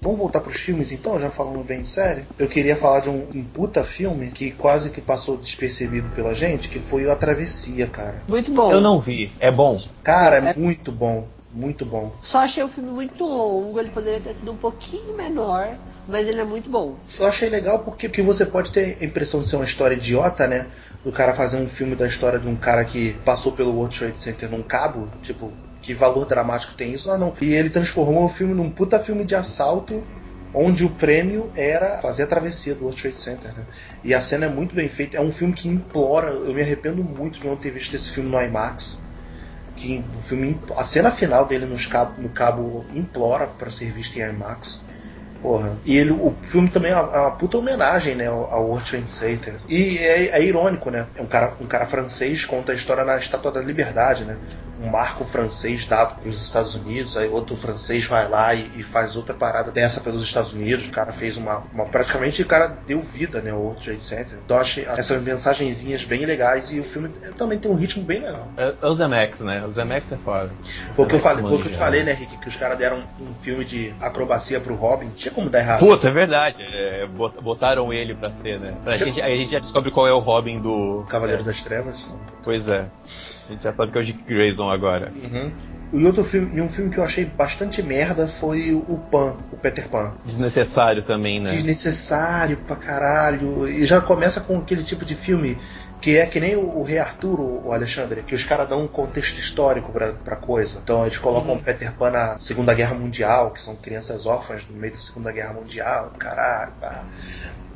Vamos 0.07 0.21
voltar 0.21 0.39
pros 0.39 0.55
filmes 0.55 0.89
então, 0.93 1.19
já 1.19 1.29
falando 1.29 1.61
bem 1.65 1.81
de 1.81 1.87
série. 1.89 2.23
Eu 2.39 2.47
queria 2.47 2.77
falar 2.77 3.01
de 3.01 3.09
um, 3.09 3.27
um 3.35 3.43
puta 3.43 3.83
filme 3.83 4.27
que 4.31 4.51
quase 4.51 4.89
que 4.89 5.01
passou 5.01 5.35
despercebido 5.35 6.07
pela 6.15 6.33
gente, 6.33 6.69
que 6.69 6.79
foi 6.79 7.05
o 7.05 7.11
A 7.11 7.15
Travessia, 7.17 7.87
cara. 7.87 8.23
Muito 8.25 8.49
bom. 8.53 8.71
Eu 8.71 8.79
não 8.79 9.01
vi. 9.01 9.33
É 9.37 9.51
bom. 9.51 9.77
Cara, 10.05 10.37
é 10.37 10.49
É. 10.51 10.53
muito 10.55 10.93
bom, 10.93 11.27
muito 11.51 11.85
bom. 11.85 12.13
Só 12.21 12.37
achei 12.37 12.63
o 12.63 12.69
filme 12.69 12.89
muito 12.89 13.25
longo, 13.25 13.77
ele 13.81 13.89
poderia 13.89 14.21
ter 14.21 14.33
sido 14.33 14.49
um 14.53 14.55
pouquinho 14.55 15.13
menor, 15.13 15.75
mas 16.07 16.25
ele 16.29 16.39
é 16.39 16.45
muito 16.45 16.69
bom. 16.69 16.95
Eu 17.19 17.25
achei 17.27 17.49
legal 17.49 17.79
porque, 17.79 18.07
porque 18.07 18.21
você 18.21 18.45
pode 18.45 18.71
ter 18.71 18.97
a 19.01 19.03
impressão 19.03 19.41
de 19.41 19.49
ser 19.49 19.57
uma 19.57 19.65
história 19.65 19.95
idiota, 19.95 20.47
né? 20.47 20.67
Do 21.03 21.11
cara 21.11 21.33
fazer 21.33 21.57
um 21.57 21.67
filme 21.67 21.97
da 21.97 22.07
história 22.07 22.39
de 22.39 22.47
um 22.47 22.55
cara 22.55 22.85
que 22.85 23.11
passou 23.25 23.51
pelo 23.51 23.73
World 23.75 23.99
Trade 23.99 24.21
Center 24.21 24.49
num 24.49 24.63
cabo, 24.63 25.09
tipo, 25.21 25.51
que 25.87 25.93
valor 25.93 26.25
dramático 26.25 26.73
tem 26.73 26.91
isso? 26.91 27.09
Ah, 27.09 27.17
não. 27.17 27.33
E 27.39 27.53
ele 27.53 27.69
transformou 27.69 28.25
o 28.25 28.29
filme 28.29 28.53
num 28.53 28.69
puta 28.69 28.99
filme 28.99 29.23
de 29.23 29.33
assalto, 29.33 30.03
onde 30.53 30.83
o 30.83 30.89
prêmio 30.89 31.49
era 31.55 32.01
fazer 32.01 32.23
a 32.23 32.27
travessia 32.27 32.75
do 32.75 32.81
World 32.81 33.01
Trade 33.01 33.17
Center, 33.17 33.53
né? 33.55 33.63
E 34.03 34.13
a 34.13 34.19
cena 34.19 34.47
é 34.47 34.49
muito 34.49 34.75
bem 34.75 34.89
feita. 34.89 35.15
É 35.15 35.21
um 35.21 35.31
filme 35.31 35.53
que 35.53 35.69
implora. 35.69 36.31
Eu 36.31 36.53
me 36.53 36.61
arrependo 36.61 37.01
muito 37.01 37.39
de 37.39 37.47
não 37.47 37.55
ter 37.55 37.71
visto 37.71 37.95
esse 37.95 38.11
filme 38.11 38.29
no 38.29 38.37
IMAX. 38.37 39.05
Que 39.77 40.03
o 40.17 40.21
filme, 40.21 40.59
a 40.75 40.83
cena 40.83 41.09
final 41.09 41.45
dele 41.45 41.65
cabo, 41.89 42.21
no 42.21 42.27
cabo 42.27 42.85
implora 42.93 43.47
para 43.47 43.69
ser 43.69 43.89
visto 43.93 44.17
em 44.17 44.29
IMAX. 44.29 44.85
Porra. 45.41 45.77
E 45.85 45.95
ele, 45.95 46.11
o 46.11 46.35
filme 46.41 46.69
também 46.69 46.91
é 46.91 46.99
uma, 46.99 47.27
é 47.27 47.31
puta 47.31 47.59
homenagem, 47.59 48.13
né, 48.13 48.27
ao, 48.27 48.53
ao 48.53 48.67
World 48.67 48.89
Trade 48.89 49.09
Center. 49.09 49.55
E 49.69 49.99
é, 49.99 50.27
é 50.37 50.43
irônico, 50.43 50.91
né? 50.91 51.07
É 51.15 51.21
um 51.21 51.27
cara, 51.27 51.53
um 51.61 51.65
cara 51.65 51.85
francês 51.85 52.43
conta 52.43 52.73
a 52.73 52.75
história 52.75 53.05
na 53.05 53.17
Estátua 53.17 53.53
da 53.53 53.61
Liberdade, 53.61 54.25
né? 54.25 54.37
Um 54.79 54.89
marco 54.89 55.23
francês 55.23 55.85
dado 55.85 56.19
para 56.21 56.29
os 56.29 56.41
Estados 56.41 56.75
Unidos, 56.75 57.17
aí 57.17 57.27
outro 57.29 57.55
francês 57.57 58.05
vai 58.05 58.29
lá 58.29 58.53
e, 58.53 58.69
e 58.75 58.83
faz 58.83 59.15
outra 59.15 59.33
parada 59.33 59.71
dessa 59.71 60.01
pelos 60.01 60.23
Estados 60.23 60.53
Unidos. 60.53 60.87
O 60.87 60.91
cara 60.91 61.11
fez 61.11 61.35
uma, 61.37 61.63
uma- 61.73 61.85
praticamente 61.85 62.41
o 62.41 62.45
cara 62.45 62.67
deu 62.85 62.99
vida, 63.01 63.41
né, 63.41 63.51
Trade 63.83 64.03
Center. 64.03 64.37
Então 64.45 64.57
achei 64.57 64.85
essas 64.85 65.21
mensagenzinhas 65.21 66.03
bem 66.03 66.25
legais 66.25 66.71
e 66.71 66.79
o 66.79 66.83
filme 66.83 67.09
também 67.37 67.57
tem 67.57 67.71
um 67.71 67.75
ritmo 67.75 68.03
bem 68.03 68.19
legal. 68.19 68.47
É, 68.57 68.73
é 68.81 68.87
o 68.87 68.93
Zemex, 68.93 69.39
né? 69.41 69.65
O 69.65 69.73
Zemex 69.73 70.11
é 70.11 70.17
foda. 70.17 70.51
Foi 70.95 71.05
o 71.05 71.07
que 71.07 71.15
eu 71.15 71.19
falei, 71.19 71.43
foi 71.43 71.57
o 71.57 71.61
que 71.61 71.67
eu 71.67 71.71
te 71.71 71.77
falei, 71.77 72.03
né, 72.03 72.13
Rick, 72.13 72.37
que 72.37 72.47
os 72.47 72.55
caras 72.55 72.77
deram 72.77 73.03
um 73.19 73.33
filme 73.33 73.65
de 73.65 73.93
acrobacia 73.99 74.59
pro 74.59 74.75
Robin. 74.75 75.09
Tinha 75.15 75.33
como 75.33 75.49
dar 75.49 75.59
errado. 75.59 75.79
Puta, 75.79 76.07
é 76.07 76.11
verdade. 76.11 76.57
É, 76.61 77.05
bot- 77.07 77.41
botaram 77.41 77.91
ele 77.91 78.13
pra 78.15 78.31
ser, 78.41 78.59
né? 78.59 78.75
A 78.85 78.95
gente, 78.95 79.21
aí 79.21 79.33
a 79.33 79.37
gente 79.37 79.51
já 79.51 79.59
descobre 79.59 79.91
qual 79.91 80.07
é 80.07 80.13
o 80.13 80.19
Robin 80.19 80.59
do. 80.59 81.05
Cavaleiro 81.09 81.41
é, 81.41 81.45
das 81.45 81.61
Trevas. 81.61 82.13
Pois 82.43 82.67
é. 82.67 82.85
A 83.47 83.53
gente 83.53 83.63
já 83.63 83.71
sabe 83.71 83.91
que 83.91 83.97
é 83.97 84.01
o 84.01 84.05
Dick 84.05 84.23
Grayson 84.23 84.69
agora. 84.69 85.11
Uhum. 85.15 85.51
E 85.93 86.05
outro 86.05 86.23
filme, 86.23 86.57
e 86.57 86.61
um 86.61 86.67
filme 86.67 86.91
que 86.91 86.97
eu 86.97 87.03
achei 87.03 87.23
bastante 87.23 87.81
merda 87.81 88.27
foi 88.27 88.73
o 88.73 88.97
Pan, 88.97 89.37
o 89.53 89.57
Peter 89.57 89.87
Pan. 89.87 90.15
Desnecessário 90.25 91.03
também, 91.03 91.41
né? 91.41 91.49
Desnecessário 91.49 92.57
pra 92.57 92.75
caralho. 92.75 93.67
E 93.69 93.85
já 93.85 94.01
começa 94.01 94.41
com 94.41 94.57
aquele 94.57 94.83
tipo 94.83 95.05
de 95.05 95.15
filme 95.15 95.57
que 96.01 96.17
é 96.17 96.25
que 96.25 96.39
nem 96.39 96.55
o, 96.55 96.77
o 96.77 96.83
Rei 96.83 96.99
Arthur, 96.99 97.39
o, 97.39 97.67
o 97.67 97.71
Alexandre, 97.71 98.21
que 98.21 98.35
os 98.35 98.43
caras 98.43 98.67
dão 98.67 98.83
um 98.83 98.87
contexto 98.87 99.39
histórico 99.39 99.91
pra, 99.91 100.13
pra 100.13 100.35
coisa. 100.35 100.79
Então 100.83 101.05
eles 101.05 101.17
colocam 101.17 101.55
o 101.55 101.63
Peter 101.63 101.93
Pan 101.93 102.11
na 102.11 102.37
Segunda 102.37 102.73
Guerra 102.73 102.93
Mundial, 102.93 103.51
que 103.51 103.61
são 103.61 103.75
crianças 103.75 104.25
órfãs 104.25 104.67
no 104.69 104.77
meio 104.77 104.93
da 104.93 104.99
Segunda 104.99 105.31
Guerra 105.31 105.53
Mundial, 105.53 106.11
caralho, 106.19 106.73
pá. 106.79 107.05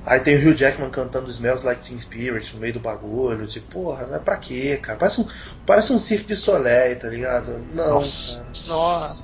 Aí 0.05 0.19
tem 0.19 0.35
o 0.35 0.39
Hugh 0.49 0.55
Jackman 0.55 0.89
cantando 0.89 1.29
Smells 1.29 1.63
Like 1.65 1.83
Teen 1.87 1.99
Spirit 1.99 2.53
no 2.55 2.59
meio 2.61 2.73
do 2.73 2.79
bagulho. 2.79 3.45
Tipo, 3.45 3.67
porra, 3.83 4.07
não 4.07 4.15
é 4.15 4.19
pra 4.19 4.35
quê, 4.37 4.79
cara? 4.81 4.97
Parece 4.97 5.21
um, 5.21 5.27
parece 5.65 5.93
um 5.93 5.99
circo 5.99 6.27
de 6.27 6.35
Soleil, 6.35 6.97
tá 6.99 7.07
ligado? 7.07 7.63
Não. 7.73 7.95
Nossa. 7.95 8.43
Nossa. 8.67 9.23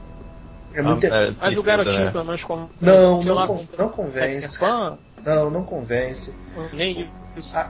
É 0.73 0.81
muito. 0.81 1.05
Ah, 1.11 1.23
é, 1.23 1.33
Mas 1.39 1.57
o 1.57 1.63
garotinho 1.63 2.05
né? 2.05 2.11
pelo 2.11 2.25
menos 2.25 2.43
convence. 2.43 2.73
Não, 2.79 3.23
não, 3.23 3.33
lá, 3.33 3.47
con- 3.47 3.65
com 3.65 3.77
não 3.77 3.89
convence. 3.89 4.59
Pan, 4.59 4.97
Não, 5.25 5.49
não 5.49 5.63
convence. 5.63 6.35
nem 6.73 7.09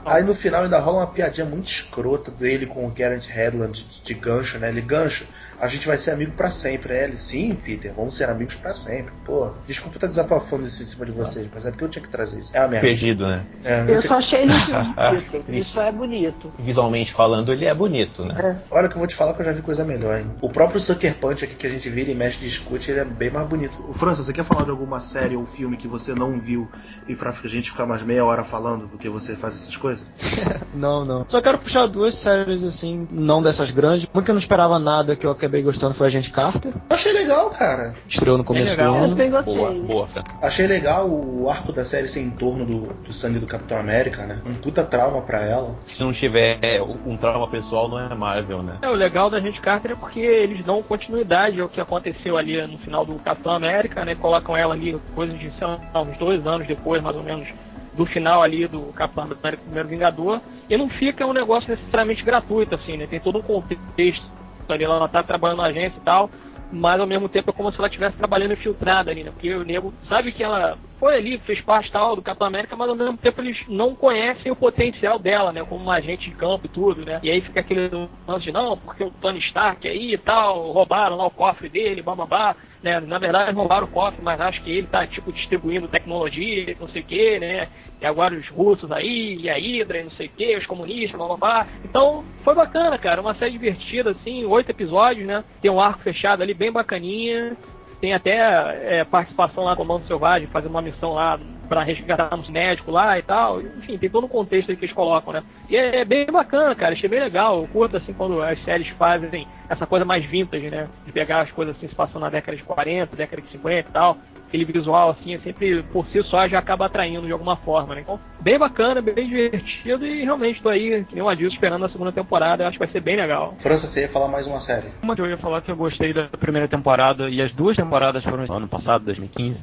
Aí 0.04 0.22
no 0.22 0.34
final 0.34 0.62
ainda 0.62 0.78
rola 0.78 0.98
uma 0.98 1.06
piadinha 1.06 1.46
muito 1.46 1.66
escrota 1.68 2.30
dele 2.30 2.66
com 2.66 2.86
o 2.86 2.90
Garrett 2.90 3.30
Hedlund 3.30 3.82
de, 3.84 4.02
de 4.02 4.14
gancho, 4.14 4.58
né? 4.58 4.68
Ele 4.70 4.80
gancho, 4.80 5.26
a 5.60 5.68
gente 5.68 5.86
vai 5.86 5.98
ser 5.98 6.12
amigo 6.12 6.32
pra 6.32 6.50
sempre. 6.50 6.94
É 6.94 7.04
ele, 7.04 7.16
sim, 7.18 7.54
Peter, 7.54 7.92
vamos 7.94 8.14
ser 8.16 8.28
amigos 8.28 8.54
pra 8.54 8.72
sempre. 8.74 9.12
Pô, 9.24 9.50
desculpa 9.66 9.96
estar 9.96 10.06
desabafando 10.06 10.66
isso 10.66 10.82
em 10.82 10.86
cima 10.86 11.04
de 11.06 11.12
vocês, 11.12 11.48
mas 11.52 11.66
é 11.66 11.70
porque 11.70 11.84
eu 11.84 11.88
tinha 11.88 12.02
que 12.02 12.08
trazer 12.08 12.40
isso. 12.40 12.56
É 12.56 12.60
a 12.60 12.68
merda. 12.68 12.86
Perdido, 12.86 13.26
né? 13.26 13.44
É, 13.64 13.80
eu 13.82 13.88
Eu 13.94 14.00
tinha- 14.00 14.12
só 14.12 14.18
achei 14.18 14.42
ele 14.42 14.52
bonito. 15.42 15.52
Isso 15.52 15.80
é 15.80 15.92
bonito. 15.92 16.52
Visualmente 16.58 17.12
falando, 17.12 17.52
ele 17.52 17.64
é 17.64 17.74
bonito, 17.74 18.24
né? 18.24 18.60
Olha 18.70 18.88
que 18.88 18.94
eu 18.94 18.98
vou 18.98 19.06
te 19.06 19.14
falar 19.14 19.34
que 19.34 19.40
eu 19.40 19.44
já 19.46 19.52
vi 19.52 19.62
coisa 19.62 19.84
melhor, 19.84 20.18
hein? 20.18 20.30
O 20.40 20.48
próprio 20.50 20.80
Sucker 20.80 21.14
Punch 21.16 21.44
aqui 21.44 21.54
que 21.54 21.66
a 21.66 21.70
gente 21.70 21.88
vira 21.88 22.10
e 22.10 22.14
mexe 22.14 22.38
e 22.44 22.48
discute, 22.48 22.90
ele 22.90 23.00
é 23.00 23.04
bem 23.04 23.30
mais 23.30 23.46
bonito. 23.48 23.84
O 23.88 23.92
França, 23.92 24.22
você 24.22 24.32
quer 24.32 24.44
falar 24.44 24.64
de 24.64 24.70
alguma 24.70 25.00
série 25.00 25.36
ou 25.36 25.44
filme 25.44 25.76
que 25.76 25.88
você 25.88 26.14
não 26.14 26.38
viu 26.40 26.68
e 27.08 27.14
pra 27.14 27.30
a 27.30 27.48
gente 27.48 27.70
ficar 27.70 27.86
mais 27.86 28.02
meia 28.02 28.24
hora 28.24 28.42
falando 28.44 28.88
porque 28.88 29.08
você 29.08 29.34
faz 29.36 29.54
essas 29.54 29.76
coisas? 29.76 30.06
Não, 30.74 31.04
não. 31.04 31.24
Só 31.26 31.40
quero 31.40 31.58
puxar 31.58 31.86
duas 31.86 32.14
séries 32.14 32.62
assim, 32.62 33.08
não 33.10 33.42
dessas 33.42 33.70
grandes. 33.70 34.06
Uma 34.12 34.22
que 34.22 34.30
eu 34.30 34.34
não 34.34 34.38
esperava 34.38 34.78
nada, 34.78 35.16
que 35.16 35.26
eu 35.26 35.30
acabei 35.48 35.62
gostando 35.62 35.94
foi 35.94 36.06
Agente 36.06 36.30
Carter. 36.30 36.72
Eu 36.72 36.94
achei 36.94 37.12
legal, 37.12 37.50
cara. 37.50 37.94
Estreou 38.06 38.36
no 38.36 38.44
começo 38.44 38.76
do 38.76 38.82
ano. 38.82 39.16
Boa, 39.16 39.30
gostei. 39.42 39.82
boa. 39.82 40.08
Achei 40.42 40.66
legal 40.66 41.08
o 41.08 41.48
arco 41.48 41.72
da 41.72 41.84
série 41.84 42.06
ser 42.06 42.20
em 42.20 42.30
torno 42.30 42.64
do, 42.64 42.92
do 43.02 43.12
sangue 43.12 43.38
do 43.38 43.46
Capitão 43.46 43.78
América, 43.78 44.26
né? 44.26 44.42
Um 44.46 44.54
puta 44.54 44.84
trauma 44.84 45.22
pra 45.22 45.44
ela. 45.44 45.74
Se 45.90 46.02
não 46.02 46.12
tiver 46.12 46.58
é, 46.62 46.80
um 46.82 47.16
trauma 47.16 47.48
pessoal, 47.48 47.88
não 47.88 47.98
é 47.98 48.14
Marvel, 48.14 48.62
né? 48.62 48.78
É, 48.82 48.88
o 48.88 48.94
legal 48.94 49.30
da 49.30 49.40
gente 49.40 49.60
Carter 49.60 49.92
é 49.92 49.94
porque 49.94 50.20
eles 50.20 50.64
dão 50.64 50.82
continuidade 50.82 51.60
ao 51.60 51.68
que 51.68 51.80
aconteceu 51.80 52.36
ali 52.36 52.64
no 52.66 52.78
final 52.78 53.04
do 53.04 53.14
Capitão 53.14 53.52
América, 53.52 54.04
né? 54.04 54.14
Colocam 54.14 54.56
ela 54.56 54.74
ali 54.74 54.98
coisa 55.14 55.32
de, 55.32 55.50
sei 55.58 55.66
lá, 55.66 56.02
uns 56.02 56.16
dois 56.18 56.46
anos 56.46 56.66
depois, 56.66 57.02
mais 57.02 57.16
ou 57.16 57.22
menos, 57.22 57.48
do 57.94 58.04
final 58.04 58.42
ali 58.42 58.68
do 58.68 58.92
Capitão 58.92 59.24
América 59.24 59.62
Primeiro 59.62 59.88
Vingador. 59.88 60.40
E 60.68 60.76
não 60.76 60.90
fica 60.90 61.26
um 61.26 61.32
negócio 61.32 61.70
necessariamente 61.70 62.22
gratuito, 62.22 62.74
assim, 62.74 62.98
né? 62.98 63.06
Tem 63.06 63.18
todo 63.18 63.38
um 63.38 63.42
contexto 63.42 64.37
ali, 64.72 64.84
ela 64.84 65.08
tá 65.08 65.22
trabalhando 65.22 65.58
na 65.58 65.66
agência 65.66 65.98
e 65.98 66.04
tal, 66.04 66.30
mas 66.72 67.00
ao 67.00 67.06
mesmo 67.06 67.28
tempo 67.28 67.50
é 67.50 67.52
como 67.52 67.70
se 67.70 67.78
ela 67.78 67.88
estivesse 67.88 68.16
trabalhando 68.16 68.52
infiltrada 68.52 69.10
ali, 69.10 69.24
né? 69.24 69.30
Porque 69.30 69.54
o 69.54 69.64
nego 69.64 69.92
sabe 70.04 70.32
que 70.32 70.42
ela 70.42 70.76
foi 70.98 71.16
ali, 71.16 71.38
fez 71.38 71.60
parte 71.62 71.90
tal 71.92 72.16
do 72.16 72.22
Capitão 72.22 72.46
América, 72.46 72.76
mas 72.76 72.88
ao 72.88 72.96
mesmo 72.96 73.16
tempo 73.16 73.40
eles 73.40 73.56
não 73.68 73.94
conhecem 73.94 74.50
o 74.50 74.56
potencial 74.56 75.18
dela, 75.18 75.52
né? 75.52 75.64
Como 75.64 75.82
uma 75.82 75.94
agente 75.94 76.28
de 76.28 76.36
campo 76.36 76.66
e 76.66 76.68
tudo, 76.68 77.04
né? 77.04 77.20
E 77.22 77.30
aí 77.30 77.40
fica 77.40 77.60
aquele 77.60 77.88
lance 78.26 78.44
de 78.44 78.52
não, 78.52 78.76
porque 78.76 79.04
o 79.04 79.10
Tony 79.10 79.38
Stark 79.40 79.86
aí 79.86 80.14
e 80.14 80.18
tal, 80.18 80.72
roubaram 80.72 81.16
lá 81.16 81.26
o 81.26 81.30
cofre 81.30 81.68
dele, 81.68 82.02
bababá, 82.02 82.56
né? 82.82 83.00
Na 83.00 83.18
verdade 83.18 83.52
roubaram 83.52 83.86
o 83.86 83.90
cofre, 83.90 84.20
mas 84.22 84.40
acho 84.40 84.62
que 84.62 84.70
ele 84.70 84.86
tá 84.88 85.06
tipo 85.06 85.32
distribuindo 85.32 85.88
tecnologia, 85.88 86.76
não 86.80 86.88
sei 86.88 87.02
o 87.02 87.04
que, 87.04 87.38
né? 87.38 87.68
E 88.00 88.06
agora 88.06 88.34
os 88.34 88.48
russos 88.48 88.90
aí, 88.92 89.36
e 89.40 89.50
a 89.50 89.54
Hydra, 89.54 90.00
e 90.00 90.04
não 90.04 90.10
sei 90.12 90.26
o 90.26 90.30
que, 90.30 90.56
os 90.56 90.66
comunistas, 90.66 91.18
blá. 91.38 91.66
Então, 91.84 92.24
foi 92.44 92.54
bacana, 92.54 92.96
cara. 92.96 93.20
Uma 93.20 93.34
série 93.34 93.52
divertida, 93.52 94.10
assim, 94.10 94.44
oito 94.44 94.70
episódios, 94.70 95.26
né? 95.26 95.42
Tem 95.60 95.70
um 95.70 95.80
arco 95.80 96.02
fechado 96.02 96.42
ali, 96.42 96.54
bem 96.54 96.70
bacaninha. 96.70 97.56
Tem 98.00 98.14
até 98.14 99.00
é, 99.00 99.04
participação 99.04 99.64
lá 99.64 99.74
com 99.74 99.82
o 99.82 99.86
Comando 99.86 100.06
Selvagem, 100.06 100.48
fazer 100.48 100.68
uma 100.68 100.82
missão 100.82 101.14
lá 101.14 101.38
pra 101.68 101.82
resgatar 101.82 102.34
um 102.34 102.50
médico 102.50 102.90
lá 102.90 103.18
e 103.18 103.22
tal. 103.22 103.60
Enfim, 103.60 103.98
tem 103.98 104.10
todo 104.10 104.24
um 104.24 104.28
contexto 104.28 104.70
aí 104.70 104.76
que 104.76 104.84
eles 104.84 104.94
colocam, 104.94 105.32
né? 105.32 105.42
E 105.68 105.76
é, 105.76 106.00
é 106.00 106.04
bem 106.04 106.26
bacana, 106.26 106.74
cara. 106.74 106.94
Achei 106.94 107.08
bem 107.08 107.20
legal. 107.20 107.60
Eu 107.60 107.68
curto, 107.68 107.96
assim, 107.96 108.12
quando 108.12 108.42
as 108.42 108.62
séries 108.64 108.88
fazem 108.96 109.46
essa 109.68 109.86
coisa 109.86 110.04
mais 110.04 110.24
vintage, 110.24 110.70
né? 110.70 110.88
De 111.04 111.12
pegar 111.12 111.42
as 111.42 111.50
coisas 111.52 111.76
assim, 111.76 111.88
se 111.88 111.94
passando 111.94 112.22
na 112.22 112.30
década 112.30 112.56
de 112.56 112.64
40, 112.64 113.14
década 113.16 113.42
de 113.42 113.50
50 113.50 113.88
e 113.88 113.92
tal 113.92 114.16
aquele 114.48 114.64
visual 114.64 115.10
assim, 115.10 115.34
é 115.34 115.38
sempre 115.40 115.82
por 115.84 116.06
si 116.06 116.22
só 116.24 116.48
já 116.48 116.58
acaba 116.58 116.86
atraindo 116.86 117.26
de 117.26 117.32
alguma 117.32 117.56
forma, 117.56 117.94
né? 117.94 118.00
Então, 118.00 118.18
bem 118.40 118.58
bacana, 118.58 119.00
bem 119.00 119.28
divertido 119.28 120.06
e 120.06 120.24
realmente 120.24 120.62
tô 120.62 120.70
aí, 120.70 121.04
que 121.04 121.14
nem 121.14 121.22
o 121.22 121.28
Adilson, 121.28 121.54
esperando 121.54 121.84
a 121.84 121.90
segunda 121.90 122.10
temporada, 122.10 122.62
eu 122.62 122.68
acho 122.68 122.78
que 122.78 122.84
vai 122.84 122.92
ser 122.92 123.00
bem 123.00 123.16
legal. 123.16 123.54
França, 123.58 123.86
você 123.86 124.02
ia 124.02 124.08
falar 124.08 124.28
mais 124.28 124.46
uma 124.46 124.58
série. 124.58 124.88
Uma 125.02 125.14
que 125.14 125.20
eu 125.20 125.26
ia 125.26 125.36
falar 125.36 125.60
que 125.60 125.70
eu 125.70 125.76
gostei 125.76 126.12
da 126.12 126.28
primeira 126.28 126.66
temporada 126.66 127.28
e 127.28 127.40
as 127.42 127.52
duas 127.52 127.76
temporadas 127.76 128.24
foram 128.24 128.46
no 128.46 128.54
ano 128.54 128.68
passado, 128.68 129.04
2015, 129.04 129.58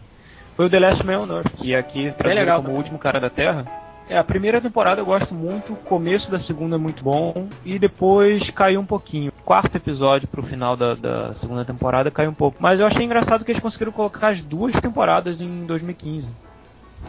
foi 0.55 0.65
o 0.65 0.69
The 0.69 0.79
Last 0.79 1.05
Man 1.05 1.19
on 1.19 1.35
Earth, 1.35 1.51
que 1.57 1.75
aqui 1.75 2.11
traduzido 2.11 2.39
legal 2.39 2.63
como 2.63 2.73
o 2.73 2.77
último 2.77 2.97
cara 2.97 3.19
da 3.19 3.29
Terra. 3.29 3.65
É, 4.07 4.17
a 4.17 4.23
primeira 4.23 4.61
temporada 4.61 5.01
eu 5.01 5.05
gosto 5.05 5.33
muito, 5.33 5.73
o 5.73 5.77
começo 5.77 6.29
da 6.29 6.39
segunda 6.41 6.75
é 6.75 6.79
muito 6.79 7.03
bom 7.03 7.47
e 7.65 7.79
depois 7.79 8.47
caiu 8.51 8.79
um 8.79 8.85
pouquinho. 8.85 9.31
O 9.41 9.43
quarto 9.43 9.75
episódio 9.75 10.27
pro 10.27 10.43
final 10.43 10.77
da, 10.77 10.93
da 10.93 11.33
segunda 11.35 11.65
temporada 11.65 12.11
caiu 12.11 12.29
um 12.29 12.33
pouco. 12.33 12.57
Mas 12.59 12.79
eu 12.79 12.85
achei 12.85 13.03
engraçado 13.03 13.43
que 13.43 13.51
eles 13.51 13.61
conseguiram 13.61 13.91
colocar 13.91 14.29
as 14.29 14.41
duas 14.41 14.79
temporadas 14.79 15.41
em 15.41 15.65
2015. 15.65 16.31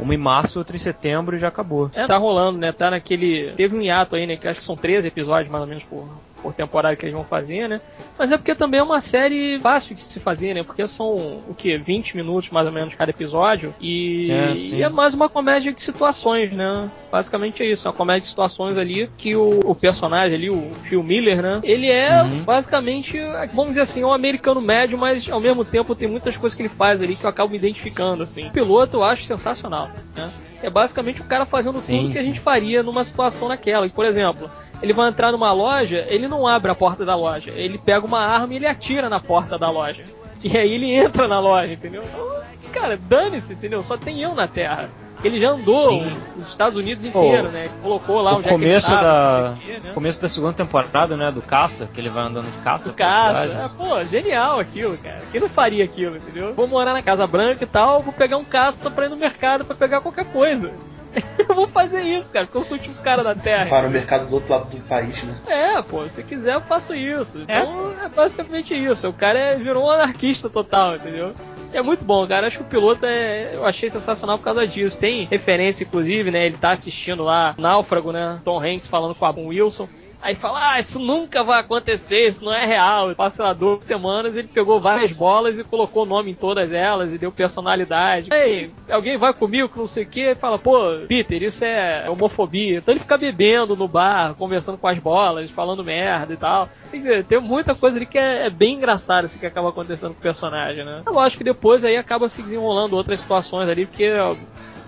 Uma 0.00 0.14
em 0.14 0.18
março, 0.18 0.58
outra 0.58 0.76
em 0.76 0.80
setembro 0.80 1.36
e 1.36 1.38
já 1.38 1.48
acabou. 1.48 1.90
É, 1.94 2.06
tá 2.06 2.16
rolando, 2.16 2.58
né? 2.58 2.72
Tá 2.72 2.90
naquele. 2.90 3.52
Teve 3.52 3.76
um 3.76 3.80
hiato 3.80 4.16
aí, 4.16 4.26
né? 4.26 4.36
Que 4.36 4.48
acho 4.48 4.60
que 4.60 4.66
são 4.66 4.76
13 4.76 5.08
episódios 5.08 5.50
mais 5.50 5.62
ou 5.62 5.68
menos 5.68 5.84
por, 5.84 6.06
por 6.46 6.54
temporada 6.54 6.94
que 6.94 7.04
eles 7.04 7.14
vão 7.14 7.24
fazer, 7.24 7.68
né? 7.68 7.80
Mas 8.16 8.30
é 8.30 8.36
porque 8.36 8.54
também 8.54 8.78
é 8.78 8.82
uma 8.82 9.00
série 9.00 9.58
fácil 9.60 9.94
de 9.96 10.00
se 10.00 10.20
fazer, 10.20 10.54
né? 10.54 10.62
Porque 10.62 10.86
são 10.86 11.42
o 11.48 11.54
que? 11.56 11.76
20 11.76 12.16
minutos 12.16 12.50
mais 12.50 12.66
ou 12.66 12.72
menos 12.72 12.94
cada 12.94 13.10
episódio. 13.10 13.74
E 13.80 14.30
É, 14.30 14.52
e 14.76 14.82
é 14.82 14.88
mais 14.88 15.12
uma 15.12 15.28
comédia 15.28 15.72
de 15.72 15.82
situações, 15.82 16.52
né? 16.52 16.88
Basicamente 17.10 17.62
é 17.62 17.66
isso, 17.66 17.88
uma 17.88 17.94
comédia 17.94 18.22
de 18.22 18.28
situações 18.28 18.78
ali 18.78 19.08
que 19.16 19.34
o, 19.34 19.58
o 19.64 19.74
personagem 19.74 20.38
ali, 20.38 20.50
o 20.50 20.70
Phil 20.84 21.02
Miller, 21.02 21.42
né? 21.42 21.60
Ele 21.64 21.90
é 21.90 22.22
Uhum. 22.22 22.44
basicamente, 22.44 23.18
vamos 23.52 23.70
dizer 23.70 23.80
assim, 23.82 24.04
um 24.04 24.12
americano 24.12 24.60
médio, 24.60 24.96
mas 24.96 25.28
ao 25.28 25.40
mesmo 25.40 25.64
tempo 25.64 25.94
tem 25.94 26.08
muitas 26.08 26.36
coisas 26.36 26.56
que 26.56 26.62
ele 26.62 26.68
faz 26.68 27.02
ali 27.02 27.16
que 27.16 27.24
eu 27.26 27.30
acabo 27.30 27.50
me 27.50 27.58
identificando, 27.58 28.22
assim. 28.22 28.46
O 28.46 28.52
piloto 28.52 28.98
eu 28.98 29.04
acho 29.04 29.24
sensacional, 29.24 29.90
né? 30.14 30.30
É 30.62 30.70
basicamente 30.70 31.20
o 31.20 31.24
cara 31.24 31.44
fazendo 31.44 31.80
Sim, 31.82 32.02
tudo 32.02 32.12
que 32.12 32.18
a 32.18 32.22
sim. 32.22 32.28
gente 32.28 32.40
faria 32.40 32.82
numa 32.82 33.04
situação 33.04 33.48
naquela. 33.48 33.88
Por 33.88 34.04
exemplo, 34.04 34.50
ele 34.82 34.92
vai 34.92 35.08
entrar 35.08 35.32
numa 35.32 35.52
loja, 35.52 36.06
ele 36.08 36.28
não 36.28 36.46
abre 36.46 36.70
a 36.70 36.74
porta 36.74 37.04
da 37.04 37.14
loja, 37.14 37.50
ele 37.50 37.78
pega 37.78 38.06
uma 38.06 38.20
arma 38.20 38.52
e 38.52 38.56
ele 38.56 38.66
atira 38.66 39.08
na 39.08 39.20
porta 39.20 39.58
da 39.58 39.70
loja. 39.70 40.04
E 40.42 40.56
aí 40.56 40.72
ele 40.72 40.92
entra 40.92 41.26
na 41.26 41.40
loja, 41.40 41.72
entendeu? 41.72 42.02
Então, 42.04 42.70
cara, 42.72 42.96
dane-se, 42.96 43.54
entendeu? 43.54 43.82
Só 43.82 43.96
tem 43.96 44.22
eu 44.22 44.34
na 44.34 44.46
Terra. 44.46 44.90
Ele 45.24 45.40
já 45.40 45.50
andou 45.50 45.90
Sim. 45.90 46.16
os 46.38 46.48
Estados 46.48 46.76
Unidos 46.76 47.04
inteiro, 47.04 47.44
Pô, 47.46 47.50
né? 47.50 47.70
Colocou 47.82 48.20
lá 48.20 48.34
o 48.34 48.38
onde 48.38 48.48
começo 48.48 48.86
é 48.86 48.90
que 48.90 48.94
ele 48.96 49.02
tava, 49.02 49.48
da 49.50 49.56
quê, 49.64 49.80
né? 49.82 49.92
começo 49.94 50.22
da 50.22 50.28
segunda 50.28 50.52
temporada, 50.52 51.16
né, 51.16 51.30
do 51.32 51.40
caça, 51.42 51.88
que 51.92 52.00
ele 52.00 52.10
vai 52.10 52.24
andando 52.24 52.50
de 52.52 52.58
caça 52.58 52.90
Do 52.90 52.94
caça. 52.94 53.48
cidade. 53.48 53.64
É, 53.64 53.68
pô, 53.76 54.04
genial 54.04 54.60
aquilo, 54.60 54.96
cara. 54.98 55.20
Quem 55.32 55.40
não 55.40 55.48
faria 55.48 55.84
aquilo, 55.84 56.16
entendeu? 56.16 56.52
Vou 56.54 56.66
morar 56.68 56.92
na 56.92 57.02
Casa 57.02 57.26
Branca 57.26 57.64
e 57.64 57.66
tal, 57.66 58.00
vou 58.00 58.12
pegar 58.12 58.36
um 58.36 58.44
caça 58.44 58.82
só 58.82 58.90
pra 58.90 59.06
ir 59.06 59.08
no 59.08 59.16
mercado 59.16 59.64
pra 59.64 59.74
pegar 59.74 60.00
qualquer 60.00 60.26
coisa. 60.26 60.70
eu 61.48 61.54
vou 61.54 61.66
fazer 61.66 62.02
isso, 62.02 62.30
cara, 62.30 62.44
porque 62.44 62.58
eu 62.58 62.64
sou 62.64 62.76
o 62.76 62.80
tipo 62.80 63.02
cara 63.02 63.24
da 63.24 63.34
Terra. 63.34 63.70
Para 63.70 63.86
o 63.86 63.90
mercado 63.90 64.26
do 64.28 64.34
outro 64.34 64.52
lado 64.52 64.66
do 64.68 64.76
país, 64.82 65.22
né? 65.22 65.34
É, 65.48 65.80
pô, 65.80 66.06
se 66.10 66.22
quiser 66.22 66.54
eu 66.56 66.60
faço 66.60 66.94
isso. 66.94 67.40
Então 67.40 67.92
é, 68.04 68.08
basicamente 68.08 68.74
isso. 68.74 69.08
O 69.08 69.14
cara 69.14 69.38
é- 69.38 69.56
virou 69.56 69.86
um 69.86 69.90
anarquista 69.90 70.50
total, 70.50 70.96
entendeu? 70.96 71.34
É 71.72 71.82
muito 71.82 72.04
bom, 72.04 72.26
cara. 72.26 72.46
Acho 72.46 72.58
que 72.58 72.64
o 72.64 72.68
piloto 72.68 73.04
é. 73.04 73.54
Eu 73.54 73.66
achei 73.66 73.90
sensacional 73.90 74.38
por 74.38 74.44
causa 74.44 74.66
disso. 74.66 74.98
Tem 74.98 75.24
referência, 75.24 75.84
inclusive, 75.84 76.30
né? 76.30 76.46
Ele 76.46 76.56
tá 76.56 76.70
assistindo 76.70 77.22
lá 77.22 77.54
Náufrago, 77.58 78.12
né? 78.12 78.40
Tom 78.44 78.60
Hanks 78.60 78.86
falando 78.86 79.14
com 79.14 79.26
a 79.26 79.30
Wilson. 79.30 79.88
Aí 80.26 80.34
fala, 80.34 80.72
ah, 80.72 80.80
isso 80.80 80.98
nunca 80.98 81.44
vai 81.44 81.60
acontecer, 81.60 82.26
isso 82.26 82.44
não 82.44 82.52
é 82.52 82.66
real. 82.66 83.14
Passa 83.14 83.44
lá 83.44 83.52
duas 83.52 83.84
semanas, 83.84 84.34
ele 84.34 84.48
pegou 84.48 84.80
várias 84.80 85.12
bolas 85.12 85.56
e 85.56 85.62
colocou 85.62 86.02
o 86.02 86.06
nome 86.06 86.32
em 86.32 86.34
todas 86.34 86.72
elas 86.72 87.12
e 87.12 87.18
deu 87.18 87.30
personalidade. 87.30 88.30
Ei, 88.32 88.72
alguém 88.90 89.16
vai 89.16 89.32
comigo 89.32 89.68
que 89.68 89.78
não 89.78 89.86
sei 89.86 90.02
o 90.02 90.08
que, 90.08 90.34
fala, 90.34 90.58
pô, 90.58 90.98
Peter, 91.06 91.40
isso 91.44 91.64
é 91.64 92.06
homofobia. 92.10 92.78
Então 92.78 92.92
ele 92.92 92.98
fica 92.98 93.16
bebendo 93.16 93.76
no 93.76 93.86
bar, 93.86 94.34
conversando 94.34 94.76
com 94.76 94.88
as 94.88 94.98
bolas, 94.98 95.48
falando 95.52 95.84
merda 95.84 96.34
e 96.34 96.36
tal. 96.36 96.68
Dizer, 96.92 97.24
tem 97.24 97.40
muita 97.40 97.72
coisa 97.76 97.96
ali 97.96 98.04
que 98.04 98.18
é, 98.18 98.46
é 98.46 98.50
bem 98.50 98.74
engraçada 98.74 99.28
assim, 99.28 99.38
que 99.38 99.46
acaba 99.46 99.68
acontecendo 99.68 100.12
com 100.12 100.18
o 100.18 100.22
personagem, 100.22 100.84
né? 100.84 101.02
Eu 101.06 101.20
acho 101.20 101.38
que 101.38 101.44
depois 101.44 101.84
aí 101.84 101.96
acaba 101.96 102.28
se 102.28 102.42
desenrolando 102.42 102.96
outras 102.96 103.20
situações 103.20 103.68
ali, 103.68 103.86
porque 103.86 104.10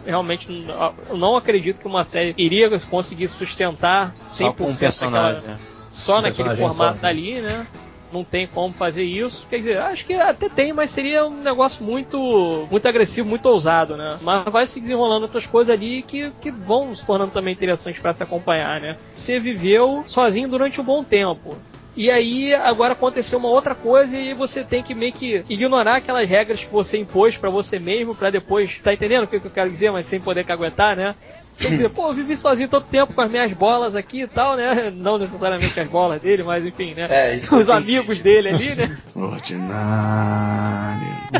realmente 0.09 0.67
eu 1.09 1.17
não 1.17 1.37
acredito 1.37 1.79
que 1.79 1.87
uma 1.87 2.03
série 2.03 2.35
iria 2.39 2.81
conseguir 2.81 3.29
sustentar 3.29 4.13
100% 4.15 4.17
Só 4.17 4.53
com 4.53 4.65
um 4.65 4.77
personagem, 4.77 5.43
né? 5.43 5.59
só 5.91 6.23
naquele 6.23 6.49
personagem 6.49 6.67
formato 6.67 6.97
só. 6.97 7.03
dali, 7.03 7.41
né? 7.41 7.67
Não 8.11 8.25
tem 8.25 8.47
como 8.47 8.73
fazer 8.73 9.03
isso. 9.05 9.47
Quer 9.51 9.59
dizer, 9.59 9.79
acho 9.79 10.07
que 10.07 10.15
até 10.15 10.49
tem, 10.49 10.73
mas 10.73 10.91
seria 10.91 11.27
um 11.27 11.43
negócio 11.43 11.85
muito 11.85 12.67
muito 12.71 12.89
agressivo, 12.89 13.29
muito 13.29 13.45
ousado, 13.47 13.99
né? 13.99 14.17
Mas 14.23 14.51
vai 14.51 14.67
se 14.67 14.81
desenrolando 14.81 15.25
outras 15.25 15.47
coisas 15.47 15.75
ali 15.75 16.01
que, 16.01 16.31
que 16.41 16.51
vão 16.51 16.95
se 16.97 17.05
tornando 17.05 17.33
também 17.33 17.53
interessantes 17.53 18.01
para 18.01 18.15
se 18.15 18.23
acompanhar, 18.23 18.81
né? 18.81 18.97
Você 19.15 19.39
viveu 19.39 20.05
sozinho 20.07 20.49
durante 20.49 20.81
um 20.81 20.85
bom 20.85 21.05
tempo. 21.05 21.55
E 21.99 22.13
aí 22.13 22.55
agora 22.55 22.93
aconteceu 22.93 23.41
uma 23.41 23.49
outra 23.49 23.75
coisa 23.75 24.17
e 24.17 24.33
você 24.33 24.63
tem 24.63 24.85
que 24.85 24.95
meio 24.95 25.13
que 25.13 25.45
ignorar 25.49 25.97
aquelas 25.97 26.29
regras 26.29 26.63
que 26.63 26.73
você 26.73 26.97
impôs 26.97 27.37
pra 27.37 27.51
você 27.51 27.77
mesmo 27.81 28.15
pra 28.15 28.31
depois, 28.31 28.79
tá 28.79 28.95
entendendo 28.95 29.25
o 29.25 29.27
que 29.27 29.35
eu 29.35 29.51
quero 29.51 29.69
dizer, 29.69 29.91
mas 29.91 30.07
sem 30.07 30.21
poder 30.21 30.45
caguetar, 30.45 30.97
né? 30.97 31.17
Quer 31.59 31.71
dizer, 31.71 31.91
pô, 31.91 32.09
eu 32.09 32.15
vivi 32.15 32.37
sozinho 32.37 32.69
todo 32.69 32.85
tempo 32.85 33.13
com 33.13 33.21
as 33.21 33.31
minhas 33.31 33.53
bolas 33.53 33.97
aqui 33.97 34.23
e 34.23 34.29
tal, 34.29 34.57
né? 34.57 34.93
Não 34.95 35.19
necessariamente 35.19 35.79
as 35.79 35.89
bolas 35.89 36.23
dele, 36.23 36.45
mas 36.45 36.65
enfim, 36.65 36.95
né? 36.95 37.07
É, 37.11 37.35
isso 37.35 37.57
Os 37.57 37.69
amigos 37.69 38.21
dele 38.21 38.49
ali, 38.49 38.75
né? 38.77 38.97
Ordinário. 39.15 41.19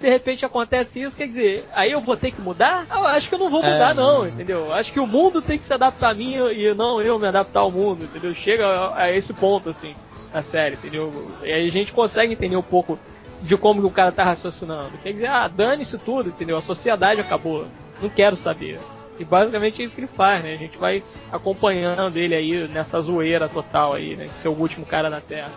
De 0.00 0.08
repente 0.08 0.44
acontece 0.44 1.02
isso, 1.02 1.16
quer 1.16 1.26
dizer, 1.26 1.64
aí 1.74 1.90
eu 1.90 2.00
vou 2.00 2.16
ter 2.16 2.30
que 2.30 2.40
mudar? 2.40 2.86
Eu 2.88 3.04
acho 3.04 3.28
que 3.28 3.34
eu 3.34 3.38
não 3.38 3.50
vou 3.50 3.62
mudar, 3.62 3.90
É, 3.90 3.94
não, 3.94 4.26
entendeu? 4.26 4.72
Acho 4.72 4.92
que 4.92 5.00
o 5.00 5.06
mundo 5.06 5.42
tem 5.42 5.58
que 5.58 5.64
se 5.64 5.74
adaptar 5.74 6.10
a 6.10 6.14
mim 6.14 6.34
e 6.34 6.72
não 6.72 7.02
eu 7.02 7.18
me 7.18 7.26
adaptar 7.26 7.60
ao 7.60 7.70
mundo, 7.70 8.04
entendeu? 8.04 8.32
Chega 8.34 8.66
a, 8.66 9.02
a 9.02 9.12
esse 9.12 9.34
ponto, 9.34 9.68
assim, 9.68 9.94
na 10.32 10.42
série, 10.42 10.76
entendeu? 10.76 11.28
E 11.42 11.52
aí 11.52 11.66
a 11.66 11.70
gente 11.70 11.92
consegue 11.92 12.32
entender 12.32 12.56
um 12.56 12.62
pouco 12.62 12.98
de 13.42 13.56
como 13.56 13.80
que 13.80 13.86
o 13.86 13.90
cara 13.90 14.12
tá 14.12 14.24
raciocinando. 14.24 14.92
Quer 15.02 15.12
dizer, 15.12 15.26
ah, 15.26 15.48
dane-se 15.48 15.98
tudo, 15.98 16.28
entendeu? 16.28 16.56
A 16.56 16.62
sociedade 16.62 17.20
acabou. 17.20 17.66
Não 18.00 18.08
quero 18.08 18.36
saber. 18.36 18.78
E 19.18 19.24
basicamente 19.24 19.82
é 19.82 19.84
isso 19.84 19.94
que 19.94 20.00
ele 20.00 20.08
faz, 20.08 20.44
né? 20.44 20.52
A 20.52 20.56
gente 20.56 20.78
vai 20.78 21.02
acompanhando 21.32 22.16
ele 22.16 22.34
aí 22.34 22.68
nessa 22.68 23.00
zoeira 23.00 23.48
total 23.48 23.94
aí, 23.94 24.16
né? 24.16 24.24
De 24.24 24.36
ser 24.36 24.48
o 24.48 24.52
último 24.52 24.86
cara 24.86 25.10
na 25.10 25.20
Terra. 25.20 25.50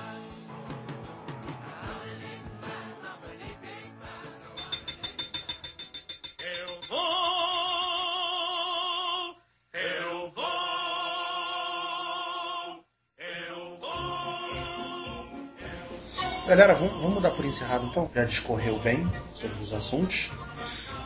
Galera, 16.47 16.73
vamos, 16.73 16.93
vamos 16.95 17.13
mudar 17.13 17.31
por 17.31 17.45
encerrado 17.45 17.85
então? 17.85 18.09
Já 18.13 18.25
discorreu 18.25 18.77
bem 18.77 19.09
sobre 19.31 19.63
os 19.63 19.71
assuntos. 19.71 20.31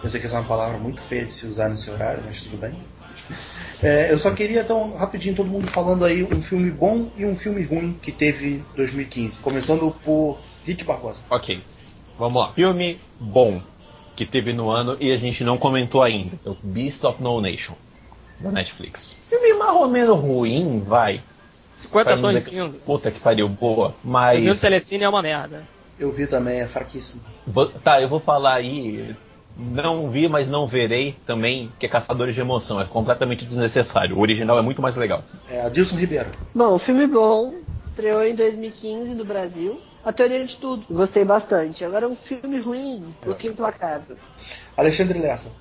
Eu 0.06 0.12
sei 0.12 0.20
que 0.20 0.28
essa 0.28 0.36
é 0.36 0.40
uma 0.40 0.48
palavra 0.48 0.78
muito 0.78 1.02
feia 1.02 1.26
de 1.26 1.34
se 1.34 1.48
usar 1.48 1.68
nesse 1.68 1.90
horário, 1.90 2.22
mas 2.24 2.44
tudo 2.44 2.58
bem. 2.58 2.76
É, 3.82 4.12
eu 4.12 4.20
só 4.20 4.30
queria 4.30 4.62
então, 4.62 4.96
rapidinho, 4.96 5.36
todo 5.36 5.50
mundo 5.50 5.66
falando 5.66 6.06
aí 6.06 6.24
um 6.24 6.44
filme 6.44 6.70
bom 6.70 7.10
e 7.18 7.26
um 7.26 7.36
filme 7.36 7.64
ruim 7.64 7.98
que 8.00 8.12
teve 8.12 8.64
2015. 8.76 9.42
Começando 9.42 9.90
por 10.04 10.40
Rick 10.64 10.84
Barbosa. 10.84 11.24
Ok, 11.28 11.60
vamos 12.20 12.40
lá. 12.40 12.54
Filme 12.54 13.00
bom 13.20 13.64
que 14.16 14.28
teve 14.28 14.54
no 14.54 14.70
ano 14.70 14.96
e 15.00 15.12
a 15.12 15.18
gente 15.18 15.44
não 15.44 15.58
comentou 15.58 16.04
ainda. 16.04 16.38
É 16.46 16.50
o 16.50 16.58
Beast 16.62 17.04
of 17.04 17.20
No 17.20 17.42
Nation, 17.42 17.74
da 18.40 18.52
Netflix. 18.52 19.18
Filme 19.28 19.54
mais 19.56 19.76
ou 19.76 19.88
menos 19.88 20.20
ruim, 20.20 20.84
vai. 20.86 21.20
50 21.74 22.06
Pra 22.06 22.16
não 22.16 22.22
tons 22.22 22.44
de 22.44 22.50
cinza. 22.52 22.78
Puta 22.86 23.10
que 23.10 23.20
pariu, 23.20 23.50
boa. 23.50 23.88
Eu 23.88 23.94
Mas. 24.04 24.44
vi 24.44 24.52
o 24.52 24.56
Telecine 24.56 25.04
é 25.04 25.10
uma 25.10 25.24
merda. 25.24 25.64
Eu 25.98 26.12
vi 26.12 26.28
também, 26.28 26.60
é 26.60 26.68
fraquíssimo. 26.68 27.24
Tá, 27.84 28.00
eu 28.00 28.08
vou 28.08 28.20
falar 28.20 28.56
aí. 28.56 29.16
Não 29.58 30.10
vi, 30.10 30.28
mas 30.28 30.48
não 30.48 30.68
verei 30.68 31.16
também, 31.26 31.72
que 31.80 31.86
é 31.86 31.90
Caçadores 31.90 32.36
de 32.36 32.42
Emoção. 32.42 32.80
É 32.80 32.86
completamente 32.86 33.46
desnecessário. 33.46 34.18
O 34.18 34.22
original 34.22 34.60
é 34.60 34.62
muito 34.62 34.82
mais 34.82 34.96
legal. 34.96 35.24
É 35.50 35.62
Adilson 35.62 35.96
Ribeiro. 35.96 36.30
Bom, 36.54 36.78
filme 36.80 37.08
bom. 37.08 37.54
Estreou 37.88 38.24
em 38.24 38.36
2015 38.36 39.16
no 39.16 39.24
Brasil. 39.24 39.80
A 40.04 40.12
teoria 40.12 40.46
de 40.46 40.58
tudo. 40.58 40.86
Gostei 40.90 41.24
bastante. 41.24 41.86
Agora 41.86 42.08
um 42.08 42.16
filme 42.16 42.60
ruim. 42.60 43.14
O 43.26 43.34
que 43.34 43.48
implacável. 43.48 44.18
Alexandre 44.76 45.20
Lessa. 45.20 45.52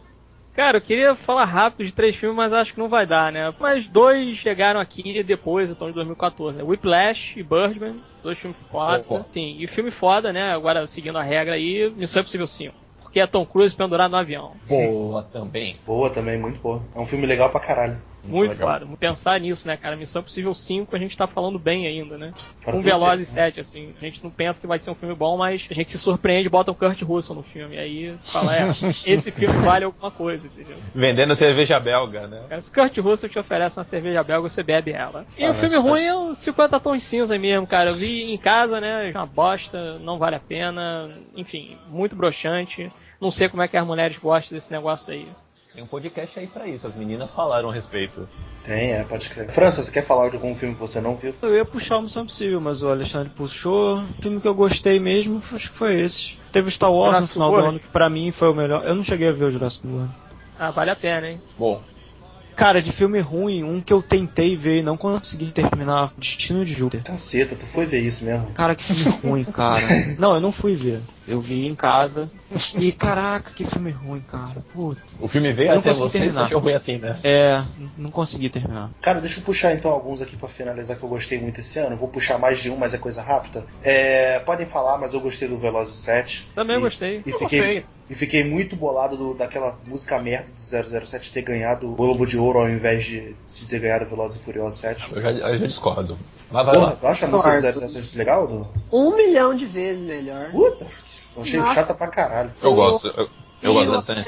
Cara, 0.55 0.79
eu 0.79 0.83
queria 0.83 1.17
falar 1.27 1.47
rápido 1.47 1.87
de 1.87 1.93
três 1.93 2.15
filmes, 2.17 2.37
mas 2.37 2.53
acho 2.53 2.73
que 2.73 2.79
não 2.79 2.89
vai 2.89 3.07
dar, 3.07 3.33
né? 3.33 3.53
Mas 3.61 3.89
dois 3.91 4.37
chegaram 4.39 4.79
aqui 4.79 5.23
depois, 5.25 5.69
então 5.69 5.89
de 5.89 5.95
2014, 5.95 6.59
né? 6.59 6.62
Whiplash 6.62 7.37
e 7.37 7.43
Birdman, 7.43 8.01
dois 8.23 8.39
filmes 8.39 8.57
foda. 8.71 9.27
Sim, 9.33 9.57
e 9.59 9.66
filme 9.66 9.91
foda, 9.91 10.33
né? 10.33 10.53
Agora 10.53 10.87
seguindo 10.87 11.19
a 11.19 11.25
regra 11.25 11.55
aí, 11.55 11.93
Missão 11.97 12.21
Impossível 12.21 12.47
5. 12.47 12.84
Porque 13.15 13.20
é 13.20 13.28
Tom 13.28 13.47
Cruise 13.47 13.77
pendurado 13.77 14.11
no 14.11 14.16
avião. 14.16 14.57
Boa 14.69 15.23
também. 15.23 15.77
Boa 15.86 16.11
também, 16.11 16.36
muito 16.36 16.59
boa. 16.59 16.82
É 16.97 16.99
um 16.99 17.07
filme 17.07 17.27
legal 17.27 17.49
pra 17.49 17.61
caralho. 17.61 17.97
Muito 18.24 18.57
foda. 18.57 18.81
Vamos 18.86 18.99
pensar 18.99 19.39
nisso, 19.39 19.69
né, 19.69 19.77
cara? 19.77 19.97
Missão 19.97 20.20
Impossível 20.23 20.55
5 20.55 20.97
a 20.97 20.99
gente 20.99 21.15
tá 21.15 21.27
falando 21.27 21.59
bem 21.59 21.86
ainda, 21.86 22.16
né? 22.16 22.32
Para 22.62 22.73
tudo 22.73 22.82
Velozes 22.82 23.28
certo, 23.28 23.59
né? 23.59 23.62
7, 23.62 23.85
assim. 23.93 23.95
A 24.01 24.05
gente 24.07 24.24
não 24.24 24.31
pensa 24.31 24.59
que 24.59 24.66
vai 24.66 24.78
ser 24.78 24.91
um 24.91 24.95
filme 24.95 25.15
bom, 25.15 25.36
mas 25.36 25.69
a 25.70 25.74
gente 25.74 25.91
se 25.91 25.99
surpreende 25.99 26.47
e 26.47 26.51
bota 26.51 26.70
o 26.70 26.74
Kurt 26.74 27.01
Russell 27.03 27.36
no 27.36 27.43
filme. 27.43 27.77
E 27.77 27.78
aí 27.78 28.15
fala, 28.32 28.57
é, 28.57 28.70
esse 29.07 29.31
filme 29.31 29.55
vale 29.59 29.85
alguma 29.85 30.11
coisa, 30.11 30.47
entendeu? 30.49 30.77
Vendendo 30.95 31.36
cerveja 31.36 31.78
belga, 31.78 32.27
né? 32.27 32.45
Cara, 32.49 32.62
se 32.62 32.70
o 32.70 32.74
Kurt 32.74 32.97
Russell 32.97 33.28
te 33.28 33.39
oferece 33.39 33.78
uma 33.78 33.85
cerveja 33.85 34.24
belga, 34.24 34.49
você 34.49 34.62
bebe 34.62 34.91
ela. 34.93 35.27
E 35.36 35.45
Ah, 35.45 35.51
o 35.51 35.55
filme 35.55 35.77
mas- 35.77 35.85
ruim 35.85 36.03
é 36.05 36.15
o 36.16 36.35
50 36.35 36.81
tons 36.81 37.03
cinza 37.05 37.39
mesmo, 37.39 37.66
cara. 37.66 37.91
Eu 37.91 37.95
vi 37.95 38.23
em 38.32 38.39
casa, 38.39 38.81
né? 38.81 39.11
é 39.11 39.12
Uma 39.12 39.27
bosta, 39.27 39.99
não 39.99 40.19
vale 40.19 40.36
a 40.36 40.41
pena. 40.41 41.11
Enfim, 41.36 41.77
muito 41.91 42.16
broxante. 42.16 42.91
Não 43.25 43.31
sei 43.31 43.49
como 43.49 43.63
é 43.63 43.69
que 43.69 43.75
as 43.75 43.87
mulheres 43.87 44.19
gostam 44.19 44.55
desse 44.55 44.71
negócio 44.71 45.07
daí. 45.07 45.27
Tem 45.73 45.83
um 45.83 45.87
podcast 45.87 46.39
aí 46.39 46.47
pra 46.47 46.69
isso. 46.69 46.87
As 46.87 46.95
meninas 46.95 47.31
falaram 47.31 47.71
a 47.71 47.73
respeito. 47.73 48.29
Tem, 48.63 48.93
é, 48.93 49.03
pode 49.03 49.23
escrever. 49.23 49.51
França, 49.51 49.83
você 49.83 49.91
quer 49.91 50.03
falar 50.03 50.29
de 50.29 50.37
algum 50.37 50.55
filme 50.55 50.75
que 50.75 50.81
você 50.81 51.01
não 51.01 51.17
viu? 51.17 51.35
Eu 51.41 51.57
ia 51.57 51.65
puxar 51.65 51.97
o 51.97 52.03
Missão 52.03 52.27
Possível, 52.27 52.61
mas 52.61 52.83
o 52.83 52.91
Alexandre 52.91 53.33
puxou. 53.35 54.01
O 54.01 54.23
filme 54.23 54.43
que 54.43 54.47
eu 54.47 54.55
gostei 54.55 55.01
mesmo, 55.01 55.39
acho 55.39 55.71
que 55.71 55.77
foi 55.77 55.95
esse. 55.95 56.39
Teve 56.53 56.69
o 56.69 56.71
Star 56.71 56.93
Wars 56.93 57.13
no 57.13 57.27
Jurassic 57.27 57.33
final 57.33 57.49
do 57.49 57.55
World. 57.55 57.69
ano, 57.71 57.81
que 57.81 57.89
pra 57.89 58.11
mim 58.11 58.31
foi 58.31 58.51
o 58.51 58.55
melhor. 58.55 58.85
Eu 58.85 58.95
não 58.95 59.03
cheguei 59.03 59.29
a 59.31 59.33
ver 59.33 59.47
o 59.47 59.51
Jurassic 59.51 59.89
World. 59.89 60.13
Ah, 60.59 60.71
vale 60.71 60.91
a 60.91 60.97
pena, 60.97 61.31
hein? 61.31 61.41
Bom, 61.59 61.83
Cara, 62.56 62.81
de 62.81 62.93
filme 62.93 63.20
ruim, 63.20 63.62
um 63.64 63.81
que 63.81 63.93
eu 63.93 64.01
tentei 64.02 64.56
ver 64.56 64.78
e 64.78 64.82
não 64.82 64.97
consegui 64.97 65.51
terminar, 65.52 66.12
Destino 66.16 66.64
de 66.64 66.72
Júpiter. 66.72 67.05
Caceta, 67.05 67.55
tu 67.56 67.66
foi 67.66 67.85
ver 67.86 68.01
isso 68.01 68.24
mesmo. 68.24 68.52
Cara, 68.55 68.74
que 68.74 68.85
filme 68.85 69.18
ruim, 69.22 69.44
cara. 69.44 69.82
Não, 70.18 70.35
eu 70.35 70.40
não 70.40 70.52
fui 70.52 70.74
ver. 70.74 71.01
Eu 71.26 71.40
vi 71.40 71.66
em 71.66 71.74
casa. 71.74 72.31
E 72.78 72.93
caraca, 72.93 73.51
que 73.55 73.64
filme 73.64 73.90
ruim, 73.90 74.20
cara. 74.20 74.62
Puta. 74.72 75.01
o 75.18 75.26
filme 75.26 75.52
veio 75.52 75.68
Eu 75.70 75.72
não 75.74 75.81
até 75.81 75.89
consegui 75.90 76.10
você 76.10 76.18
terminar. 76.18 76.44
achou 76.44 76.60
ruim 76.60 76.72
assim, 76.74 76.98
né? 76.98 77.18
É, 77.24 77.62
não 77.97 78.10
consegui 78.10 78.48
terminar. 78.51 78.90
Cara, 79.02 79.20
deixa 79.20 79.40
eu 79.40 79.44
puxar 79.44 79.72
então 79.74 79.90
alguns 79.90 80.20
aqui 80.20 80.36
pra 80.36 80.48
finalizar 80.48 80.97
que 80.98 81.02
eu 81.02 81.09
gostei 81.09 81.40
muito 81.40 81.60
esse 81.60 81.78
ano. 81.78 81.97
Vou 81.97 82.09
puxar 82.09 82.39
mais 82.39 82.59
de 82.59 82.70
um, 82.70 82.76
mas 82.76 82.93
é 82.94 82.98
coisa 82.98 83.22
rápida. 83.22 83.64
É, 83.82 84.39
podem 84.40 84.66
falar, 84.66 84.98
mas 84.98 85.14
eu 85.14 85.20
gostei 85.20 85.48
do 85.48 85.59
Velozes 85.59 85.97
7. 85.97 86.48
Também 86.55 86.76
E- 86.76 86.81
gostei. 86.81 87.22
E 87.24 87.31
Eu 87.31 87.39
fiquei, 87.39 87.59
gostei. 87.59 87.86
E 88.09 88.14
fiquei 88.14 88.44
muito 88.44 88.76
bolado 88.76 89.16
do- 89.16 89.35
daquela 89.35 89.78
música 89.86 90.18
merda 90.20 90.48
do 90.52 90.62
007 91.06 91.32
ter 91.32 91.43
ganhado 91.43 91.90
o 91.90 91.94
Globo 91.94 92.26
de 92.26 92.36
Ouro 92.39 92.59
ao 92.60 92.68
invés 92.68 93.05
de, 93.05 93.35
de 93.51 93.64
ter 93.66 93.78
ganhado 93.81 94.05
o 94.05 94.09
Velozes 94.09 94.36
e 94.40 94.44
Furiosos 94.44 94.78
7. 94.81 95.14
Eu 95.14 95.22
já, 95.22 95.31
eu 95.31 95.59
já 95.59 95.66
discordo. 95.66 96.18
Mas 96.51 96.66
vai 96.66 96.74
Porra, 96.74 96.86
lá. 96.86 96.97
tu 96.97 97.06
acha 97.06 97.26
a 97.26 97.28
música 97.28 97.51
do 97.51 97.62
Concordo. 97.72 97.89
007 97.89 98.18
legal? 98.18 98.47
Du? 98.47 98.68
Um 98.93 99.16
milhão 99.16 99.55
de 99.56 99.66
vezes 99.66 100.02
melhor. 100.06 100.51
Puta, 100.51 100.86
eu 101.36 101.43
achei 101.43 101.59
Nossa. 101.60 101.74
chata 101.74 101.94
pra 101.94 102.09
caralho. 102.09 102.51
Eu 102.62 102.74
gosto. 102.74 103.06
Eu, 103.09 103.28
eu 103.62 103.74
gosto 103.74 104.06
da 104.14 104.22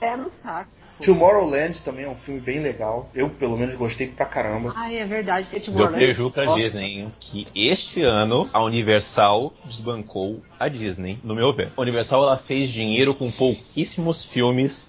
é 0.00 0.16
no 0.16 0.28
saco. 0.28 0.70
Tomorrowland 1.04 1.80
também 1.82 2.04
é 2.04 2.08
um 2.08 2.14
filme 2.14 2.40
bem 2.40 2.60
legal. 2.60 3.08
Eu, 3.14 3.28
pelo 3.30 3.56
menos, 3.56 3.76
gostei 3.76 4.06
pra 4.08 4.26
caramba. 4.26 4.72
Ai, 4.76 4.98
é 4.98 5.04
verdade, 5.04 5.48
tem 5.50 5.58
Eu 5.58 5.64
Tomorrowland. 5.64 6.04
prejuo 6.04 6.30
pra 6.30 6.44
Nossa. 6.44 6.58
Disney 6.60 7.08
que 7.20 7.44
este 7.54 8.02
ano 8.02 8.48
a 8.52 8.62
Universal 8.64 9.52
desbancou 9.64 10.42
a 10.58 10.68
Disney, 10.68 11.18
no 11.22 11.34
meu 11.34 11.52
ver. 11.52 11.72
A 11.76 11.80
Universal 11.80 12.22
ela 12.22 12.38
fez 12.38 12.70
dinheiro 12.70 13.14
com 13.14 13.30
pouquíssimos 13.30 14.24
filmes 14.24 14.88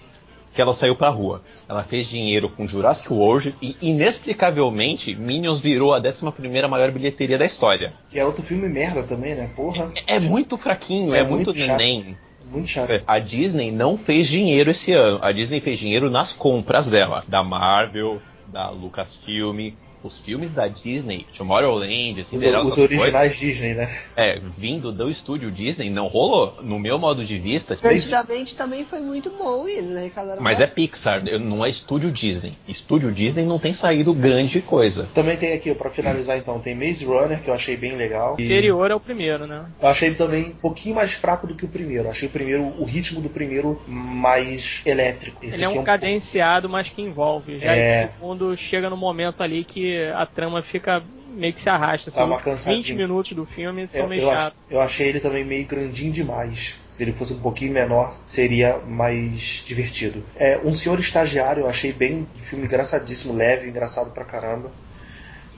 que 0.54 0.62
ela 0.62 0.74
saiu 0.74 0.96
pra 0.96 1.10
rua. 1.10 1.44
Ela 1.70 1.84
fez 1.84 2.08
dinheiro 2.10 2.50
com 2.50 2.68
Jurassic 2.68 3.14
World 3.14 3.54
e 3.62 3.76
inexplicavelmente 3.80 5.14
Minions 5.16 5.60
virou 5.60 5.94
a 5.94 6.02
11ª 6.02 6.68
maior 6.68 6.92
bilheteria 6.92 7.38
da 7.38 7.46
história. 7.46 7.94
Que 8.10 8.18
é 8.20 8.26
outro 8.26 8.42
filme 8.42 8.68
merda 8.68 9.04
também, 9.04 9.36
né? 9.36 9.52
Porra, 9.56 9.92
É 10.08 10.20
muito 10.20 10.58
fraquinho, 10.58 11.14
É 11.14 11.20
é, 11.20 11.24
muito, 11.24 11.48
muito 11.48 11.54
chato. 11.54 11.78
neném. 11.78 12.18
Muito 12.52 12.68
chato. 12.68 12.92
É, 12.92 13.02
A 13.06 13.20
Disney 13.20 13.72
não 13.72 13.98
fez 13.98 14.28
dinheiro 14.28 14.72
esse 14.72 14.92
ano. 14.94 15.20
A 15.22 15.32
Disney 15.32 15.60
fez 15.60 15.80
dinheiro 15.80 16.10
nas 16.10 16.34
compras 16.34 16.90
dela. 16.90 17.24
Da 17.28 17.44
Marvel, 17.44 18.22
da 18.48 18.70
Lucasfilm. 18.70 19.74
Os 20.04 20.20
filmes 20.20 20.52
da 20.52 20.68
Disney, 20.68 21.26
Tomorrowland, 21.36 22.22
Os, 22.22 22.30
Cinderela, 22.30 22.64
os 22.66 22.76
coisas, 22.76 23.00
originais 23.00 23.36
Disney, 23.36 23.74
né? 23.74 23.90
é, 24.16 24.40
vindo 24.58 24.92
do 24.92 25.10
estúdio 25.10 25.52
Disney, 25.52 25.90
não 25.90 26.08
rolou. 26.08 26.58
No 26.62 26.80
meu 26.80 26.98
modo 26.98 27.26
de 27.26 27.38
vista, 27.40 27.76
Divertidamente 27.76 28.56
também 28.56 28.86
foi 28.86 29.00
muito 29.00 29.30
bom, 29.30 29.68
eles 29.68 29.96
arrecadaram 29.96 30.42
mas 30.42 30.60
é 30.60 30.68
Pixar, 30.68 31.24
não 31.40 31.66
é 31.66 31.70
estúdio 31.70 32.12
Disney. 32.12 32.54
Estúdio 32.68 33.12
Disney 33.12 33.46
não 33.46 33.60
tem 33.60 33.74
saído 33.74 34.14
grande 34.14 34.62
coisa. 34.62 35.08
Também 35.14 35.36
tem 35.38 35.54
aqui, 35.54 35.74
pra 35.74 35.90
finalizar 35.90 36.38
então, 36.38 36.60
tem 36.60 36.76
Maze 36.76 37.06
Runner, 37.06 37.42
que 37.42 37.50
eu 37.50 37.54
achei 37.54 37.76
bem 37.76 37.96
legal. 37.96 38.36
E 38.40 38.46
Inferior 38.46 38.92
ao 38.92 39.00
primeiro, 39.00 39.48
né? 39.48 39.66
eu 39.82 39.88
achei 39.88 40.14
também 40.14 40.46
um 40.46 40.56
pouquinho 40.56 40.96
mais 40.96 41.14
fraco 41.14 41.48
do 41.48 41.56
que 41.56 41.66
o 41.66 41.68
primeiro. 41.68 42.10
Achei 42.10 42.28
o 42.28 42.32
primeiro, 42.32 42.64
o 42.78 42.86
ritmo 42.86 43.22
do 43.22 43.30
primeiro 43.30 43.82
mais 43.88 44.82
elétrico. 44.86 45.44
Esse 45.44 45.58
Ele 45.58 45.66
é 45.66 45.68
aqui 45.68 45.80
um 45.80 45.84
cadenciado, 45.84 46.70
mas 46.70 46.90
que 46.90 47.02
envolve. 47.02 47.60
Já 47.60 47.76
É. 47.76 48.04
esse 48.04 48.14
segundo 48.14 48.56
chega 48.58 48.90
no 48.90 48.98
momento 48.98 49.42
ali 49.42 49.64
que 49.64 49.87
a 50.16 50.26
trama 50.26 50.62
fica 50.62 51.02
meio 51.30 51.54
que 51.54 51.62
se 51.62 51.70
arrasta. 51.70 52.10
São 52.12 52.26
uma 52.26 52.38
20 52.38 52.44
cansadinha. 52.46 52.96
minutos 52.98 53.34
do 53.34 53.46
filme 53.46 53.88
são 53.88 54.02
Eu, 54.02 54.08
meio 54.08 54.22
eu, 54.24 54.32
ach- 54.32 54.38
chatos. 54.40 54.58
eu 54.70 54.82
achei 54.82 55.08
ele 55.08 55.20
também 55.20 55.44
meio 55.46 55.66
grandinho 55.68 56.12
demais. 56.12 56.76
Se 56.92 57.04
ele 57.04 57.14
fosse 57.14 57.34
um 57.34 57.40
pouquinho 57.40 57.72
menor, 57.74 58.12
seria 58.28 58.80
mais 58.80 59.64
divertido. 59.66 60.24
É, 60.36 60.60
um 60.64 60.74
Senhor 60.74 61.00
Estagiário, 61.00 61.62
eu 61.62 61.70
achei 61.70 61.94
bem 61.94 62.28
um 62.36 62.40
filme 62.42 62.66
engraçadíssimo, 62.66 63.34
leve, 63.34 63.70
engraçado 63.70 64.12
pra 64.12 64.26
caramba. 64.26 64.72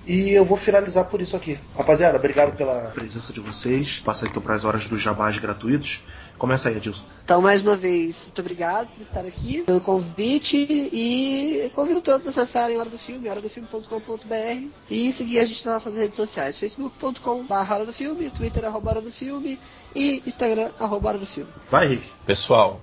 E 0.06 0.32
eu 0.32 0.44
vou 0.44 0.58
finalizar 0.58 1.06
por 1.06 1.22
isso 1.22 1.36
aqui. 1.36 1.60
Rapaziada, 1.78 2.18
obrigado 2.18 2.56
pela 2.56 2.90
presença 2.92 3.32
de 3.32 3.40
vocês. 3.40 4.02
Passa 4.04 4.26
então 4.26 4.42
para 4.42 4.56
as 4.56 4.66
horas 4.66 4.88
dos 4.88 5.00
jabás 5.02 5.38
gratuitos. 5.38 6.04
Começa 6.40 6.70
aí, 6.70 6.78
Adilson. 6.78 7.04
Então, 7.26 7.42
mais 7.42 7.62
uma 7.62 7.76
vez, 7.76 8.16
muito 8.24 8.40
obrigado 8.40 8.88
por 8.88 9.02
estar 9.02 9.26
aqui, 9.26 9.62
pelo 9.64 9.82
convite 9.82 10.56
e 10.58 11.70
convido 11.76 12.02
todos 12.02 12.26
a 12.26 12.30
acessarem 12.30 12.78
Hora 12.78 12.90
do 12.90 12.98
Filme, 12.98 13.30
horadofilme.com.br 13.30 14.68
e 14.90 15.12
seguir 15.12 15.40
a 15.40 15.46
gente 15.46 15.66
nas 15.66 15.76
nossas 15.76 16.00
redes 16.00 16.16
sociais, 16.16 16.58
facebook.com.br 16.58 17.54
Hora 17.54 17.86
do 17.86 17.92
Filme, 17.92 18.30
twitter 18.30 18.64
arroba 18.64 18.92
Hora 18.92 19.02
do 19.02 19.12
Filme 19.12 19.60
e 19.94 20.24
instagram 20.26 20.72
arroba 20.80 21.10
Hora 21.10 21.18
do 21.18 21.26
Filme. 21.26 21.52
Vai, 21.70 21.88
Rick. 21.88 22.10
Pessoal, 22.26 22.82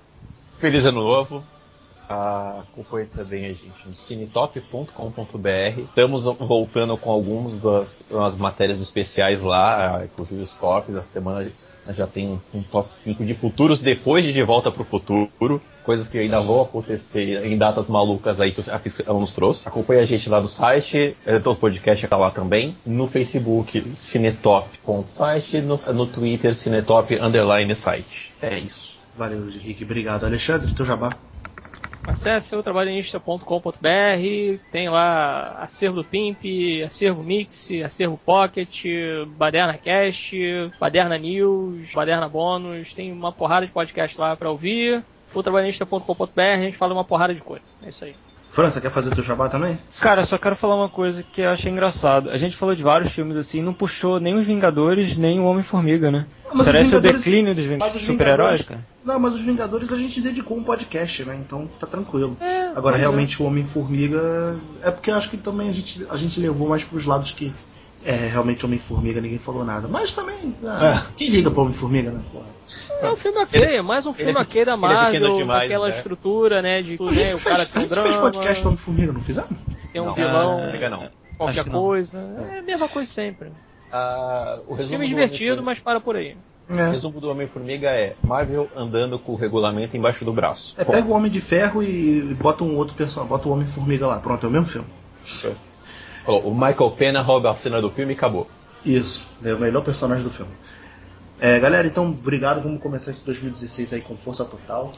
feliz 0.60 0.84
ano 0.84 1.02
novo. 1.02 1.42
Ah, 2.08 2.62
acompanhe 2.62 3.06
também 3.06 3.46
a 3.46 3.48
gente 3.48 3.88
no 3.88 3.96
cinetop.com.br. 3.96 5.80
Estamos 5.80 6.24
voltando 6.24 6.96
com 6.98 7.10
algumas 7.10 7.60
das, 7.60 7.88
das 8.08 8.36
matérias 8.36 8.80
especiais 8.80 9.42
lá, 9.42 10.04
inclusive 10.04 10.42
os 10.42 10.56
tops. 10.56 10.94
A 10.94 11.02
semana 11.02 11.50
já 11.94 12.06
tem 12.06 12.40
um 12.54 12.62
top 12.62 12.94
5 12.94 13.24
de 13.24 13.34
futuros 13.34 13.80
depois 13.80 14.24
de 14.24 14.32
De 14.32 14.42
Volta 14.42 14.70
para 14.70 14.82
o 14.82 14.84
Futuro. 14.84 15.60
Coisas 15.84 16.08
que 16.08 16.18
ainda 16.18 16.40
vão 16.40 16.62
acontecer 16.62 17.44
em 17.44 17.56
datas 17.56 17.88
malucas 17.88 18.40
aí 18.40 18.52
que 18.52 18.68
a 18.68 18.78
ficção 18.78 19.20
nos 19.20 19.34
trouxe. 19.34 19.66
Acompanhe 19.68 20.00
a 20.00 20.06
gente 20.06 20.28
lá 20.28 20.40
no 20.40 20.48
site, 20.48 21.16
eh, 21.24 21.40
o 21.44 21.54
podcast 21.54 22.04
está 22.04 22.16
lá 22.16 22.30
também. 22.30 22.76
No 22.84 23.06
Facebook, 23.06 23.80
cinetop.site. 23.94 25.60
No, 25.60 25.78
no 25.94 26.06
Twitter, 26.06 26.56
cinetop 26.56 27.14
underline 27.14 27.74
site. 27.74 28.32
É 28.42 28.58
isso. 28.58 28.96
Valeu, 29.16 29.48
Rick. 29.48 29.84
Obrigado. 29.84 30.24
Alexandre, 30.24 30.74
teu 30.74 30.84
jabá. 30.84 31.16
Acesse 32.06 32.54
o 32.54 32.62
trabalhinista.com.br, 32.62 34.60
tem 34.70 34.88
lá 34.88 35.58
acervo 35.60 35.96
do 35.96 36.04
Pimp, 36.04 36.44
acervo 36.84 37.22
Mix, 37.22 37.68
acervo 37.84 38.16
Pocket, 38.16 38.84
Baderna 39.36 39.76
Cast, 39.76 40.36
Baderna 40.78 41.18
News, 41.18 41.92
Baderna 41.92 42.28
Bônus, 42.28 42.94
tem 42.94 43.12
uma 43.12 43.32
porrada 43.32 43.66
de 43.66 43.72
podcast 43.72 44.18
lá 44.20 44.36
pra 44.36 44.50
ouvir. 44.50 45.04
O 45.34 45.42
trabalhinista.com.br, 45.42 46.40
a 46.40 46.56
gente 46.56 46.78
fala 46.78 46.94
uma 46.94 47.04
porrada 47.04 47.34
de 47.34 47.40
coisa. 47.40 47.66
É 47.82 47.88
isso 47.88 48.04
aí. 48.04 48.14
França, 48.56 48.80
quer 48.80 48.90
fazer 48.90 49.14
teu 49.14 49.22
jabá 49.22 49.50
também? 49.50 49.78
Cara, 50.00 50.24
só 50.24 50.38
quero 50.38 50.56
falar 50.56 50.76
uma 50.76 50.88
coisa 50.88 51.22
que 51.22 51.42
eu 51.42 51.50
achei 51.50 51.70
engraçado. 51.70 52.30
A 52.30 52.38
gente 52.38 52.56
falou 52.56 52.74
de 52.74 52.82
vários 52.82 53.12
filmes 53.12 53.36
assim, 53.36 53.60
não 53.60 53.74
puxou 53.74 54.18
nem 54.18 54.34
os 54.34 54.46
Vingadores, 54.46 55.14
nem 55.14 55.38
o 55.38 55.44
Homem-Formiga, 55.44 56.10
né? 56.10 56.24
Mas 56.54 56.62
Será 56.62 56.80
esse 56.80 56.96
o 56.96 57.00
declínio 57.00 57.54
dos 57.54 57.66
Ving- 57.66 57.78
super-heróis, 57.98 58.62
cara? 58.62 58.80
Não, 59.04 59.18
mas 59.20 59.34
os 59.34 59.42
Vingadores 59.42 59.92
a 59.92 59.98
gente 59.98 60.22
dedicou 60.22 60.56
um 60.56 60.62
podcast, 60.64 61.22
né? 61.26 61.36
Então 61.36 61.68
tá 61.78 61.86
tranquilo. 61.86 62.34
É, 62.40 62.70
Agora, 62.74 62.96
é. 62.96 63.00
realmente, 63.00 63.42
o 63.42 63.44
Homem-Formiga. 63.44 64.56
É 64.82 64.90
porque 64.90 65.10
eu 65.10 65.16
acho 65.16 65.28
que 65.28 65.36
também 65.36 65.68
a 65.68 65.72
gente, 65.72 66.06
a 66.08 66.16
gente 66.16 66.40
levou 66.40 66.66
mais 66.66 66.82
pros 66.82 67.04
lados 67.04 67.32
que. 67.32 67.52
É, 68.04 68.14
realmente 68.28 68.64
Homem-Formiga 68.64 69.20
ninguém 69.20 69.38
falou 69.38 69.64
nada. 69.64 69.88
Mas 69.88 70.12
também. 70.12 70.54
ah, 70.64 71.06
Quem 71.16 71.28
liga 71.28 71.50
pro 71.50 71.62
Homem-Formiga, 71.62 72.12
né? 72.12 72.20
Porra. 72.32 72.46
É 73.00 73.10
um 73.10 73.16
filme 73.16 73.38
ok, 73.38 73.60
é 73.76 73.82
mais 73.82 74.06
um 74.06 74.12
filme 74.14 74.30
ele 74.32 74.38
é 74.38 74.42
ok 74.42 74.64
da 74.64 74.72
pequeno 74.76 74.94
Marvel, 74.94 75.30
com 75.30 75.36
demais, 75.38 75.64
aquela 75.64 75.88
né? 75.88 75.96
estrutura, 75.96 76.62
né, 76.62 76.82
de 76.82 76.96
A 77.00 77.04
né, 77.04 77.34
o 77.34 77.38
fez, 77.38 77.44
cara 77.44 77.66
tem 77.66 77.82
a 77.82 77.84
um 77.84 77.88
gente 77.88 77.88
fez 77.88 77.88
drama, 77.88 78.20
podcast 78.20 78.62
do 78.62 78.66
Homem-Formiga, 78.68 79.12
não 79.12 79.20
fizemos? 79.20 79.50
tem 79.92 80.00
um 80.02 80.06
Não. 80.06 80.14
vilão, 80.14 80.58
Ah, 80.62 80.70
Liga 80.72 80.90
não. 80.90 81.10
Qualquer 81.36 81.66
não. 81.66 81.72
coisa. 81.72 82.18
É 82.54 82.58
a 82.58 82.62
mesma 82.62 82.88
coisa 82.88 83.10
sempre. 83.10 83.52
Ah, 83.92 84.58
o 84.66 84.74
resumo 84.74 84.90
Filme 84.90 85.06
do 85.06 85.08
divertido, 85.08 85.44
Homem-Formiga- 85.52 85.62
mas 85.64 85.78
para 85.80 86.00
por 86.00 86.16
aí. 86.16 86.36
O 86.68 86.74
É. 86.74 86.90
resumo 86.90 87.20
do 87.20 87.30
Homem-Formiga 87.30 87.88
é 87.90 88.14
Marvel 88.24 88.68
andando 88.76 89.18
com 89.18 89.32
o 89.32 89.36
regulamento 89.36 89.96
embaixo 89.96 90.24
do 90.24 90.32
braço. 90.32 90.74
É, 90.76 90.84
pega 90.84 91.06
o 91.06 91.12
Homem 91.12 91.30
de 91.30 91.40
Ferro 91.40 91.82
e 91.82 92.34
bota 92.34 92.64
um 92.64 92.76
outro 92.76 92.94
personagem, 92.96 93.28
bota 93.28 93.48
o 93.48 93.52
Homem-Formiga 93.52 94.06
lá. 94.06 94.18
Pronto, 94.20 94.44
é 94.44 94.48
o 94.48 94.52
mesmo 94.52 94.66
filme. 94.66 94.88
Falou, 96.26 96.42
o 96.42 96.52
Michael 96.52 96.90
Pena 96.90 97.22
rouba 97.22 97.52
a 97.52 97.56
cena 97.56 97.80
do 97.80 97.88
filme 97.88 98.12
e 98.12 98.16
acabou. 98.16 98.48
Isso, 98.84 99.24
é 99.44 99.54
o 99.54 99.60
melhor 99.60 99.84
personagem 99.84 100.24
do 100.24 100.30
filme. 100.30 100.50
É, 101.38 101.60
galera, 101.60 101.86
então, 101.86 102.08
obrigado. 102.08 102.60
Vamos 102.60 102.82
começar 102.82 103.12
esse 103.12 103.24
2016 103.24 103.92
aí 103.92 104.00
com 104.00 104.16
força 104.16 104.44
total. 104.44 104.92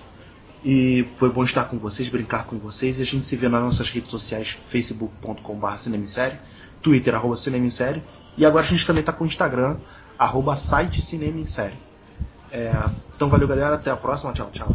E 0.64 1.06
foi 1.18 1.30
bom 1.30 1.44
estar 1.44 1.64
com 1.66 1.78
vocês, 1.78 2.08
brincar 2.08 2.46
com 2.46 2.58
vocês. 2.58 2.98
E 2.98 3.02
a 3.02 3.04
gente 3.04 3.26
se 3.26 3.36
vê 3.36 3.46
nas 3.46 3.62
nossas 3.62 3.90
redes 3.90 4.10
sociais, 4.10 4.58
facebook.com.br 4.64 5.76
cinemissérie, 5.76 6.38
twitter, 6.80 7.14
arroba 7.14 7.36
cinemissérie. 7.36 8.02
E 8.36 8.46
agora 8.46 8.64
a 8.64 8.68
gente 8.68 8.86
também 8.86 9.00
está 9.00 9.12
com 9.12 9.24
o 9.24 9.26
Instagram, 9.26 9.76
arroba 10.18 10.56
site 10.56 11.02
cinemissérie. 11.02 11.76
É, 12.50 12.72
então 13.14 13.28
valeu, 13.28 13.46
galera. 13.46 13.74
Até 13.74 13.90
a 13.90 13.96
próxima. 13.96 14.32
Tchau, 14.32 14.48
tchau. 14.50 14.74